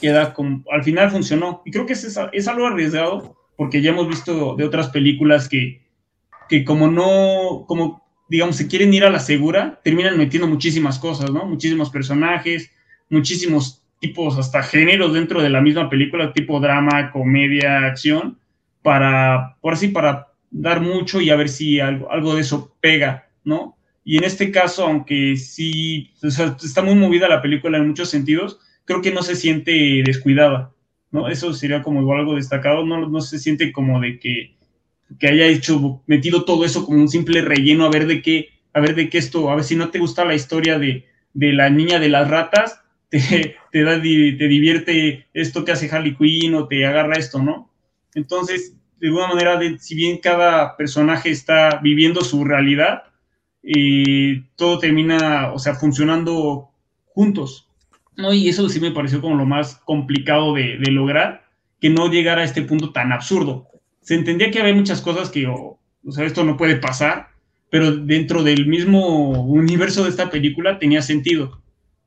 queda 0.00 0.34
como, 0.34 0.64
al 0.70 0.82
final 0.82 1.10
funcionó. 1.10 1.62
Y 1.64 1.70
creo 1.70 1.86
que 1.86 1.92
es, 1.94 2.18
es 2.32 2.48
algo 2.48 2.66
arriesgado 2.66 3.36
porque 3.56 3.82
ya 3.82 3.90
hemos 3.90 4.08
visto 4.08 4.56
de 4.56 4.64
otras 4.64 4.88
películas 4.88 5.48
que, 5.48 5.82
que 6.48 6.64
como 6.64 6.88
no, 6.88 7.64
como 7.66 8.02
digamos, 8.30 8.56
se 8.56 8.68
quieren 8.68 8.94
ir 8.94 9.04
a 9.04 9.10
la 9.10 9.18
segura, 9.18 9.80
terminan 9.82 10.16
metiendo 10.16 10.46
muchísimas 10.46 10.98
cosas, 10.98 11.30
¿no? 11.30 11.44
Muchísimos 11.46 11.90
personajes, 11.90 12.70
muchísimos 13.10 13.82
tipos, 14.00 14.38
hasta 14.38 14.62
géneros 14.62 15.12
dentro 15.12 15.42
de 15.42 15.50
la 15.50 15.60
misma 15.60 15.88
película, 15.88 16.32
tipo 16.32 16.58
drama, 16.58 17.12
comedia, 17.12 17.86
acción, 17.86 18.38
para, 18.82 19.56
por 19.60 19.74
así, 19.74 19.88
para 19.88 20.28
dar 20.50 20.80
mucho 20.80 21.20
y 21.20 21.30
a 21.30 21.36
ver 21.36 21.48
si 21.48 21.78
algo, 21.80 22.10
algo 22.10 22.34
de 22.34 22.40
eso 22.40 22.74
pega, 22.80 23.28
¿no? 23.44 23.76
Y 24.02 24.16
en 24.16 24.24
este 24.24 24.50
caso, 24.50 24.84
aunque 24.84 25.36
sí, 25.36 26.10
o 26.22 26.30
sea, 26.30 26.56
está 26.62 26.82
muy 26.82 26.94
movida 26.94 27.28
la 27.28 27.42
película 27.42 27.78
en 27.78 27.88
muchos 27.88 28.08
sentidos, 28.08 28.58
creo 28.84 29.02
que 29.02 29.12
no 29.12 29.22
se 29.22 29.36
siente 29.36 30.02
descuidada, 30.04 30.72
¿no? 31.10 31.28
Eso 31.28 31.52
sería 31.52 31.82
como 31.82 32.00
igual 32.00 32.20
algo 32.20 32.34
destacado, 32.34 32.84
no, 32.84 33.08
no 33.08 33.20
se 33.20 33.38
siente 33.38 33.70
como 33.70 34.00
de 34.00 34.18
que, 34.18 34.56
que 35.18 35.28
haya 35.28 35.46
hecho, 35.46 36.02
metido 36.06 36.44
todo 36.44 36.64
eso 36.64 36.86
como 36.86 36.98
un 36.98 37.08
simple 37.08 37.42
relleno, 37.42 37.84
a 37.84 37.90
ver 37.90 38.06
de 38.06 38.22
qué, 38.22 38.48
a 38.72 38.80
ver 38.80 38.94
de 38.94 39.10
qué 39.10 39.18
esto, 39.18 39.50
a 39.50 39.56
ver 39.56 39.64
si 39.64 39.76
no 39.76 39.90
te 39.90 39.98
gusta 39.98 40.24
la 40.24 40.34
historia 40.34 40.78
de, 40.78 41.04
de 41.34 41.52
la 41.52 41.68
niña 41.68 41.98
de 42.00 42.08
las 42.08 42.28
ratas, 42.28 42.80
te, 43.10 43.84
da, 43.84 44.00
te 44.00 44.48
divierte 44.48 45.26
esto 45.34 45.64
que 45.64 45.72
hace 45.72 45.90
Harley 45.90 46.14
Quinn 46.14 46.54
o 46.54 46.68
te 46.68 46.86
agarra 46.86 47.16
esto, 47.16 47.42
¿no? 47.42 47.70
Entonces, 48.14 48.76
de 49.00 49.08
alguna 49.08 49.28
manera, 49.28 49.56
de, 49.56 49.78
si 49.78 49.94
bien 49.94 50.18
cada 50.18 50.76
personaje 50.76 51.30
está 51.30 51.80
viviendo 51.82 52.22
su 52.22 52.44
realidad, 52.44 53.02
eh, 53.62 54.44
todo 54.56 54.78
termina, 54.78 55.52
o 55.52 55.58
sea, 55.58 55.74
funcionando 55.74 56.70
juntos, 57.06 57.68
¿no? 58.16 58.32
Y 58.32 58.48
eso 58.48 58.68
sí 58.68 58.80
me 58.80 58.92
pareció 58.92 59.20
como 59.20 59.36
lo 59.36 59.46
más 59.46 59.76
complicado 59.84 60.54
de, 60.54 60.78
de 60.78 60.90
lograr, 60.92 61.44
que 61.80 61.90
no 61.90 62.08
llegara 62.10 62.42
a 62.42 62.44
este 62.44 62.62
punto 62.62 62.92
tan 62.92 63.12
absurdo. 63.12 63.68
Se 64.02 64.14
entendía 64.14 64.50
que 64.50 64.60
había 64.60 64.74
muchas 64.74 65.00
cosas 65.00 65.30
que, 65.30 65.46
o, 65.46 65.78
o 66.04 66.12
sea, 66.12 66.24
esto 66.24 66.44
no 66.44 66.56
puede 66.56 66.76
pasar, 66.76 67.30
pero 67.70 67.96
dentro 67.96 68.42
del 68.42 68.66
mismo 68.66 69.30
universo 69.42 70.04
de 70.04 70.10
esta 70.10 70.30
película 70.30 70.78
tenía 70.78 71.02
sentido 71.02 71.60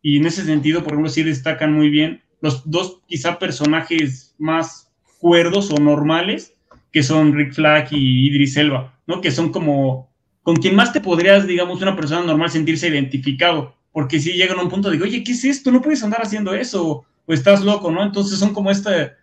y 0.03 0.17
en 0.17 0.27
ese 0.27 0.43
sentido, 0.43 0.83
por 0.83 0.93
ejemplo, 0.93 1.09
sí 1.09 1.23
destacan 1.23 1.73
muy 1.73 1.89
bien 1.89 2.21
los 2.41 2.69
dos 2.69 2.99
quizá 3.07 3.39
personajes 3.39 4.35
más 4.37 4.91
cuerdos 5.17 5.71
o 5.71 5.77
normales, 5.77 6.53
que 6.91 7.01
son 7.01 7.33
Rick 7.33 7.53
Flag 7.53 7.87
y 7.91 8.27
Idris 8.27 8.57
Elba, 8.57 8.99
¿no? 9.07 9.21
Que 9.21 9.31
son 9.31 9.51
como 9.53 10.11
con 10.43 10.57
quien 10.57 10.75
más 10.75 10.91
te 10.91 10.99
podrías, 10.99 11.47
digamos, 11.47 11.81
una 11.81 11.95
persona 11.95 12.21
normal 12.21 12.49
sentirse 12.49 12.89
identificado, 12.89 13.77
porque 13.93 14.19
si 14.19 14.33
llegan 14.33 14.59
a 14.59 14.63
un 14.63 14.69
punto 14.69 14.91
de, 14.91 15.01
oye, 15.01 15.23
¿qué 15.23 15.31
es 15.31 15.45
esto? 15.45 15.71
No 15.71 15.81
puedes 15.81 16.03
andar 16.03 16.21
haciendo 16.21 16.53
eso, 16.53 17.05
o 17.25 17.33
estás 17.33 17.63
loco, 17.63 17.89
¿no? 17.89 18.03
Entonces 18.03 18.37
son 18.37 18.53
como 18.53 18.71
este, 18.71 19.13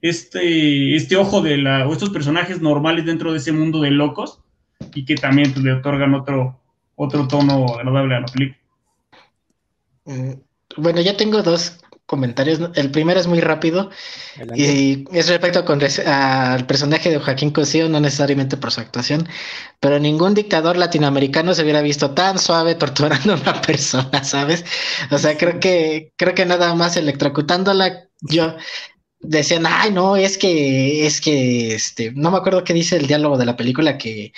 este, 0.00 0.96
este 0.96 1.16
ojo 1.16 1.42
de 1.42 1.58
la, 1.58 1.86
o 1.86 1.92
estos 1.92 2.08
personajes 2.08 2.62
normales 2.62 3.04
dentro 3.04 3.30
de 3.30 3.38
ese 3.38 3.52
mundo 3.52 3.82
de 3.82 3.90
locos, 3.90 4.40
y 4.94 5.04
que 5.04 5.16
también 5.16 5.52
pues, 5.52 5.62
le 5.62 5.72
otorgan 5.72 6.14
otro, 6.14 6.58
otro 6.96 7.28
tono 7.28 7.66
agradable 7.74 8.14
a 8.14 8.20
la 8.20 8.26
película. 8.26 8.59
Bueno, 10.76 11.00
ya 11.00 11.16
tengo 11.16 11.42
dos 11.42 11.78
comentarios. 12.10 12.58
El 12.74 12.90
primero 12.90 13.20
es 13.20 13.28
muy 13.28 13.40
rápido 13.40 13.90
Adelante. 14.34 14.60
y 14.60 15.04
es 15.12 15.28
respecto 15.28 15.64
con 15.64 15.80
al 16.06 16.66
personaje 16.66 17.08
de 17.08 17.20
Joaquín 17.20 17.52
Cosío, 17.52 17.88
no 17.88 18.00
necesariamente 18.00 18.56
por 18.56 18.72
su 18.72 18.80
actuación, 18.80 19.28
pero 19.78 20.00
ningún 20.00 20.34
dictador 20.34 20.76
latinoamericano 20.76 21.54
se 21.54 21.62
hubiera 21.62 21.82
visto 21.82 22.12
tan 22.12 22.40
suave 22.40 22.74
torturando 22.74 23.34
a 23.34 23.36
una 23.36 23.62
persona, 23.62 24.24
¿sabes? 24.24 24.64
O 25.12 25.18
sea, 25.18 25.38
creo 25.38 25.60
que 25.60 26.12
creo 26.16 26.34
que 26.34 26.46
nada 26.46 26.74
más 26.74 26.96
electrocutándola 26.96 28.08
yo 28.22 28.56
decían, 29.20 29.64
ay, 29.66 29.92
no, 29.92 30.16
es 30.16 30.38
que, 30.38 31.06
es 31.06 31.20
que, 31.20 31.74
este, 31.74 32.12
no 32.12 32.30
me 32.30 32.38
acuerdo 32.38 32.64
qué 32.64 32.72
dice 32.72 32.96
el 32.96 33.06
diálogo 33.06 33.36
de 33.36 33.44
la 33.44 33.56
película, 33.56 33.98
que, 33.98 34.32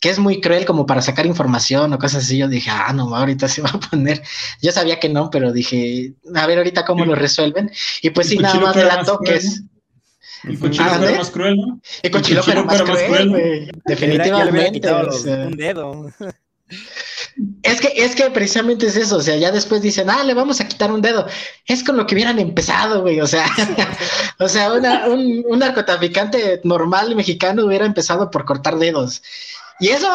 que 0.00 0.10
es 0.10 0.18
muy 0.18 0.40
cruel 0.40 0.64
como 0.66 0.86
para 0.86 1.02
sacar 1.02 1.26
información 1.26 1.92
o 1.92 1.98
cosas 1.98 2.24
así. 2.24 2.38
Yo 2.38 2.48
dije, 2.48 2.70
ah, 2.70 2.92
no, 2.92 3.14
ahorita 3.16 3.48
se 3.48 3.62
va 3.62 3.70
a 3.70 3.80
poner. 3.80 4.22
Yo 4.62 4.72
sabía 4.72 5.00
que 5.00 5.08
no, 5.08 5.30
pero 5.30 5.52
dije, 5.52 6.12
a 6.34 6.46
ver 6.46 6.58
ahorita 6.58 6.84
cómo 6.84 7.04
lo 7.04 7.14
resuelven. 7.14 7.70
Y 8.02 8.10
pues 8.10 8.28
sí, 8.28 8.38
nada 8.38 8.60
más 8.60 8.76
adelantó 8.76 9.18
que 9.18 9.36
es. 9.36 9.62
El 10.44 10.58
cochilo 10.58 10.90
ah, 10.90 10.98
era 11.02 11.18
más 11.18 11.30
cruel, 11.30 11.56
¿no? 11.56 11.80
El 12.02 12.10
cochilo 12.10 12.42
era 12.46 12.62
más 12.62 12.82
cruel, 12.82 13.30
güey. 13.30 13.70
Definitivamente. 13.86 14.92
Un 14.92 15.56
dedo. 15.56 16.12
Es 17.62 17.80
que, 17.80 17.92
es 17.94 18.14
que 18.14 18.30
precisamente 18.30 18.86
es 18.86 18.96
eso, 18.96 19.16
o 19.16 19.20
sea, 19.20 19.36
ya 19.36 19.50
después 19.50 19.82
dicen, 19.82 20.08
ah, 20.08 20.24
le 20.24 20.32
vamos 20.32 20.60
a 20.60 20.68
quitar 20.68 20.90
un 20.90 21.02
dedo. 21.02 21.26
Es 21.66 21.84
con 21.84 21.96
lo 21.96 22.06
que 22.06 22.14
hubieran 22.14 22.38
empezado, 22.38 23.02
güey, 23.02 23.20
o 23.20 23.26
sea, 23.26 23.46
o 24.38 24.48
sea, 24.48 24.72
un, 24.72 25.44
un, 25.46 25.58
narcotraficante 25.58 26.60
normal 26.64 27.14
mexicano 27.14 27.66
hubiera 27.66 27.84
empezado 27.84 28.30
por 28.30 28.46
cortar 28.46 28.78
dedos. 28.78 29.22
Y 29.80 29.88
eso, 29.88 30.08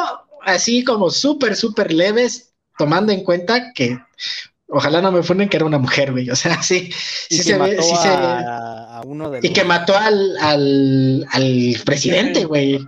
así 0.43 0.83
como 0.83 1.11
súper, 1.11 1.55
súper 1.55 1.93
leves, 1.93 2.53
tomando 2.77 3.11
en 3.11 3.23
cuenta 3.23 3.71
que 3.73 3.99
ojalá 4.71 5.01
no 5.01 5.11
me 5.11 5.21
funen 5.21 5.49
que 5.49 5.57
era 5.57 5.65
una 5.65 5.77
mujer, 5.77 6.11
güey, 6.11 6.29
o 6.29 6.35
sea, 6.35 6.61
sí, 6.63 6.91
y 7.29 7.37
sí 7.37 7.43
se 7.43 7.53
ve, 7.53 7.59
mató 7.59 7.83
sí 7.83 7.93
a, 7.95 8.01
se 8.01 8.09
a 8.09 9.01
uno 9.05 9.29
de 9.29 9.39
y 9.43 9.53
que 9.53 9.63
mató 9.63 9.95
al, 9.95 10.37
al, 10.39 11.27
al 11.31 11.75
presidente, 11.85 12.45
güey. 12.45 12.79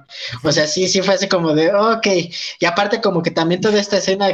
O 0.44 0.52
sea, 0.52 0.66
sí, 0.68 0.88
sí 0.88 1.02
fue 1.02 1.16
así 1.16 1.28
como 1.28 1.54
de, 1.54 1.74
ok. 1.74 2.08
Y 2.60 2.66
aparte 2.66 3.02
como 3.02 3.22
que 3.22 3.32
también 3.32 3.62
toda 3.62 3.80
esta 3.80 3.98
escena, 3.98 4.28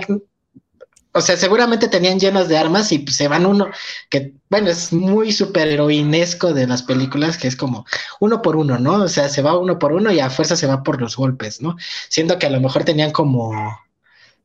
o 1.12 1.22
sea, 1.22 1.38
seguramente 1.38 1.88
tenían 1.88 2.20
llenos 2.20 2.47
de 2.47 2.58
armas 2.58 2.91
y 2.91 3.00
pues, 3.00 3.16
se 3.16 3.28
van 3.28 3.45
uno, 3.45 3.70
que 4.10 4.34
bueno, 4.50 4.70
es 4.70 4.93
muy 4.93 5.32
superheroinesco 5.32 6.54
de 6.54 6.68
las 6.68 6.84
películas, 6.84 7.38
que 7.38 7.47
es 7.47 7.56
como 7.56 7.86
uno 8.20 8.41
por 8.41 8.56
uno, 8.58 8.78
¿no? 8.78 9.04
O 9.04 9.08
sea, 9.08 9.28
se 9.30 9.41
va 9.41 9.58
uno 9.58 9.80
por 9.80 9.91
uno 9.93 10.12
y 10.12 10.20
a 10.20 10.30
fuerza 10.30 10.56
se 10.56 10.68
va 10.68 10.84
por 10.84 11.02
los 11.02 11.16
golpes, 11.16 11.62
¿no? 11.62 11.78
Siendo 12.10 12.38
que 12.38 12.45
a 12.45 12.52
lo 12.52 12.62
mejor 12.62 12.84
tenían 12.84 13.12
como... 13.12 13.52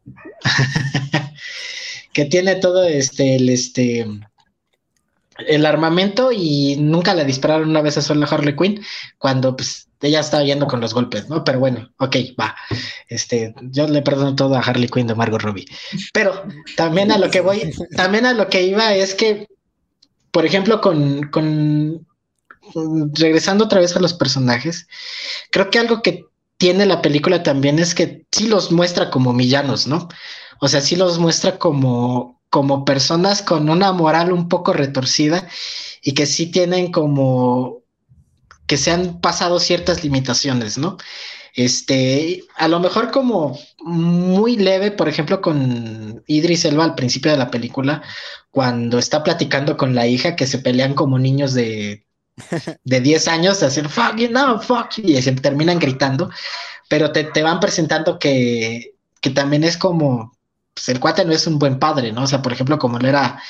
que 2.14 2.24
tiene 2.24 2.54
todo 2.56 2.84
este, 2.84 3.36
el 3.36 3.50
este 3.50 4.06
el 5.38 5.66
armamento 5.66 6.30
y 6.32 6.76
nunca 6.76 7.12
le 7.12 7.24
dispararon 7.24 7.68
una 7.68 7.82
vez 7.82 7.98
a 7.98 8.02
solo 8.02 8.26
Harley 8.30 8.54
Quinn 8.56 8.84
cuando 9.18 9.56
pues 9.56 9.88
ella 10.00 10.20
estaba 10.20 10.44
yendo 10.44 10.66
con 10.66 10.80
los 10.80 10.92
golpes, 10.92 11.28
¿no? 11.28 11.44
Pero 11.44 11.58
bueno, 11.58 11.90
ok, 11.98 12.16
va. 12.38 12.54
Este, 13.08 13.54
yo 13.62 13.88
le 13.88 14.02
perdono 14.02 14.36
todo 14.36 14.54
a 14.54 14.60
Harley 14.60 14.88
Quinn 14.88 15.06
de 15.06 15.14
Margot 15.14 15.40
Robbie. 15.40 15.66
Pero 16.12 16.44
también 16.76 17.10
a 17.10 17.18
lo 17.18 17.30
que 17.30 17.40
voy, 17.40 17.72
también 17.96 18.26
a 18.26 18.34
lo 18.34 18.48
que 18.48 18.62
iba 18.62 18.94
es 18.94 19.14
que, 19.14 19.48
por 20.30 20.44
ejemplo, 20.44 20.80
con, 20.80 21.30
con 21.30 22.06
regresando 23.14 23.64
otra 23.64 23.80
vez 23.80 23.96
a 23.96 24.00
los 24.00 24.14
personajes, 24.14 24.88
creo 25.50 25.70
que 25.70 25.78
algo 25.78 26.02
que 26.02 26.26
tiene 26.64 26.86
la 26.86 27.02
película 27.02 27.42
también 27.42 27.78
es 27.78 27.94
que 27.94 28.24
sí 28.32 28.48
los 28.48 28.72
muestra 28.72 29.10
como 29.10 29.34
villanos, 29.34 29.86
¿no? 29.86 30.08
O 30.60 30.68
sea, 30.68 30.80
sí 30.80 30.96
los 30.96 31.18
muestra 31.18 31.58
como, 31.58 32.40
como 32.48 32.86
personas 32.86 33.42
con 33.42 33.68
una 33.68 33.92
moral 33.92 34.32
un 34.32 34.48
poco 34.48 34.72
retorcida 34.72 35.46
y 36.00 36.14
que 36.14 36.24
sí 36.24 36.46
tienen 36.46 36.90
como 36.90 37.82
que 38.66 38.78
se 38.78 38.92
han 38.92 39.20
pasado 39.20 39.60
ciertas 39.60 40.04
limitaciones, 40.04 40.78
¿no? 40.78 40.96
Este, 41.54 42.44
a 42.56 42.66
lo 42.68 42.80
mejor 42.80 43.10
como 43.10 43.58
muy 43.80 44.56
leve, 44.56 44.90
por 44.90 45.10
ejemplo, 45.10 45.42
con 45.42 46.24
Idris 46.26 46.64
Elba 46.64 46.84
al 46.84 46.94
principio 46.94 47.30
de 47.30 47.36
la 47.36 47.50
película, 47.50 48.02
cuando 48.50 48.98
está 48.98 49.22
platicando 49.22 49.76
con 49.76 49.94
la 49.94 50.06
hija 50.06 50.34
que 50.34 50.46
se 50.46 50.60
pelean 50.60 50.94
como 50.94 51.18
niños 51.18 51.52
de, 51.52 52.06
de 52.84 53.00
10 53.00 53.28
años, 53.28 53.60
de 53.60 53.66
hacer 53.66 53.88
fuck 53.88 54.16
you, 54.16 54.30
no, 54.30 54.60
fuck 54.60 54.90
you, 54.96 55.04
y 55.06 55.22
se 55.22 55.32
terminan 55.32 55.78
gritando, 55.78 56.30
pero 56.88 57.12
te, 57.12 57.24
te 57.24 57.42
van 57.42 57.60
presentando 57.60 58.18
que, 58.18 58.94
que 59.20 59.30
también 59.30 59.64
es 59.64 59.76
como 59.76 60.34
pues 60.74 60.88
el 60.88 61.00
cuate 61.00 61.24
no 61.24 61.32
es 61.32 61.46
un 61.46 61.58
buen 61.58 61.78
padre, 61.78 62.12
¿no? 62.12 62.24
O 62.24 62.26
sea, 62.26 62.42
por 62.42 62.52
ejemplo, 62.52 62.78
como 62.78 62.98
él 62.98 63.06
era, 63.06 63.40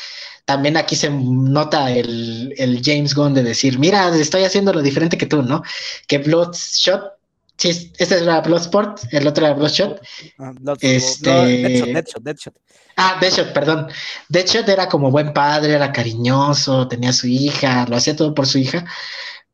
también 0.44 0.76
aquí 0.76 0.94
se 0.94 1.10
nota 1.10 1.90
el, 1.90 2.54
el 2.58 2.82
James 2.84 3.14
Gunn 3.14 3.34
de 3.34 3.42
decir, 3.42 3.78
mira, 3.78 4.14
estoy 4.14 4.44
haciendo 4.44 4.72
lo 4.72 4.82
diferente 4.82 5.16
que 5.16 5.26
tú, 5.26 5.42
¿no? 5.42 5.62
Que 6.06 6.18
Bloodshot, 6.18 7.13
sí, 7.56 7.92
este 7.98 8.18
era 8.18 8.40
Bloodsport, 8.40 9.00
el 9.12 9.26
otro 9.26 9.46
era 9.46 9.54
Bloodshot. 9.54 10.00
Ah, 10.38 10.52
este... 10.80 11.30
Deadshot, 11.30 11.88
Deadshot, 11.88 12.22
Deadshot. 12.22 12.54
Ah, 12.96 13.18
Deadshot, 13.20 13.52
perdón. 13.52 13.88
Deadshot 14.28 14.68
era 14.68 14.88
como 14.88 15.10
buen 15.10 15.32
padre, 15.32 15.74
era 15.74 15.92
cariñoso, 15.92 16.88
tenía 16.88 17.12
su 17.12 17.26
hija, 17.26 17.86
lo 17.88 17.96
hacía 17.96 18.16
todo 18.16 18.34
por 18.34 18.46
su 18.46 18.58
hija 18.58 18.84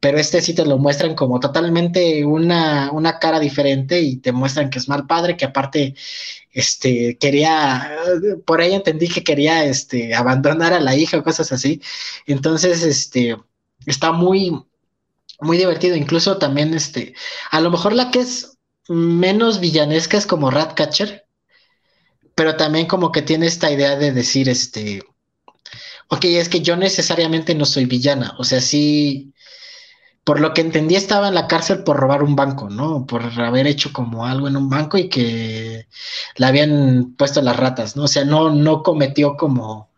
pero 0.00 0.18
este 0.18 0.40
sí 0.40 0.54
te 0.54 0.64
lo 0.64 0.78
muestran 0.78 1.14
como 1.14 1.38
totalmente 1.40 2.24
una, 2.24 2.90
una, 2.90 3.18
cara 3.18 3.38
diferente 3.38 4.00
y 4.00 4.16
te 4.16 4.32
muestran 4.32 4.70
que 4.70 4.78
es 4.78 4.88
mal 4.88 5.06
padre, 5.06 5.36
que 5.36 5.44
aparte 5.44 5.94
este, 6.52 7.18
quería, 7.18 7.98
por 8.46 8.60
ahí 8.60 8.72
entendí 8.74 9.08
que 9.08 9.22
quería 9.22 9.64
este, 9.64 10.14
abandonar 10.14 10.72
a 10.72 10.80
la 10.80 10.96
hija 10.96 11.18
o 11.18 11.22
cosas 11.22 11.52
así. 11.52 11.82
Entonces, 12.26 12.82
este, 12.82 13.36
está 13.86 14.12
muy, 14.12 14.64
muy 15.40 15.56
divertido. 15.58 15.96
Incluso 15.96 16.38
también, 16.38 16.74
este, 16.74 17.14
a 17.50 17.60
lo 17.60 17.70
mejor 17.70 17.92
la 17.92 18.10
que 18.10 18.20
es 18.20 18.58
menos 18.88 19.60
villanesca 19.60 20.16
es 20.16 20.26
como 20.26 20.50
Ratcatcher, 20.50 21.26
pero 22.34 22.56
también 22.56 22.86
como 22.86 23.12
que 23.12 23.22
tiene 23.22 23.46
esta 23.46 23.70
idea 23.70 23.96
de 23.96 24.12
decir, 24.12 24.48
este, 24.48 25.02
ok, 26.08 26.24
es 26.24 26.48
que 26.48 26.60
yo 26.60 26.76
necesariamente 26.76 27.54
no 27.54 27.66
soy 27.66 27.84
villana, 27.86 28.34
o 28.38 28.44
sea, 28.44 28.60
sí 28.60 29.32
por 30.24 30.40
lo 30.40 30.54
que 30.54 30.60
entendí, 30.60 30.94
estaba 30.94 31.28
en 31.28 31.34
la 31.34 31.48
cárcel 31.48 31.82
por 31.82 31.96
robar 31.96 32.22
un 32.22 32.36
banco, 32.36 32.70
¿no? 32.70 33.06
Por 33.06 33.24
haber 33.40 33.66
hecho 33.66 33.92
como 33.92 34.26
algo 34.26 34.48
en 34.48 34.56
un 34.56 34.68
banco 34.68 34.98
y 34.98 35.08
que 35.08 35.88
le 36.36 36.46
habían 36.46 37.14
puesto 37.16 37.42
las 37.42 37.56
ratas, 37.56 37.96
¿no? 37.96 38.04
O 38.04 38.08
sea, 38.08 38.24
no, 38.24 38.50
no 38.50 38.82
cometió 38.84 39.36
como. 39.36 39.89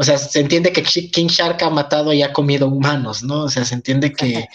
O 0.00 0.02
sea, 0.02 0.16
se 0.16 0.40
entiende 0.40 0.72
que 0.72 0.82
King 0.82 1.26
Shark 1.26 1.62
ha 1.62 1.68
matado 1.68 2.14
y 2.14 2.22
ha 2.22 2.32
comido 2.32 2.66
humanos, 2.68 3.22
¿no? 3.22 3.44
O 3.44 3.48
sea, 3.50 3.66
se 3.66 3.74
entiende 3.74 4.14
que, 4.14 4.48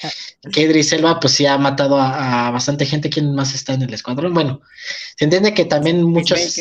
que 0.52 0.62
Idris 0.62 0.92
Elba, 0.92 1.20
pues 1.20 1.34
sí 1.34 1.46
ha 1.46 1.58
matado 1.60 2.00
a, 2.00 2.50
bastante 2.50 2.86
gente. 2.86 3.12
¿Quién 3.12 3.36
más 3.36 3.54
está 3.54 3.74
en 3.74 3.84
el 3.84 3.94
escuadrón? 3.94 4.34
Bueno, 4.34 4.62
se 5.16 5.26
entiende 5.26 5.54
que 5.54 5.66
también 5.66 6.02
muchos. 6.02 6.58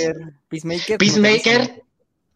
Peacemaker. 0.51 0.99
Peacemaker 0.99 1.85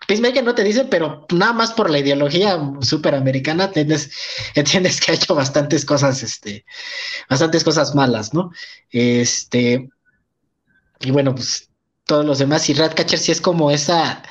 Peacemaker 0.08 0.42
no 0.42 0.54
te 0.54 0.64
dice, 0.64 0.86
pero 0.86 1.26
nada 1.34 1.52
más 1.52 1.72
por 1.72 1.90
la 1.90 1.98
ideología 1.98 2.58
superamericana 2.80 3.64
entiendes, 3.64 4.10
entiendes 4.54 5.00
que 5.02 5.12
ha 5.12 5.14
hecho 5.14 5.34
bastantes 5.34 5.84
cosas, 5.84 6.22
este, 6.22 6.64
bastantes 7.28 7.62
cosas 7.62 7.94
malas, 7.94 8.32
¿no? 8.32 8.50
Este, 8.90 9.90
y 11.00 11.10
bueno, 11.10 11.34
pues 11.34 11.68
todos 12.04 12.24
los 12.24 12.38
demás, 12.38 12.70
y 12.70 12.72
Ratcatcher 12.72 13.18
sí 13.18 13.32
es 13.32 13.42
como 13.42 13.70
esa, 13.70 14.22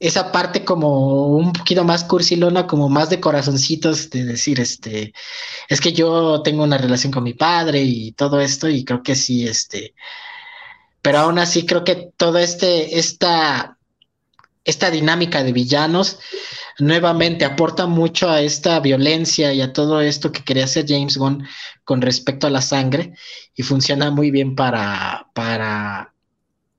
esa 0.00 0.30
parte 0.32 0.64
como 0.64 1.28
un 1.36 1.52
poquito 1.52 1.84
más 1.84 2.04
cursilona, 2.04 2.66
como 2.66 2.88
más 2.88 3.10
de 3.10 3.20
corazoncitos, 3.20 4.10
de 4.10 4.24
decir, 4.24 4.60
este, 4.60 5.12
es 5.68 5.80
que 5.80 5.92
yo 5.92 6.42
tengo 6.42 6.62
una 6.64 6.78
relación 6.78 7.12
con 7.12 7.24
mi 7.24 7.34
padre 7.34 7.82
y 7.82 8.12
todo 8.12 8.40
esto, 8.40 8.68
y 8.68 8.84
creo 8.84 9.02
que 9.02 9.16
sí, 9.16 9.46
este, 9.46 9.94
pero 11.02 11.18
aún 11.18 11.38
así 11.38 11.66
creo 11.66 11.84
que 11.84 12.10
todo 12.16 12.38
este, 12.38 12.98
esta 12.98 13.78
esta 14.68 14.90
dinámica 14.90 15.42
de 15.42 15.52
villanos 15.52 16.18
nuevamente 16.78 17.46
aporta 17.46 17.86
mucho 17.86 18.28
a 18.28 18.42
esta 18.42 18.78
violencia 18.80 19.54
y 19.54 19.62
a 19.62 19.72
todo 19.72 20.02
esto 20.02 20.30
que 20.30 20.44
quería 20.44 20.64
hacer 20.64 20.84
James 20.86 21.16
Gunn 21.16 21.48
con 21.84 22.02
respecto 22.02 22.46
a 22.46 22.50
la 22.50 22.60
sangre 22.60 23.14
y 23.54 23.62
funciona 23.62 24.10
muy 24.10 24.30
bien 24.30 24.54
para, 24.54 25.26
para, 25.32 25.77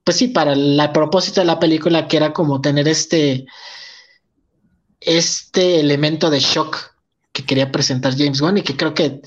pues 0.04 0.18
sí, 0.18 0.30
para 0.30 0.54
el 0.54 0.80
propósito 0.94 1.42
de 1.42 1.46
la 1.46 1.60
película 1.60 2.08
que 2.08 2.18
era 2.18 2.34
como 2.34 2.62
tener 2.62 2.88
este, 2.88 3.46
este 5.00 5.80
elemento 5.80 6.30
de 6.30 6.40
shock 6.40 6.96
que 7.32 7.46
quería 7.46 7.72
presentar 7.72 8.18
James 8.18 8.42
Gunn 8.42 8.58
y 8.58 8.64
que 8.64 8.76
creo 8.76 8.94
que 8.94 9.22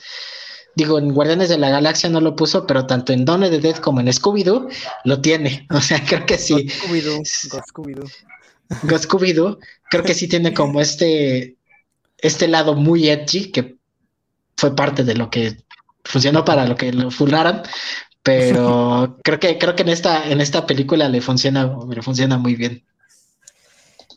digo, 0.75 0.99
en 0.99 1.13
Guardianes 1.13 1.49
de 1.49 1.59
la 1.59 1.71
Galaxia 1.71 2.09
no 2.09 2.21
lo 2.21 2.37
puso, 2.37 2.67
pero 2.67 2.87
tanto 2.87 3.13
en 3.13 3.25
Donne 3.25 3.51
de 3.51 3.61
Dead 3.61 3.77
como 3.77 4.01
en 4.01 4.07
Scooby-Doo 4.09 4.69
lo 5.05 5.21
tiene. 5.21 5.67
O 5.71 5.81
sea, 5.81 6.03
creo 6.05 6.27
que 6.27 6.39
sí. 6.39 6.69
Scooby-Doo, 6.69 7.23
Scooby-Doo. 7.25 8.99
scooby 8.99 9.35
creo 9.91 10.05
que 10.05 10.15
sí 10.15 10.29
tiene 10.29 10.55
como 10.55 10.81
este, 10.81 11.57
este 12.19 12.49
lado 12.49 12.75
muy 12.75 13.09
edgy 13.09 13.51
que 13.51 13.77
fue 14.57 14.75
parte 14.75 15.05
de 15.05 15.15
lo 15.15 15.31
que 15.31 15.57
funcionó 16.05 16.45
para 16.45 16.67
lo 16.67 16.77
que 16.77 16.93
lo 16.93 17.11
funaran, 17.11 17.63
pero 18.25 19.19
creo 19.23 19.41
que 19.41 19.59
creo 19.59 19.75
que 19.75 19.83
en 19.83 19.89
esta 19.89 20.31
en 20.31 20.41
esta 20.41 20.67
película 20.67 21.09
le 21.09 21.21
funciona 21.21 21.77
le 21.89 22.03
funciona 22.03 22.39
muy 22.39 22.55
bien. 22.55 22.85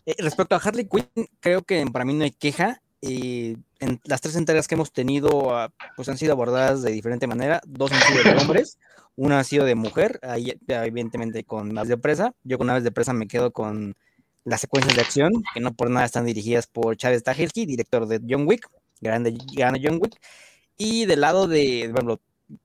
Eh, 0.06 0.16
respecto 0.20 0.56
a 0.56 0.60
Harley 0.60 0.88
Quinn, 0.88 1.28
creo 1.40 1.64
que 1.64 1.84
para 1.92 2.06
mí 2.06 2.14
no 2.14 2.24
hay 2.24 2.32
queja. 2.32 2.82
y 3.02 3.58
en 3.80 4.00
las 4.06 4.22
tres 4.22 4.36
entregas 4.36 4.68
que 4.68 4.76
hemos 4.76 4.92
tenido, 4.92 5.56
ah, 5.56 5.72
pues 5.96 6.10
han 6.10 6.18
sido 6.18 6.34
abordadas 6.34 6.82
de 6.82 6.92
diferente 6.92 7.28
manera. 7.28 7.62
Dos 7.66 7.92
han 7.92 8.02
sido 8.02 8.24
de 8.24 8.38
hombres, 8.42 8.78
una 9.16 9.40
ha 9.40 9.44
sido 9.44 9.66
de 9.66 9.76
mujer, 9.76 10.20
ahí 10.24 10.54
evidentemente 10.68 11.44
con 11.44 11.74
más 11.74 11.88
de 11.88 11.98
presa. 11.98 12.34
Yo 12.44 12.58
con 12.58 12.70
aves 12.70 12.84
de 12.84 12.92
presa 12.92 13.14
me 13.14 13.28
quedo 13.28 13.52
con 13.52 13.96
las 14.44 14.62
secuencias 14.62 14.96
de 14.96 15.02
acción, 15.02 15.32
que 15.54 15.60
no 15.60 15.74
por 15.74 15.90
nada 15.90 16.06
están 16.06 16.26
dirigidas 16.26 16.68
por 16.68 16.98
Chávez 16.98 17.22
Stahelski, 17.22 17.66
director 17.66 18.08
de 18.08 18.22
John 18.28 18.48
Wick, 18.48 18.70
grande, 19.02 19.36
grande 19.54 19.82
John 19.84 20.00
Wick. 20.02 20.20
Y 20.78 21.06
del 21.06 21.22
lado 21.22 21.48
de, 21.48 21.90
bueno, 21.94 22.20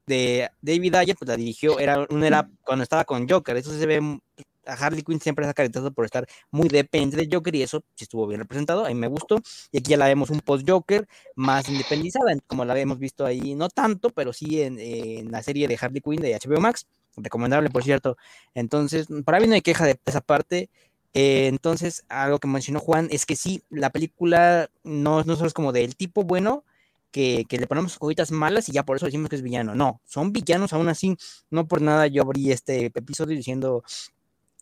de 0.07 0.51
David 0.61 0.95
Ayer, 0.95 1.17
pues 1.17 1.29
la 1.29 1.37
dirigió, 1.37 1.79
era, 1.79 2.07
era 2.23 2.49
cuando 2.63 2.83
estaba 2.83 3.05
con 3.05 3.29
Joker, 3.29 3.57
eso 3.57 3.73
se 3.77 3.87
ve, 3.87 4.21
a 4.67 4.75
Harley 4.75 5.03
Quinn 5.03 5.21
siempre 5.21 5.47
ha 5.47 5.55
caracterizado 5.55 5.93
por 5.93 6.05
estar 6.05 6.27
muy 6.51 6.69
dependiente 6.69 7.17
de 7.17 7.29
Joker 7.35 7.55
y 7.55 7.63
eso 7.63 7.83
sí 7.95 8.05
estuvo 8.05 8.27
bien 8.27 8.41
representado, 8.41 8.85
a 8.85 8.89
mí 8.89 8.95
me 8.95 9.09
gustó, 9.09 9.41
y 9.73 9.79
aquí 9.79 9.91
ya 9.91 9.97
la 9.97 10.07
vemos 10.07 10.31
un 10.31 10.41
post-Joker 10.41 11.07
más 11.35 11.69
independizada, 11.69 12.33
como 12.47 12.65
la 12.65 12.73
habíamos 12.73 12.99
visto 12.99 13.25
ahí, 13.25 13.55
no 13.55 13.69
tanto, 13.69 14.11
pero 14.11 14.33
sí 14.33 14.63
en, 14.63 14.79
en 14.79 15.31
la 15.31 15.43
serie 15.43 15.69
de 15.69 15.79
Harley 15.81 16.01
Quinn 16.01 16.21
de 16.21 16.35
HBO 16.35 16.61
Max, 16.61 16.87
recomendable 17.17 17.71
por 17.71 17.83
cierto, 17.85 18.17
entonces 18.55 19.09
para 19.25 19.41
mí 19.41 19.47
no 19.47 19.55
hay 19.55 19.63
queja 19.63 19.87
de 19.87 19.99
esa 20.05 20.21
parte, 20.21 20.69
eh, 21.13 21.49
entonces, 21.49 22.05
algo 22.09 22.39
que 22.39 22.49
mencionó 22.49 22.81
Juan 22.81 23.09
es 23.11 23.27
que 23.27 23.37
sí, 23.37 23.63
la 23.69 23.91
película 23.91 24.71
no, 24.85 25.25
no 25.25 25.37
solo 25.37 25.49
es 25.49 25.55
como 25.55 25.73
del 25.73 25.97
tipo 25.97 26.23
bueno, 26.25 26.65
que, 27.11 27.47
le 27.49 27.67
ponemos 27.67 27.99
cositas 27.99 28.31
malas 28.31 28.69
y 28.69 28.73
ya 28.73 28.85
por 28.85 28.97
eso 28.97 29.07
decimos 29.07 29.29
que 29.29 29.37
es 29.37 29.43
villano. 29.43 29.75
No, 29.75 30.01
son 30.05 30.33
villanos 30.33 30.73
aún 30.73 30.89
así. 30.89 31.17
No 31.51 31.67
por 31.67 31.83
nada 31.83 32.07
yo 32.07 32.23
abrí 32.23 32.51
este 32.53 32.87
episodio 32.87 33.37
diciendo 33.37 33.83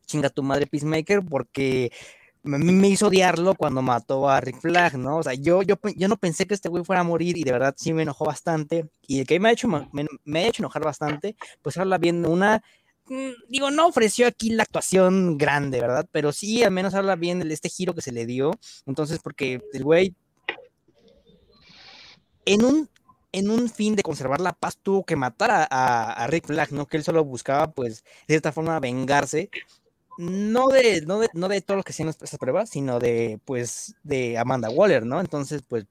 chinga 0.07 0.31
tu 0.31 0.43
madre 0.43 0.67
Peacemaker, 0.67 1.23
porque 1.23 1.93
me, 2.43 2.59
me 2.59 2.89
hizo 2.89 3.09
odiarlo 3.09 3.55
cuando 3.55 3.83
mató 3.83 4.29
a 4.29 4.41
Rick 4.41 4.61
Flag, 4.61 4.97
¿no? 4.97 5.19
O 5.19 5.23
sea, 5.23 5.35
yo, 5.35 5.63
yo, 5.63 5.77
yo 5.97 6.09
no 6.09 6.17
pensé 6.17 6.47
que 6.47 6.55
este 6.55 6.71
güey 6.71 6.85
fuera 6.85 7.01
a 7.01 7.05
morir 7.05 7.37
y 7.37 7.45
de 7.45 7.53
verdad 7.53 7.75
sí 7.77 7.93
me 7.93 8.03
enojó 8.03 8.25
bastante. 8.25 8.89
Y 9.07 9.21
el 9.21 9.27
que 9.27 9.39
me 9.39 9.51
ha 9.51 9.53
hecho, 9.53 9.69
me, 9.69 10.07
me 10.25 10.41
ha 10.41 10.49
hecho 10.49 10.63
enojar 10.63 10.83
bastante, 10.85 11.37
pues 11.63 11.77
habla 11.77 11.99
bien 11.99 12.25
una 12.27 12.63
Mm, 13.09 13.31
digo, 13.49 13.71
no 13.71 13.87
ofreció 13.89 14.27
aquí 14.27 14.51
la 14.51 14.65
actuación 14.65 15.39
grande, 15.39 15.81
¿verdad? 15.81 16.07
Pero 16.13 16.33
sí, 16.33 16.63
al 16.63 16.73
menos 16.73 16.95
habla 16.95 17.17
bien 17.17 17.41
de 17.41 17.55
este 17.55 17.69
giro 17.71 17.95
que 17.95 18.03
se 18.03 18.13
le 18.13 18.27
dio. 18.27 18.53
Entonces, 18.87 19.19
porque 19.23 19.61
el 19.73 19.85
güey, 19.85 20.15
en 22.49 22.65
un, 22.65 22.89
en 23.33 23.51
un 23.51 23.69
fin 23.69 23.95
de 23.95 24.03
conservar 24.03 24.41
la 24.41 24.55
paz, 24.55 24.79
tuvo 24.83 25.05
que 25.05 25.17
matar 25.17 25.69
a, 25.71 26.27
Rick 26.29 26.47
Flag, 26.47 26.73
¿no? 26.73 26.87
Que 26.87 26.97
él 26.97 27.05
solo 27.05 27.25
buscaba, 27.25 27.71
pues, 27.73 28.05
de 28.27 28.35
cierta 28.35 28.53
forma, 28.53 28.81
vengarse. 28.81 29.51
no 30.17 30.69
de, 30.69 31.03
no 31.03 31.21
de, 31.21 31.29
no 31.35 31.49
de 31.49 31.61
todos 31.61 31.77
los 31.77 31.85
que 31.85 31.93
hacían 31.93 32.09
esas 32.09 32.39
pruebas, 32.39 32.71
sino 32.71 32.99
de, 32.99 33.39
pues, 33.45 33.95
de 34.03 34.39
Amanda 34.39 34.71
Waller, 34.71 35.05
¿no? 35.05 35.21
Entonces, 35.21 35.63
pues, 35.69 35.85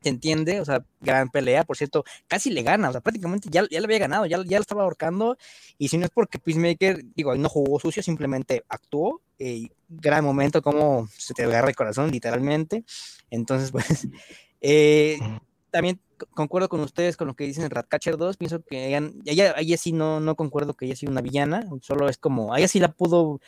se 0.00 0.08
entiende, 0.08 0.60
o 0.60 0.64
sea, 0.64 0.84
gran 1.00 1.28
pelea, 1.28 1.64
por 1.64 1.76
cierto, 1.76 2.04
casi 2.28 2.50
le 2.50 2.62
gana, 2.62 2.88
o 2.88 2.92
sea, 2.92 3.00
prácticamente 3.02 3.48
ya, 3.50 3.66
ya 3.70 3.80
le 3.80 3.84
había 3.84 3.98
ganado, 3.98 4.24
ya, 4.26 4.38
ya 4.44 4.58
lo 4.58 4.62
estaba 4.62 4.84
ahorcando, 4.84 5.36
y 5.76 5.88
si 5.88 5.98
no 5.98 6.06
es 6.06 6.10
porque 6.10 6.38
Peacemaker, 6.38 7.04
digo, 7.14 7.34
no 7.34 7.48
jugó 7.50 7.78
sucio, 7.80 8.02
simplemente 8.02 8.64
actuó, 8.68 9.20
eh, 9.38 9.68
gran 9.88 10.24
momento, 10.24 10.62
como 10.62 11.08
se 11.18 11.34
te 11.34 11.42
agarra 11.44 11.68
el 11.68 11.76
corazón, 11.76 12.10
literalmente, 12.10 12.84
entonces, 13.30 13.72
pues, 13.72 14.08
eh, 14.62 15.18
también 15.70 16.00
concuerdo 16.34 16.68
con 16.68 16.80
ustedes 16.80 17.16
con 17.16 17.28
lo 17.28 17.34
que 17.34 17.44
dicen 17.44 17.64
en 17.64 17.70
Ratcatcher 17.70 18.16
2, 18.16 18.36
pienso 18.36 18.62
que 18.62 18.96
ella, 19.24 19.54
ella, 19.56 19.76
sí 19.76 19.92
no, 19.92 20.20
no 20.20 20.34
concuerdo 20.34 20.74
que 20.74 20.86
ella 20.86 20.96
sea 20.96 21.10
una 21.10 21.20
villana, 21.20 21.68
solo 21.80 22.08
es 22.08 22.18
como, 22.18 22.56
ella 22.56 22.68
sí 22.68 22.80
la 22.80 22.92
pudo, 22.92 23.40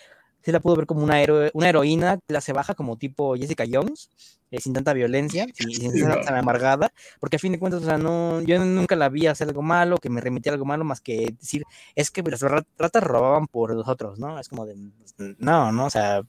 sí 0.42 0.52
la 0.52 0.60
pudo 0.60 0.76
ver 0.76 0.86
como 0.86 1.02
una, 1.02 1.20
héroe, 1.22 1.50
una 1.54 1.68
heroína 1.68 2.18
clase 2.26 2.52
baja, 2.52 2.74
como 2.74 2.96
tipo 2.96 3.36
Jessica 3.36 3.64
Jones, 3.70 4.10
eh, 4.50 4.60
sin 4.60 4.72
tanta 4.72 4.92
violencia, 4.92 5.46
sin, 5.54 5.70
sin 5.70 5.92
ser 5.92 6.24
tan 6.24 6.36
amargada, 6.36 6.92
porque 7.20 7.36
a 7.36 7.38
fin 7.38 7.52
de 7.52 7.58
cuentas, 7.58 7.82
o 7.82 7.86
sea, 7.86 7.98
no, 7.98 8.40
yo 8.42 8.62
nunca 8.64 8.96
la 8.96 9.08
vi 9.08 9.26
hacer 9.26 9.48
algo 9.48 9.62
malo, 9.62 9.98
que 9.98 10.10
me 10.10 10.20
remitía 10.20 10.52
algo 10.52 10.64
malo, 10.64 10.84
más 10.84 11.00
que 11.00 11.34
decir, 11.38 11.64
es 11.94 12.10
que 12.10 12.22
las 12.22 12.40
ratas 12.40 13.02
robaban 13.02 13.46
por 13.46 13.74
los 13.74 13.88
otros, 13.88 14.18
¿no? 14.18 14.38
Es 14.38 14.48
como 14.48 14.66
de, 14.66 14.74
pues, 15.16 15.36
no, 15.38 15.72
no, 15.72 15.86
o 15.86 15.90
sea, 15.90 16.22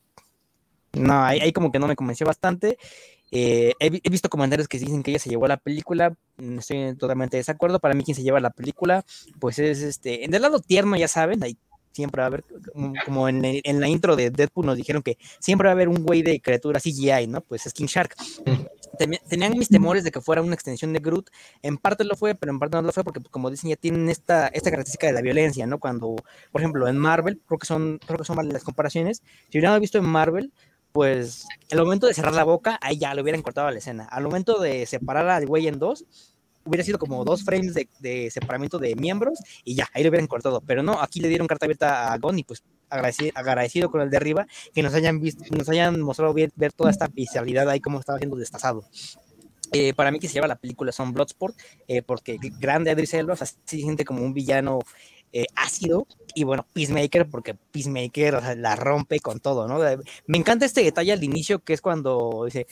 no, 0.94 1.24
ahí, 1.24 1.40
ahí 1.40 1.52
como 1.52 1.72
que 1.72 1.80
no 1.80 1.88
me 1.88 1.96
convenció 1.96 2.26
bastante, 2.26 2.78
eh, 3.36 3.74
he, 3.80 4.10
visto 4.12 4.30
comentarios 4.30 4.68
que 4.68 4.78
dicen 4.78 5.02
que 5.02 5.10
ella 5.10 5.20
se 5.20 5.30
llevó 5.30 5.48
la 5.48 5.58
película, 5.58 6.16
no 6.38 6.60
estoy 6.60 6.96
totalmente 6.96 7.38
de 7.38 7.40
desacuerdo. 7.40 7.80
Para 7.80 7.96
mí, 7.96 8.04
quien 8.04 8.14
se 8.16 8.22
lleva 8.22 8.40
la 8.40 8.52
película, 8.52 9.04
pues 9.40 9.58
es 9.58 9.82
este, 9.82 10.24
en 10.24 10.36
el 10.36 10.42
lado 10.44 10.60
tierno, 10.60 10.96
ya 10.98 11.08
saben, 11.08 11.44
ahí 11.44 11.58
siempre 11.94 12.20
va 12.22 12.26
a 12.26 12.28
haber, 12.28 12.44
como 13.06 13.30
en, 13.30 13.42
en, 13.44 13.80
la 13.80 13.88
intro 13.88 14.16
de 14.16 14.30
Deadpool 14.30 14.66
nos 14.66 14.78
dijeron 14.78 15.02
que 15.02 15.18
siempre 15.40 15.68
va 15.68 15.72
a 15.72 15.74
haber 15.74 15.90
un 15.90 16.04
güey 16.04 16.22
de 16.22 16.40
criatura 16.42 16.80
CGI, 16.80 17.28
¿no? 17.28 17.42
Pues 17.42 17.66
es 17.66 17.74
King 17.74 17.86
Shark. 17.86 18.16
Tenían 19.28 19.58
mis 19.58 19.70
temores 19.70 20.04
de 20.04 20.12
que 20.12 20.22
fuera 20.22 20.44
una 20.44 20.54
extensión 20.54 20.94
de 20.94 21.00
Groot, 21.00 21.30
en 21.64 21.78
parte 21.78 22.04
lo 22.04 22.16
fue, 22.16 22.36
pero 22.36 22.52
en 22.52 22.60
parte 22.60 22.78
no 22.78 22.84
lo 22.84 22.92
fue, 22.92 23.04
porque 23.04 23.22
como 23.32 23.50
dicen, 23.50 23.72
ya 23.72 23.76
tienen 23.76 24.10
esta, 24.10 24.48
esta 24.48 24.70
característica 24.70 25.08
de 25.08 25.14
la 25.14 25.22
violencia, 25.22 25.66
¿no? 25.66 25.80
Cuando, 25.80 26.16
por 26.52 26.62
ejemplo, 26.62 26.88
en 26.88 26.98
Marvel, 26.98 27.42
creo 27.48 27.58
que 27.58 27.66
son, 27.66 28.00
creo 28.06 28.20
que 28.20 28.26
son 28.26 28.50
las 28.50 28.64
comparaciones, 28.64 29.24
si 29.50 29.58
hubiéramos 29.58 29.80
visto 29.80 29.98
en 29.98 30.06
Marvel, 30.06 30.52
pues 30.94 31.48
el 31.70 31.80
momento 31.80 32.08
de 32.08 32.14
cerrar 32.14 32.34
la 32.34 32.44
boca, 32.44 32.78
ahí 32.82 32.98
ya 32.98 33.14
le 33.14 33.22
hubieran 33.22 33.42
cortado 33.42 33.70
la 33.70 33.80
escena. 33.80 34.06
Al 34.06 34.24
momento 34.24 34.60
de 34.60 34.86
separar 34.86 35.28
al 35.28 35.48
güey 35.48 35.68
en 35.68 35.80
dos, 35.80 36.06
hubiera 36.66 36.84
sido 36.84 37.00
como 37.00 37.26
dos 37.26 37.44
frames 37.44 37.74
de, 37.74 38.32
separamiento 38.32 38.78
de 38.78 38.96
miembros 38.96 39.40
y 39.66 39.76
ya, 39.76 39.88
ahí 39.94 40.04
lo 40.04 40.10
hubieran 40.10 40.28
cortado. 40.28 40.62
Pero 40.62 40.84
no, 40.84 41.02
aquí 41.02 41.20
le 41.20 41.30
dieron 41.30 41.48
carta 41.48 41.66
abierta 41.66 42.14
a 42.14 42.18
Gon 42.20 42.40
y 42.40 42.44
pues 42.44 42.64
agradecido, 42.90 43.90
con 43.90 44.02
el 44.02 44.12
de 44.12 44.18
arriba 44.18 44.46
que 44.74 44.84
nos 44.84 44.94
hayan 44.94 45.20
visto, 45.20 45.44
nos 45.50 45.68
hayan 45.68 46.00
mostrado 46.00 46.34
ver 46.34 46.74
toda 46.74 46.92
esta 46.92 47.08
visualidad 47.08 47.68
ahí 47.70 47.80
como 47.80 48.00
estaba 48.00 48.20
siendo 48.20 48.38
destazado. 48.38 48.86
Eh, 49.72 49.96
para 49.96 50.12
mí 50.12 50.20
que 50.20 50.28
se 50.28 50.36
lleva 50.36 50.48
la 50.48 50.58
película 50.58 50.92
son 50.92 51.12
Bloodsport, 51.14 51.58
eh, 51.88 52.04
porque 52.04 52.38
grande 52.60 52.92
Adris 52.92 53.16
Elba, 53.16 53.36
se 53.36 53.56
siente 53.66 54.06
como 54.06 54.24
un 54.24 54.32
villano 54.32 54.80
eh, 55.36 55.48
ácido 55.56 56.06
y 56.36 56.44
bueno, 56.44 56.64
Peacemaker, 56.74 57.28
porque 57.28 57.56
Peacemaker 57.56 58.56
la 58.56 58.76
rompe 58.76 59.20
con 59.20 59.40
todo, 59.40 59.68
¿no? 59.68 59.80
Me 60.28 60.38
encanta 60.38 60.66
este 60.66 60.84
detalle 60.84 61.12
al 61.12 61.24
inicio 61.24 61.58
que 61.58 61.74
es 61.74 61.82
cuando 61.82 62.44
dice, 62.46 62.68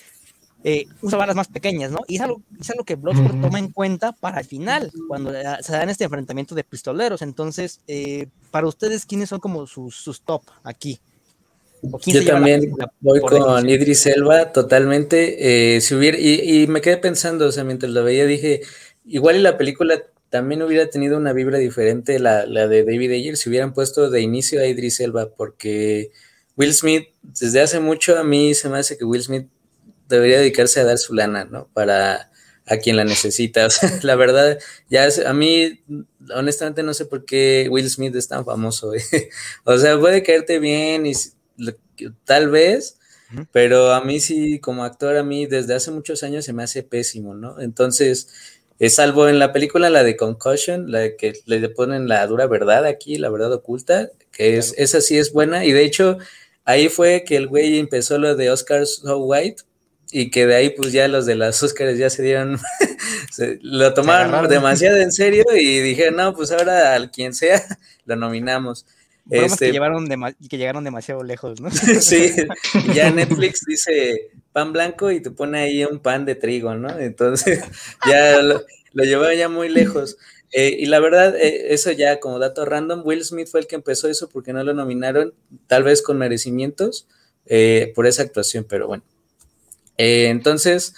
eh, 0.64 0.86
usa 1.01 1.18
balas 1.18 1.36
más 1.36 1.47
pequeñas, 1.47 1.89
¿no? 1.89 2.01
Y 2.07 2.18
es 2.18 2.22
algo, 2.22 2.43
es 2.59 2.70
algo 2.70 2.84
que 2.84 2.93
Bloodsport 2.97 3.41
toma 3.41 3.57
en 3.57 3.72
cuenta 3.72 4.12
para 4.12 4.41
el 4.41 4.45
final, 4.45 4.91
cuando 5.07 5.32
se 5.62 5.72
dan 5.72 5.89
este 5.89 6.03
enfrentamiento 6.03 6.53
de 6.53 6.64
pistoleros. 6.64 7.24
Entonces, 7.24 7.82
eh, 7.88 8.28
para 8.51 8.68
ustedes, 8.68 9.07
¿quiénes 9.07 9.30
son 9.30 9.39
como 9.39 9.66
sus, 9.66 9.95
sus 9.95 10.22
top 10.22 10.43
aquí? 10.64 10.99
Yo 12.05 12.24
también 12.24 12.76
voy 12.99 13.22
con 13.22 13.68
Idris 13.68 14.05
Elba 14.05 14.51
totalmente. 14.51 15.82
si 15.82 15.95
hubiera, 15.95 16.16
y, 16.20 16.62
y, 16.62 16.68
me 16.68 16.80
quedé 16.80 16.97
pensando, 16.97 17.47
o 17.47 17.51
sea, 17.51 17.64
mientras 17.64 17.91
lo 17.91 18.03
veía, 18.03 18.28
dije, 18.28 18.62
igual 19.03 19.38
y 19.38 19.39
la 19.39 19.57
película 19.57 20.03
también 20.32 20.62
hubiera 20.62 20.90
tenido 20.90 21.18
una 21.18 21.34
vibra 21.34 21.58
diferente 21.58 22.18
la, 22.18 22.46
de 22.46 22.84
David 22.86 23.12
Ayer 23.12 23.38
si 23.38 23.50
hubieran 23.50 23.74
puesto 23.74 24.10
de 24.10 24.22
inicio 24.22 24.62
a 24.62 24.66
Idris 24.66 25.02
Elba, 25.02 25.30
porque 25.30 26.12
Will 26.56 26.74
Smith, 26.74 27.10
desde 27.22 27.60
hace 27.60 27.82
mucho 27.82 28.18
a 28.18 28.24
mí 28.24 28.54
se 28.54 28.70
me 28.70 28.80
hace 28.80 28.98
que 28.98 29.04
Will 29.04 29.22
Smith 29.22 29.48
debería 30.08 30.40
dedicarse 30.40 30.80
a 30.80 30.86
dar 30.86 30.98
su 30.98 31.14
lana, 31.14 31.44
¿no? 31.44 31.68
Para 31.74 32.32
a 32.66 32.78
quien 32.78 32.96
la 32.96 33.04
necesita. 33.04 33.66
O 33.68 33.70
sea, 33.70 34.00
la 34.04 34.16
verdad, 34.16 34.58
ya 34.90 35.10
a 35.26 35.34
mí, 35.34 35.84
honestamente, 36.34 36.82
no 36.82 36.94
sé 36.94 37.06
por 37.06 37.26
qué 37.26 37.68
Will 37.70 37.90
Smith 37.90 38.16
es 38.16 38.30
tan 38.30 38.46
famoso. 38.46 38.94
¿eh? 38.94 39.04
O 39.66 39.78
sea, 39.78 40.00
puede 40.00 40.24
caerte 40.24 40.60
bien 40.60 41.06
y 41.06 41.12
tal 42.24 42.50
vez, 42.50 42.98
pero 43.52 43.92
a 43.92 44.04
mí 44.04 44.22
sí, 44.22 44.60
como 44.60 44.86
actor, 44.86 45.18
a 45.18 45.24
mí 45.24 45.46
desde 45.46 45.74
hace 45.74 45.92
muchos 45.92 46.24
años 46.24 46.46
se 46.46 46.54
me 46.54 46.64
hace 46.64 46.84
pésimo, 46.84 47.34
¿no? 47.34 47.60
Entonces, 47.60 48.61
es 48.82 48.96
salvo 48.96 49.30
en 49.30 49.38
la 49.38 49.54
película, 49.54 49.92
la 49.92 50.04
de 50.04 50.18
Concussion, 50.18 50.92
la 50.92 51.00
de 51.02 51.16
que 51.16 51.34
le 51.46 51.70
ponen 51.70 52.08
la 52.08 52.26
dura 52.26 52.48
verdad 52.48 52.84
aquí, 52.86 53.16
la 53.18 53.30
verdad 53.30 53.54
oculta, 53.54 54.10
que 54.32 54.58
es, 54.58 54.74
esa 54.76 55.02
sí 55.02 55.20
es 55.20 55.32
buena. 55.32 55.64
Y 55.66 55.72
de 55.72 55.84
hecho, 55.84 56.18
ahí 56.66 56.90
fue 56.90 57.24
que 57.24 57.36
el 57.38 57.48
güey 57.48 57.78
empezó 57.78 58.18
lo 58.18 58.36
de 58.36 58.50
Oscar 58.50 58.88
So 58.88 59.20
White, 59.20 59.62
y 60.12 60.32
que 60.32 60.48
de 60.48 60.56
ahí 60.56 60.72
pues 60.72 60.92
ya 60.92 61.08
los 61.08 61.28
de 61.28 61.36
las 61.36 61.62
Oscars 61.62 61.96
ya 61.96 62.10
se 62.10 62.24
dieron, 62.24 62.60
lo 63.62 63.94
tomaron 63.94 64.50
demasiado 64.50 64.98
en 64.98 65.12
serio 65.12 65.46
y 65.54 65.80
dije, 65.82 66.10
no, 66.10 66.34
pues 66.34 66.52
ahora 66.52 66.96
al 66.96 67.12
quien 67.12 67.36
sea 67.36 67.64
lo 68.06 68.16
nominamos. 68.16 68.88
Este, 69.30 69.68
que, 69.68 69.72
llevaron 69.74 70.08
que 70.50 70.58
llegaron 70.58 70.84
demasiado 70.84 71.24
lejos, 71.24 71.62
¿no? 71.62 71.70
sí, 71.70 72.34
ya 72.96 73.12
Netflix 73.12 73.62
dice, 73.68 74.32
pan 74.52 74.74
blanco 74.74 75.12
y 75.12 75.22
te 75.22 75.32
pone 75.32 75.60
ahí 75.60 75.84
un 75.84 75.99
pan 75.99 76.26
de 76.26 76.36
trigo, 76.36 76.76
¿no? 76.76 76.89
Entonces 76.99 77.64
ya 78.08 78.41
lo, 78.41 78.64
lo 78.93 79.34
ya 79.34 79.49
muy 79.49 79.70
lejos. 79.70 80.18
Eh, 80.54 80.76
y 80.80 80.86
la 80.88 80.99
verdad, 80.99 81.36
eh, 81.36 81.74
eso 81.74 81.91
ya 81.91 82.20
como 82.20 82.38
dato 82.39 82.66
random, 82.66 83.04
Will 83.06 83.24
Smith 83.24 83.47
fue 83.47 83.62
el 83.62 83.68
que 83.68 83.76
empezó 83.76 84.08
eso 84.10 84.28
porque 84.30 84.52
no 84.52 84.64
lo 84.64 84.74
nominaron, 84.74 85.34
tal 85.68 85.84
vez 85.84 86.02
con 86.02 86.18
merecimientos 86.18 87.08
eh, 87.45 87.93
por 87.95 88.06
esa 88.06 88.24
actuación, 88.24 88.66
pero 88.68 88.88
bueno. 88.88 89.04
entonces, 89.97 90.93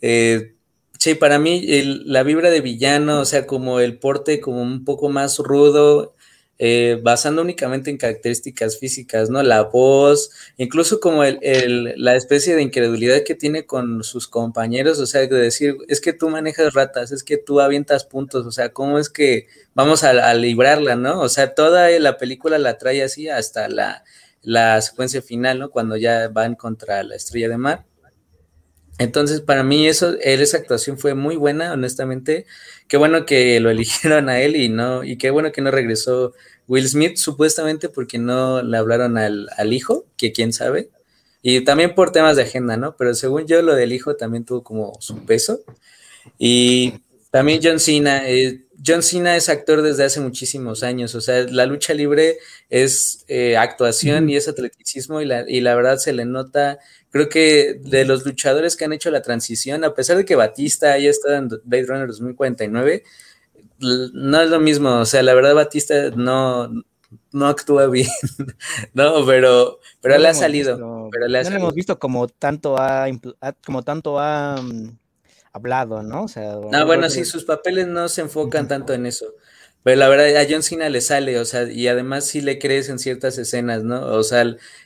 sí, 0.00 1.14
para 1.14 1.38
mí 1.38 1.62
la 2.04 2.22
vibra 2.22 2.50
de 2.50 2.60
villano, 2.60 3.20
o 3.20 3.24
sea, 3.24 3.46
como 3.46 3.80
el 3.80 3.98
porte 3.98 4.40
como 4.40 4.62
un 4.62 4.84
poco 4.84 5.08
más 5.08 5.38
rudo, 5.38 6.14
eh, 6.62 7.00
basando 7.02 7.40
únicamente 7.40 7.88
en 7.88 7.96
características 7.96 8.78
físicas, 8.78 9.30
¿no? 9.30 9.42
La 9.42 9.62
voz, 9.62 10.30
incluso 10.58 11.00
como 11.00 11.24
el, 11.24 11.94
la 11.96 12.16
especie 12.16 12.54
de 12.54 12.60
incredulidad 12.60 13.22
que 13.24 13.34
tiene 13.34 13.64
con 13.64 14.04
sus 14.04 14.28
compañeros, 14.28 14.98
o 14.98 15.06
sea, 15.06 15.22
de 15.22 15.28
decir, 15.28 15.78
es 15.88 16.02
que 16.02 16.12
tú 16.12 16.28
manejas 16.28 16.74
ratas, 16.74 17.12
es 17.12 17.24
que 17.24 17.38
tú 17.38 17.60
avientas 17.60 18.04
puntos, 18.04 18.44
o 18.44 18.52
sea, 18.52 18.74
¿cómo 18.74 18.98
es 18.98 19.08
que 19.08 19.46
vamos 19.72 20.04
a, 20.04 20.34
librarla, 20.34 20.96
¿no? 20.96 21.22
O 21.22 21.30
sea, 21.30 21.54
toda 21.54 21.88
la 21.98 22.18
película 22.18 22.58
la 22.58 22.76
trae 22.76 23.02
así 23.02 23.30
hasta 23.30 23.70
la, 23.70 24.04
la 24.42 24.82
secuencia 24.82 25.22
final, 25.22 25.60
¿no? 25.60 25.70
Cuando 25.70 25.96
ya 25.96 26.28
van 26.28 26.56
contra 26.56 27.02
la 27.04 27.16
estrella 27.16 27.48
de 27.48 27.56
mar. 27.56 27.86
Entonces, 29.00 29.40
para 29.40 29.62
mí 29.64 29.88
eso, 29.88 30.14
esa 30.20 30.58
actuación 30.58 30.98
fue 30.98 31.14
muy 31.14 31.36
buena, 31.36 31.72
honestamente. 31.72 32.44
Qué 32.86 32.98
bueno 32.98 33.24
que 33.24 33.58
lo 33.58 33.70
eligieron 33.70 34.28
a 34.28 34.42
él 34.42 34.56
y 34.56 34.68
no, 34.68 35.04
y 35.04 35.16
qué 35.16 35.30
bueno 35.30 35.52
que 35.52 35.62
no 35.62 35.70
regresó 35.70 36.34
Will 36.68 36.86
Smith, 36.86 37.16
supuestamente 37.16 37.88
porque 37.88 38.18
no 38.18 38.62
le 38.62 38.76
hablaron 38.76 39.16
al, 39.16 39.72
hijo, 39.72 40.04
que 40.18 40.32
quién 40.32 40.52
sabe. 40.52 40.90
Y 41.40 41.62
también 41.62 41.94
por 41.94 42.12
temas 42.12 42.36
de 42.36 42.42
agenda, 42.42 42.76
¿no? 42.76 42.94
Pero 42.98 43.14
según 43.14 43.46
yo, 43.46 43.62
lo 43.62 43.74
del 43.74 43.94
hijo 43.94 44.16
también 44.16 44.44
tuvo 44.44 44.62
como 44.62 44.92
su 45.00 45.24
peso. 45.24 45.60
Y 46.38 47.00
también 47.30 47.60
John 47.62 47.80
Cena. 47.80 48.28
Eh, 48.28 48.66
John 48.86 49.02
Cena 49.02 49.34
es 49.34 49.48
actor 49.48 49.80
desde 49.80 50.04
hace 50.04 50.20
muchísimos 50.20 50.82
años. 50.82 51.14
O 51.14 51.22
sea, 51.22 51.44
la 51.44 51.64
lucha 51.64 51.94
libre 51.94 52.36
es 52.68 53.24
eh, 53.28 53.56
actuación 53.56 54.28
y 54.28 54.36
es 54.36 54.46
atleticismo 54.46 55.22
y 55.22 55.24
la, 55.24 55.48
y 55.48 55.62
la 55.62 55.74
verdad 55.74 55.96
se 55.96 56.12
le 56.12 56.26
nota 56.26 56.78
creo 57.10 57.28
que 57.28 57.80
de 57.80 58.04
los 58.04 58.24
luchadores 58.24 58.76
que 58.76 58.84
han 58.84 58.92
hecho 58.92 59.10
la 59.10 59.22
transición, 59.22 59.84
a 59.84 59.94
pesar 59.94 60.16
de 60.16 60.24
que 60.24 60.36
Batista 60.36 60.92
haya 60.92 61.10
estado 61.10 61.36
en 61.36 61.48
Blade 61.64 61.86
Runner 61.86 62.06
2049, 62.06 63.04
no 63.80 64.40
es 64.40 64.50
lo 64.50 64.60
mismo, 64.60 65.00
o 65.00 65.04
sea, 65.04 65.22
la 65.22 65.34
verdad 65.34 65.54
Batista 65.54 66.10
no, 66.10 66.70
no 67.32 67.46
actúa 67.46 67.86
bien, 67.86 68.08
no, 68.94 69.24
pero, 69.26 69.80
pero 70.00 70.18
le 70.18 70.28
ha 70.28 70.34
salido. 70.34 70.78
no 70.78 71.10
lo 71.10 71.38
hemos 71.38 71.74
visto 71.74 71.98
como 71.98 72.28
tanto 72.28 72.76
ha, 72.78 73.06
como 73.64 73.82
tanto 73.82 74.18
ha 74.18 74.60
mm, 74.60 74.98
hablado, 75.52 76.02
¿no? 76.02 76.24
O 76.24 76.28
sea, 76.28 76.54
no, 76.54 76.86
bueno, 76.86 77.08
sí, 77.10 77.24
sus 77.24 77.44
papeles 77.44 77.86
no 77.86 78.08
se 78.08 78.20
enfocan 78.20 78.68
tanto 78.68 78.92
en 78.92 79.06
eso. 79.06 79.26
Pero 79.82 79.96
la 79.96 80.08
verdad, 80.08 80.36
a 80.36 80.46
John 80.48 80.62
Cena 80.62 80.90
le 80.90 81.00
sale, 81.00 81.38
o 81.38 81.44
sea, 81.44 81.70
y 81.70 81.88
además 81.88 82.26
sí 82.26 82.42
le 82.42 82.58
crees 82.58 82.90
en 82.90 82.98
ciertas 82.98 83.38
escenas, 83.38 83.82
¿no? 83.82 84.06
O 84.14 84.22
sea, 84.22 84.44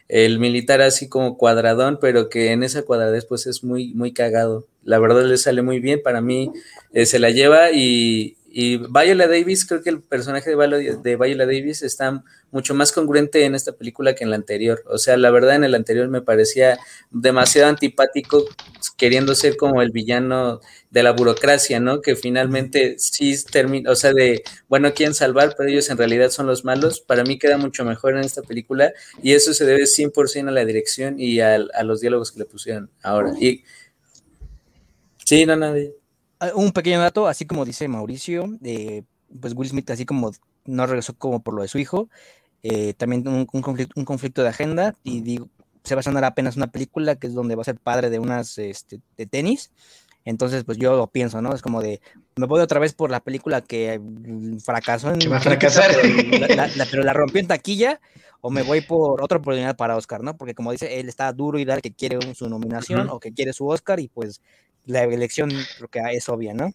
el, 0.08 0.38
militar 0.38 0.80
así 0.82 1.08
como 1.08 1.36
cuadradón, 1.36 1.98
pero 2.00 2.28
que 2.28 2.52
en 2.52 2.62
esa 2.62 2.82
cuadradez 2.82 3.24
pues 3.24 3.46
es 3.46 3.64
muy, 3.64 3.92
muy 3.94 4.12
cagado. 4.12 4.66
La 4.84 5.00
verdad 5.00 5.24
le 5.24 5.36
sale 5.36 5.62
muy 5.62 5.80
bien, 5.80 6.00
para 6.02 6.20
mí 6.20 6.52
eh, 6.92 7.06
se 7.06 7.18
la 7.18 7.30
lleva 7.30 7.72
y, 7.72 8.36
Y 8.56 8.76
Viola 8.76 9.26
Davis, 9.26 9.66
creo 9.66 9.82
que 9.82 9.90
el 9.90 10.00
personaje 10.00 10.48
de 10.48 10.54
Viola, 10.54 10.78
de 10.78 11.16
Davis 11.44 11.82
está 11.82 12.22
mucho 12.52 12.72
más 12.72 12.92
congruente 12.92 13.44
en 13.44 13.56
esta 13.56 13.72
película 13.72 14.14
que 14.14 14.22
en 14.22 14.30
la 14.30 14.36
anterior. 14.36 14.80
O 14.86 14.96
sea, 14.96 15.16
la 15.16 15.32
verdad 15.32 15.56
en 15.56 15.64
el 15.64 15.74
anterior 15.74 16.06
me 16.06 16.22
parecía 16.22 16.78
demasiado 17.10 17.68
antipático 17.68 18.44
queriendo 18.96 19.34
ser 19.34 19.56
como 19.56 19.82
el 19.82 19.90
villano 19.90 20.60
de 20.88 21.02
la 21.02 21.10
burocracia, 21.10 21.80
¿no? 21.80 22.00
Que 22.00 22.14
finalmente 22.14 22.94
sí 23.00 23.34
termina, 23.50 23.90
o 23.90 23.96
sea, 23.96 24.12
de, 24.12 24.44
bueno, 24.68 24.94
quieren 24.94 25.16
salvar, 25.16 25.56
pero 25.58 25.68
ellos 25.68 25.90
en 25.90 25.98
realidad 25.98 26.30
son 26.30 26.46
los 26.46 26.64
malos. 26.64 27.00
Para 27.00 27.24
mí 27.24 27.40
queda 27.40 27.58
mucho 27.58 27.84
mejor 27.84 28.16
en 28.16 28.20
esta 28.22 28.42
película 28.42 28.92
y 29.20 29.32
eso 29.32 29.52
se 29.52 29.64
debe 29.64 29.82
100% 29.82 30.46
a 30.46 30.52
la 30.52 30.64
dirección 30.64 31.18
y 31.18 31.40
a, 31.40 31.58
los 31.82 32.00
diálogos 32.00 32.30
que 32.30 32.38
le 32.38 32.44
pusieron 32.44 32.88
ahora. 33.02 33.32
Y 33.40 33.64
sí, 35.24 35.44
no, 35.44 35.56
nadie. 35.56 36.03
Un 36.54 36.72
pequeño 36.72 37.00
dato, 37.00 37.26
así 37.26 37.46
como 37.46 37.64
dice 37.64 37.88
Mauricio, 37.88 38.48
eh, 38.64 39.02
pues 39.40 39.54
Will 39.54 39.68
Smith, 39.68 39.90
así 39.90 40.04
como 40.04 40.32
no 40.64 40.86
regresó 40.86 41.14
como 41.14 41.42
por 41.42 41.54
lo 41.54 41.62
de 41.62 41.68
su 41.68 41.78
hijo, 41.78 42.08
eh, 42.62 42.94
también 42.94 43.26
un, 43.28 43.44
conflicto, 43.46 43.92
un 43.96 44.04
conflicto 44.04 44.42
de 44.42 44.48
agenda 44.48 44.94
y 45.02 45.20
digo, 45.20 45.48
se 45.84 45.94
va 45.94 46.00
a 46.00 46.02
sonar 46.02 46.24
apenas 46.24 46.56
una 46.56 46.68
película 46.68 47.16
que 47.16 47.26
es 47.26 47.34
donde 47.34 47.54
va 47.54 47.62
a 47.62 47.66
ser 47.66 47.78
padre 47.78 48.10
de 48.10 48.18
unas 48.18 48.56
este, 48.58 49.00
de 49.16 49.26
tenis. 49.26 49.70
Entonces, 50.24 50.64
pues 50.64 50.78
yo 50.78 50.96
lo 50.96 51.06
pienso, 51.06 51.42
¿no? 51.42 51.54
Es 51.54 51.60
como 51.60 51.82
de, 51.82 52.00
me 52.36 52.46
voy 52.46 52.62
otra 52.62 52.80
vez 52.80 52.94
por 52.94 53.10
la 53.10 53.20
película 53.20 53.60
que 53.60 53.98
mm, 53.98 54.58
fracasó 54.58 55.10
en... 55.10 55.18
Que 55.18 55.28
va 55.28 55.36
a 55.36 55.40
fracasar. 55.40 55.90
Pero 56.00 56.54
la, 56.56 56.86
pero 56.90 57.02
la, 57.02 57.12
rompió 57.12 57.40
en 57.40 57.46
taquilla, 57.46 58.00
o 58.40 58.50
me 58.50 58.62
voy 58.62 58.80
por 58.80 59.22
otra 59.22 59.36
oportunidad 59.36 59.76
para 59.76 59.96
Oscar, 59.96 60.22
¿no? 60.22 60.38
Porque 60.38 60.54
como 60.54 60.72
dice, 60.72 60.98
él 60.98 61.10
está 61.10 61.30
duro 61.34 61.58
y 61.58 61.66
dar 61.66 61.82
que 61.82 61.92
quiere 61.92 62.18
su 62.34 62.48
nominación 62.48 63.10
o 63.10 63.20
que 63.20 63.34
quiere 63.34 63.52
su 63.52 63.66
Oscar 63.66 64.00
y 64.00 64.08
pues 64.08 64.40
la 64.86 65.04
elección 65.04 65.50
creo 65.76 65.88
que 65.88 66.00
es 66.12 66.28
obvia, 66.28 66.54
¿no? 66.54 66.72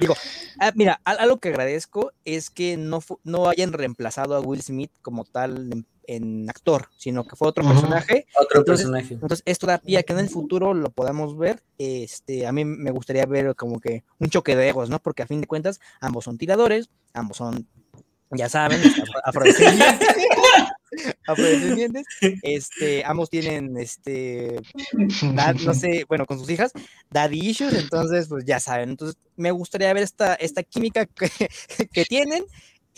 Digo, 0.00 0.14
ah, 0.60 0.72
mira, 0.74 1.00
algo 1.04 1.38
que 1.38 1.48
agradezco 1.48 2.12
es 2.24 2.50
que 2.50 2.76
no, 2.76 3.02
no 3.24 3.48
hayan 3.48 3.72
reemplazado 3.72 4.36
a 4.36 4.40
Will 4.40 4.62
Smith 4.62 4.92
como 5.02 5.24
tal 5.24 5.84
en, 6.06 6.48
actor, 6.48 6.88
sino 6.96 7.26
que 7.26 7.36
fue 7.36 7.48
otro 7.48 7.66
personaje. 7.66 8.26
Otro 8.40 8.64
personaje. 8.64 9.14
Entonces, 9.14 9.42
esto 9.44 9.66
da 9.66 9.78
pie 9.78 9.98
a 9.98 10.02
que 10.04 10.12
en 10.12 10.20
el 10.20 10.28
futuro 10.28 10.72
lo 10.72 10.90
podamos 10.90 11.36
ver. 11.36 11.62
Este, 11.78 12.46
a 12.46 12.52
mí 12.52 12.64
me 12.64 12.92
gustaría 12.92 13.26
ver 13.26 13.56
como 13.56 13.80
que 13.80 14.04
un 14.18 14.30
choque 14.30 14.54
de 14.54 14.68
egos, 14.68 14.88
¿no? 14.88 15.00
Porque 15.00 15.22
a 15.22 15.26
fin 15.26 15.40
de 15.40 15.46
cuentas, 15.46 15.80
ambos 16.00 16.24
son 16.24 16.38
tiradores, 16.38 16.90
ambos 17.12 17.38
son, 17.38 17.66
ya 18.30 18.48
saben, 18.48 18.80
afrodescendientes. 19.24 20.08
afrodescendientes. 21.26 22.06
Este, 22.42 23.04
ambos 23.04 23.30
tienen, 23.30 23.76
este, 23.76 24.60
no 25.64 25.74
sé, 25.74 26.04
bueno, 26.08 26.26
con 26.26 26.38
sus 26.38 26.50
hijas, 26.50 26.72
daddy 27.10 27.50
issues, 27.50 27.74
entonces, 27.74 28.28
pues 28.28 28.44
ya 28.44 28.60
saben. 28.60 28.90
Entonces, 28.90 29.16
me 29.36 29.50
gustaría 29.50 29.92
ver 29.92 30.02
esta, 30.02 30.34
esta 30.34 30.62
química 30.62 31.06
que, 31.06 31.30
que 31.92 32.04
tienen. 32.04 32.44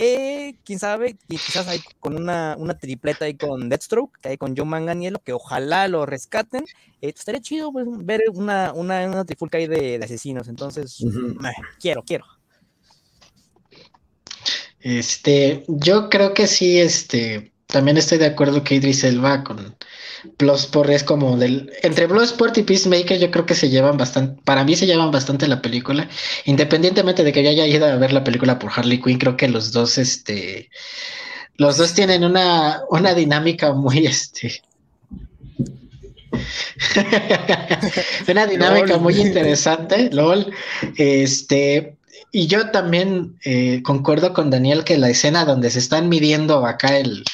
Eh, 0.02 0.54
quién 0.64 0.78
sabe, 0.78 1.18
quizás 1.28 1.68
hay 1.68 1.78
con 1.98 2.16
una, 2.16 2.56
una 2.58 2.72
tripleta 2.72 3.26
ahí 3.26 3.36
con 3.36 3.68
Deathstroke, 3.68 4.18
que 4.22 4.30
hay 4.30 4.38
con 4.38 4.56
John 4.56 4.68
Manganiello, 4.68 5.18
que 5.22 5.34
ojalá 5.34 5.88
lo 5.88 6.06
rescaten. 6.06 6.64
Eh, 7.02 7.12
estaría 7.14 7.42
chido 7.42 7.70
pues, 7.70 7.86
ver 7.98 8.22
una, 8.32 8.72
una, 8.72 9.06
una 9.06 9.26
trifulca 9.26 9.58
ahí 9.58 9.66
de, 9.66 9.98
de 9.98 10.04
asesinos. 10.04 10.48
Entonces, 10.48 11.04
quiero, 11.78 12.02
quiero. 12.02 12.24
Este, 14.82 15.64
yo 15.68 16.08
creo 16.08 16.32
que 16.34 16.46
sí, 16.46 16.78
este, 16.78 17.52
también 17.66 17.96
estoy 17.96 18.18
de 18.18 18.26
acuerdo 18.26 18.64
que 18.64 18.74
Idris 18.74 19.04
Elba 19.04 19.44
con 19.44 19.76
Bloodsport 20.38 20.90
es 20.90 21.02
como 21.02 21.36
del 21.36 21.72
entre 21.82 22.06
Bloodsport 22.06 22.56
y 22.58 22.62
Peacemaker 22.62 23.18
yo 23.18 23.30
creo 23.30 23.46
que 23.46 23.54
se 23.54 23.70
llevan 23.70 23.96
bastante 23.96 24.40
para 24.44 24.64
mí 24.64 24.76
se 24.76 24.86
llevan 24.86 25.10
bastante 25.10 25.48
la 25.48 25.62
película. 25.62 26.08
Independientemente 26.44 27.24
de 27.24 27.32
que 27.32 27.42
yo 27.42 27.50
haya 27.50 27.66
ido 27.66 27.86
a 27.86 27.96
ver 27.96 28.12
la 28.12 28.24
película 28.24 28.58
por 28.58 28.70
Harley 28.74 29.00
Quinn 29.00 29.18
creo 29.18 29.36
que 29.36 29.48
los 29.48 29.72
dos 29.72 29.98
este 29.98 30.68
los 31.56 31.76
dos 31.78 31.94
tienen 31.94 32.24
una 32.24 32.82
una 32.90 33.14
dinámica 33.14 33.72
muy 33.72 34.06
este 34.06 34.62
una 38.28 38.46
dinámica 38.46 38.98
muy 38.98 39.20
interesante 39.20 40.10
lol. 40.12 40.52
Este 40.96 41.96
y 42.32 42.46
yo 42.46 42.70
también 42.70 43.38
eh, 43.44 43.82
concuerdo 43.82 44.32
con 44.32 44.50
Daniel 44.50 44.84
que 44.84 44.98
la 44.98 45.10
escena 45.10 45.44
donde 45.44 45.70
se 45.70 45.78
están 45.78 46.08
midiendo 46.08 46.64
acá 46.66 46.98
el, 46.98 47.24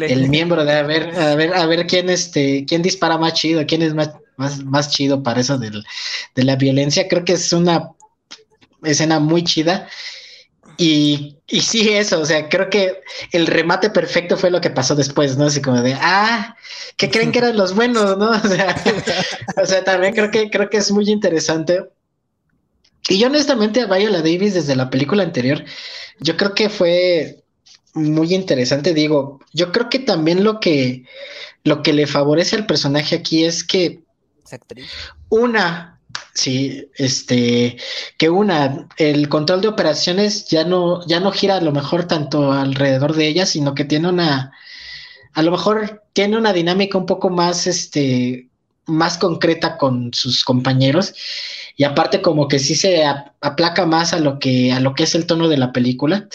el, 0.00 0.28
miembro 0.28 0.64
de 0.64 0.72
a 0.72 0.82
ver, 0.82 1.18
a 1.18 1.34
ver, 1.34 1.54
a 1.54 1.66
ver 1.66 1.86
quién 1.86 2.08
este, 2.10 2.64
quién 2.66 2.82
dispara 2.82 3.18
más 3.18 3.34
chido, 3.34 3.64
quién 3.66 3.82
es 3.82 3.94
más, 3.94 4.10
más, 4.36 4.90
chido 4.90 5.22
para 5.22 5.40
eso 5.40 5.58
de 5.58 6.44
la 6.44 6.56
violencia. 6.56 7.08
Creo 7.08 7.24
que 7.24 7.34
es 7.34 7.52
una 7.52 7.90
escena 8.82 9.18
muy 9.18 9.44
chida. 9.44 9.88
Y, 10.80 11.38
y 11.48 11.60
sí, 11.60 11.88
eso, 11.88 12.20
o 12.20 12.24
sea, 12.24 12.48
creo 12.48 12.70
que 12.70 13.00
el 13.32 13.48
remate 13.48 13.90
perfecto 13.90 14.36
fue 14.36 14.52
lo 14.52 14.60
que 14.60 14.70
pasó 14.70 14.94
después, 14.94 15.36
¿no? 15.36 15.46
Así 15.46 15.60
como 15.60 15.82
de, 15.82 15.94
ah, 15.94 16.56
que 16.96 17.10
creen 17.10 17.32
que 17.32 17.40
eran 17.40 17.56
los 17.56 17.74
buenos, 17.74 18.16
¿no? 18.16 18.30
O 18.44 18.48
sea, 18.48 18.76
o 19.60 19.66
sea, 19.66 19.82
también 19.82 20.14
creo 20.14 20.30
que, 20.30 20.48
creo 20.50 20.70
que 20.70 20.76
es 20.76 20.92
muy 20.92 21.10
interesante. 21.10 21.82
Y 23.08 23.18
yo 23.18 23.28
honestamente 23.28 23.80
a 23.80 23.86
Viola 23.86 24.18
Davis 24.18 24.54
desde 24.54 24.76
la 24.76 24.90
película 24.90 25.22
anterior, 25.22 25.64
yo 26.20 26.36
creo 26.36 26.54
que 26.54 26.68
fue 26.68 27.42
muy 27.94 28.34
interesante. 28.34 28.94
Digo, 28.94 29.40
yo 29.52 29.72
creo 29.72 29.88
que 29.88 29.98
también 29.98 30.44
lo 30.44 30.60
que, 30.60 31.04
lo 31.64 31.82
que 31.82 31.92
le 31.92 32.06
favorece 32.06 32.56
al 32.56 32.66
personaje 32.66 33.16
aquí 33.16 33.44
es 33.44 33.64
que 33.64 34.02
una, 35.28 36.00
sí, 36.34 36.88
este, 36.96 37.76
que 38.16 38.30
una, 38.30 38.88
el 38.96 39.28
control 39.28 39.60
de 39.60 39.68
operaciones 39.68 40.46
ya 40.48 40.64
no, 40.64 41.06
ya 41.06 41.20
no 41.20 41.32
gira 41.32 41.56
a 41.56 41.60
lo 41.60 41.72
mejor 41.72 42.06
tanto 42.06 42.52
alrededor 42.52 43.14
de 43.14 43.26
ella, 43.26 43.46
sino 43.46 43.74
que 43.74 43.84
tiene 43.84 44.08
una, 44.08 44.52
a 45.32 45.42
lo 45.42 45.50
mejor 45.50 46.02
tiene 46.12 46.36
una 46.36 46.52
dinámica 46.52 46.98
un 46.98 47.06
poco 47.06 47.30
más, 47.30 47.66
este, 47.66 48.47
más 48.88 49.18
concreta 49.18 49.76
con 49.76 50.12
sus 50.12 50.44
compañeros 50.44 51.14
y 51.76 51.84
aparte 51.84 52.20
como 52.20 52.48
que 52.48 52.58
sí 52.58 52.74
se 52.74 53.04
aplaca 53.04 53.86
más 53.86 54.12
a 54.12 54.18
lo 54.18 54.38
que 54.38 54.72
a 54.72 54.80
lo 54.80 54.94
que 54.94 55.04
es 55.04 55.14
el 55.14 55.26
tono 55.26 55.48
de 55.48 55.58
la 55.58 55.72
película. 55.72 56.28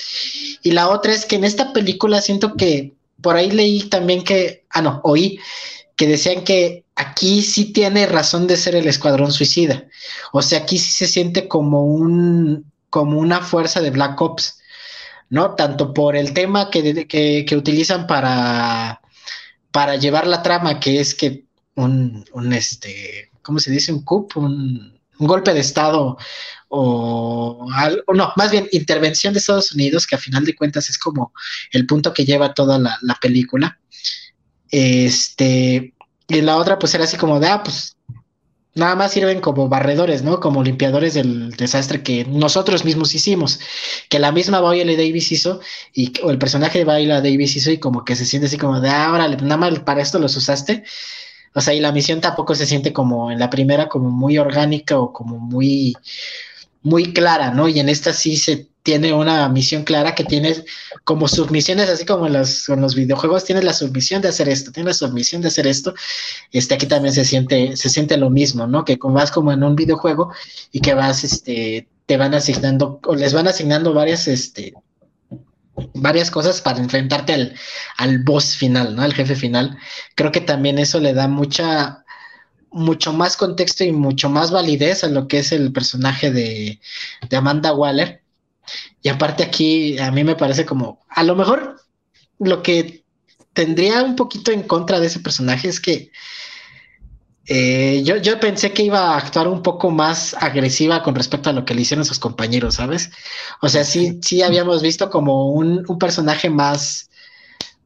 Y 0.62 0.72
la 0.72 0.90
otra 0.90 1.14
es 1.14 1.26
que 1.26 1.36
en 1.36 1.44
esta 1.44 1.74
película 1.74 2.22
siento 2.22 2.56
que 2.56 2.94
por 3.22 3.36
ahí 3.36 3.52
leí 3.52 3.84
también 3.90 4.24
que 4.24 4.64
ah 4.70 4.82
no, 4.82 5.02
oí 5.04 5.40
que 5.96 6.08
decían 6.08 6.44
que 6.44 6.86
aquí 6.96 7.42
sí 7.42 7.74
tiene 7.74 8.06
razón 8.06 8.48
de 8.48 8.58
ser 8.58 8.76
el 8.76 8.88
escuadrón 8.88 9.32
suicida. 9.32 9.86
O 10.32 10.42
sea, 10.42 10.60
aquí 10.60 10.78
sí 10.78 10.92
se 10.92 11.08
siente 11.08 11.48
como 11.48 11.86
un 11.86 12.72
como 12.90 13.20
una 13.20 13.42
fuerza 13.42 13.82
de 13.82 13.90
Black 13.90 14.22
Ops, 14.22 14.60
¿no? 15.30 15.56
Tanto 15.56 15.94
por 15.94 16.16
el 16.16 16.34
tema 16.34 16.70
que, 16.70 17.08
que, 17.08 17.56
utilizan 17.58 18.08
para 18.08 19.02
para 19.72 19.96
llevar 19.96 20.28
la 20.28 20.44
trama, 20.44 20.80
que 20.80 21.00
es 21.00 21.16
que 21.16 21.43
un, 21.76 22.26
un 22.34 22.54
este, 22.54 23.32
¿cómo 23.42 23.60
se 23.60 23.72
dice? 23.72 23.92
Un 23.94 24.04
coup, 24.04 24.32
un, 24.36 25.00
un 25.20 25.28
golpe 25.28 25.54
de 25.54 25.60
Estado 25.60 26.18
o, 26.76 27.68
no, 28.14 28.34
más 28.36 28.52
bien 28.52 28.68
intervención 28.72 29.34
de 29.34 29.40
Estados 29.40 29.74
Unidos, 29.74 30.08
que 30.08 30.16
a 30.16 30.20
final 30.20 30.44
de 30.44 30.56
cuentas 30.56 30.90
es 30.90 30.98
como 30.98 31.34
el 31.72 31.86
punto 31.86 32.14
que 32.14 32.26
lleva 32.26 32.56
toda 32.56 32.80
la, 32.80 32.98
película. 33.22 33.80
Este, 34.72 35.94
y 36.28 36.42
la 36.42 36.58
otra 36.58 36.80
pues 36.80 36.96
era 36.96 37.04
así 37.04 37.16
como 37.16 37.40
de, 37.40 37.48
ah, 37.48 37.62
pues 37.62 37.96
nada 38.74 38.96
más 38.96 39.12
sirven 39.12 39.40
como 39.40 39.70
barredores, 39.70 40.24
¿no? 40.24 40.40
Como 40.40 40.64
limpiadores 40.64 41.14
del 41.14 41.52
desastre 41.52 42.02
que 42.02 42.26
nosotros 42.26 42.84
mismos 42.84 43.14
hicimos, 43.14 43.60
que 44.10 44.18
la 44.18 44.32
misma 44.32 44.60
Viola 44.60 44.94
Davis 44.94 45.32
hizo, 45.32 45.60
y 45.94 46.12
o 46.24 46.32
el 46.32 46.40
personaje 46.40 46.80
de 46.80 46.86
Viola 46.86 47.22
Davis 47.22 47.56
hizo, 47.56 47.70
y 47.70 47.78
como 47.78 48.04
que 48.04 48.16
se 48.16 48.26
siente 48.26 48.48
así 48.48 48.58
como 48.58 48.82
de, 48.82 48.90
ah, 48.90 49.12
órale, 49.14 49.38
nada 49.38 49.58
más 49.58 49.80
para 49.82 50.02
esto 50.02 50.18
los 50.18 50.36
usaste. 50.36 50.84
O 51.56 51.62
sea, 51.62 51.74
y 51.74 51.80
la 51.80 51.92
misión 51.92 52.22
tampoco 52.22 52.56
se 52.56 52.66
siente 52.66 52.94
como 52.94 53.32
en 53.32 53.40
la 53.40 53.50
primera, 53.50 53.90
como 53.90 54.10
muy 54.10 54.38
orgánica 54.38 55.00
o 55.00 55.14
como 55.14 55.38
muy, 55.38 55.96
muy 56.82 57.14
clara, 57.14 57.52
¿no? 57.52 57.68
Y 57.68 57.80
en 57.80 57.90
esta 57.90 58.14
sí 58.14 58.38
se 58.38 58.68
tiene 58.84 59.14
una 59.14 59.48
misión 59.48 59.84
clara 59.84 60.14
que 60.14 60.26
tiene 60.26 60.56
como 61.06 61.28
submisiones, 61.28 61.90
así 61.90 62.06
como 62.06 62.28
en 62.28 62.34
los, 62.34 62.68
en 62.68 62.82
los 62.82 62.96
videojuegos, 62.96 63.46
tienes 63.46 63.64
la 63.64 63.74
submisión 63.74 64.22
de 64.22 64.28
hacer 64.28 64.50
esto, 64.50 64.72
tienes 64.72 65.02
la 65.02 65.08
submisión 65.08 65.42
de 65.42 65.48
hacer 65.48 65.68
esto. 65.68 65.94
Este 66.52 66.76
aquí 66.76 66.86
también 66.86 67.14
se 67.14 67.24
siente, 67.24 67.78
se 67.78 67.90
siente 67.90 68.18
lo 68.18 68.30
mismo, 68.30 68.68
¿no? 68.68 68.84
Que 68.84 68.98
vas 69.02 69.32
como 69.32 69.52
en 69.54 69.64
un 69.64 69.76
videojuego 69.76 70.34
y 70.72 70.82
que 70.82 70.94
vas, 70.94 71.24
este, 71.24 71.88
te 72.06 72.18
van 72.18 72.34
asignando, 72.34 73.00
o 73.06 73.16
les 73.16 73.34
van 73.34 73.48
asignando 73.48 73.94
varias, 73.94 74.28
este, 74.28 74.74
varias 75.94 76.32
cosas 76.32 76.62
para 76.62 76.80
enfrentarte 76.80 77.34
al, 77.34 77.56
al 77.98 78.20
boss 78.20 78.56
final, 78.56 78.96
¿no? 78.96 79.02
Al 79.02 79.14
jefe 79.14 79.36
final. 79.36 79.78
Creo 80.16 80.32
que 80.32 80.42
también 80.42 80.80
eso 80.80 81.00
le 81.00 81.14
da 81.14 81.28
mucha, 81.28 82.04
mucho 82.72 83.14
más 83.14 83.38
contexto 83.38 83.84
y 83.84 83.92
mucho 83.92 84.30
más 84.30 84.52
validez 84.52 85.04
a 85.04 85.08
lo 85.08 85.28
que 85.28 85.40
es 85.40 85.52
el 85.52 85.72
personaje 85.72 86.32
de, 86.32 86.80
de 87.30 87.38
Amanda 87.38 87.74
Waller. 87.74 88.22
Y 89.02 89.10
aparte 89.10 89.44
aquí 89.44 89.98
a 90.00 90.12
mí 90.12 90.24
me 90.24 90.36
parece 90.36 90.66
como, 90.66 91.00
a 91.10 91.24
lo 91.24 91.36
mejor 91.36 91.82
lo 92.40 92.64
que 92.64 93.04
tendría 93.54 94.04
un 94.04 94.16
poquito 94.16 94.52
en 94.52 94.64
contra 94.64 95.00
de 95.00 95.08
ese 95.08 95.20
personaje 95.20 95.68
es 95.68 95.80
que 95.80 96.12
eh, 97.46 98.04
yo, 98.06 98.18
yo 98.18 98.40
pensé 98.40 98.72
que 98.72 98.84
iba 98.84 99.14
a 99.14 99.18
actuar 99.18 99.48
un 99.48 99.62
poco 99.62 99.92
más 99.92 100.34
agresiva 100.40 101.04
con 101.04 101.16
respecto 101.16 101.50
a 101.50 101.54
lo 101.54 101.66
que 101.66 101.76
le 101.76 101.82
hicieron 101.82 102.06
sus 102.06 102.20
compañeros, 102.20 102.76
¿sabes? 102.76 103.12
O 103.62 103.68
sea, 103.70 103.84
sí, 103.84 104.20
sí 104.22 104.42
habíamos 104.42 104.82
visto 104.82 105.10
como 105.10 105.52
un, 105.52 105.84
un 105.88 106.00
personaje 106.00 106.50
más, 106.50 107.10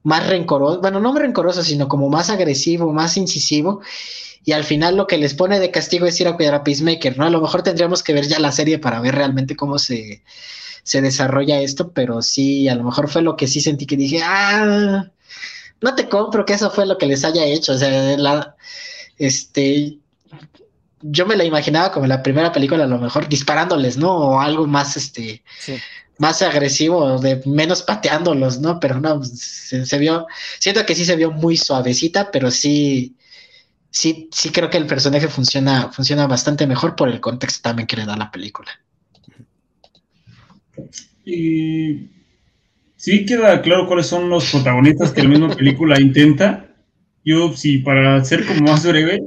más 0.04 0.28
rencoroso, 0.28 0.82
bueno, 0.82 1.00
no 1.00 1.16
rencoroso, 1.18 1.64
sino 1.64 1.88
como 1.88 2.10
más 2.10 2.30
agresivo, 2.30 2.94
más 2.94 3.18
incisivo. 3.18 3.82
Y 4.46 4.54
al 4.54 4.64
final 4.64 4.96
lo 4.96 5.08
que 5.08 5.18
les 5.18 5.34
pone 5.34 5.60
de 5.60 5.72
castigo 5.72 6.06
es 6.06 6.20
ir 6.22 6.28
a 6.28 6.36
cuidar 6.36 6.56
a 6.56 6.64
Peacemaker, 6.64 7.18
¿no? 7.18 7.26
A 7.26 7.30
lo 7.30 7.42
mejor 7.42 7.64
tendríamos 7.64 8.04
que 8.04 8.14
ver 8.14 8.28
ya 8.28 8.40
la 8.40 8.52
serie 8.52 8.80
para 8.80 9.02
ver 9.02 9.16
realmente 9.16 9.56
cómo 9.56 9.80
se, 9.80 10.24
se 10.84 11.02
desarrolla 11.02 11.60
esto, 11.62 11.92
pero 11.92 12.22
sí, 12.22 12.70
a 12.70 12.76
lo 12.76 12.84
mejor 12.84 13.10
fue 13.10 13.22
lo 13.24 13.36
que 13.36 13.48
sí 13.48 13.60
sentí 13.60 13.86
que 13.86 13.98
dije, 13.98 14.22
ah, 14.24 15.12
no 15.82 15.96
te 15.96 16.08
compro 16.10 16.46
que 16.46 16.54
eso 16.54 16.72
fue 16.72 16.86
lo 16.86 16.98
que 16.98 17.08
les 17.08 17.26
haya 17.26 17.44
hecho. 17.46 17.74
O 17.74 17.78
sea, 17.78 18.18
la, 18.18 18.56
este, 19.18 19.98
yo 21.02 21.26
me 21.26 21.36
la 21.36 21.44
imaginaba 21.44 21.92
como 21.92 22.08
la 22.08 22.24
primera 22.24 22.52
película, 22.52 22.84
a 22.84 22.88
lo 22.88 23.00
mejor 23.00 23.28
disparándoles, 23.28 23.98
¿no? 23.98 24.12
O 24.16 24.40
algo 24.40 24.68
más, 24.68 24.98
este, 24.98 25.44
más 26.18 26.42
agresivo, 26.42 27.20
de 27.20 27.42
menos 27.46 27.84
pateándolos, 27.84 28.60
¿no? 28.60 28.80
Pero 28.80 29.00
no, 29.00 29.24
se, 29.24 29.98
vio, 29.98 30.28
siento 30.60 30.86
que 30.86 30.96
sí 30.96 31.06
se 31.06 31.16
vio 31.16 31.32
muy 31.32 31.58
suavecita, 31.58 32.32
pero 32.32 32.52
sí, 32.52 33.16
sí, 33.90 34.30
sí 34.32 34.50
creo 34.50 34.70
que 34.70 34.78
el 34.78 34.88
personaje 34.88 35.28
funciona, 35.28 35.92
funciona 35.92 36.28
bastante 36.28 36.66
mejor 36.68 36.96
por 36.96 37.10
el 37.10 37.20
contexto 37.20 37.62
también 37.62 37.88
que 37.88 37.98
le 37.98 38.06
da 38.06 38.18
la 38.18 38.32
película. 38.32 38.72
Y 41.26 42.10
sí 42.96 43.26
queda 43.26 43.62
claro 43.62 43.88
cuáles 43.88 44.08
son 44.08 44.30
los 44.30 44.50
protagonistas 44.52 45.12
que 45.12 45.24
la 45.24 45.30
misma 45.30 45.50
película 45.56 46.00
intenta 46.00 46.67
yo, 47.28 47.52
sí, 47.58 47.80
para 47.80 48.24
ser 48.24 48.46
como 48.46 48.72
más 48.72 48.86
breve, 48.86 49.22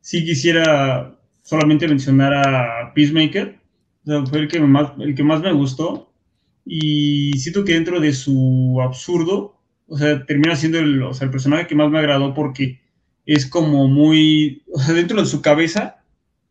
sí 0.00 0.24
quisiera 0.24 1.16
solamente 1.42 1.86
mencionar 1.86 2.34
a 2.34 2.92
Peacemaker. 2.92 3.60
Fue 4.28 4.40
el 4.40 4.48
que, 4.48 4.58
más, 4.58 4.90
el 4.98 5.14
que 5.14 5.22
más 5.22 5.40
me 5.40 5.52
gustó. 5.52 6.12
Y 6.66 7.30
siento 7.38 7.64
que 7.64 7.74
dentro 7.74 8.00
de 8.00 8.12
su 8.12 8.80
absurdo, 8.82 9.56
o 9.86 9.96
sea, 9.96 10.26
termina 10.26 10.56
siendo 10.56 10.80
el, 10.80 11.00
o 11.04 11.14
sea, 11.14 11.26
el 11.26 11.30
personaje 11.30 11.68
que 11.68 11.76
más 11.76 11.90
me 11.90 12.00
agradó 12.00 12.34
porque 12.34 12.80
es 13.24 13.46
como 13.46 13.86
muy, 13.86 14.64
dentro 14.92 15.20
de 15.20 15.26
su 15.26 15.40
cabeza 15.40 16.02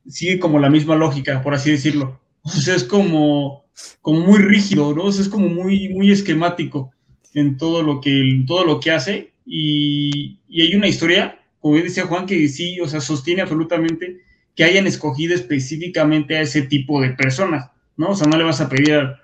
sigue 0.08 0.40
como 0.40 0.58
la 0.58 0.70
misma 0.70 0.96
lógica, 0.96 1.42
por 1.42 1.54
así 1.54 1.72
decirlo. 1.72 2.22
O 2.44 2.50
sea, 2.50 2.76
es 2.76 2.86
como, 2.86 3.66
como 4.02 4.22
muy 4.22 4.40
rígido, 4.40 4.96
¿no? 4.96 5.04
O 5.04 5.10
es 5.10 5.28
como 5.28 5.50
muy, 5.50 5.90
muy 5.90 6.12
esquemático 6.12 6.94
en 7.34 7.58
todo 7.58 7.84
lo 7.84 8.00
que, 8.00 8.46
todo 8.48 8.64
lo 8.64 8.80
que 8.80 8.92
hace 8.92 9.33
y, 9.46 10.40
hay 10.50 10.76
una 10.76 10.88
historia, 10.88 11.40
como 11.60 11.76
decía 11.76 12.06
Juan, 12.06 12.26
que 12.26 12.48
sí, 12.48 12.80
o 12.80 12.88
sea, 12.88 13.02
sostiene 13.02 13.42
absolutamente 13.42 14.22
que 14.56 14.64
hayan 14.64 14.88
escogido 14.88 15.34
específicamente 15.34 16.38
a 16.38 16.42
ese 16.42 16.62
tipo 16.64 17.02
de 17.02 17.12
personas, 17.12 17.72
¿no? 17.98 18.12
O 18.12 18.16
sea, 18.16 18.28
no 18.28 18.38
le 18.38 18.44
vas 18.44 18.62
a 18.62 18.70
pedir 18.70 18.94
a, 18.94 19.20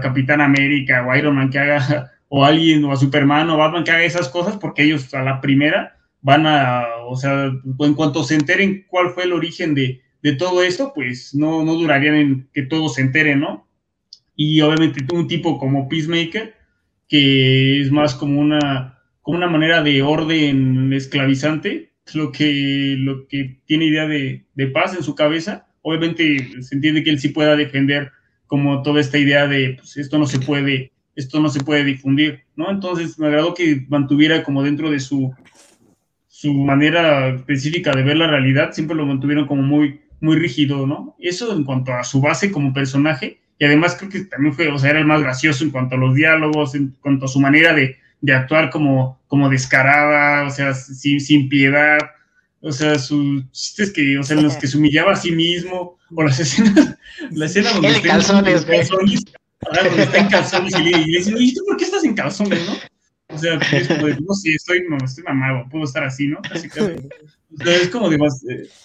Capitán 0.00 0.40
América 0.40 1.04
o 1.06 1.10
a 1.10 1.18
Iron 1.18 1.36
Man 1.36 1.50
que 1.50 1.58
haga, 1.58 2.12
o 2.28 2.44
a 2.44 2.48
alguien, 2.48 2.84
o 2.84 2.92
a 2.92 2.96
Superman 2.96 3.50
o 3.50 3.56
Batman 3.58 3.84
que 3.84 3.90
haga 3.90 4.04
esas 4.04 4.28
cosas, 4.28 4.56
porque 4.56 4.84
ellos 4.84 5.12
a 5.14 5.22
la 5.22 5.40
primera 5.40 5.96
van 6.22 6.46
a, 6.46 6.84
o 7.06 7.16
sea, 7.16 7.52
en 7.80 7.94
cuanto 7.94 8.24
se 8.24 8.34
enteren 8.34 8.86
cuál 8.88 9.10
fue 9.10 9.24
el 9.24 9.32
origen 9.34 9.74
de, 9.74 10.00
de 10.22 10.32
todo 10.32 10.62
esto, 10.62 10.92
pues 10.94 11.34
no, 11.34 11.64
no 11.64 11.74
durarían 11.74 12.14
en 12.14 12.48
que 12.54 12.62
todos 12.62 12.94
se 12.94 13.02
enteren, 13.02 13.40
¿no? 13.40 13.68
Y 14.34 14.60
obviamente 14.62 15.04
un 15.14 15.28
tipo 15.28 15.58
como 15.58 15.86
Peacemaker, 15.86 16.54
que 17.08 17.82
es 17.82 17.90
más 17.90 18.14
como 18.14 18.40
una, 18.40 18.93
como 19.24 19.38
una 19.38 19.48
manera 19.48 19.82
de 19.82 20.02
orden 20.02 20.92
esclavizante, 20.92 21.90
lo 22.12 22.30
que, 22.30 22.94
lo 22.98 23.26
que 23.26 23.58
tiene 23.64 23.86
idea 23.86 24.06
de, 24.06 24.44
de, 24.54 24.66
paz 24.66 24.94
en 24.94 25.02
su 25.02 25.14
cabeza. 25.14 25.66
Obviamente 25.80 26.62
se 26.62 26.74
entiende 26.74 27.02
que 27.02 27.08
él 27.08 27.18
sí 27.18 27.30
pueda 27.30 27.56
defender 27.56 28.12
como 28.46 28.82
toda 28.82 29.00
esta 29.00 29.16
idea 29.16 29.46
de 29.46 29.76
pues, 29.78 29.96
esto 29.96 30.18
no 30.18 30.26
se 30.26 30.40
puede, 30.40 30.92
esto 31.16 31.40
no 31.40 31.48
se 31.48 31.64
puede 31.64 31.84
difundir, 31.84 32.42
¿no? 32.54 32.70
Entonces 32.70 33.18
me 33.18 33.28
agradó 33.28 33.54
que 33.54 33.86
mantuviera 33.88 34.44
como 34.44 34.62
dentro 34.62 34.90
de 34.90 35.00
su, 35.00 35.34
su 36.28 36.52
manera 36.52 37.30
específica 37.30 37.92
de 37.92 38.02
ver 38.02 38.18
la 38.18 38.26
realidad, 38.26 38.72
siempre 38.72 38.94
lo 38.94 39.06
mantuvieron 39.06 39.46
como 39.46 39.62
muy, 39.62 40.02
muy 40.20 40.36
rígido, 40.36 40.86
¿no? 40.86 41.16
Eso 41.18 41.50
en 41.56 41.64
cuanto 41.64 41.94
a 41.94 42.04
su 42.04 42.20
base 42.20 42.52
como 42.52 42.74
personaje, 42.74 43.38
y 43.58 43.64
además 43.64 43.96
creo 43.98 44.10
que 44.10 44.20
también 44.26 44.52
fue, 44.52 44.68
o 44.68 44.78
sea, 44.78 44.90
era 44.90 44.98
el 44.98 45.06
más 45.06 45.22
gracioso 45.22 45.64
en 45.64 45.70
cuanto 45.70 45.94
a 45.94 45.98
los 45.98 46.14
diálogos, 46.14 46.74
en 46.74 46.94
cuanto 47.00 47.24
a 47.24 47.28
su 47.28 47.40
manera 47.40 47.72
de, 47.72 48.03
de 48.24 48.32
actuar 48.32 48.70
como, 48.70 49.20
como 49.28 49.50
descarada, 49.50 50.46
o 50.46 50.50
sea, 50.50 50.72
sin, 50.72 51.20
sin 51.20 51.48
piedad, 51.50 51.98
o 52.60 52.72
sea, 52.72 52.98
sus 52.98 53.50
chistes 53.50 53.92
que, 53.92 54.18
o 54.18 54.22
sea, 54.22 54.38
en 54.38 54.44
los 54.44 54.56
que 54.56 54.66
se 54.66 54.78
humillaba 54.78 55.12
a 55.12 55.16
sí 55.16 55.30
mismo, 55.30 55.98
o 56.14 56.22
las 56.22 56.40
escenas, 56.40 56.96
la 57.32 57.44
escena 57.44 57.70
donde 57.72 57.88
está 57.88 58.08
calzones, 58.08 58.62
en 58.62 58.66
calzones, 58.66 59.24
donde 59.60 60.02
está 60.02 60.18
en 60.18 60.28
calzones 60.28 60.74
y 60.78 60.82
le, 60.84 61.04
dice, 61.04 61.34
¿y 61.38 61.52
tú 61.52 61.62
por 61.66 61.76
qué 61.76 61.84
estás 61.84 62.04
en 62.04 62.14
calzones, 62.14 62.66
no? 62.66 62.72
O 63.28 63.38
sea, 63.38 63.58
es 63.72 63.88
como 63.88 64.06
de, 64.06 64.14
no 64.14 64.34
sé, 64.34 64.50
estoy, 64.54 64.84
no, 64.88 64.96
estoy 65.04 65.24
mamado, 65.24 65.66
puedo 65.70 65.84
estar 65.84 66.04
así, 66.04 66.26
¿no? 66.26 66.40
Casi. 66.40 66.68
O 66.68 67.62
sea, 67.62 67.76
es 67.76 67.88
como, 67.88 68.08
de, 68.08 68.18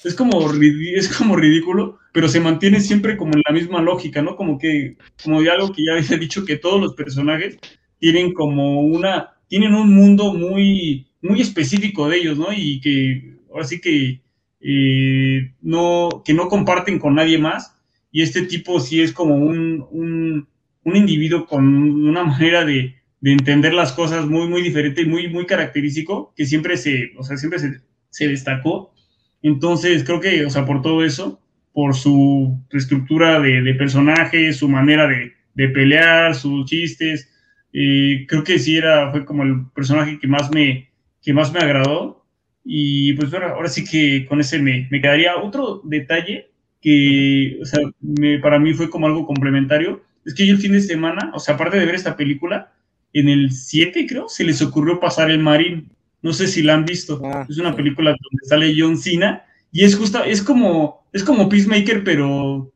es, 0.03 0.15
como, 0.15 0.51
es 0.51 1.07
como 1.07 1.35
ridículo, 1.37 1.99
pero 2.11 2.27
se 2.27 2.41
mantiene 2.41 2.81
siempre 2.81 3.15
como 3.15 3.33
en 3.33 3.43
la 3.47 3.53
misma 3.53 3.81
lógica, 3.81 4.21
¿no? 4.21 4.35
Como 4.35 4.59
que, 4.59 4.97
como 5.23 5.41
de 5.41 5.49
algo 5.49 5.71
que 5.71 5.85
ya 5.85 5.93
había 5.93 6.17
dicho, 6.17 6.43
que 6.43 6.57
todos 6.57 6.81
los 6.81 6.93
personajes 6.93 7.57
tienen 7.99 8.33
como 8.33 8.81
una, 8.81 9.31
tienen 9.47 9.73
un 9.73 9.93
mundo 9.93 10.33
muy, 10.33 11.07
muy 11.21 11.41
específico 11.41 12.09
de 12.09 12.17
ellos, 12.17 12.37
¿no? 12.37 12.51
Y 12.53 12.79
que 12.81 13.37
ahora 13.51 13.65
sí 13.65 13.79
que, 13.81 14.21
eh, 14.61 15.53
no, 15.61 16.23
que 16.25 16.33
no 16.33 16.47
comparten 16.47 16.99
con 16.99 17.15
nadie 17.15 17.37
más. 17.37 17.75
Y 18.11 18.21
este 18.21 18.43
tipo 18.43 18.79
sí 18.79 19.01
es 19.01 19.13
como 19.13 19.35
un, 19.35 19.85
un, 19.91 20.47
un 20.83 20.95
individuo 20.95 21.45
con 21.45 21.65
una 21.65 22.23
manera 22.23 22.65
de, 22.65 22.95
de, 23.21 23.31
entender 23.31 23.73
las 23.73 23.91
cosas 23.91 24.25
muy, 24.25 24.47
muy 24.47 24.61
diferente 24.63 25.01
y 25.01 25.05
muy, 25.05 25.27
muy 25.27 25.45
característico, 25.45 26.33
que 26.35 26.45
siempre 26.45 26.77
se, 26.77 27.11
o 27.17 27.23
sea, 27.23 27.37
siempre 27.37 27.59
se, 27.59 27.81
se 28.09 28.27
destacó. 28.27 28.93
Entonces, 29.41 30.03
creo 30.03 30.19
que, 30.19 30.45
o 30.45 30.49
sea, 30.49 30.65
por 30.65 30.81
todo 30.81 31.03
eso, 31.03 31.39
por 31.73 31.95
su 31.95 32.59
estructura 32.71 33.39
de, 33.39 33.61
de 33.61 33.73
personaje, 33.75 34.51
su 34.53 34.67
manera 34.67 35.07
de, 35.07 35.33
de 35.53 35.69
pelear, 35.69 36.35
sus 36.35 36.65
chistes, 36.65 37.29
y 37.71 38.25
creo 38.27 38.43
que 38.43 38.59
sí 38.59 38.77
era, 38.77 39.11
fue 39.11 39.25
como 39.25 39.43
el 39.43 39.65
personaje 39.73 40.19
que 40.19 40.27
más 40.27 40.51
me, 40.51 40.89
que 41.21 41.33
más 41.33 41.51
me 41.53 41.59
agradó. 41.59 42.25
Y 42.63 43.13
pues 43.13 43.31
bueno, 43.31 43.47
ahora 43.47 43.69
sí 43.69 43.83
que 43.83 44.25
con 44.27 44.39
ese 44.39 44.59
me, 44.59 44.87
me 44.91 45.01
quedaría. 45.01 45.37
Otro 45.37 45.81
detalle 45.83 46.49
que, 46.81 47.59
o 47.61 47.65
sea, 47.65 47.79
me, 48.01 48.39
para 48.39 48.59
mí 48.59 48.73
fue 48.73 48.89
como 48.89 49.07
algo 49.07 49.25
complementario, 49.25 50.01
es 50.25 50.33
que 50.33 50.45
yo 50.45 50.53
el 50.53 50.59
fin 50.59 50.73
de 50.73 50.81
semana, 50.81 51.31
o 51.33 51.39
sea, 51.39 51.55
aparte 51.55 51.79
de 51.79 51.85
ver 51.85 51.95
esta 51.95 52.15
película, 52.15 52.71
en 53.13 53.29
el 53.29 53.51
7 53.51 54.05
creo, 54.07 54.29
se 54.29 54.43
les 54.43 54.61
ocurrió 54.61 54.99
pasar 54.99 55.31
el 55.31 55.39
Marín. 55.39 55.89
No 56.21 56.33
sé 56.33 56.47
si 56.47 56.61
la 56.61 56.73
han 56.73 56.85
visto. 56.85 57.21
Ah, 57.23 57.45
es 57.49 57.57
una 57.57 57.75
película 57.75 58.11
donde 58.11 58.45
sale 58.45 58.75
John 58.77 58.97
Cena 58.97 59.45
y 59.71 59.83
es 59.83 59.95
justa, 59.95 60.25
es 60.25 60.41
como, 60.41 61.05
es 61.13 61.23
como 61.23 61.47
Peacemaker, 61.49 62.03
pero, 62.03 62.71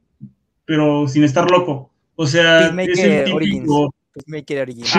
pero 0.66 1.08
sin 1.08 1.24
estar 1.24 1.50
loco. 1.50 1.92
O 2.16 2.26
sea, 2.26 2.68
es 2.80 3.00
el 3.00 3.26
típico, 3.26 3.93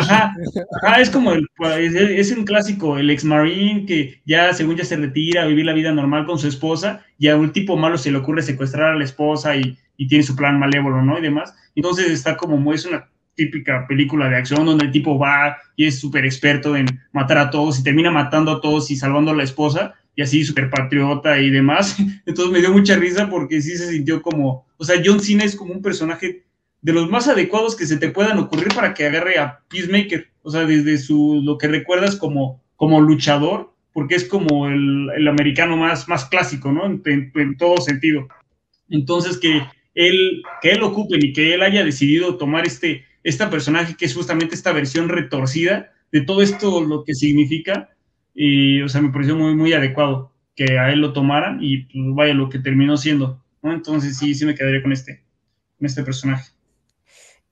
Ajá, 0.00 0.34
ajá, 0.82 1.00
es 1.00 1.10
como 1.10 1.32
el, 1.32 1.46
es, 1.78 2.32
un 2.32 2.44
clásico, 2.44 2.98
el 2.98 3.10
ex 3.10 3.24
marine 3.24 3.86
que 3.86 4.20
ya 4.24 4.52
según 4.52 4.76
ya 4.76 4.84
se 4.84 4.96
retira 4.96 5.42
a 5.42 5.46
vivir 5.46 5.66
la 5.66 5.72
vida 5.72 5.92
normal 5.92 6.26
con 6.26 6.38
su 6.38 6.48
esposa 6.48 7.04
y 7.18 7.28
a 7.28 7.36
un 7.36 7.52
tipo 7.52 7.76
malo 7.76 7.96
se 7.96 8.10
le 8.10 8.18
ocurre 8.18 8.42
secuestrar 8.42 8.92
a 8.92 8.98
la 8.98 9.04
esposa 9.04 9.56
y, 9.56 9.78
y 9.96 10.08
tiene 10.08 10.24
su 10.24 10.34
plan 10.34 10.58
malévolo, 10.58 11.02
¿no? 11.02 11.18
Y 11.18 11.22
demás. 11.22 11.54
Entonces 11.74 12.10
está 12.10 12.36
como, 12.36 12.72
es 12.72 12.86
una 12.86 13.08
típica 13.34 13.86
película 13.86 14.28
de 14.28 14.36
acción 14.36 14.64
donde 14.64 14.86
el 14.86 14.92
tipo 14.92 15.18
va 15.18 15.56
y 15.76 15.86
es 15.86 15.98
súper 15.98 16.24
experto 16.24 16.76
en 16.76 16.86
matar 17.12 17.38
a 17.38 17.50
todos 17.50 17.78
y 17.78 17.82
termina 17.82 18.10
matando 18.10 18.52
a 18.52 18.60
todos 18.60 18.90
y 18.90 18.96
salvando 18.96 19.32
a 19.32 19.34
la 19.34 19.42
esposa 19.42 19.94
y 20.16 20.22
así 20.22 20.44
súper 20.44 20.70
patriota 20.70 21.38
y 21.38 21.50
demás. 21.50 21.96
Entonces 22.26 22.52
me 22.52 22.60
dio 22.60 22.72
mucha 22.72 22.96
risa 22.96 23.28
porque 23.28 23.60
sí 23.60 23.76
se 23.76 23.90
sintió 23.90 24.22
como, 24.22 24.66
o 24.76 24.84
sea, 24.84 25.00
John 25.04 25.20
Cena 25.20 25.44
es 25.44 25.56
como 25.56 25.72
un 25.72 25.82
personaje 25.82 26.44
de 26.84 26.92
los 26.92 27.08
más 27.08 27.28
adecuados 27.28 27.76
que 27.76 27.86
se 27.86 27.96
te 27.96 28.10
puedan 28.10 28.38
ocurrir 28.38 28.68
para 28.74 28.92
que 28.92 29.06
agarre 29.06 29.38
a 29.38 29.60
Peacemaker. 29.70 30.28
O 30.42 30.50
sea, 30.50 30.66
desde 30.66 30.98
su, 30.98 31.40
lo 31.42 31.56
que 31.56 31.66
recuerdas 31.66 32.14
como, 32.14 32.62
como 32.76 33.00
luchador, 33.00 33.72
porque 33.94 34.16
es 34.16 34.26
como 34.26 34.68
el, 34.68 35.08
el 35.16 35.26
americano 35.26 35.78
más, 35.78 36.06
más 36.08 36.26
clásico, 36.26 36.72
¿no? 36.72 36.84
En, 36.84 37.56
todo 37.56 37.78
sentido. 37.78 38.28
Entonces, 38.90 39.38
que 39.38 39.62
él, 39.94 40.42
que 40.60 40.72
él 40.72 40.82
ocupe 40.82 41.16
y 41.18 41.32
que 41.32 41.54
él 41.54 41.62
haya 41.62 41.82
decidido 41.82 42.36
tomar 42.36 42.66
este, 42.66 43.06
esta 43.22 43.48
personaje, 43.48 43.96
que 43.96 44.04
es 44.04 44.14
justamente 44.14 44.54
esta 44.54 44.72
versión 44.72 45.08
retorcida 45.08 45.90
de 46.12 46.20
todo 46.20 46.42
esto, 46.42 46.82
lo 46.82 47.02
que 47.02 47.14
significa, 47.14 47.96
y, 48.34 48.82
o 48.82 48.90
sea, 48.90 49.00
me 49.00 49.08
pareció 49.08 49.36
muy, 49.36 49.54
muy 49.54 49.72
adecuado 49.72 50.32
que 50.54 50.78
a 50.78 50.92
él 50.92 51.00
lo 51.00 51.14
tomaran 51.14 51.60
y 51.62 51.84
pues 51.84 52.14
vaya 52.14 52.34
lo 52.34 52.50
que 52.50 52.58
terminó 52.58 52.98
siendo, 52.98 53.42
¿no? 53.62 53.72
Entonces 53.72 54.18
sí, 54.18 54.34
sí 54.34 54.44
me 54.44 54.54
quedaría 54.54 54.82
con 54.82 54.92
este, 54.92 55.22
con 55.78 55.86
este 55.86 56.02
personaje 56.02 56.53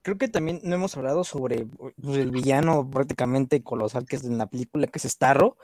creo 0.02 0.18
que 0.18 0.28
también 0.28 0.60
no 0.64 0.74
hemos 0.74 0.96
hablado 0.96 1.24
sobre 1.24 1.66
pues, 1.66 2.18
el 2.18 2.30
villano 2.30 2.88
prácticamente 2.90 3.62
colosal 3.62 4.06
que 4.06 4.16
es 4.16 4.24
en 4.24 4.38
la 4.38 4.46
película, 4.46 4.86
que 4.86 4.98
es 4.98 5.04
Starro. 5.04 5.56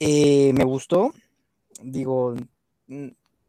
Eh, 0.00 0.52
me 0.54 0.64
gustó. 0.64 1.12
Digo, 1.82 2.34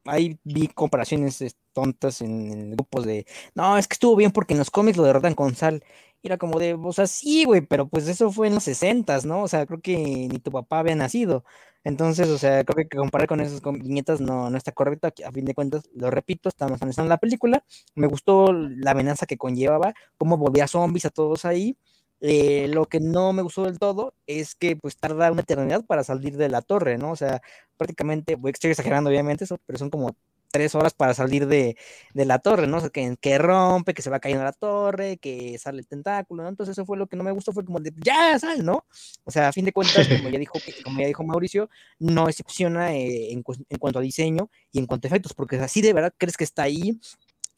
ahí 0.06 0.40
vi 0.44 0.68
comparaciones 0.68 1.44
tontas 1.74 2.22
en, 2.22 2.72
grupos 2.72 3.06
de, 3.06 3.26
no, 3.56 3.78
es 3.78 3.88
que 3.88 3.94
estuvo 3.94 4.16
bien 4.16 4.32
porque 4.32 4.54
en 4.54 4.60
los 4.60 4.72
cómics 4.72 4.98
lo 4.98 5.04
derrotan 5.04 5.36
con 5.36 5.56
sal. 5.56 5.84
era 6.24 6.38
como 6.38 6.60
de, 6.60 6.74
o 6.74 6.94
sea, 6.94 7.08
sí, 7.08 7.46
güey, 7.46 7.62
pero 7.62 7.88
pues 7.88 8.08
eso 8.08 8.32
fue 8.32 8.48
en 8.48 8.56
los 8.56 8.64
60, 8.64 9.20
¿no? 9.26 9.44
O 9.44 9.48
sea, 9.48 9.66
creo 9.66 9.82
que 9.82 9.98
ni 9.98 10.40
tu 10.40 10.52
papá 10.52 10.80
había 10.80 10.96
nacido. 10.96 11.46
Entonces, 11.88 12.28
o 12.28 12.38
sea, 12.38 12.66
creo 12.66 12.86
que 12.86 12.98
comparar 12.98 13.28
con 13.30 13.40
esas 13.40 13.62
viñetas 13.62 14.20
no, 14.20 14.50
no 14.50 14.58
está 14.58 14.74
correcto. 14.74 15.08
A 15.26 15.32
fin 15.32 15.46
de 15.46 15.54
cuentas, 15.54 15.90
lo 15.96 16.12
repito, 16.12 16.50
estamos 16.50 16.82
analizando 16.82 17.08
la 17.08 17.18
película. 17.18 17.64
Me 17.96 18.08
gustó 18.08 18.52
la 18.52 18.92
amenaza 18.92 19.26
que 19.26 19.38
conllevaba, 19.38 19.94
cómo 20.18 20.36
volvía 20.38 20.68
zombies 20.68 21.06
a 21.06 21.12
todos 21.12 21.46
ahí. 21.46 21.78
Eh, 22.20 22.68
lo 22.74 22.88
que 22.88 23.00
no 23.00 23.32
me 23.32 23.42
gustó 23.42 23.64
del 23.64 23.80
todo 23.80 24.14
es 24.26 24.54
que 24.54 24.76
pues 24.76 24.98
tarda 24.98 25.32
una 25.32 25.44
eternidad 25.44 25.86
para 25.86 26.04
salir 26.04 26.36
de 26.36 26.50
la 26.50 26.62
torre, 26.62 26.98
¿no? 26.98 27.12
O 27.12 27.16
sea, 27.16 27.42
prácticamente, 27.78 28.36
voy 28.36 28.50
a 28.50 28.52
estar 28.52 28.70
exagerando 28.70 29.10
obviamente 29.10 29.46
eso, 29.46 29.58
pero 29.66 29.80
son 29.80 29.90
como 29.90 30.14
tres 30.52 30.76
horas 30.76 30.94
para 30.94 31.14
salir 31.14 31.48
de, 31.48 31.76
la 32.14 32.40
torre, 32.40 32.68
¿no? 32.68 32.78
O 32.78 32.80
sea, 32.82 32.90
que, 32.90 33.16
que, 33.20 33.38
rompe, 33.38 33.94
que 33.94 34.02
se 34.02 34.10
va 34.10 34.20
cayendo 34.20 34.44
la 34.44 34.54
torre, 34.54 35.18
que 35.18 35.58
sale 35.60 35.80
el 35.80 35.88
tentáculo, 35.88 36.44
¿no? 36.44 36.50
Entonces 36.50 36.74
eso 36.74 36.86
fue 36.86 36.98
lo 36.98 37.08
que 37.08 37.16
no 37.16 37.24
me 37.24 37.32
gustó, 37.32 37.52
fue 37.54 37.66
como 37.66 37.80
de, 37.80 37.94
ya, 37.98 38.38
sal, 38.40 38.66
¿no? 38.66 38.86
O 39.24 39.32
sea, 39.32 39.50
a 39.50 39.54
fin 39.54 39.66
de 39.66 39.74
cuentas, 39.74 40.08
como 40.24 40.30
ya 40.30 40.40
dijo, 40.40 40.60
como 40.84 41.00
ya 41.00 41.08
dijo 41.08 41.24
Mauricio, 41.24 41.70
no 42.00 42.28
decepciona 42.28 42.94
eh, 42.96 43.32
en, 43.32 43.44
cuanto 43.44 44.00
a 44.00 44.02
diseño 44.02 44.50
y 44.72 44.80
en 44.80 44.86
cuanto 44.86 45.08
a 45.08 45.10
efectos, 45.10 45.34
porque 45.34 45.58
así 45.58 45.82
de 45.82 45.94
verdad 45.94 46.14
crees 46.18 46.38
que 46.38 46.44
está 46.44 46.64
ahí, 46.64 47.00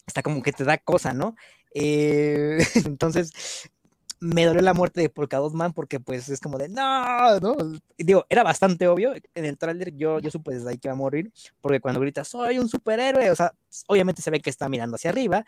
está 0.05 0.21
como 0.23 0.41
que 0.41 0.51
te 0.51 0.63
da 0.63 0.77
cosa, 0.77 1.13
¿no? 1.13 1.35
Eh, 1.73 2.57
entonces, 2.85 3.31
me 4.19 4.45
dolió 4.45 4.61
la 4.61 4.73
muerte 4.73 5.01
de 5.01 5.09
Polka 5.09 5.39
Man 5.53 5.73
porque 5.73 5.99
pues 5.99 6.29
es 6.29 6.39
como 6.39 6.57
de 6.57 6.69
no, 6.69 7.39
no. 7.39 7.55
digo, 7.97 8.25
era 8.29 8.43
bastante 8.43 8.87
obvio. 8.87 9.13
En 9.33 9.45
el 9.45 9.57
tráiler 9.57 9.95
yo, 9.95 10.19
yo 10.19 10.29
supe 10.31 10.53
desde 10.53 10.69
ahí 10.69 10.77
que 10.77 10.87
iba 10.87 10.93
a 10.93 10.97
morir 10.97 11.31
porque 11.61 11.79
cuando 11.79 12.01
grita 12.01 12.23
soy 12.23 12.59
un 12.59 12.67
superhéroe, 12.67 13.31
o 13.31 13.35
sea, 13.35 13.53
obviamente 13.87 14.21
se 14.21 14.31
ve 14.31 14.41
que 14.41 14.49
está 14.49 14.67
mirando 14.69 14.95
hacia 14.95 15.11
arriba, 15.11 15.45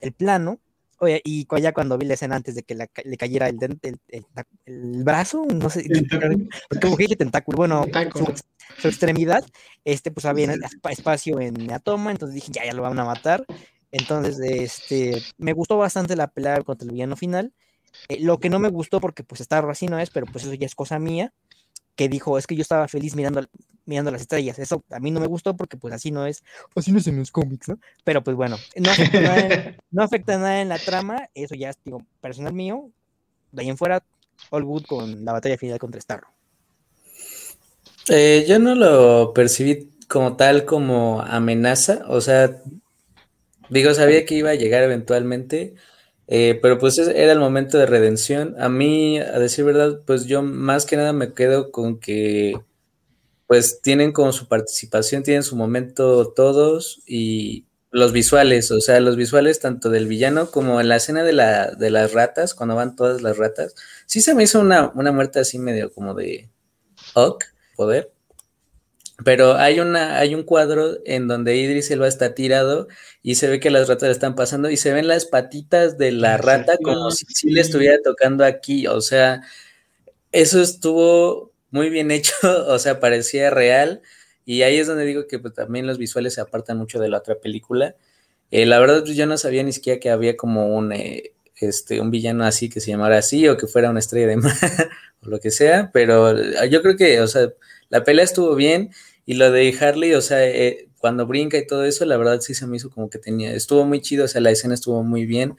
el 0.00 0.12
plano. 0.12 0.58
Oye, 1.00 1.20
y 1.24 1.46
ya 1.60 1.72
cuando 1.72 1.96
vi 1.96 2.06
la 2.06 2.14
escena 2.14 2.34
antes 2.34 2.56
de 2.56 2.64
que 2.64 2.74
le 2.74 3.16
cayera 3.16 3.48
el, 3.48 3.56
el, 3.82 4.00
el, 4.66 5.04
brazo, 5.04 5.46
no 5.46 5.70
sé, 5.70 5.86
como 6.82 6.96
que 6.96 7.06
tentáculo, 7.14 7.56
bueno, 7.56 7.86
Su, 8.78 8.88
extremidad, 8.88 9.44
este, 9.84 10.10
pues 10.10 10.26
había 10.26 10.52
espacio 10.90 11.38
en 11.38 11.68
la 11.68 11.78
toma, 11.78 12.10
entonces 12.10 12.34
dije, 12.34 12.50
ya, 12.50 12.64
ya 12.64 12.72
lo 12.72 12.82
van 12.82 12.98
a 12.98 13.04
matar. 13.04 13.46
Entonces, 13.92 14.40
este, 14.40 15.22
me 15.38 15.52
gustó 15.52 15.78
bastante 15.78 16.16
la 16.16 16.26
pelea 16.26 16.62
contra 16.62 16.84
el 16.84 16.92
villano 16.92 17.14
final. 17.14 17.52
Eh, 18.08 18.18
lo 18.20 18.38
que 18.38 18.50
no 18.50 18.58
me 18.58 18.68
gustó, 18.68 19.00
porque 19.00 19.24
pues 19.24 19.40
está 19.40 19.58
así 19.58 19.86
no 19.86 19.98
es, 19.98 20.10
pero 20.10 20.26
pues 20.26 20.44
eso 20.44 20.54
ya 20.54 20.66
es 20.66 20.74
cosa 20.74 20.98
mía, 20.98 21.32
que 21.96 22.08
dijo, 22.08 22.38
es 22.38 22.46
que 22.46 22.54
yo 22.54 22.62
estaba 22.62 22.88
feliz 22.88 23.16
mirando, 23.16 23.44
mirando 23.84 24.10
las 24.10 24.20
estrellas. 24.20 24.58
Eso 24.58 24.84
a 24.90 25.00
mí 25.00 25.10
no 25.10 25.20
me 25.20 25.26
gustó 25.26 25.56
porque 25.56 25.76
pues 25.76 25.92
así 25.92 26.10
no 26.10 26.26
es, 26.26 26.44
así 26.76 26.92
no 26.92 26.98
es 26.98 27.06
en 27.06 27.18
los 27.18 27.32
cómics, 27.32 27.68
¿no? 27.68 27.78
Pero 28.04 28.22
pues 28.22 28.36
bueno, 28.36 28.56
no 28.76 28.90
afecta 28.90 29.20
nada, 29.20 29.76
no 29.90 30.02
afecta 30.02 30.38
nada 30.38 30.60
en 30.60 30.68
la 30.68 30.78
trama, 30.78 31.28
eso 31.34 31.54
ya 31.54 31.70
es, 31.70 31.78
digo, 31.84 32.04
personal 32.20 32.52
mío. 32.52 32.90
De 33.50 33.62
ahí 33.62 33.68
en 33.68 33.78
fuera, 33.78 34.02
all 34.50 34.64
good 34.64 34.84
con 34.84 35.24
la 35.24 35.32
batalla 35.32 35.58
final 35.58 35.78
contra 35.78 36.00
Starro. 36.00 36.28
Eh, 38.08 38.44
yo 38.48 38.58
no 38.58 38.74
lo 38.74 39.32
percibí 39.34 39.90
como 40.08 40.36
tal, 40.36 40.64
como 40.64 41.20
amenaza, 41.20 42.04
o 42.08 42.20
sea, 42.20 42.62
digo, 43.68 43.92
sabía 43.92 44.24
que 44.24 44.34
iba 44.34 44.50
a 44.50 44.54
llegar 44.54 44.82
eventualmente, 44.82 45.74
eh, 46.28 46.58
pero 46.60 46.78
pues 46.78 46.98
era 46.98 47.32
el 47.32 47.38
momento 47.40 47.78
de 47.78 47.86
redención. 47.86 48.54
A 48.58 48.68
mí, 48.68 49.18
a 49.18 49.38
decir 49.38 49.64
verdad, 49.64 50.00
pues 50.06 50.26
yo 50.26 50.42
más 50.42 50.86
que 50.86 50.96
nada 50.96 51.12
me 51.12 51.32
quedo 51.32 51.72
con 51.72 51.98
que 51.98 52.54
pues 53.46 53.80
tienen 53.80 54.12
como 54.12 54.32
su 54.32 54.46
participación, 54.46 55.22
tienen 55.22 55.42
su 55.42 55.56
momento 55.56 56.32
todos 56.32 57.00
y 57.06 57.64
los 57.90 58.12
visuales, 58.12 58.70
o 58.70 58.80
sea, 58.82 59.00
los 59.00 59.16
visuales 59.16 59.60
tanto 59.60 59.88
del 59.88 60.06
villano 60.06 60.50
como 60.50 60.80
en 60.82 60.88
la 60.88 60.96
escena 60.96 61.24
de, 61.24 61.32
la, 61.32 61.70
de 61.70 61.90
las 61.90 62.12
ratas, 62.12 62.54
cuando 62.54 62.74
van 62.76 62.94
todas 62.94 63.22
las 63.22 63.38
ratas, 63.38 63.74
sí 64.04 64.20
se 64.20 64.34
me 64.34 64.42
hizo 64.42 64.60
una, 64.60 64.92
una 64.94 65.12
muerte 65.12 65.40
así 65.40 65.58
medio 65.58 65.90
como 65.90 66.14
de 66.14 66.50
ok, 67.14 67.44
poder. 67.74 68.12
Pero 69.24 69.56
hay, 69.56 69.80
una, 69.80 70.18
hay 70.18 70.34
un 70.34 70.44
cuadro 70.44 70.98
en 71.04 71.26
donde 71.26 71.56
Idris 71.56 71.90
Elba 71.90 72.06
está 72.06 72.34
tirado 72.34 72.86
y 73.20 73.34
se 73.34 73.48
ve 73.48 73.58
que 73.58 73.70
las 73.70 73.88
ratas 73.88 74.08
le 74.08 74.12
están 74.12 74.36
pasando 74.36 74.70
y 74.70 74.76
se 74.76 74.92
ven 74.92 75.08
las 75.08 75.26
patitas 75.26 75.98
de 75.98 76.12
la 76.12 76.36
rata 76.36 76.78
como 76.82 77.10
si, 77.10 77.50
le 77.50 77.60
estuviera 77.60 77.98
tocando 78.02 78.44
aquí. 78.44 78.86
O 78.86 79.00
sea, 79.00 79.42
eso 80.30 80.62
estuvo 80.62 81.52
muy 81.70 81.90
bien 81.90 82.12
hecho, 82.12 82.32
o 82.68 82.78
sea, 82.78 83.00
parecía 83.00 83.50
real. 83.50 84.02
Y 84.44 84.62
ahí 84.62 84.78
es 84.78 84.86
donde 84.86 85.04
digo 85.04 85.26
que 85.26 85.40
pues, 85.40 85.52
también 85.52 85.86
los 85.86 85.98
visuales 85.98 86.34
se 86.34 86.40
apartan 86.40 86.78
mucho 86.78 87.00
de 87.00 87.08
la 87.08 87.18
otra 87.18 87.34
película. 87.34 87.96
Eh, 88.52 88.66
la 88.66 88.78
verdad, 88.78 89.02
pues, 89.04 89.16
yo 89.16 89.26
no 89.26 89.36
sabía 89.36 89.64
ni 89.64 89.72
siquiera 89.72 89.98
que 89.98 90.10
había 90.10 90.36
como 90.36 90.68
un, 90.76 90.92
eh, 90.92 91.32
este, 91.56 92.00
un 92.00 92.12
villano 92.12 92.44
así 92.44 92.68
que 92.68 92.80
se 92.80 92.92
llamara 92.92 93.18
así 93.18 93.48
o 93.48 93.56
que 93.56 93.66
fuera 93.66 93.90
una 93.90 93.98
estrella 93.98 94.28
de 94.28 94.36
mar 94.36 94.52
o 95.22 95.28
lo 95.28 95.40
que 95.40 95.50
sea, 95.50 95.90
pero 95.92 96.36
yo 96.66 96.82
creo 96.82 96.96
que, 96.96 97.20
o 97.20 97.26
sea, 97.26 97.52
la 97.88 98.04
pelea 98.04 98.24
estuvo 98.24 98.54
bien 98.54 98.90
y 99.26 99.34
lo 99.34 99.50
de 99.50 99.76
Harley, 99.78 100.14
o 100.14 100.20
sea, 100.20 100.44
eh, 100.46 100.88
cuando 100.98 101.26
brinca 101.26 101.58
y 101.58 101.66
todo 101.66 101.84
eso, 101.84 102.04
la 102.04 102.16
verdad 102.16 102.40
sí 102.40 102.54
se 102.54 102.66
me 102.66 102.76
hizo 102.76 102.90
como 102.90 103.10
que 103.10 103.18
tenía, 103.18 103.52
estuvo 103.52 103.84
muy 103.84 104.00
chido, 104.00 104.24
o 104.24 104.28
sea, 104.28 104.40
la 104.40 104.50
escena 104.50 104.74
estuvo 104.74 105.02
muy 105.02 105.26
bien. 105.26 105.56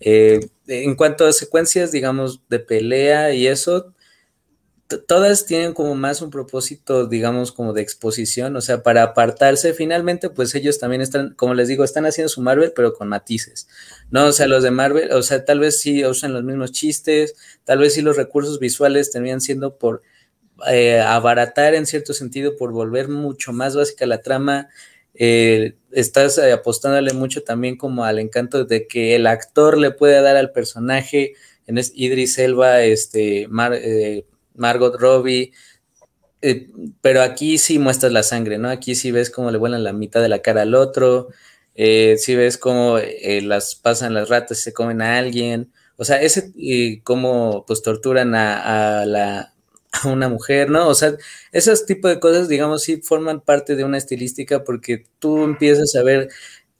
Eh, 0.00 0.40
en 0.66 0.96
cuanto 0.96 1.26
a 1.26 1.32
secuencias, 1.32 1.92
digamos, 1.92 2.40
de 2.48 2.58
pelea 2.58 3.34
y 3.34 3.46
eso, 3.46 3.94
todas 4.98 5.46
tienen 5.46 5.74
como 5.74 5.94
más 5.94 6.22
un 6.22 6.30
propósito, 6.30 7.06
digamos, 7.06 7.52
como 7.52 7.72
de 7.72 7.82
exposición, 7.82 8.56
o 8.56 8.60
sea, 8.60 8.82
para 8.82 9.02
apartarse, 9.02 9.74
finalmente, 9.74 10.30
pues 10.30 10.54
ellos 10.54 10.78
también 10.78 11.02
están, 11.02 11.34
como 11.34 11.54
les 11.54 11.68
digo, 11.68 11.84
están 11.84 12.06
haciendo 12.06 12.28
su 12.28 12.42
Marvel, 12.42 12.72
pero 12.74 12.92
con 12.94 13.08
matices, 13.08 13.68
¿no? 14.10 14.26
O 14.26 14.32
sea, 14.32 14.46
los 14.46 14.62
de 14.62 14.70
Marvel, 14.70 15.12
o 15.12 15.22
sea, 15.22 15.44
tal 15.44 15.60
vez 15.60 15.80
sí 15.80 16.04
usan 16.04 16.32
los 16.32 16.42
mismos 16.44 16.72
chistes, 16.72 17.34
tal 17.64 17.78
vez 17.78 17.94
sí 17.94 18.02
los 18.02 18.16
recursos 18.16 18.58
visuales 18.58 19.10
terminan 19.10 19.40
siendo 19.40 19.76
por 19.78 20.02
eh, 20.70 21.00
abaratar 21.00 21.74
en 21.74 21.86
cierto 21.86 22.14
sentido 22.14 22.56
por 22.56 22.72
volver 22.72 23.08
mucho 23.08 23.52
más 23.52 23.76
básica 23.76 24.06
la 24.06 24.22
trama. 24.22 24.68
Eh, 25.14 25.74
estás 25.90 26.38
eh, 26.38 26.52
apostándole 26.52 27.12
mucho 27.12 27.42
también 27.42 27.76
como 27.76 28.04
al 28.04 28.18
encanto 28.18 28.64
de 28.64 28.86
que 28.86 29.14
el 29.16 29.26
actor 29.26 29.78
le 29.78 29.90
puede 29.90 30.20
dar 30.22 30.36
al 30.36 30.52
personaje, 30.52 31.34
en 31.66 31.78
Idris 31.94 32.38
Elba, 32.38 32.82
este, 32.82 33.48
Margot 34.54 34.96
Robbie, 34.98 35.52
pero 37.00 37.22
aquí 37.22 37.56
sí 37.58 37.78
muestras 37.78 38.12
la 38.12 38.24
sangre, 38.24 38.58
¿no? 38.58 38.68
Aquí 38.68 38.94
sí 38.96 39.12
ves 39.12 39.30
cómo 39.30 39.50
le 39.50 39.58
vuelan 39.58 39.84
la 39.84 39.92
mitad 39.92 40.20
de 40.20 40.28
la 40.28 40.40
cara 40.40 40.62
al 40.62 40.74
otro, 40.74 41.28
sí 41.76 42.34
ves 42.34 42.58
cómo 42.58 42.98
las 43.42 43.76
pasan 43.76 44.14
las 44.14 44.28
ratas 44.28 44.58
y 44.58 44.62
se 44.62 44.72
comen 44.72 45.02
a 45.02 45.18
alguien, 45.18 45.72
o 45.96 46.04
sea, 46.04 46.20
ese, 46.20 46.52
cómo 47.04 47.64
pues 47.64 47.82
torturan 47.82 48.34
a 48.34 49.04
la, 49.06 49.51
a 49.92 50.08
una 50.08 50.28
mujer, 50.28 50.70
¿no? 50.70 50.88
O 50.88 50.94
sea, 50.94 51.16
esos 51.52 51.86
tipos 51.86 52.10
de 52.10 52.20
cosas, 52.20 52.48
digamos, 52.48 52.82
sí 52.82 53.00
forman 53.02 53.40
parte 53.40 53.76
de 53.76 53.84
una 53.84 53.98
estilística 53.98 54.64
porque 54.64 55.04
tú 55.18 55.44
empiezas 55.44 55.94
a 55.94 56.02
ver, 56.02 56.28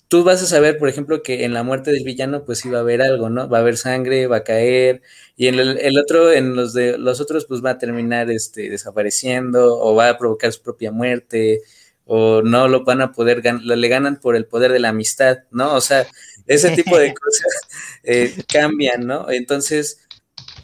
tú 0.09 0.24
vas 0.24 0.43
a 0.43 0.47
saber, 0.47 0.78
por 0.78 0.89
ejemplo, 0.89 1.22
que 1.22 1.44
en 1.44 1.55
la 1.55 1.62
muerte 1.62 1.90
del 1.90 2.05
villano, 2.05 2.44
pues 2.44 2.64
iba 2.66 2.78
a 2.78 2.80
haber 2.82 3.01
algo, 3.02 3.30
¿no? 3.30 3.48
Va 3.48 3.59
a 3.59 3.60
haber 3.62 3.76
sangre, 3.78 4.26
va 4.26 4.39
a 4.39 4.44
caer, 4.44 5.02
y 5.36 5.47
en 5.47 5.59
el, 5.59 5.98
otro, 5.98 6.32
en 6.32 6.55
los 6.55 6.74
de 6.74 6.98
los 6.98 7.20
otros, 7.20 7.47
pues 7.47 7.64
va 7.64 7.70
a 7.70 7.78
terminar 7.78 8.30
este, 8.30 8.68
desapareciendo, 8.68 9.78
o 9.80 9.94
va 9.94 10.10
a 10.10 10.18
provocar 10.18 10.52
su 10.52 10.62
propia 10.62 10.93
muerte, 10.93 11.62
o 12.05 12.43
no 12.43 12.68
lo 12.68 12.84
van 12.84 13.01
a 13.01 13.12
poder, 13.12 13.43
le 13.62 13.89
ganan 13.89 14.20
por 14.20 14.36
el 14.36 14.47
poder 14.47 14.72
de 14.72 14.80
la 14.80 14.90
amistad, 14.90 15.39
¿no? 15.51 15.74
O 15.74 15.80
sea, 15.80 16.06
ese 16.47 16.70
tipo 16.72 16.98
de 16.98 17.14
cosas 17.14 17.52
eh, 18.02 18.34
cambian, 18.52 19.06
¿no? 19.06 19.30
Entonces, 19.30 19.98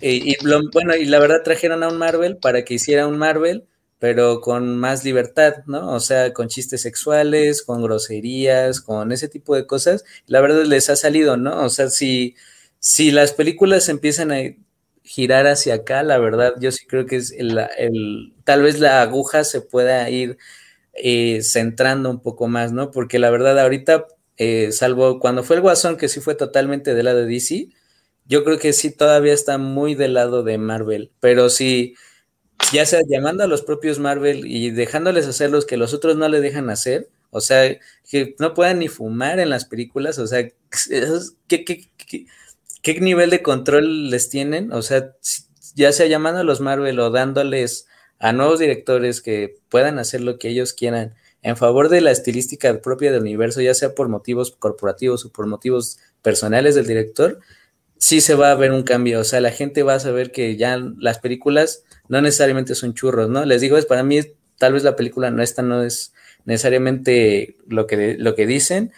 y, 0.00 0.36
bueno, 0.72 0.96
y 0.96 1.04
la 1.06 1.18
verdad 1.18 1.42
trajeron 1.44 1.82
a 1.82 1.88
un 1.88 1.98
Marvel 1.98 2.36
para 2.38 2.64
que 2.64 2.74
hiciera 2.74 3.06
un 3.06 3.18
Marvel, 3.18 3.66
pero 3.98 4.40
con 4.40 4.76
más 4.78 5.04
libertad, 5.04 5.56
¿no? 5.66 5.92
O 5.92 6.00
sea, 6.00 6.32
con 6.32 6.48
chistes 6.48 6.82
sexuales, 6.82 7.62
con 7.62 7.82
groserías, 7.82 8.80
con 8.80 9.10
ese 9.12 9.28
tipo 9.28 9.56
de 9.56 9.66
cosas. 9.66 10.04
La 10.26 10.40
verdad 10.40 10.64
les 10.64 10.88
ha 10.90 10.96
salido, 10.96 11.36
¿no? 11.36 11.64
O 11.64 11.68
sea, 11.70 11.88
si, 11.90 12.36
si 12.78 13.10
las 13.10 13.32
películas 13.32 13.88
empiezan 13.88 14.32
a 14.32 14.38
girar 15.02 15.46
hacia 15.46 15.74
acá, 15.74 16.02
la 16.02 16.18
verdad, 16.18 16.54
yo 16.60 16.70
sí 16.70 16.86
creo 16.86 17.06
que 17.06 17.16
es 17.16 17.32
el, 17.32 17.58
el 17.78 18.34
tal 18.44 18.62
vez 18.62 18.78
la 18.80 19.02
aguja 19.02 19.42
se 19.44 19.60
pueda 19.62 20.08
ir 20.10 20.36
eh, 20.94 21.42
centrando 21.42 22.10
un 22.10 22.20
poco 22.20 22.48
más, 22.48 22.72
¿no? 22.72 22.90
Porque 22.90 23.18
la 23.18 23.30
verdad, 23.30 23.58
ahorita, 23.58 24.06
eh, 24.36 24.72
salvo 24.72 25.20
cuando 25.20 25.44
fue 25.44 25.56
el 25.56 25.62
Guasón, 25.62 25.96
que 25.96 26.08
sí 26.08 26.20
fue 26.20 26.34
totalmente 26.34 26.94
del 26.94 27.06
lado 27.06 27.18
de 27.20 27.26
DC, 27.26 27.68
yo 28.28 28.44
creo 28.44 28.58
que 28.58 28.72
sí 28.72 28.90
todavía 28.90 29.32
está 29.32 29.58
muy 29.58 29.94
del 29.94 30.14
lado 30.14 30.42
de 30.42 30.58
Marvel, 30.58 31.10
pero 31.18 31.48
sí, 31.48 31.94
ya 32.72 32.84
sea 32.86 33.00
llamando 33.08 33.42
a 33.42 33.46
los 33.46 33.62
propios 33.62 33.98
Marvel 33.98 34.46
y 34.46 34.70
dejándoles 34.70 35.26
hacer 35.26 35.50
los 35.50 35.64
que 35.64 35.78
los 35.78 35.94
otros 35.94 36.16
no 36.16 36.28
le 36.28 36.40
dejan 36.40 36.70
hacer, 36.70 37.08
o 37.30 37.40
sea, 37.40 37.78
que 38.08 38.36
no 38.38 38.54
puedan 38.54 38.80
ni 38.80 38.88
fumar 38.88 39.40
en 39.40 39.50
las 39.50 39.64
películas, 39.64 40.18
o 40.18 40.26
sea, 40.26 40.48
¿qué, 41.48 41.64
qué, 42.82 43.00
nivel 43.00 43.30
de 43.30 43.42
control 43.42 44.10
les 44.10 44.28
tienen? 44.28 44.72
O 44.72 44.82
sea, 44.82 45.14
ya 45.74 45.92
sea 45.92 46.06
llamando 46.06 46.40
a 46.40 46.44
los 46.44 46.60
Marvel 46.60 46.98
o 47.00 47.10
dándoles 47.10 47.86
a 48.18 48.32
nuevos 48.32 48.58
directores 48.58 49.22
que 49.22 49.56
puedan 49.68 49.98
hacer 49.98 50.20
lo 50.20 50.38
que 50.38 50.48
ellos 50.48 50.72
quieran 50.72 51.14
en 51.42 51.56
favor 51.56 51.88
de 51.88 52.00
la 52.00 52.10
estilística 52.10 52.80
propia 52.80 53.12
del 53.12 53.22
universo, 53.22 53.60
ya 53.60 53.74
sea 53.74 53.94
por 53.94 54.08
motivos 54.08 54.50
corporativos 54.50 55.24
o 55.24 55.32
por 55.32 55.46
motivos 55.46 55.98
personales 56.22 56.74
del 56.74 56.86
director, 56.86 57.40
sí 57.98 58.20
se 58.20 58.34
va 58.34 58.50
a 58.50 58.54
ver 58.54 58.72
un 58.72 58.82
cambio. 58.82 59.20
O 59.20 59.24
sea, 59.24 59.40
la 59.40 59.50
gente 59.50 59.82
va 59.82 59.94
a 59.94 60.00
saber 60.00 60.32
que 60.32 60.56
ya 60.56 60.78
las 60.98 61.18
películas 61.18 61.84
no 62.08 62.20
necesariamente 62.20 62.74
son 62.74 62.94
churros, 62.94 63.28
¿no? 63.28 63.44
Les 63.44 63.60
digo, 63.60 63.76
es 63.76 63.86
para 63.86 64.02
mí, 64.02 64.20
tal 64.56 64.72
vez 64.72 64.82
la 64.82 64.96
película 64.96 65.30
no 65.30 65.42
esta 65.42 65.62
no 65.62 65.82
es 65.82 66.14
necesariamente 66.44 67.56
lo 67.66 67.86
que, 67.86 68.16
lo 68.18 68.34
que 68.34 68.46
dicen, 68.46 68.92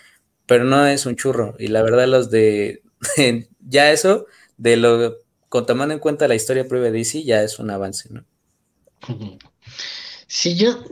pero 0.47 0.65
no 0.65 0.87
es 0.87 1.07
un 1.07 1.17
churro. 1.17 1.57
Y 1.59 1.69
la 1.69 1.83
verdad, 1.83 2.07
los 2.07 2.31
de 2.31 2.83
ya 3.61 3.91
eso, 3.91 4.27
de 4.57 4.77
lo 4.77 5.19
con 5.49 5.67
tomando 5.67 5.93
en 5.93 6.01
cuenta 6.01 6.29
la 6.29 6.37
historia 6.37 6.69
previa 6.69 6.93
de 6.93 6.99
DC, 6.99 7.25
ya 7.25 7.43
es 7.43 7.59
un 7.59 7.71
avance, 7.71 8.09
¿no? 8.11 8.25
Sí, 10.29 10.57
yo, 10.57 10.85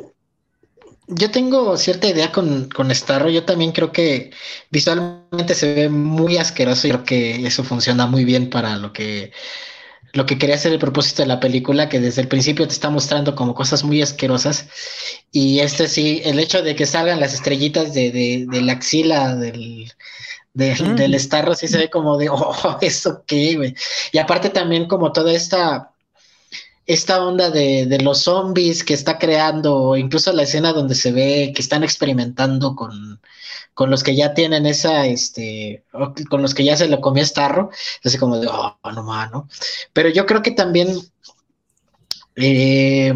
yo 1.08 1.30
tengo 1.30 1.76
cierta 1.76 2.08
idea 2.08 2.32
con, 2.32 2.68
con 2.68 2.94
Starro. 2.94 3.30
Yo 3.30 3.44
también 3.44 3.72
creo 3.72 3.92
que 3.92 4.30
visualmente 4.70 5.54
se 5.54 5.74
ve 5.74 5.88
muy 5.88 6.36
asqueroso 6.36 6.86
y 6.86 6.90
creo 6.90 7.04
que 7.04 7.46
eso 7.46 7.64
funciona 7.64 8.06
muy 8.06 8.24
bien 8.24 8.50
para 8.50 8.76
lo 8.76 8.92
que 8.92 9.32
lo 10.14 10.26
que 10.26 10.38
quería 10.38 10.54
hacer 10.56 10.72
el 10.72 10.78
propósito 10.78 11.22
de 11.22 11.28
la 11.28 11.40
película, 11.40 11.88
que 11.88 12.00
desde 12.00 12.22
el 12.22 12.28
principio 12.28 12.66
te 12.66 12.72
está 12.72 12.90
mostrando 12.90 13.34
como 13.34 13.54
cosas 13.54 13.84
muy 13.84 14.00
asquerosas. 14.02 14.68
Y 15.32 15.60
este 15.60 15.88
sí, 15.88 16.22
el 16.24 16.38
hecho 16.38 16.62
de 16.62 16.74
que 16.74 16.86
salgan 16.86 17.20
las 17.20 17.34
estrellitas 17.34 17.92
de, 17.94 18.10
de, 18.10 18.46
de 18.48 18.62
la 18.62 18.72
axila 18.72 19.36
del, 19.36 19.92
del 20.54 21.20
Starro, 21.20 21.54
sí 21.54 21.68
se 21.68 21.78
ve 21.78 21.90
como 21.90 22.16
de, 22.16 22.28
oh, 22.30 22.78
¿eso 22.80 23.22
qué, 23.26 23.56
güey? 23.56 23.74
Y 24.12 24.18
aparte 24.18 24.50
también 24.50 24.88
como 24.88 25.12
toda 25.12 25.32
esta 25.32 25.92
esta 26.88 27.22
onda 27.22 27.50
de, 27.50 27.98
los 28.02 28.22
zombies 28.22 28.82
que 28.82 28.94
está 28.94 29.18
creando, 29.18 29.94
incluso 29.94 30.32
la 30.32 30.44
escena 30.44 30.72
donde 30.72 30.94
se 30.94 31.12
ve 31.12 31.52
que 31.54 31.60
están 31.60 31.84
experimentando 31.84 32.74
con, 32.74 33.20
con 33.74 33.90
los 33.90 34.02
que 34.02 34.16
ya 34.16 34.32
tienen 34.32 34.64
esa, 34.64 35.04
este, 35.06 35.84
con 36.30 36.40
los 36.40 36.54
que 36.54 36.64
ya 36.64 36.78
se 36.78 36.88
lo 36.88 37.02
comió 37.02 37.24
Starro, 37.26 37.70
así 38.02 38.16
como 38.16 38.40
de, 38.40 38.48
oh, 38.48 38.78
no 38.94 39.02
mano. 39.02 39.48
Pero 39.92 40.08
yo 40.08 40.24
creo 40.24 40.40
que 40.40 40.52
también 40.52 40.98
eh, 42.36 43.12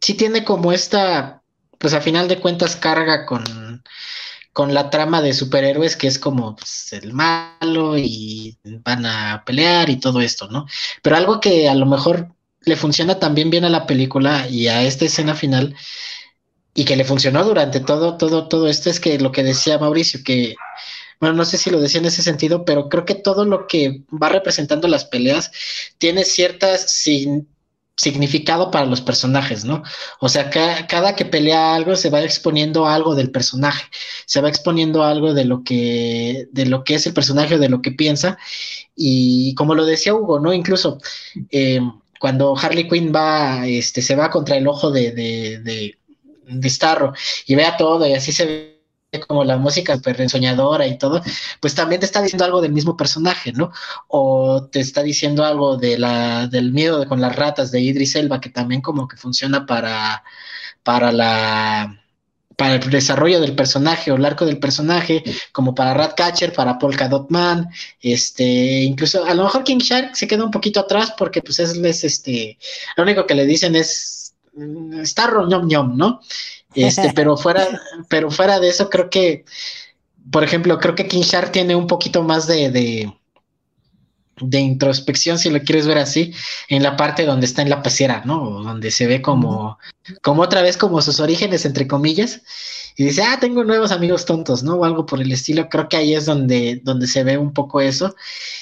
sí 0.00 0.14
tiene 0.14 0.42
como 0.42 0.72
esta, 0.72 1.42
pues 1.76 1.92
a 1.92 2.00
final 2.00 2.28
de 2.28 2.40
cuentas 2.40 2.76
carga 2.76 3.26
con, 3.26 3.82
con 4.54 4.72
la 4.72 4.88
trama 4.88 5.20
de 5.20 5.34
superhéroes 5.34 5.96
que 5.96 6.06
es 6.06 6.18
como 6.18 6.56
pues, 6.56 6.94
el 6.94 7.12
malo 7.12 7.98
y 7.98 8.56
van 8.64 9.04
a 9.04 9.42
pelear 9.44 9.90
y 9.90 10.00
todo 10.00 10.22
esto, 10.22 10.48
¿no? 10.48 10.66
Pero 11.02 11.16
algo 11.16 11.40
que 11.40 11.68
a 11.68 11.74
lo 11.74 11.84
mejor 11.84 12.34
le 12.64 12.76
funciona 12.76 13.18
también 13.18 13.50
bien 13.50 13.64
a 13.64 13.70
la 13.70 13.86
película 13.86 14.48
y 14.48 14.68
a 14.68 14.82
esta 14.82 15.04
escena 15.04 15.34
final 15.34 15.74
y 16.74 16.84
que 16.84 16.96
le 16.96 17.04
funcionó 17.04 17.44
durante 17.44 17.80
todo, 17.80 18.16
todo, 18.16 18.48
todo 18.48 18.68
esto 18.68 18.90
es 18.90 19.00
que 19.00 19.18
lo 19.18 19.32
que 19.32 19.42
decía 19.42 19.78
Mauricio, 19.78 20.20
que, 20.24 20.54
bueno, 21.20 21.34
no 21.34 21.44
sé 21.44 21.58
si 21.58 21.70
lo 21.70 21.80
decía 21.80 22.00
en 22.00 22.06
ese 22.06 22.22
sentido, 22.22 22.64
pero 22.64 22.88
creo 22.88 23.04
que 23.04 23.14
todo 23.14 23.44
lo 23.44 23.66
que 23.66 24.02
va 24.10 24.28
representando 24.28 24.88
las 24.88 25.04
peleas 25.04 25.50
tiene 25.98 26.24
ciertas 26.24 26.90
sin, 26.90 27.46
significado 27.96 28.70
para 28.70 28.86
los 28.86 29.00
personajes, 29.00 29.64
¿no? 29.64 29.82
O 30.20 30.28
sea, 30.28 30.50
cada 30.50 31.14
que 31.14 31.24
pelea 31.24 31.74
algo 31.74 31.94
se 31.94 32.10
va 32.10 32.22
exponiendo 32.22 32.86
algo 32.86 33.14
del 33.14 33.30
personaje, 33.30 33.84
se 34.26 34.40
va 34.40 34.48
exponiendo 34.48 35.04
algo 35.04 35.34
de 35.34 35.44
lo 35.44 35.62
que, 35.62 36.48
de 36.50 36.66
lo 36.66 36.84
que 36.84 36.94
es 36.94 37.06
el 37.06 37.12
personaje, 37.12 37.58
de 37.58 37.68
lo 37.68 37.82
que 37.82 37.92
piensa, 37.92 38.38
y 38.96 39.54
como 39.54 39.74
lo 39.74 39.84
decía 39.84 40.14
Hugo, 40.14 40.40
¿no? 40.40 40.52
Incluso 40.52 40.98
eh, 41.50 41.80
cuando 42.22 42.56
Harley 42.56 42.88
Quinn 42.88 43.12
va, 43.12 43.66
este, 43.66 44.00
se 44.00 44.14
va 44.14 44.30
contra 44.30 44.56
el 44.56 44.68
ojo 44.68 44.92
de, 44.92 45.10
de, 45.10 45.58
de, 45.58 45.98
de 46.46 46.70
Starro 46.70 47.14
y 47.48 47.56
vea 47.56 47.76
todo 47.76 48.06
y 48.06 48.12
así 48.14 48.30
se 48.30 48.46
ve 48.46 49.20
como 49.26 49.42
la 49.42 49.56
música 49.56 49.96
súper 49.96 50.20
ensoñadora 50.20 50.86
y 50.86 50.98
todo, 50.98 51.20
pues 51.58 51.74
también 51.74 51.98
te 51.98 52.06
está 52.06 52.22
diciendo 52.22 52.44
algo 52.44 52.60
del 52.60 52.70
mismo 52.70 52.96
personaje, 52.96 53.52
¿no? 53.52 53.72
O 54.06 54.68
te 54.70 54.78
está 54.78 55.02
diciendo 55.02 55.44
algo 55.44 55.76
de 55.76 55.98
la, 55.98 56.46
del 56.46 56.70
miedo 56.70 57.08
con 57.08 57.20
las 57.20 57.34
ratas 57.34 57.72
de 57.72 57.80
Idris 57.80 58.14
Elba, 58.14 58.40
que 58.40 58.50
también 58.50 58.82
como 58.82 59.08
que 59.08 59.16
funciona 59.16 59.66
para, 59.66 60.22
para 60.84 61.10
la 61.10 62.01
para 62.56 62.74
el 62.74 62.90
desarrollo 62.90 63.40
del 63.40 63.54
personaje 63.54 64.10
o 64.10 64.16
el 64.16 64.24
arco 64.24 64.44
del 64.46 64.58
personaje, 64.58 65.22
como 65.52 65.74
para 65.74 65.94
Ratcatcher, 65.94 66.52
para 66.52 66.78
Polka 66.78 67.08
Dot 67.08 67.30
Man, 67.30 67.68
este, 68.00 68.44
incluso 68.44 69.24
a 69.24 69.34
lo 69.34 69.44
mejor 69.44 69.64
King 69.64 69.78
Shark 69.78 70.16
se 70.16 70.26
queda 70.26 70.44
un 70.44 70.50
poquito 70.50 70.80
atrás 70.80 71.14
porque 71.16 71.42
pues 71.42 71.58
es, 71.58 71.76
es 71.76 72.04
este, 72.04 72.58
lo 72.96 73.04
único 73.04 73.26
que 73.26 73.34
le 73.34 73.46
dicen 73.46 73.76
es 73.76 74.34
mm, 74.54 75.04
Starro 75.04 75.46
ñom 75.48 75.66
ñom, 75.66 75.96
¿no? 75.96 76.20
Este, 76.74 77.12
pero 77.14 77.36
fuera, 77.36 77.66
pero 78.08 78.30
fuera 78.30 78.60
de 78.60 78.68
eso 78.68 78.88
creo 78.90 79.10
que, 79.10 79.44
por 80.30 80.44
ejemplo, 80.44 80.78
creo 80.78 80.94
que 80.94 81.08
King 81.08 81.22
Shark 81.22 81.52
tiene 81.52 81.74
un 81.74 81.86
poquito 81.86 82.22
más 82.22 82.46
de, 82.46 82.70
de 82.70 83.12
de 84.44 84.60
introspección, 84.60 85.38
si 85.38 85.50
lo 85.50 85.60
quieres 85.60 85.86
ver 85.86 85.98
así, 85.98 86.34
en 86.68 86.82
la 86.82 86.96
parte 86.96 87.24
donde 87.24 87.46
está 87.46 87.62
en 87.62 87.70
la 87.70 87.82
pecera, 87.82 88.22
¿no? 88.24 88.62
Donde 88.62 88.90
se 88.90 89.06
ve 89.06 89.22
como, 89.22 89.78
como 90.22 90.42
otra 90.42 90.62
vez 90.62 90.76
como 90.76 91.00
sus 91.02 91.20
orígenes, 91.20 91.64
entre 91.64 91.86
comillas, 91.86 92.42
y 92.96 93.04
dice, 93.04 93.22
ah, 93.22 93.38
tengo 93.40 93.64
nuevos 93.64 93.90
amigos 93.90 94.26
tontos, 94.26 94.62
¿no? 94.62 94.74
O 94.74 94.84
algo 94.84 95.06
por 95.06 95.20
el 95.20 95.32
estilo. 95.32 95.68
Creo 95.68 95.88
que 95.88 95.96
ahí 95.96 96.14
es 96.14 96.26
donde, 96.26 96.80
donde 96.82 97.06
se 97.06 97.24
ve 97.24 97.38
un 97.38 97.52
poco 97.52 97.80
eso 97.80 98.14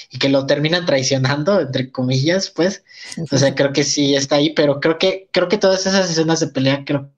y 0.09 0.19
que 0.19 0.29
lo 0.29 0.45
terminan 0.45 0.85
traicionando, 0.85 1.59
entre 1.59 1.91
comillas, 1.91 2.49
pues. 2.49 2.83
O 3.29 3.37
sea, 3.37 3.53
creo 3.55 3.73
que 3.73 3.83
sí 3.83 4.15
está 4.15 4.37
ahí, 4.37 4.51
pero 4.53 4.79
creo 4.79 4.97
que, 4.97 5.27
creo 5.31 5.49
que 5.49 5.57
todas 5.57 5.85
esas 5.85 6.09
escenas 6.09 6.39
de 6.39 6.47
pelea, 6.47 6.85
creo 6.85 7.11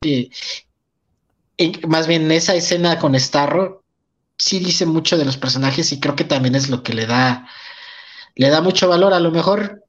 que, 0.00 0.30
más 1.86 2.06
bien 2.06 2.30
esa 2.30 2.54
escena 2.54 2.98
con 2.98 3.18
Starro, 3.18 3.82
sí 4.38 4.58
dice 4.58 4.86
mucho 4.86 5.16
de 5.18 5.24
los 5.24 5.36
personajes 5.36 5.92
y 5.92 6.00
creo 6.00 6.16
que 6.16 6.24
también 6.24 6.54
es 6.54 6.68
lo 6.68 6.82
que 6.82 6.94
le 6.94 7.06
da 7.06 7.48
le 8.34 8.48
da 8.48 8.60
mucho 8.60 8.88
valor. 8.88 9.14
A 9.14 9.20
lo 9.20 9.30
mejor 9.30 9.84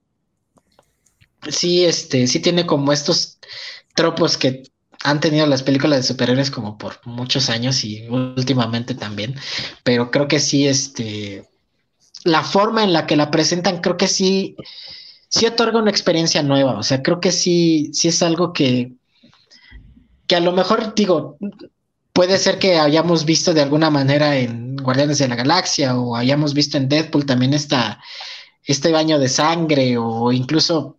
sí, 1.49 1.85
este, 1.85 2.27
sí 2.27 2.39
tiene 2.39 2.65
como 2.65 2.91
estos 2.91 3.39
tropos 3.93 4.37
que 4.37 4.63
han 5.03 5.19
tenido 5.19 5.45
las 5.45 5.63
películas 5.63 5.99
de 5.99 6.07
superhéroes 6.07 6.49
como 6.49 6.77
por 6.77 6.99
muchos 7.05 7.49
años 7.49 7.83
y 7.83 8.07
últimamente 8.07 8.95
también, 8.95 9.35
pero 9.83 10.09
creo 10.09 10.27
que 10.27 10.39
sí, 10.39 10.67
este, 10.67 11.47
la 12.23 12.43
forma 12.43 12.83
en 12.83 12.91
la 12.91 13.05
que 13.05 13.15
la 13.15 13.29
presentan, 13.29 13.81
creo 13.81 13.97
que 13.97 14.07
sí, 14.07 14.55
sí 15.29 15.45
otorga 15.45 15.79
una 15.79 15.91
experiencia 15.91 16.41
nueva, 16.41 16.77
o 16.79 16.83
sea, 16.83 17.03
creo 17.03 17.19
que 17.19 17.31
sí, 17.31 17.91
sí 17.93 18.07
es 18.07 18.23
algo 18.23 18.51
que, 18.51 18.93
que 20.25 20.35
a 20.35 20.39
lo 20.39 20.53
mejor, 20.53 20.95
digo, 20.95 21.37
puede 22.11 22.39
ser 22.39 22.57
que 22.57 22.79
hayamos 22.79 23.25
visto 23.25 23.53
de 23.53 23.61
alguna 23.61 23.91
manera 23.91 24.37
en 24.37 24.75
Guardianes 24.77 25.19
de 25.19 25.27
la 25.27 25.35
Galaxia 25.35 25.95
o 25.95 26.15
hayamos 26.15 26.55
visto 26.55 26.77
en 26.77 26.89
Deadpool 26.89 27.27
también 27.27 27.53
esta, 27.53 27.99
este 28.65 28.91
baño 28.91 29.19
de 29.19 29.29
sangre 29.29 29.97
o 29.97 30.31
incluso, 30.31 30.97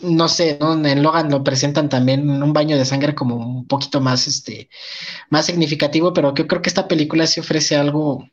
no 0.00 0.28
sé, 0.28 0.58
en 0.60 1.02
Logan 1.02 1.30
lo 1.30 1.44
presentan 1.44 1.88
también 1.88 2.28
un 2.42 2.52
baño 2.52 2.76
de 2.76 2.84
sangre 2.84 3.14
como 3.14 3.36
un 3.36 3.66
poquito 3.66 4.00
más, 4.00 4.26
este, 4.26 4.70
más 5.28 5.46
significativo, 5.46 6.12
pero 6.12 6.34
yo 6.34 6.46
creo 6.46 6.62
que 6.62 6.70
esta 6.70 6.88
película 6.88 7.26
sí 7.26 7.40
ofrece 7.40 7.76
algo, 7.76 8.28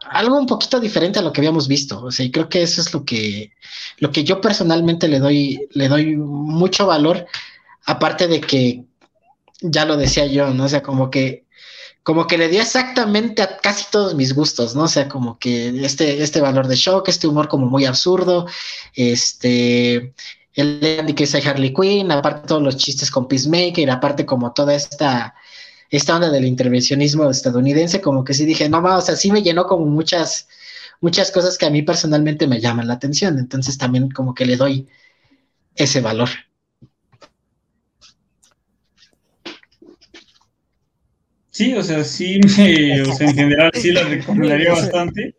algo 0.00 0.38
un 0.38 0.46
poquito 0.46 0.80
diferente 0.80 1.18
a 1.18 1.22
lo 1.22 1.32
que 1.32 1.40
habíamos 1.40 1.68
visto. 1.68 2.02
O 2.04 2.10
sea, 2.10 2.26
y 2.26 2.30
creo 2.30 2.48
que 2.48 2.62
eso 2.62 2.80
es 2.80 2.92
lo 2.92 3.04
que, 3.04 3.52
lo 3.98 4.10
que 4.10 4.24
yo 4.24 4.40
personalmente 4.40 5.08
le 5.08 5.20
doy, 5.20 5.68
le 5.72 5.88
doy 5.88 6.16
mucho 6.16 6.86
valor, 6.86 7.26
aparte 7.86 8.28
de 8.28 8.40
que, 8.40 8.84
ya 9.60 9.84
lo 9.84 9.96
decía 9.96 10.26
yo, 10.26 10.52
¿no? 10.52 10.64
O 10.64 10.68
sea, 10.68 10.82
como 10.82 11.10
que 11.10 11.43
como 12.04 12.26
que 12.26 12.38
le 12.38 12.48
dio 12.48 12.60
exactamente 12.60 13.42
a 13.42 13.56
casi 13.56 13.86
todos 13.90 14.14
mis 14.14 14.34
gustos, 14.34 14.76
¿no? 14.76 14.82
O 14.84 14.88
sea, 14.88 15.08
como 15.08 15.38
que 15.38 15.68
este, 15.84 16.22
este 16.22 16.40
valor 16.42 16.68
de 16.68 16.76
shock, 16.76 17.08
este 17.08 17.26
humor 17.26 17.48
como 17.48 17.66
muy 17.66 17.86
absurdo, 17.86 18.46
este, 18.94 20.14
el 20.52 20.98
Andy 21.00 21.14
que 21.14 21.24
es 21.24 21.34
Harley 21.34 21.72
Quinn, 21.72 22.12
aparte 22.12 22.46
todos 22.46 22.62
los 22.62 22.76
chistes 22.76 23.10
con 23.10 23.26
Peacemaker, 23.26 23.90
aparte 23.90 24.26
como 24.26 24.52
toda 24.52 24.74
esta, 24.74 25.34
esta 25.90 26.14
onda 26.16 26.30
del 26.30 26.44
intervencionismo 26.44 27.30
estadounidense, 27.30 28.02
como 28.02 28.22
que 28.22 28.34
sí 28.34 28.44
dije, 28.44 28.68
no, 28.68 28.80
o 28.80 29.00
sea, 29.00 29.16
sí 29.16 29.32
me 29.32 29.42
llenó 29.42 29.66
como 29.66 29.86
muchas, 29.86 30.46
muchas 31.00 31.30
cosas 31.30 31.56
que 31.56 31.64
a 31.66 31.70
mí 31.70 31.82
personalmente 31.82 32.46
me 32.46 32.60
llaman 32.60 32.86
la 32.86 32.94
atención, 32.94 33.38
entonces 33.38 33.78
también 33.78 34.10
como 34.10 34.34
que 34.34 34.44
le 34.44 34.56
doy 34.56 34.88
ese 35.74 36.02
valor. 36.02 36.28
Sí, 41.54 41.72
o 41.72 41.84
sea, 41.84 42.02
sí 42.02 42.40
me, 42.58 43.02
o 43.02 43.12
sea, 43.12 43.28
en 43.28 43.36
general 43.36 43.70
sí 43.74 43.92
la 43.92 44.02
recomendaría 44.02 44.72
bastante. 44.72 45.36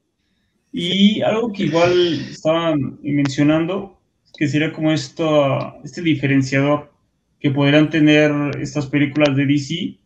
Y 0.71 1.21
algo 1.21 1.51
que 1.51 1.63
igual 1.63 2.21
estaban 2.31 2.97
mencionando, 3.03 3.99
que 4.37 4.47
sería 4.47 4.71
como 4.71 4.93
esto, 4.93 5.75
este 5.83 6.01
diferenciador 6.01 6.89
que 7.37 7.51
podrían 7.51 7.89
tener 7.89 8.31
estas 8.61 8.87
películas 8.87 9.35
de 9.35 9.45
DC 9.45 9.97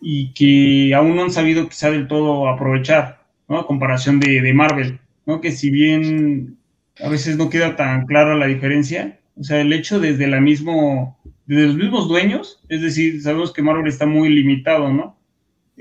y 0.00 0.32
que 0.34 0.92
aún 0.96 1.14
no 1.14 1.22
han 1.22 1.30
sabido 1.30 1.68
quizá 1.68 1.92
del 1.92 2.08
todo 2.08 2.48
aprovechar, 2.48 3.22
¿no? 3.48 3.60
A 3.60 3.68
comparación 3.68 4.18
de, 4.18 4.40
de 4.40 4.52
Marvel, 4.52 4.98
¿no? 5.26 5.40
Que 5.40 5.52
si 5.52 5.70
bien 5.70 6.58
a 7.00 7.08
veces 7.08 7.36
no 7.36 7.50
queda 7.50 7.76
tan 7.76 8.04
clara 8.06 8.34
la 8.34 8.46
diferencia, 8.48 9.20
o 9.36 9.44
sea, 9.44 9.60
el 9.60 9.72
hecho 9.72 10.00
desde 10.00 10.26
la 10.26 10.40
mismo 10.40 11.16
de 11.46 11.68
los 11.68 11.76
mismos 11.76 12.08
dueños, 12.08 12.60
es 12.68 12.82
decir, 12.82 13.22
sabemos 13.22 13.52
que 13.52 13.62
Marvel 13.62 13.86
está 13.86 14.06
muy 14.06 14.28
limitado, 14.28 14.92
¿no? 14.92 15.19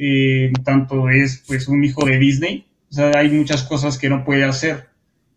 Eh, 0.02 0.54
tanto 0.64 1.10
es 1.10 1.44
pues 1.46 1.68
un 1.68 1.84
hijo 1.84 2.06
de 2.06 2.18
Disney, 2.18 2.66
o 2.90 2.94
sea, 2.94 3.12
hay 3.16 3.30
muchas 3.30 3.64
cosas 3.64 3.98
que 3.98 4.10
no 4.10 4.24
puede 4.24 4.46
hacer. 4.46 4.88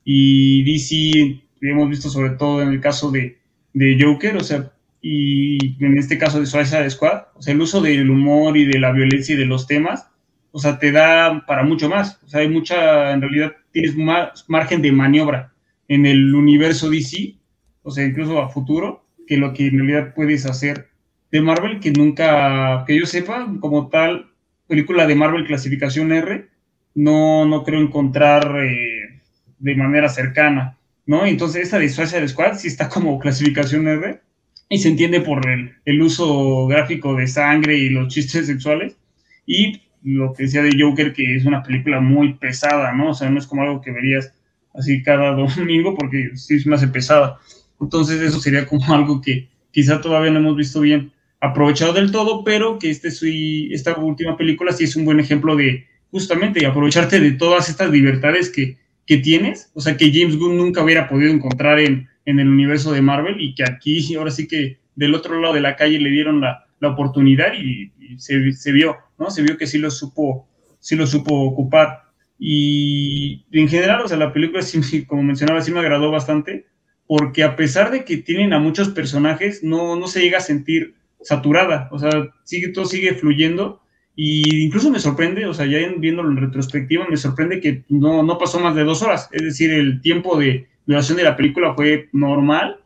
Y 0.05 0.63
DC, 0.63 1.43
hemos 1.63 1.91
visto 1.91 2.09
sobre 2.09 2.31
todo 2.31 2.63
en 2.63 2.69
el 2.69 2.81
caso 2.81 3.11
de, 3.11 3.39
de 3.73 3.99
Joker, 4.01 4.37
o 4.37 4.45
sea, 4.45 4.73
y 5.01 5.85
en 5.85 5.99
este 5.99 6.17
caso 6.17 6.39
de 6.39 6.47
Suicide 6.47 6.89
Squad, 6.91 7.25
o 7.35 7.43
sea, 7.43 7.55
el 7.55 7.61
uso 7.61 7.81
del 7.81 8.09
humor 8.09 8.57
y 8.57 8.65
de 8.65 8.79
la 8.79 8.93
violencia 8.93 9.35
y 9.35 9.39
de 9.39 9.47
los 9.47 9.67
temas, 9.67 10.07
o 10.53 10.61
sea, 10.61 10.79
te 10.79 10.93
da 10.93 11.45
para 11.45 11.65
mucho 11.65 11.89
más. 11.89 12.21
O 12.25 12.29
sea, 12.29 12.41
hay 12.43 12.49
mucha, 12.49 13.13
en 13.13 13.21
realidad 13.21 13.53
tienes 13.73 13.97
más 13.97 14.45
margen 14.49 14.81
de 14.81 14.93
maniobra 14.93 15.53
en 15.89 16.07
el 16.07 16.33
universo 16.35 16.89
DC, 16.89 17.35
o 17.83 17.91
sea, 17.91 18.05
incluso 18.05 18.41
a 18.41 18.49
futuro, 18.49 19.05
que 19.27 19.37
lo 19.37 19.53
que 19.53 19.67
en 19.67 19.79
realidad 19.79 20.15
puedes 20.15 20.47
hacer 20.47 20.89
de 21.33 21.41
Marvel, 21.41 21.81
que 21.81 21.91
nunca, 21.91 22.85
que 22.87 22.97
yo 23.01 23.07
sepa, 23.07 23.49
como 23.59 23.89
tal, 23.89 24.32
película 24.73 25.07
de 25.07 25.15
Marvel 25.15 25.45
clasificación 25.45 26.13
R, 26.13 26.49
no, 26.95 27.45
no 27.45 27.63
creo 27.63 27.79
encontrar 27.79 28.57
eh, 28.65 29.21
de 29.59 29.75
manera 29.75 30.09
cercana, 30.09 30.79
¿no? 31.05 31.27
Entonces, 31.27 31.65
esta 31.65 31.79
de 31.79 31.91
Suicide 31.91 32.27
Squad 32.27 32.55
sí 32.57 32.69
está 32.69 32.89
como 32.89 33.19
clasificación 33.19 33.87
R, 33.87 34.19
y 34.71 34.79
se 34.79 34.89
entiende 34.89 35.21
por 35.21 35.47
el, 35.47 35.75
el, 35.85 36.01
uso 36.01 36.67
gráfico 36.69 37.15
de 37.15 37.27
sangre 37.27 37.77
y 37.77 37.91
los 37.91 38.09
chistes 38.09 38.47
sexuales. 38.47 38.97
Y 39.45 39.83
lo 40.03 40.33
que 40.33 40.45
decía 40.45 40.63
de 40.63 40.75
Joker, 40.81 41.13
que 41.13 41.37
es 41.37 41.45
una 41.45 41.63
película 41.63 42.01
muy 42.01 42.33
pesada, 42.33 42.93
¿no? 42.93 43.11
O 43.11 43.15
sea, 43.15 43.29
no 43.29 43.39
es 43.39 43.47
como 43.47 43.61
algo 43.65 43.83
que 43.83 43.91
verías 43.91 44.33
así 44.73 45.03
cada 45.03 45.33
domingo, 45.57 45.95
porque 45.95 46.31
sí 46.35 46.55
es 46.55 46.67
más 46.67 46.83
pesada. 46.87 47.37
Entonces, 47.79 48.23
eso 48.23 48.41
sería 48.41 48.65
como 48.65 48.95
algo 48.95 49.21
que 49.21 49.51
quizá 49.71 50.01
todavía 50.01 50.31
no 50.31 50.39
hemos 50.39 50.57
visto 50.57 50.81
bien 50.81 51.13
aprovechado 51.43 51.93
del 51.93 52.13
todo, 52.13 52.45
pero 52.45 52.79
que 52.79 52.89
este, 52.89 53.09
esta 53.75 53.99
última 53.99 54.37
película 54.37 54.71
sí 54.73 54.85
es 54.85 54.95
un 54.95 55.05
buen 55.05 55.19
ejemplo 55.19 55.57
de 55.57 55.87
justamente 56.13 56.65
aprovecharte 56.65 57.19
de 57.19 57.33
todas 57.33 57.69
estas 57.69 57.91
libertades 57.91 58.49
que, 58.49 58.79
que 59.07 59.17
tienes, 59.17 59.73
o 59.75 59.81
sea, 59.81 59.97
que 59.97 60.13
James 60.13 60.37
Gunn 60.37 60.57
nunca 60.57 60.85
hubiera 60.85 61.09
podido 61.09 61.33
encontrar 61.33 61.81
en, 61.81 62.09
en 62.27 62.39
el 62.39 62.49
universo 62.49 62.93
de 62.93 63.03
Marvel 63.03 63.41
y 63.41 63.57
que 63.57 63.65
aquí 63.65 64.15
ahora 64.15 64.31
sí 64.31 64.47
que 64.47 64.79
del 64.95 65.17
otro 65.17 65.41
lado 65.41 65.55
de 65.55 65.61
la 65.61 65.75
calle 65.75 65.99
le 65.99 66.11
dieron 66.11 66.41
la, 66.41 66.65
la 66.79 66.91
oportunidad 66.91 67.55
y, 67.55 67.91
se, 68.19 68.53
se, 68.53 68.71
vio, 68.71 68.97
¿no? 69.19 69.31
Se 69.31 69.43
vio 69.43 69.57
que 69.57 69.67
sí 69.67 69.79
lo 69.79 69.91
supo, 69.91 70.47
sí 70.79 70.95
lo 70.95 71.09
supo 71.09 71.35
ocupar. 71.35 72.03
Y 72.39 73.47
en 73.51 73.69
general, 73.69 74.03
o 74.03 74.07
sea, 74.09 74.17
la 74.17 74.33
película, 74.33 74.63
como 75.09 75.25
mencionaba, 75.25 75.61
sí 75.61 75.73
me 75.73 75.81
agradó 75.81 76.13
bastante, 76.13 76.67
porque 77.09 77.43
a 77.43 77.57
pesar 77.57 77.91
de 77.91 78.05
que 78.05 78.19
tienen 78.19 78.53
a 78.53 78.61
muchos 78.61 78.91
personajes, 78.91 79.65
no, 79.65 79.97
no 79.97 80.07
se 80.07 80.21
llega 80.21 80.39
a 80.39 80.43
sentir 80.43 80.95
saturada, 81.23 81.89
o 81.91 81.99
sea, 81.99 82.11
sigue, 82.45 82.69
todo 82.69 82.85
sigue 82.85 83.15
fluyendo. 83.15 83.81
Y 84.15 84.65
incluso 84.65 84.91
me 84.91 85.01
sorprende, 85.01 85.47
o 85.47 85.55
sea, 85.55 85.65
ya 85.65 85.79
viéndolo 85.97 86.31
en 86.31 86.37
retrospectiva, 86.37 87.07
me 87.09 87.17
sorprende 87.17 87.61
que 87.61 87.85
no, 87.89 88.23
no 88.23 88.37
pasó 88.37 88.61
más 88.61 88.75
de 88.75 88.85
dos 88.85 89.01
horas. 89.03 89.29
Es 89.33 89.43
decir, 89.43 89.71
el 89.71 90.03
tiempo 90.03 90.39
de, 90.39 90.69
duración 90.87 91.17
de 91.17 91.25
la 91.25 91.37
película 91.37 91.75
fue 91.75 92.09
normal, 92.13 92.81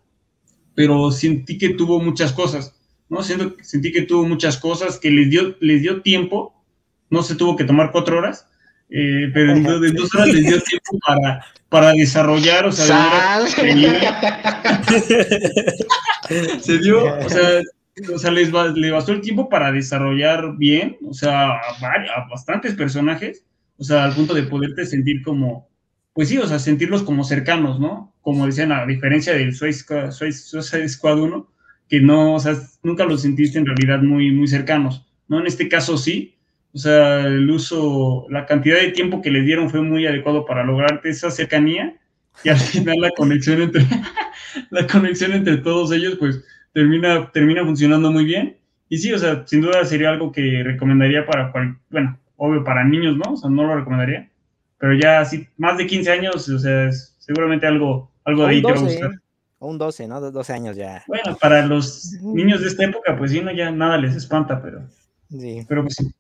pero 0.75 1.11
sentí 1.11 1.59
que 1.59 1.71
tuvo 1.71 2.01
muchas 2.01 2.33
cosas, 2.33 2.75
¿no? 3.09 3.23
Siento, 3.23 3.57
sentí 3.63 3.93
que 3.93 4.03
tuvo 4.03 4.27
muchas 4.27 4.59
cosas, 4.59 4.99
que 4.99 5.11
les 5.11 5.31
dio, 5.31 5.57
les 5.61 5.83
dio 5.83 6.03
tiempo, 6.03 6.55
no 7.11 7.23
se 7.23 7.35
tuvo 7.35 7.57
que 7.57 7.65
tomar 7.65 7.93
cuatro 7.93 8.19
horas, 8.19 8.49
eh, 8.91 9.31
pero 9.33 9.53
en 9.53 9.63
dos, 9.63 9.83
en 9.85 9.95
dos, 9.95 10.15
horas 10.15 10.29
les 10.29 10.47
dio 10.47 10.61
tiempo 10.61 10.99
para, 11.07 11.45
para 11.69 11.93
desarrollar, 11.93 12.67
o 12.67 12.73
sea, 12.73 13.41
se 16.61 16.79
dio, 16.79 17.05
o 17.05 17.29
sea, 17.29 17.63
o 18.13 18.19
sea 18.19 18.31
les, 18.31 18.53
le 18.53 18.91
bastó 18.91 19.13
el 19.13 19.21
tiempo 19.21 19.49
para 19.49 19.73
desarrollar 19.73 20.57
bien, 20.57 20.97
o 21.07 21.15
sea, 21.15 21.53
a, 21.53 21.59
a 21.59 22.29
bastantes 22.29 22.75
personajes, 22.75 23.45
o 23.79 23.85
sea, 23.85 24.05
al 24.05 24.15
punto 24.15 24.35
de 24.35 24.45
poderte 24.45 24.85
sentir 24.85 25.23
como, 25.23 25.69
pues 26.13 26.29
sí, 26.29 26.39
o 26.39 26.47
sea, 26.47 26.59
sentirlos 26.59 27.03
como 27.03 27.25
cercanos, 27.25 27.81
¿no? 27.81 28.15
Como 28.23 28.47
decían, 28.47 28.73
a 28.73 28.87
diferencia 28.87 29.33
del 29.35 29.55
Suicide 29.55 30.89
Squad 30.89 31.19
1, 31.19 31.53
que 31.89 32.01
no, 32.01 32.35
o 32.35 32.41
sea, 32.41 32.55
nunca 32.83 33.05
los 33.05 33.23
sentiste 33.23 33.59
en 33.59 33.67
realidad 33.67 34.03
muy, 34.03 34.31
muy 34.31 34.49
cercanos, 34.49 35.07
¿no? 35.29 35.41
En 35.41 35.47
este 35.47 35.69
caso 35.69 35.97
sí, 35.97 36.37
o 36.73 36.79
sea, 36.79 37.27
el 37.27 37.49
uso, 37.51 38.27
la 38.29 38.45
cantidad 38.45 38.77
de 38.77 38.91
tiempo 38.91 39.23
que 39.23 39.31
le 39.31 39.43
dieron 39.43 39.71
fue 39.71 39.81
muy 39.81 40.07
adecuado 40.07 40.45
para 40.45 40.65
lograr 40.65 41.01
esa 41.05 41.31
cercanía 41.31 41.97
y 42.45 42.51
al 42.51 42.59
final 42.59 42.97
la 43.01 43.11
conexión 43.17 43.63
entre, 43.63 43.83
la 44.71 44.87
conexión 44.87 45.33
entre 45.33 45.57
todos 45.59 45.93
ellos, 45.93 46.17
pues 46.19 46.45
termina, 46.77 47.31
termina 47.33 47.65
funcionando 47.65 48.13
muy 48.13 48.27
bien. 48.27 48.59
Y 48.91 48.99
sí, 48.99 49.13
o 49.15 49.19
sea, 49.19 49.47
sin 49.47 49.63
duda 49.63 49.85
sería 49.87 50.11
algo 50.11 50.31
que 50.31 50.63
recomendaría 50.63 51.25
para, 51.25 51.51
bueno, 51.91 52.19
obvio 52.37 52.63
para 52.63 52.85
niños, 52.85 53.17
¿no? 53.17 53.33
O 53.33 53.37
sea, 53.39 53.49
no 53.49 53.65
lo 53.65 53.77
recomendaría 53.77 54.31
pero 54.79 54.95
ya 54.95 55.21
así, 55.21 55.47
más 55.57 55.79
de 55.79 55.87
15 55.87 56.11
años, 56.11 56.49
o 56.49 56.59
sea, 56.59 56.89
es 56.89 57.17
seguramente 57.19 57.67
algo, 57.67 58.11
algo 58.25 58.43
de 58.43 58.49
ahí 58.49 58.63
te 58.63 58.73
va 58.73 58.79
a 58.79 58.83
gustar. 58.83 59.11
O 59.59 59.69
un 59.69 59.79
12, 59.79 60.07
¿no? 60.07 60.21
12 60.21 60.53
años 60.53 60.77
ya. 60.77 61.03
Bueno, 61.07 61.37
para 61.41 61.65
los 61.65 62.13
niños 62.23 62.61
de 62.61 62.69
esta 62.69 62.85
época, 62.85 63.17
pues 63.17 63.31
sí, 63.31 63.41
no, 63.41 63.53
ya 63.53 63.71
nada 63.71 63.97
les 63.97 64.15
espanta, 64.15 64.61
pero. 64.61 64.83
Sí. 65.31 65.65
Pero 65.67 65.83
pues 65.83 65.95
sí. 65.95 66.15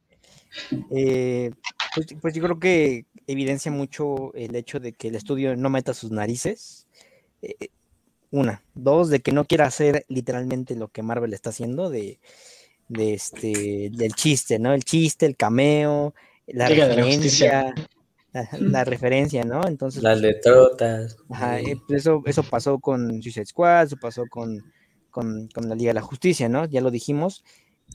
Eh, 0.91 1.51
pues, 1.95 2.07
pues, 2.21 2.35
yo 2.35 2.43
creo 2.43 2.59
que 2.59 3.05
evidencia 3.27 3.71
mucho 3.71 4.33
el 4.35 4.57
hecho 4.57 4.81
de 4.81 4.93
que 4.93 5.09
el 5.09 5.17
estudio 5.17 5.55
no 5.55 5.69
meta 5.69 5.93
sus 5.93 6.11
narices. 6.11 6.87
Eh, 7.43 7.69
una. 8.31 8.63
Dos, 8.75 9.09
de 9.09 9.21
que 9.21 9.33
no 9.33 9.45
quiera 9.45 9.67
hacer 9.67 10.05
literalmente 10.09 10.77
lo 10.77 10.89
que 10.89 11.03
Marvel 11.03 11.33
está 11.33 11.51
haciendo, 11.51 11.91
de, 11.91 12.19
de 12.89 13.15
este, 13.15 13.91
del 13.93 14.15
chiste, 14.15 14.59
¿no? 14.59 14.73
El 14.73 14.85
chiste, 14.85 15.27
el 15.27 15.37
cameo, 15.37 16.15
la 16.47 16.69
Liga 16.69 16.87
referencia 16.89 17.75
la, 18.61 18.85
referencia, 18.85 19.45
¿no? 19.45 19.67
Entonces. 19.67 20.03
Las 20.03 20.21
letrotas. 20.21 21.17
Ajá, 21.31 21.61
eh, 21.61 21.77
pues 21.87 22.03
eso, 22.03 22.23
eso 22.27 22.43
pasó 22.43 22.79
con 22.79 23.23
Suicide 23.23 23.47
Squad, 23.47 23.87
eso 23.87 23.97
pasó 23.97 24.25
con, 24.29 24.73
con, 25.11 25.49
con, 25.49 25.69
la 25.69 25.75
Liga 25.75 25.91
de 25.91 25.95
la 25.95 26.03
Justicia, 26.03 26.49
¿no? 26.49 26.67
Ya 26.67 26.81
lo 26.81 26.91
dijimos. 26.91 27.45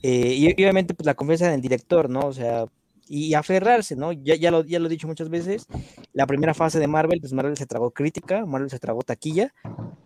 Eh, 0.02 0.34
y 0.34 0.52
obviamente, 0.52 0.94
pues 0.94 1.06
la 1.06 1.14
confianza 1.14 1.48
en 1.48 1.54
el 1.54 1.60
director, 1.60 2.08
¿no? 2.08 2.20
O 2.20 2.32
sea, 2.32 2.66
y 3.08 3.34
aferrarse, 3.34 3.96
¿no? 3.96 4.12
Ya, 4.12 4.36
ya, 4.36 4.50
lo, 4.50 4.64
ya 4.64 4.78
lo 4.78 4.86
he 4.86 4.90
dicho 4.90 5.06
muchas 5.06 5.28
veces, 5.28 5.66
la 6.12 6.26
primera 6.26 6.54
fase 6.54 6.78
de 6.78 6.86
Marvel, 6.86 7.20
pues 7.20 7.32
Marvel 7.32 7.56
se 7.56 7.66
tragó 7.66 7.90
crítica, 7.90 8.46
Marvel 8.46 8.70
se 8.70 8.78
tragó 8.78 9.02
taquilla, 9.02 9.52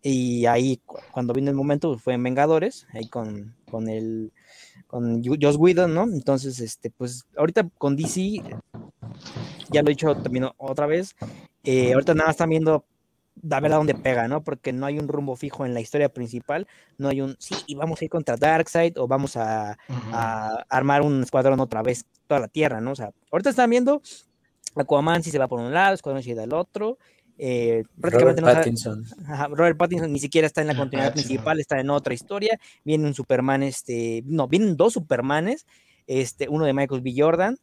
y 0.03 0.47
ahí 0.47 0.81
cuando 1.13 1.33
vino 1.33 1.51
el 1.51 1.57
momento 1.57 1.91
pues, 1.91 2.03
fue 2.03 2.15
en 2.15 2.23
Vengadores, 2.23 2.87
ahí 2.93 3.09
con, 3.09 3.55
con 3.71 3.89
el 3.89 4.33
con 4.87 5.23
Joss 5.25 5.57
Whedon, 5.57 5.95
¿no? 5.95 6.05
Entonces, 6.05 6.61
este, 6.61 6.91
pues 6.91 7.27
ahorita 7.37 7.69
con 7.79 7.97
DC 7.97 8.43
ya 9.71 9.83
lo 9.83 9.89
he 9.89 9.95
dicho 9.95 10.15
también 10.17 10.49
otra 10.57 10.87
vez, 10.87 11.17
eh, 11.65 11.93
ahorita 11.93 12.15
nada 12.15 12.31
están 12.31 12.51
viendo 12.51 12.85
a 13.51 13.61
ver 13.61 13.73
a 13.73 13.77
dónde 13.77 13.95
pega, 13.95 14.29
¿no? 14.29 14.43
Porque 14.43 14.73
no 14.73 14.87
hay 14.87 14.99
un 14.99 15.09
rumbo 15.09 15.37
fijo 15.37 15.67
en 15.67 15.75
la 15.75 15.81
historia 15.81 16.09
principal, 16.09 16.67
no 16.99 17.09
hay 17.09 17.21
un, 17.21 17.37
sí, 17.39 17.55
y 17.67 17.75
vamos 17.75 18.01
a 18.01 18.05
ir 18.05 18.11
contra 18.11 18.37
Darkseid 18.37 18.99
o 18.99 19.07
vamos 19.07 19.37
a, 19.37 19.79
a, 19.89 20.65
armar 20.69 21.03
un 21.03 21.23
escuadrón 21.23 21.61
otra 21.61 21.83
vez, 21.83 22.07
toda 22.27 22.41
la 22.41 22.49
Tierra, 22.49 22.81
¿no? 22.81 22.93
O 22.93 22.97
sea, 22.97 23.11
ahorita 23.31 23.51
están 23.51 23.71
viendo 23.71 24.03
Aquaman 24.75 25.23
si 25.23 25.31
se 25.31 25.39
va 25.39 25.49
por 25.49 25.61
un 25.61 25.73
lado, 25.73 25.95
Escuadrón 25.95 26.23
si 26.23 26.35
del 26.35 26.53
otro, 26.53 26.99
eh, 27.39 27.85
Robert 27.99 28.41
no 28.41 28.47
Pattinson. 28.47 29.05
Ajá, 29.27 29.49
Robert 29.49 29.77
Pattinson 29.77 30.13
ni 30.13 30.19
siquiera 30.19 30.47
está 30.47 30.63
en 30.63 30.69
la 30.69 30.77
continuidad 30.77 31.13
principal, 31.13 31.61
está 31.61 31.79
en 31.81 31.91
otra 31.91 32.15
historia, 32.15 32.59
viene 32.85 33.07
un 33.07 33.15
Superman, 33.15 33.63
este, 33.63 34.23
no, 34.27 34.49
vienen 34.49 34.77
dos 34.77 34.95
Supermanes, 34.95 35.67
este, 36.07 36.49
uno 36.49 36.65
de 36.65 36.73
Michael 36.73 37.03
B. 37.03 37.15
Jordan, 37.17 37.59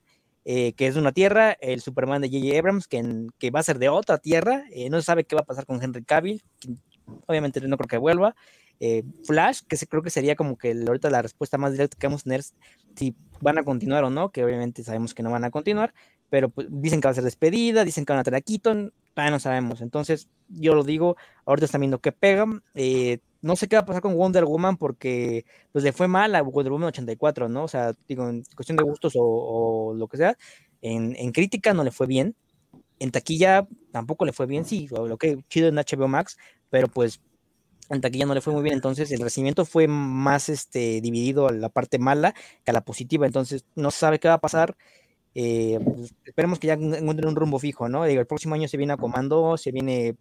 eh, 0.45 0.73
que 0.73 0.87
es 0.87 0.95
de 0.95 1.01
una 1.01 1.11
tierra, 1.11 1.53
el 1.61 1.81
Superman 1.81 2.21
de 2.21 2.29
J.J. 2.29 2.59
Abrams, 2.59 2.87
que, 2.87 3.27
que, 3.39 3.51
va 3.51 3.61
a 3.61 3.63
ser 3.63 3.79
de 3.79 3.89
otra 3.89 4.17
tierra, 4.17 4.63
eh, 4.71 4.89
no 4.89 4.99
se 4.99 5.05
sabe 5.05 5.23
qué 5.23 5.35
va 5.35 5.41
a 5.41 5.45
pasar 5.45 5.65
con 5.65 5.81
Henry 5.81 6.03
Cavill, 6.03 6.43
obviamente 7.25 7.61
no 7.61 7.77
creo 7.77 7.87
que 7.87 7.97
vuelva, 7.97 8.35
eh, 8.79 9.03
Flash, 9.25 9.61
que 9.67 9.77
creo 9.87 10.01
que 10.01 10.09
sería 10.09 10.35
como 10.35 10.57
que 10.57 10.71
ahorita 10.71 11.09
la 11.09 11.21
respuesta 11.21 11.57
más 11.57 11.71
directa 11.71 11.97
que 11.99 12.07
vamos 12.07 12.21
a 12.21 12.23
tener 12.25 12.41
si 12.95 13.15
van 13.41 13.57
a 13.57 13.63
continuar 13.63 14.03
o 14.03 14.09
no, 14.09 14.31
que 14.31 14.43
obviamente 14.43 14.83
sabemos 14.83 15.13
que 15.13 15.23
no 15.23 15.31
van 15.31 15.43
a 15.43 15.51
continuar, 15.51 15.93
pero 16.29 16.49
pues, 16.49 16.67
dicen 16.69 17.01
que 17.01 17.07
va 17.07 17.11
a 17.11 17.15
ser 17.15 17.23
despedida, 17.23 17.85
dicen 17.85 18.05
que 18.05 18.13
van 18.13 18.19
a 18.19 18.23
traer 18.23 18.41
a 18.41 18.41
Keaton, 18.41 18.93
todavía 19.13 19.31
no 19.31 19.39
sabemos, 19.39 19.81
entonces 19.81 20.29
yo 20.49 20.75
lo 20.75 20.83
digo, 20.83 21.15
ahorita 21.45 21.65
están 21.65 21.81
viendo 21.81 21.99
qué 21.99 22.11
pegan, 22.11 22.63
eh, 22.73 23.19
no 23.41 23.55
sé 23.55 23.67
qué 23.67 23.75
va 23.75 23.81
a 23.81 23.85
pasar 23.85 24.01
con 24.01 24.15
Wonder 24.15 24.45
Woman 24.45 24.77
porque 24.77 25.45
pues 25.71 25.83
le 25.83 25.91
fue 25.91 26.07
mal 26.07 26.33
a 26.35 26.41
Wonder 26.41 26.71
Woman 26.71 26.87
84, 26.87 27.49
¿no? 27.49 27.65
O 27.65 27.67
sea, 27.67 27.93
digo, 28.07 28.27
en 28.29 28.43
cuestión 28.55 28.77
de 28.77 28.83
gustos 28.83 29.15
o, 29.15 29.23
o 29.23 29.93
lo 29.93 30.07
que 30.07 30.17
sea, 30.17 30.37
en, 30.81 31.15
en, 31.17 31.31
crítica 31.31 31.73
no 31.73 31.83
le 31.83 31.91
fue 31.91 32.07
bien, 32.07 32.35
en 32.99 33.11
taquilla 33.11 33.67
tampoco 33.91 34.25
le 34.25 34.33
fue 34.33 34.45
bien, 34.45 34.65
sí, 34.65 34.87
lo 34.89 35.17
que 35.17 35.43
chido 35.49 35.67
en 35.67 35.75
HBO 35.75 36.07
Max, 36.07 36.37
pero 36.69 36.87
pues 36.87 37.21
en 37.89 38.01
taquilla 38.01 38.25
no 38.25 38.33
le 38.33 38.41
fue 38.41 38.53
muy 38.53 38.63
bien, 38.63 38.75
entonces 38.75 39.11
el 39.11 39.21
recibimiento 39.21 39.65
fue 39.65 39.87
más 39.87 40.49
este, 40.49 41.01
dividido 41.01 41.47
a 41.47 41.51
la 41.51 41.69
parte 41.69 41.99
mala 41.99 42.33
que 42.63 42.71
a 42.71 42.73
la 42.73 42.85
positiva, 42.85 43.25
entonces 43.25 43.65
no 43.75 43.91
se 43.91 43.99
sabe 43.99 44.19
qué 44.19 44.27
va 44.27 44.35
a 44.35 44.41
pasar. 44.41 44.75
Eh, 45.35 45.79
pues, 45.83 46.13
esperemos 46.25 46.59
que 46.59 46.67
ya 46.67 46.73
encuentren 46.73 47.27
un 47.27 47.35
rumbo 47.35 47.59
fijo, 47.59 47.89
¿no? 47.89 48.05
Digo, 48.05 48.21
el 48.21 48.27
próximo 48.27 48.55
año 48.55 48.67
se 48.67 48.77
viene 48.77 48.93
a 48.93 48.97
Comando, 48.97 49.57
se 49.57 49.71
viene 49.71 50.15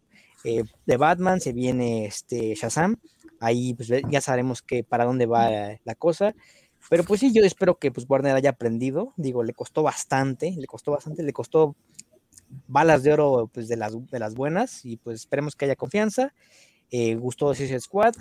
eh, 0.44 0.64
de 0.86 0.96
Batman, 0.96 1.40
se 1.40 1.52
viene 1.52 2.06
este 2.06 2.54
Shazam, 2.54 2.96
ahí 3.40 3.74
pues 3.74 3.88
ya 3.88 4.20
sabremos 4.20 4.62
que 4.62 4.84
para 4.84 5.04
dónde 5.04 5.26
va 5.26 5.78
la 5.84 5.94
cosa. 5.94 6.34
Pero 6.88 7.04
pues 7.04 7.20
sí, 7.20 7.32
yo 7.32 7.44
espero 7.44 7.78
que 7.78 7.90
pues 7.92 8.06
Warner 8.08 8.34
haya 8.34 8.50
aprendido. 8.50 9.12
Digo, 9.16 9.44
le 9.44 9.54
costó 9.54 9.82
bastante, 9.82 10.54
le 10.56 10.66
costó 10.66 10.92
bastante, 10.92 11.22
le 11.22 11.32
costó 11.32 11.76
balas 12.66 13.02
de 13.02 13.12
oro 13.12 13.50
pues 13.52 13.68
de 13.68 13.76
las, 13.76 13.94
de 14.10 14.18
las 14.18 14.34
buenas 14.34 14.84
y 14.84 14.96
pues 14.96 15.20
esperemos 15.20 15.56
que 15.56 15.66
haya 15.66 15.76
confianza. 15.76 16.34
Eh, 16.94 17.14
gustó 17.14 17.54
Suicide 17.54 17.80
Squad 17.80 18.14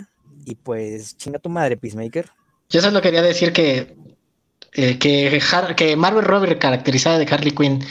y 0.46 0.54
pues 0.54 1.14
chinga 1.18 1.38
tu 1.38 1.50
madre, 1.50 1.76
Peacemaker. 1.76 2.30
Yo 2.70 2.80
solo 2.80 3.02
quería 3.02 3.20
decir 3.20 3.52
que, 3.52 3.94
eh, 4.72 4.98
que, 4.98 5.40
que 5.76 5.94
Marvel 5.94 6.24
Robert 6.24 6.58
caracterizada 6.58 7.18
de 7.18 7.26
Harley 7.30 7.52
Quinn 7.52 7.84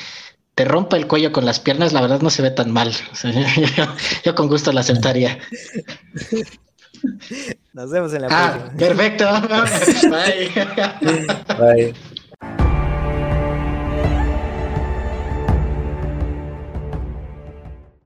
te 0.56 0.66
rompa 0.66 0.98
el 0.98 1.06
cuello 1.06 1.32
con 1.32 1.46
las 1.46 1.60
piernas, 1.60 1.94
la 1.94 2.02
verdad 2.02 2.22
no 2.22 2.32
se 2.32 2.42
ve 2.42 2.50
tan 2.50 2.72
mal. 2.72 2.92
yo, 4.26 4.34
con 4.34 4.48
gusto 4.48 4.72
la 4.72 4.82
aceptaría. 4.82 5.38
Nos 7.74 7.92
vemos 7.92 8.12
en 8.14 8.22
la 8.24 8.28
ah, 8.32 8.72
próxima. 8.72 8.78
Perfecto. 8.78 9.26
Bye. 11.58 11.94
Bye. 11.94 11.94